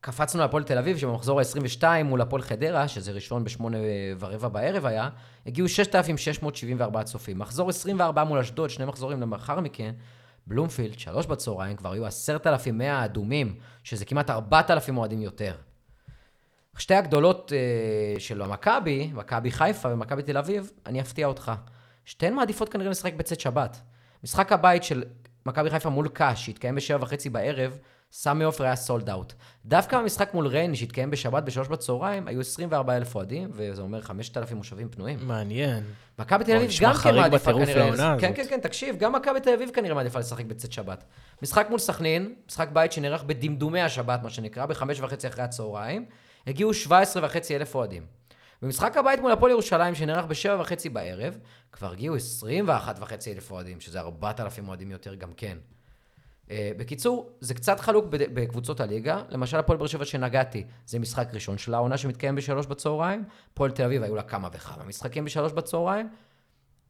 קפצנו 0.00 0.40
להפועל 0.40 0.62
תל 0.62 0.78
אביב, 0.78 0.96
שבמחזור 0.96 1.40
ה-22 1.40 1.84
מול 2.04 2.20
הפועל 2.20 2.42
חדרה, 2.42 2.88
שזה 2.88 3.12
ראשון 3.12 3.44
בשמונה 3.44 3.78
ורבע 4.18 4.48
בערב 4.48 4.86
היה, 4.86 5.08
הגיעו 5.46 5.68
6,674 5.68 7.02
צופים. 7.02 7.38
מחזור 7.38 7.68
24 7.68 8.24
מול 8.24 8.38
אשדוד, 8.38 8.70
שני 8.70 8.84
מחזורים 8.84 9.20
למאחר 9.20 9.60
מכן, 9.60 9.94
בלומפילד, 10.46 10.98
שלוש 10.98 11.26
בצהריים, 11.26 11.76
כבר 11.76 11.92
היו 11.92 12.06
10,100 12.06 13.04
אדומים, 13.04 13.58
שזה 13.84 14.04
כמעט 14.04 14.30
4,000 14.30 14.98
אוהדים 14.98 15.22
יותר. 15.22 15.54
שתי 16.78 16.94
הגדולות 16.94 17.52
אה, 17.52 18.20
של 18.20 18.42
המכבי, 18.42 19.10
מכבי 19.14 19.50
חיפה 19.50 19.92
ומכבי 19.92 20.22
תל 20.22 20.36
אביב, 20.36 20.70
אני 20.86 21.00
אפתיע 21.00 21.26
אותך. 21.26 21.52
שתיהן 22.04 22.34
מעדיפות 22.34 22.68
כנראה 22.68 22.90
לשחק 22.90 23.14
בצאת 23.14 23.40
שבת. 23.40 23.80
משחק 24.24 24.52
הבית 24.52 24.84
של 24.84 25.04
מכבי 25.46 25.70
חיפה 25.70 25.90
מול 25.90 26.08
קאש, 26.08 26.46
שהתקיים 26.46 26.74
בשבע 26.74 27.02
וחצי 27.04 27.30
בערב, 27.30 27.78
סמי 28.16 28.44
עופר 28.44 28.64
היה 28.64 28.76
סולד 28.76 29.10
אאוט. 29.10 29.32
דווקא 29.66 29.98
במשחק 29.98 30.34
מול 30.34 30.46
ריינה, 30.46 30.76
שהתקיים 30.76 31.10
בשבת 31.10 31.42
בשלוש 31.42 31.68
בצהריים, 31.68 32.28
היו 32.28 32.40
24 32.40 32.96
אלף 32.96 33.14
אוהדים, 33.14 33.50
וזה 33.52 33.82
אומר 33.82 34.00
5,000 34.00 34.56
מושבים 34.56 34.88
פנויים. 34.88 35.18
מעניין. 35.22 35.84
מכבי 36.18 36.44
תל 36.44 36.56
אביב 36.56 36.70
גם 36.80 36.94
כן 36.94 37.14
מעדיפה 37.14 37.52
כנראה... 37.52 38.16
כן. 38.18 38.32
כן, 38.34 38.44
כן, 38.48 38.60
תקשיב, 38.60 38.96
גם 38.96 39.12
מכבי 39.12 39.40
תל 39.40 39.50
אביב 39.54 39.70
כנראה 39.70 39.94
מעדיפה 39.94 40.18
לשחק 40.18 40.44
בצאת 40.44 40.72
שבת. 40.72 41.04
משחק 41.42 41.66
מול 41.70 41.78
סכנין, 41.78 42.34
משחק 42.48 42.68
בית 42.72 42.92
שנערך 42.92 43.22
בדמדומי 43.22 43.80
השבת, 43.80 44.22
מה 44.22 44.30
שנקרא, 44.30 44.66
בחמש 44.66 45.00
וחצי 45.00 45.28
אחרי 45.28 45.44
הצהריים, 45.44 46.04
הגיעו 46.46 46.74
17 46.74 47.24
וחצי 47.24 47.56
אלף 47.56 47.74
אוהדים. 47.74 48.06
במשחק 48.62 48.96
הבית 48.96 49.20
מול 49.20 49.32
הפועל 49.32 49.50
ירושלים, 49.50 49.94
שנערך 49.94 50.24
בשבע 50.24 50.60
וחצי 50.60 50.88
בערב, 50.88 51.38
כבר 51.72 51.92
הגיעו 51.92 52.14
21 52.14 52.96
וחצי 53.00 53.32
אלף 53.32 53.50
אוהדים, 53.50 53.80
שזה 53.80 54.00
4,000 54.00 54.68
אוהדים 54.68 54.90
יותר 54.90 55.14
גם 55.14 55.32
כן. 55.36 55.58
Uh, 56.48 56.50
בקיצור, 56.76 57.30
זה 57.40 57.54
קצת 57.54 57.80
חלוק 57.80 58.06
בקבוצות 58.10 58.80
הליגה. 58.80 59.22
למשל, 59.28 59.56
הפועל 59.56 59.78
באר 59.78 59.86
שבע 59.86 60.04
שנגעתי, 60.04 60.64
זה 60.86 60.98
משחק 60.98 61.28
ראשון 61.32 61.58
של 61.58 61.74
העונה 61.74 61.96
שמתקיים 61.96 62.34
בשלוש 62.34 62.66
בצהריים. 62.66 63.24
הפועל 63.52 63.70
תל 63.70 63.82
אביב, 63.82 64.02
היו 64.02 64.14
לה 64.14 64.22
כמה 64.22 64.48
וכמה 64.52 64.84
משחקים 64.84 65.24
בשלוש 65.24 65.52
בצהריים. 65.52 66.08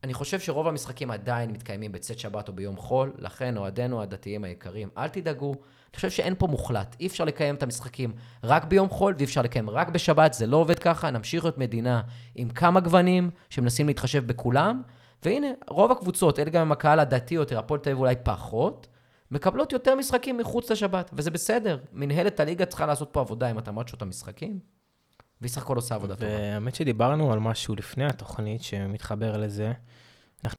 אני 0.05 0.15
חושב 0.15 0.41
שרוב 0.41 0.69
המשחקים 0.69 1.11
עדיין 1.11 1.51
מתקיימים 1.51 1.93
בצאת 1.93 2.19
שבת 2.19 2.49
או 2.49 2.53
ביום 2.53 2.77
חול, 2.77 3.13
לכן 3.19 3.57
אוהדינו 3.57 4.03
הדתיים 4.03 4.45
היקרים, 4.45 4.89
אל 4.99 5.09
תדאגו. 5.09 5.53
אני 5.53 5.97
חושב 5.97 6.11
שאין 6.11 6.35
פה 6.39 6.47
מוחלט. 6.47 6.97
אי 7.01 7.07
אפשר 7.07 7.25
לקיים 7.25 7.55
את 7.55 7.63
המשחקים 7.63 8.13
רק 8.45 8.65
ביום 8.65 8.89
חול 8.89 9.15
ואי 9.17 9.25
אפשר 9.25 9.43
לקיים 9.43 9.71
רק 9.71 9.89
בשבת, 9.89 10.35
זה 10.35 10.47
לא 10.47 10.57
עובד 10.57 10.79
ככה. 10.79 11.11
נמשיך 11.11 11.45
להיות 11.45 11.59
מדינה 11.59 12.03
עם 12.35 12.49
כמה 12.49 12.81
גוונים 12.81 13.31
שמנסים 13.51 13.87
להתחשב 13.87 14.27
בכולם. 14.27 14.83
והנה, 15.23 15.47
רוב 15.69 15.93
הקבוצות, 15.93 16.39
אלה 16.39 16.51
גם 16.51 16.61
עם 16.61 16.73
הקהל 16.73 17.01
הדתי 17.01 17.35
יותר, 17.35 17.59
הפועל 17.59 17.81
תל 17.81 17.91
אביב 17.91 18.01
אולי 18.01 18.15
פחות, 18.23 18.87
מקבלות 19.35 19.73
יותר 19.73 19.95
משחקים 19.95 20.39
מחוץ 20.39 20.71
לשבת, 20.71 21.11
וזה 21.13 21.31
בסדר. 21.31 21.79
מנהלת 21.93 22.41
הליגה 22.41 22.67
צריכה 22.67 22.87
לעשות 22.87 23.09
פה 23.13 23.21
עבודה 23.21 23.51
עם 23.51 23.59
התאמת 23.59 23.89
שעות 23.89 24.03
המשחקים, 24.03 24.59
והיא 25.41 25.51
סך 25.51 25.63
הכל 25.63 25.77
עושה 25.77 25.95
עבודה 25.95 26.17
טובה. 26.17 26.27
והאמת 26.33 26.75
שדיברנו 26.75 27.33
על 27.33 27.39
משהו 27.39 27.75
לפני 27.75 28.05
התוכנית 28.05 28.63
שמתחבר 28.63 29.37
לזה. 29.37 29.73
אנחנו, 30.45 30.59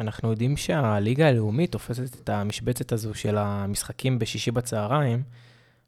אנחנו 0.00 0.30
יודעים 0.30 0.56
שהליגה 0.56 1.28
הלאומית 1.28 1.72
תופסת 1.72 2.20
את 2.22 2.28
המשבצת 2.28 2.92
הזו 2.92 3.14
של 3.14 3.38
המשחקים 3.38 4.18
בשישי 4.18 4.50
בצהריים. 4.50 5.22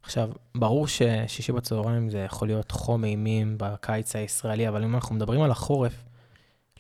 עכשיו, 0.02 0.30
ברור 0.54 0.86
ששישי 0.88 1.52
בצהריים 1.52 2.10
זה 2.10 2.18
יכול 2.18 2.48
להיות 2.48 2.70
חום 2.70 3.04
אימים 3.04 3.54
בקיץ 3.58 4.16
הישראלי, 4.16 4.68
אבל 4.68 4.84
אם 4.84 4.94
אנחנו 4.94 5.14
מדברים 5.14 5.42
על 5.42 5.50
החורף, 5.50 6.04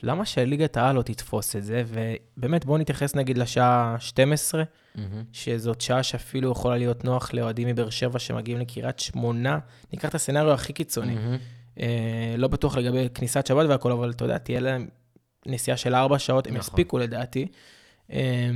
למה 0.02 0.24
שליגת 0.24 0.76
העל 0.76 0.96
לא 0.96 1.02
תתפוס 1.02 1.56
את 1.56 1.64
זה? 1.64 1.84
ובאמת, 1.86 2.64
בואו 2.64 2.78
נתייחס 2.78 3.14
נגיד 3.14 3.38
לשעה 3.38 3.96
12, 3.98 4.62
mm-hmm. 4.62 4.98
שזאת 5.32 5.80
שעה 5.80 6.02
שאפילו 6.02 6.52
יכולה 6.52 6.76
להיות 6.76 7.04
נוח 7.04 7.34
לאוהדים 7.34 7.68
מבאר 7.68 7.90
שבע 7.90 8.18
שמגיעים 8.18 8.60
לקריית 8.60 8.98
שמונה. 8.98 9.58
ניקח 9.92 10.08
את 10.08 10.14
הסצנריו 10.14 10.52
הכי 10.52 10.72
קיצוני. 10.72 11.14
Mm-hmm. 11.14 11.80
אה, 11.80 12.34
לא 12.38 12.48
בטוח 12.48 12.76
לגבי 12.76 13.08
כניסת 13.14 13.46
שבת 13.46 13.66
והכול, 13.68 13.92
אבל 13.92 14.10
אתה 14.10 14.24
יודע, 14.24 14.38
תהיה 14.38 14.60
להם 14.60 14.88
נסיעה 15.46 15.76
של 15.76 15.94
ארבע 15.94 16.18
שעות, 16.18 16.46
הם 16.46 16.54
נכון. 16.54 16.60
יספיקו 16.60 16.98
לדעתי. 16.98 17.46
אה, 18.12 18.50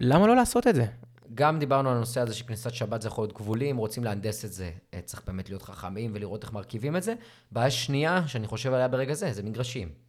למה 0.00 0.26
לא 0.26 0.36
לעשות 0.36 0.66
את 0.66 0.74
זה? 0.74 0.86
גם 1.34 1.58
דיברנו 1.58 1.90
על 1.90 1.96
הנושא 1.96 2.20
הזה 2.20 2.34
שכניסת 2.34 2.74
שבת 2.74 3.02
זה 3.02 3.08
יכול 3.08 3.22
להיות 3.22 3.32
גבולי, 3.32 3.70
אם 3.70 3.76
רוצים 3.76 4.04
להנדס 4.04 4.44
את 4.44 4.52
זה, 4.52 4.70
אה, 4.94 5.00
צריך 5.04 5.22
באמת 5.26 5.48
להיות 5.48 5.62
חכמים 5.62 6.10
ולראות 6.14 6.42
איך 6.42 6.52
מרכיבים 6.52 6.96
את 6.96 7.02
זה. 7.02 7.14
בעיה 7.52 7.70
שנייה 7.70 8.28
שאני 8.28 8.46
חושב 8.46 8.72
עליה 8.72 8.88
ברגע 8.88 9.14
זה, 9.14 9.32
זה 9.32 9.42
מגרשים. 9.42 10.05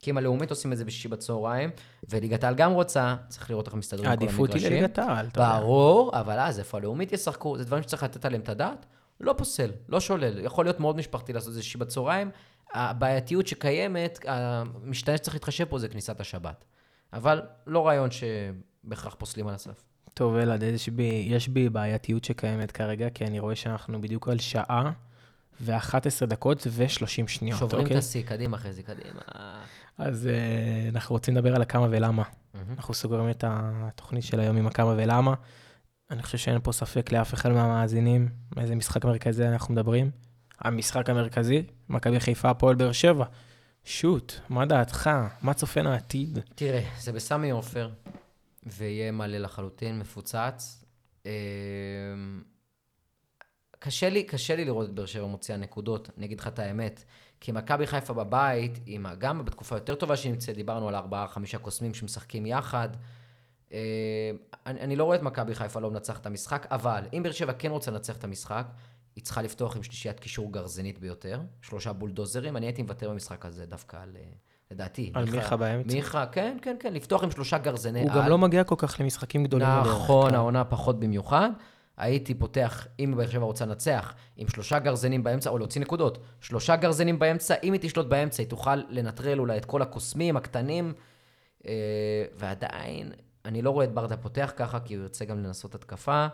כי 0.00 0.10
אם 0.10 0.18
הלאומית 0.18 0.50
עושים 0.50 0.72
את 0.72 0.78
זה 0.78 0.84
בשישי 0.84 1.08
בצהריים, 1.08 1.70
וליגת 2.08 2.44
העל 2.44 2.54
גם 2.54 2.72
רוצה, 2.72 3.16
צריך 3.28 3.50
לראות 3.50 3.66
איך 3.66 3.74
מסתדרים 3.74 4.04
כל 4.04 4.10
המגרשים. 4.10 4.28
העדיפות 4.28 4.54
היא 4.54 4.70
לליגת 4.70 4.98
העל, 4.98 5.26
אתה 5.26 5.40
יודע. 5.40 5.58
ברור, 5.60 6.20
אבל 6.20 6.38
אז 6.38 6.58
איפה 6.58 6.78
הלאומית 6.78 7.12
ישחקו? 7.12 7.58
זה 7.58 7.64
דברים 7.64 7.82
שצריך 7.82 8.02
לתת 8.02 8.24
עליהם 8.24 8.42
את 8.42 8.48
הדעת. 8.48 8.86
לא 9.20 9.34
פוסל, 9.38 9.70
לא 9.88 10.00
שולל. 10.00 10.44
יכול 10.44 10.64
להיות 10.64 10.80
מאוד 10.80 10.96
משפחתי 10.96 11.32
לעשות 11.32 11.48
את 11.48 11.54
זה 11.54 11.62
שישי 11.62 11.78
בצהריים. 11.78 12.30
הבעייתיות 12.74 13.46
שקיימת, 13.46 14.18
המשתנה 14.26 15.16
שצריך 15.16 15.34
להתחשב 15.34 15.64
פה 15.64 15.78
זה 15.78 15.88
כניסת 15.88 16.20
השבת. 16.20 16.64
אבל 17.12 17.42
לא 17.66 17.86
רעיון 17.86 18.08
שבהכרח 18.10 19.14
פוסלים 19.18 19.48
על 19.48 19.54
הסף. 19.54 19.84
טוב, 20.14 20.36
אלעד, 20.36 20.62
יש 21.02 21.48
בי 21.48 21.68
בעייתיות 21.68 22.24
שקיימת 22.24 22.72
כרגע, 22.72 23.10
כי 23.10 23.24
אני 23.24 23.38
רואה 23.38 23.56
שאנחנו 23.56 24.00
בדיוק 24.00 24.28
על 24.28 24.38
שעה 24.38 24.92
ו-11 25.60 26.26
דקות 26.26 26.66
ו-30 26.70 27.06
שניות, 27.06 27.58
שוברים 27.58 27.82
אוקיי? 27.82 27.96
את 27.96 28.02
השיא, 28.02 28.22
קדימה 28.22 28.58
זה, 28.70 28.82
קדימה. 28.82 29.20
אז 29.98 30.28
uh, 30.28 30.94
אנחנו 30.94 31.14
רוצים 31.14 31.36
לדבר 31.36 31.54
על 31.54 31.62
הכמה 31.62 31.86
ולמה. 31.90 32.22
Mm-hmm. 32.22 32.58
אנחנו 32.76 32.94
סוגרים 32.94 33.30
את 33.30 33.44
התוכנית 33.46 34.24
של 34.24 34.40
היום 34.40 34.56
עם 34.56 34.66
הכמה 34.66 34.94
ולמה. 34.96 35.34
אני 36.10 36.22
חושב 36.22 36.38
שאין 36.38 36.60
פה 36.62 36.72
ספק 36.72 37.12
לאף 37.12 37.34
אחד 37.34 37.52
מהמאזינים 37.52 38.28
מאיזה 38.56 38.74
משחק 38.74 39.04
מרכזי 39.04 39.46
אנחנו 39.46 39.74
מדברים. 39.74 40.10
המשחק 40.60 41.10
המרכזי, 41.10 41.62
מכבי 41.88 42.20
חיפה, 42.20 42.50
הפועל 42.50 42.74
באר 42.74 42.92
שבע. 42.92 43.24
שוט, 43.84 44.32
מה 44.48 44.66
דעתך? 44.66 45.10
מה 45.42 45.54
צופן 45.54 45.86
העתיד? 45.86 46.38
תראה, 46.54 46.82
זה 46.98 47.12
בסמי 47.12 47.50
עופר, 47.50 47.90
ויהיה 48.66 49.12
מלא 49.12 49.38
לחלוטין, 49.38 49.98
מפוצץ. 49.98 50.84
אמ, 51.26 51.30
קשה 53.78 54.08
לי, 54.08 54.22
קשה 54.22 54.56
לי 54.56 54.64
לראות 54.64 54.88
את 54.88 54.94
באר 54.94 55.06
שבע 55.06 55.26
מוציאה 55.26 55.58
נקודות, 55.58 56.10
אני 56.18 56.26
אגיד 56.26 56.40
לך 56.40 56.46
את 56.48 56.58
האמת. 56.58 57.04
כי 57.40 57.52
מכבי 57.52 57.86
חיפה 57.86 58.14
בבית, 58.14 58.78
עם, 58.86 59.06
גם 59.18 59.44
בתקופה 59.44 59.76
יותר 59.76 59.94
טובה 59.94 60.16
שהיא 60.16 60.32
נמצאת, 60.32 60.56
דיברנו 60.56 60.88
על 60.88 60.94
ארבעה-חמישה 60.94 61.58
קוסמים 61.58 61.94
שמשחקים 61.94 62.46
יחד. 62.46 62.88
אה, 63.72 63.78
אני, 64.66 64.80
אני 64.80 64.96
לא 64.96 65.04
רואה 65.04 65.16
את 65.16 65.22
מכבי 65.22 65.54
חיפה 65.54 65.80
לא 65.80 65.90
מנצחת 65.90 66.20
את 66.20 66.26
המשחק, 66.26 66.66
אבל 66.70 67.02
אם 67.12 67.22
באר 67.22 67.32
שבע 67.32 67.52
כן 67.52 67.70
רוצה 67.70 67.90
לנצח 67.90 68.16
את 68.16 68.24
המשחק, 68.24 68.66
היא 69.16 69.24
צריכה 69.24 69.42
לפתוח 69.42 69.76
עם 69.76 69.82
שלישיית 69.82 70.20
קישור 70.20 70.52
גרזנית 70.52 70.98
ביותר, 70.98 71.40
שלושה 71.62 71.92
בולדוזרים, 71.92 72.56
אני 72.56 72.66
הייתי 72.66 72.82
מוותר 72.82 73.10
במשחק 73.10 73.46
הזה 73.46 73.66
דווקא 73.66 73.96
על... 73.96 74.16
אה, 74.16 74.22
לדעתי. 74.70 75.12
על 75.14 75.24
מיכה 75.30 75.56
באמצע? 75.56 75.94
מיכה, 75.94 76.26
כן, 76.26 76.56
כן, 76.62 76.76
כן, 76.80 76.92
לפתוח 76.92 77.24
עם 77.24 77.30
שלושה 77.30 77.58
גרזני 77.58 78.02
הוא 78.02 78.10
על. 78.10 78.18
גם 78.18 78.28
לא 78.28 78.38
מגיע 78.38 78.64
כל 78.64 78.74
כך 78.78 79.00
למשחקים 79.00 79.44
גדולים. 79.44 79.68
נכון, 79.68 80.34
העונה 80.34 80.64
פחות 80.64 81.00
במיוחד. 81.00 81.50
הייתי 81.98 82.34
פותח, 82.34 82.86
אם 83.00 83.14
באר 83.16 83.30
שבע 83.30 83.44
רוצה 83.44 83.66
לנצח, 83.66 84.14
עם 84.36 84.48
שלושה 84.48 84.78
גרזנים 84.78 85.22
באמצע, 85.22 85.50
או 85.50 85.58
להוציא 85.58 85.80
נקודות, 85.80 86.18
שלושה 86.40 86.76
גרזנים 86.76 87.18
באמצע, 87.18 87.54
אם 87.62 87.72
היא 87.72 87.80
תשלוט 87.80 88.06
באמצע, 88.06 88.42
היא 88.42 88.50
תוכל 88.50 88.76
לנטרל 88.88 89.40
אולי 89.40 89.58
את 89.58 89.64
כל 89.64 89.82
הקוסמים 89.82 90.36
הקטנים, 90.36 90.94
אה, 91.66 92.24
ועדיין, 92.34 93.12
אני 93.44 93.62
לא 93.62 93.70
רואה 93.70 93.84
את 93.84 93.94
ברדה 93.94 94.16
פותח 94.16 94.52
ככה, 94.56 94.80
כי 94.80 94.94
הוא 94.94 95.02
ירצה 95.02 95.24
גם 95.24 95.38
לנסות 95.38 95.74
התקפה, 95.74 96.26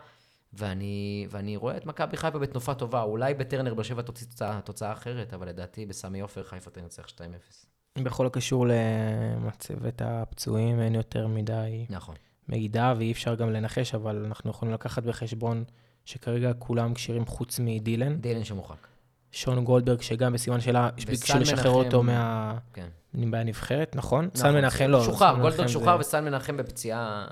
ואני, 0.52 1.26
ואני 1.30 1.56
רואה 1.56 1.76
את 1.76 1.86
מכבי 1.86 2.16
חיפה 2.16 2.38
בתנופה 2.38 2.74
טובה, 2.74 3.02
אולי 3.02 3.34
בטרנר 3.34 3.74
באר 3.74 3.82
שבע 3.82 4.02
תוציא 4.02 4.26
תוצאה, 4.26 4.60
תוצאה 4.60 4.92
אחרת, 4.92 5.34
אבל 5.34 5.48
לדעתי 5.48 5.86
בסמי 5.86 6.20
עופר 6.20 6.42
חיפה 6.42 6.70
תנצח 6.70 7.06
2-0. 7.06 7.98
בכל 7.98 8.26
הקשור 8.26 8.66
למצבת 8.66 10.02
הפצועים, 10.04 10.80
אין 10.80 10.94
יותר 10.94 11.26
מדי. 11.26 11.86
נכון. 11.90 12.14
מידע, 12.48 12.94
ואי 12.98 13.12
אפשר 13.12 13.34
גם 13.34 13.50
לנחש, 13.50 13.94
אבל 13.94 14.24
אנחנו 14.26 14.50
יכולים 14.50 14.74
לקחת 14.74 15.02
בחשבון 15.02 15.64
שכרגע 16.04 16.52
כולם 16.58 16.94
כשירים 16.94 17.26
חוץ 17.26 17.60
מדילן. 17.60 18.16
דילן 18.16 18.44
שמורחק. 18.44 18.86
שון 19.32 19.64
גולדברג, 19.64 20.00
שגם 20.00 20.32
בסימן 20.32 20.60
שאלה, 20.60 20.88
ביקשו 21.06 21.38
לשחרר 21.38 21.70
אותו 21.70 22.02
מה... 22.02 22.54
כן. 22.72 22.88
מהנבחרת, 23.14 23.96
נכון? 23.96 24.24
נכון. 24.24 24.40
סן 24.42 24.54
מנחם 24.54 24.84
לא. 24.84 25.04
שוחרר, 25.04 25.40
גולדברג 25.40 25.66
שוחרר 25.66 25.96
וסן 26.00 26.24
מנחם 26.24 26.56
בפציעה... 26.56 27.26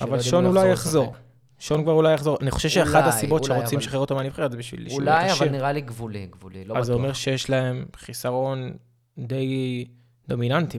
אבל 0.00 0.20
שון 0.20 0.46
אולי 0.46 0.68
יחזור. 0.68 1.14
שון 1.58 1.82
כבר 1.82 1.92
אולי 1.92 2.14
יחזור. 2.14 2.38
אני 2.40 2.50
חושב 2.50 2.68
שאחת 2.68 3.04
הסיבות 3.06 3.44
שרוצים 3.44 3.78
לשחרר 3.78 4.00
אותו 4.00 4.16
מהנבחרת 4.16 4.50
זה 4.50 4.56
בשביל 4.56 4.88
שהוא. 4.88 5.00
אולי, 5.00 5.32
אבל 5.32 5.48
נראה 5.48 5.72
לי 5.72 5.80
גבולי, 5.80 6.26
גבולי, 6.26 6.58
לא 6.58 6.64
בטוח. 6.64 6.76
אז 6.76 6.86
זה 6.86 6.92
אומר 6.92 7.12
שיש 7.12 7.50
להם 7.50 7.84
חיסרון 7.96 8.72
די 9.18 9.84
דומיננטי 10.28 10.78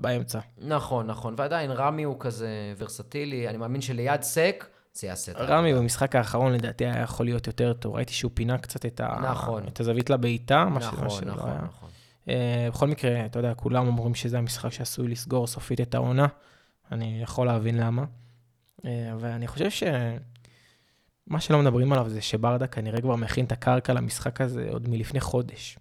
באמצע. 0.00 0.38
נכון, 0.58 1.06
נכון, 1.06 1.34
ועדיין 1.36 1.70
רמי 1.70 2.02
הוא 2.02 2.16
כזה 2.20 2.74
ורסטילי, 2.78 3.48
אני 3.48 3.58
מאמין 3.58 3.80
שליד 3.80 4.22
סק 4.22 4.66
זה 4.94 5.06
יעשה 5.06 5.32
את 5.32 5.36
זה. 5.36 5.44
רמי 5.44 5.74
במשחק 5.74 6.16
האחרון 6.16 6.52
לדעתי 6.52 6.86
היה 6.86 7.02
יכול 7.02 7.26
להיות 7.26 7.46
יותר 7.46 7.72
טוב, 7.72 7.94
ראיתי 7.94 8.12
שהוא 8.12 8.30
פינה 8.34 8.58
קצת 8.58 8.86
את, 8.86 9.00
ה... 9.00 9.18
נכון. 9.22 9.62
את 9.68 9.80
הזווית 9.80 10.10
לבעיטה, 10.10 10.64
מה 10.64 10.80
נכון, 10.80 11.10
שלא 11.10 11.34
נכון, 11.34 11.50
היה. 11.50 11.60
נכון. 11.62 11.88
Uh, 12.24 12.30
בכל 12.70 12.86
מקרה, 12.86 13.26
אתה 13.26 13.38
יודע, 13.38 13.54
כולם 13.54 13.86
אומרים 13.86 14.14
שזה 14.14 14.38
המשחק 14.38 14.72
שעשוי 14.72 15.08
לסגור 15.08 15.46
סופית 15.46 15.80
את 15.80 15.94
העונה, 15.94 16.26
אני 16.92 17.20
יכול 17.22 17.46
להבין 17.46 17.76
למה. 17.76 18.04
Uh, 18.78 18.84
ואני 19.20 19.46
חושב 19.46 19.70
ש... 19.70 19.82
מה 21.26 21.40
שלא 21.40 21.58
מדברים 21.58 21.92
עליו 21.92 22.08
זה 22.08 22.20
שברדה 22.20 22.66
כנראה 22.66 23.00
כבר 23.00 23.16
מכין 23.16 23.44
את 23.44 23.52
הקרקע 23.52 23.92
למשחק 23.92 24.40
הזה 24.40 24.68
עוד 24.70 24.88
מלפני 24.88 25.20
חודש. 25.20 25.78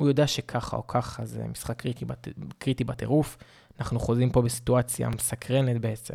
הוא 0.00 0.08
יודע 0.08 0.26
שככה 0.26 0.76
או 0.76 0.86
ככה 0.86 1.24
זה 1.24 1.44
משחק 1.44 1.78
קריטי, 1.78 2.04
בת... 2.04 2.28
קריטי 2.58 2.84
בטירוף. 2.84 3.36
אנחנו 3.80 4.00
חוזים 4.00 4.30
פה 4.30 4.42
בסיטואציה 4.42 5.08
מסקרנת 5.08 5.80
בעצם. 5.80 6.14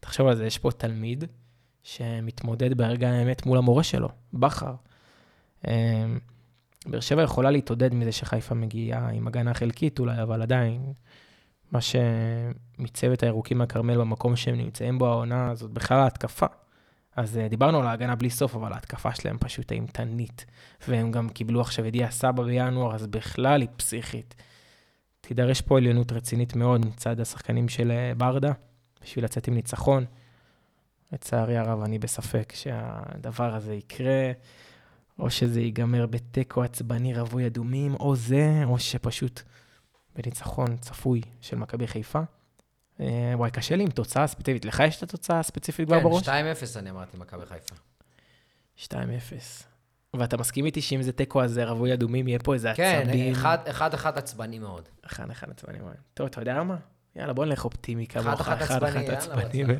תחשוב 0.00 0.28
על 0.28 0.36
זה, 0.36 0.46
יש 0.46 0.58
פה 0.58 0.70
תלמיד 0.70 1.24
שמתמודד 1.82 2.78
ברגע 2.78 3.10
האמת 3.10 3.46
מול 3.46 3.58
המורה 3.58 3.82
שלו, 3.82 4.08
בכר. 4.32 4.74
אמ, 5.68 6.18
באר 6.86 7.00
שבע 7.00 7.22
יכולה 7.22 7.50
להתעודד 7.50 7.94
מזה 7.94 8.12
שחיפה 8.12 8.54
מגיעה 8.54 9.08
עם 9.08 9.26
הגנה 9.26 9.54
חלקית 9.54 9.98
אולי, 9.98 10.22
אבל 10.22 10.42
עדיין, 10.42 10.92
מה 11.72 11.78
שמצוות 11.80 13.22
הירוקים 13.22 13.58
מהכרמל 13.58 13.98
במקום 13.98 14.36
שהם 14.36 14.54
נמצאים 14.54 14.98
בו 14.98 15.06
העונה, 15.06 15.54
זאת 15.54 15.70
בכלל 15.70 15.98
ההתקפה. 15.98 16.46
אז 17.20 17.36
uh, 17.36 17.48
דיברנו 17.48 17.80
על 17.80 17.86
ההגנה 17.86 18.14
בלי 18.14 18.30
סוף, 18.30 18.54
אבל 18.54 18.72
ההתקפה 18.72 19.14
שלהם 19.14 19.38
פשוט 19.38 19.72
אימתנית. 19.72 20.46
והם 20.88 21.10
גם 21.10 21.28
קיבלו 21.28 21.60
עכשיו 21.60 21.86
ידיעה 21.86 22.10
סבא 22.10 22.42
בינואר, 22.42 22.94
אז 22.94 23.06
בכלל 23.06 23.60
היא 23.60 23.68
פסיכית. 23.76 24.34
תידרש 25.20 25.60
פה 25.60 25.78
עליונות 25.78 26.12
רצינית 26.12 26.56
מאוד 26.56 26.86
מצד 26.86 27.20
השחקנים 27.20 27.68
של 27.68 27.90
uh, 27.90 28.18
ברדה, 28.18 28.52
בשביל 29.02 29.24
לצאת 29.24 29.48
עם 29.48 29.54
ניצחון. 29.54 30.04
לצערי 31.12 31.56
הרב, 31.56 31.82
אני 31.82 31.98
בספק 31.98 32.52
שהדבר 32.56 33.54
הזה 33.54 33.74
יקרה. 33.74 34.32
או 35.18 35.30
שזה 35.30 35.60
ייגמר 35.60 36.06
בתיקו 36.06 36.62
עצבני 36.62 37.14
רווי 37.14 37.46
אדומים, 37.46 37.94
או 37.94 38.16
זה, 38.16 38.62
או 38.64 38.78
שפשוט 38.78 39.42
בניצחון 40.16 40.76
צפוי 40.76 41.20
של 41.40 41.56
מכבי 41.56 41.86
חיפה. 41.86 42.20
אה, 43.00 43.06
וואי, 43.34 43.50
קשה 43.50 43.76
לי 43.76 43.82
עם 43.82 43.90
תוצאה 43.90 44.26
ספציפית. 44.26 44.64
לך 44.64 44.82
יש 44.86 44.96
את 44.98 45.02
התוצאה 45.02 45.38
הספציפית 45.40 45.86
כבר 45.88 45.96
כן, 45.98 46.02
בראש? 46.04 46.28
2-0 46.28 46.30
אני 46.76 46.90
אמרתי 46.90 47.16
מכבי 47.16 47.42
חיפה. 47.46 47.74
2-0. 48.78 48.92
ואתה 50.16 50.36
מסכים 50.36 50.66
איתי 50.66 50.80
שאם 50.82 51.02
זה 51.02 51.12
תיקו 51.12 51.42
הזה 51.42 51.64
רווי 51.64 51.92
אדומים, 51.94 52.28
יהיה 52.28 52.38
פה 52.38 52.54
איזה 52.54 52.72
כן, 52.74 53.00
עצבים? 53.04 53.32
אחד- 53.32 53.58
אחד 53.70 53.94
אחד 53.94 54.18
עצבני 54.18 54.58
מאוד. 54.58 54.82
אחד 55.06 55.30
אחד 55.30 55.50
עצבני 55.50 55.78
מאוד. 55.78 55.94
טוב, 56.14 56.26
אתה 56.26 56.40
יודע 56.40 56.62
מה? 56.62 56.76
יאללה, 57.16 57.32
בוא 57.32 57.44
נלך 57.44 57.64
אופטימי 57.64 58.06
אחד 58.10 58.22
כמוך. 58.22 58.40
אחד 58.48 58.62
עצבני, 58.84 59.02
יאללה, 59.02 59.18
עצבני. 59.18 59.62
מאוד. 59.64 59.78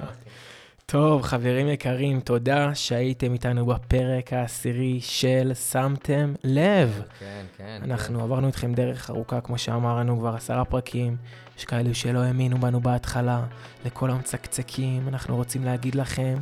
טוב, 0.87 1.23
חברים 1.23 1.69
יקרים, 1.69 2.21
תודה 2.21 2.75
שהייתם 2.75 3.33
איתנו 3.33 3.67
בפרק 3.67 4.33
העשירי 4.33 5.01
של 5.01 5.53
שמתם 5.55 6.35
לב. 6.45 7.03
כן, 7.19 7.45
כן. 7.57 7.81
אנחנו 7.85 8.23
עברנו 8.23 8.47
איתכם 8.47 8.75
דרך 8.75 9.11
ארוכה, 9.11 9.41
כמו 9.41 9.59
שאמרנו, 9.59 10.19
כבר 10.19 10.35
עשרה 10.35 10.65
פרקים. 10.65 11.17
יש 11.61 11.65
כאלו 11.65 11.95
שלא 11.95 12.19
האמינו 12.19 12.59
בנו 12.59 12.81
בהתחלה, 12.81 13.43
לכל 13.85 14.11
המצקצקים, 14.11 15.09
אנחנו 15.09 15.37
רוצים 15.37 15.65
להגיד 15.65 15.95
לכם 15.95 16.35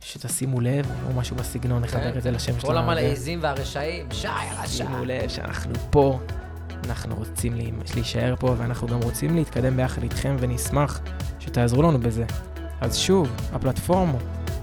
שתשימו 0.00 0.60
לב, 0.60 0.90
או 1.06 1.12
משהו 1.12 1.36
בסגנון, 1.36 1.82
נחבר 1.82 2.18
את 2.18 2.22
זה 2.22 2.30
לשם 2.30 2.52
כן. 2.52 2.60
כל 2.60 2.66
שלנו. 2.66 2.78
המלעיזים 2.78 3.38
והרשעים, 3.42 4.06
שי 4.12 4.28
הרשע. 4.28 4.66
שימו 4.66 5.04
לב 5.04 5.28
שאנחנו 5.28 5.72
פה, 5.90 6.20
אנחנו 6.84 7.16
רוצים 7.16 7.56
להישאר 7.94 8.34
פה, 8.38 8.54
ואנחנו 8.58 8.86
גם 8.86 8.98
רוצים 9.02 9.36
להתקדם 9.36 9.76
ביחד 9.76 10.02
איתכם, 10.02 10.36
ונשמח 10.38 11.00
שתעזרו 11.40 11.82
לנו 11.82 12.00
בזה. 12.00 12.24
אז 12.80 12.96
שוב, 12.96 13.32
הפלטפורמה, 13.52 14.18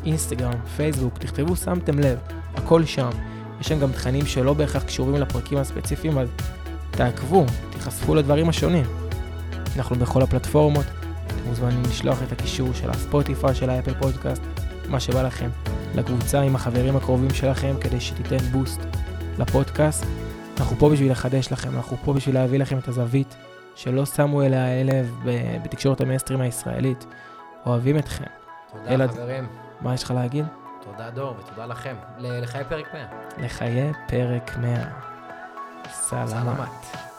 אינסטגרם, 0.06 0.66
פייסבוק, 0.76 1.18
תכתבו 1.18 1.56
שמתם 1.56 2.00
לב, 2.00 2.20
הכל 2.56 2.86
שם. 2.86 3.10
יש 3.62 3.68
שם 3.68 3.80
גם 3.80 3.92
תכנים 3.92 4.26
שלא 4.26 4.54
בהכרח 4.54 4.84
קשורים 4.84 5.22
לפרקים 5.22 5.58
הספציפיים, 5.58 6.18
אז 6.18 6.28
תעקבו, 6.92 7.46
תיחשפו 7.72 8.16
לדברים 8.16 8.50
השונים. 8.50 9.05
אנחנו 9.78 9.96
בכל 9.96 10.22
הפלטפורמות, 10.22 10.86
אתם 11.28 11.44
מוזמנים 11.46 11.82
לשלוח 11.90 12.24
את 12.24 12.32
הקישור 12.32 12.74
של 12.74 12.90
הספוטיפיי, 12.90 13.56
של 13.56 13.70
האפל 13.70 13.94
פודקאסט, 13.94 14.42
מה 14.90 15.00
שבא 15.00 15.22
לכם, 15.22 15.50
לקבוצה 15.96 16.42
עם 16.42 16.56
החברים 16.56 16.96
הקרובים 16.98 17.30
שלכם, 17.30 17.76
כדי 17.82 18.00
שתיתן 18.02 18.38
בוסט 18.38 18.82
לפודקאסט. 19.40 20.06
אנחנו 20.60 20.76
פה 20.80 20.90
בשביל 20.90 21.12
לחדש 21.12 21.52
לכם, 21.52 21.76
אנחנו 21.76 21.98
פה 22.06 22.14
בשביל 22.14 22.36
להביא 22.36 22.60
לכם 22.60 22.78
את 22.78 22.88
הזווית 22.88 23.36
שלא 23.76 24.06
שמו 24.06 24.42
אליה 24.44 24.66
העלב 24.66 25.16
ב- 25.26 25.58
בתקשורת 25.64 26.02
המייסטרים 26.02 26.42
הישראלית. 26.42 27.06
אוהבים 27.66 27.98
אתכם. 27.98 28.24
תודה, 28.72 28.90
אלעד. 28.94 29.12
חברים. 29.12 29.48
מה 29.82 29.94
יש 29.94 30.04
לך 30.04 30.12
להגיד? 30.12 30.46
תודה, 30.82 31.10
דור, 31.10 31.36
ותודה 31.40 31.66
לכם. 31.66 31.96
לחיי 32.20 32.64
פרק 32.70 32.86
100. 32.94 33.06
לחיי 33.46 33.92
פרק 34.08 34.58
100. 34.62 34.76
סלמת. 35.92 36.28
סלמת. 36.30 37.15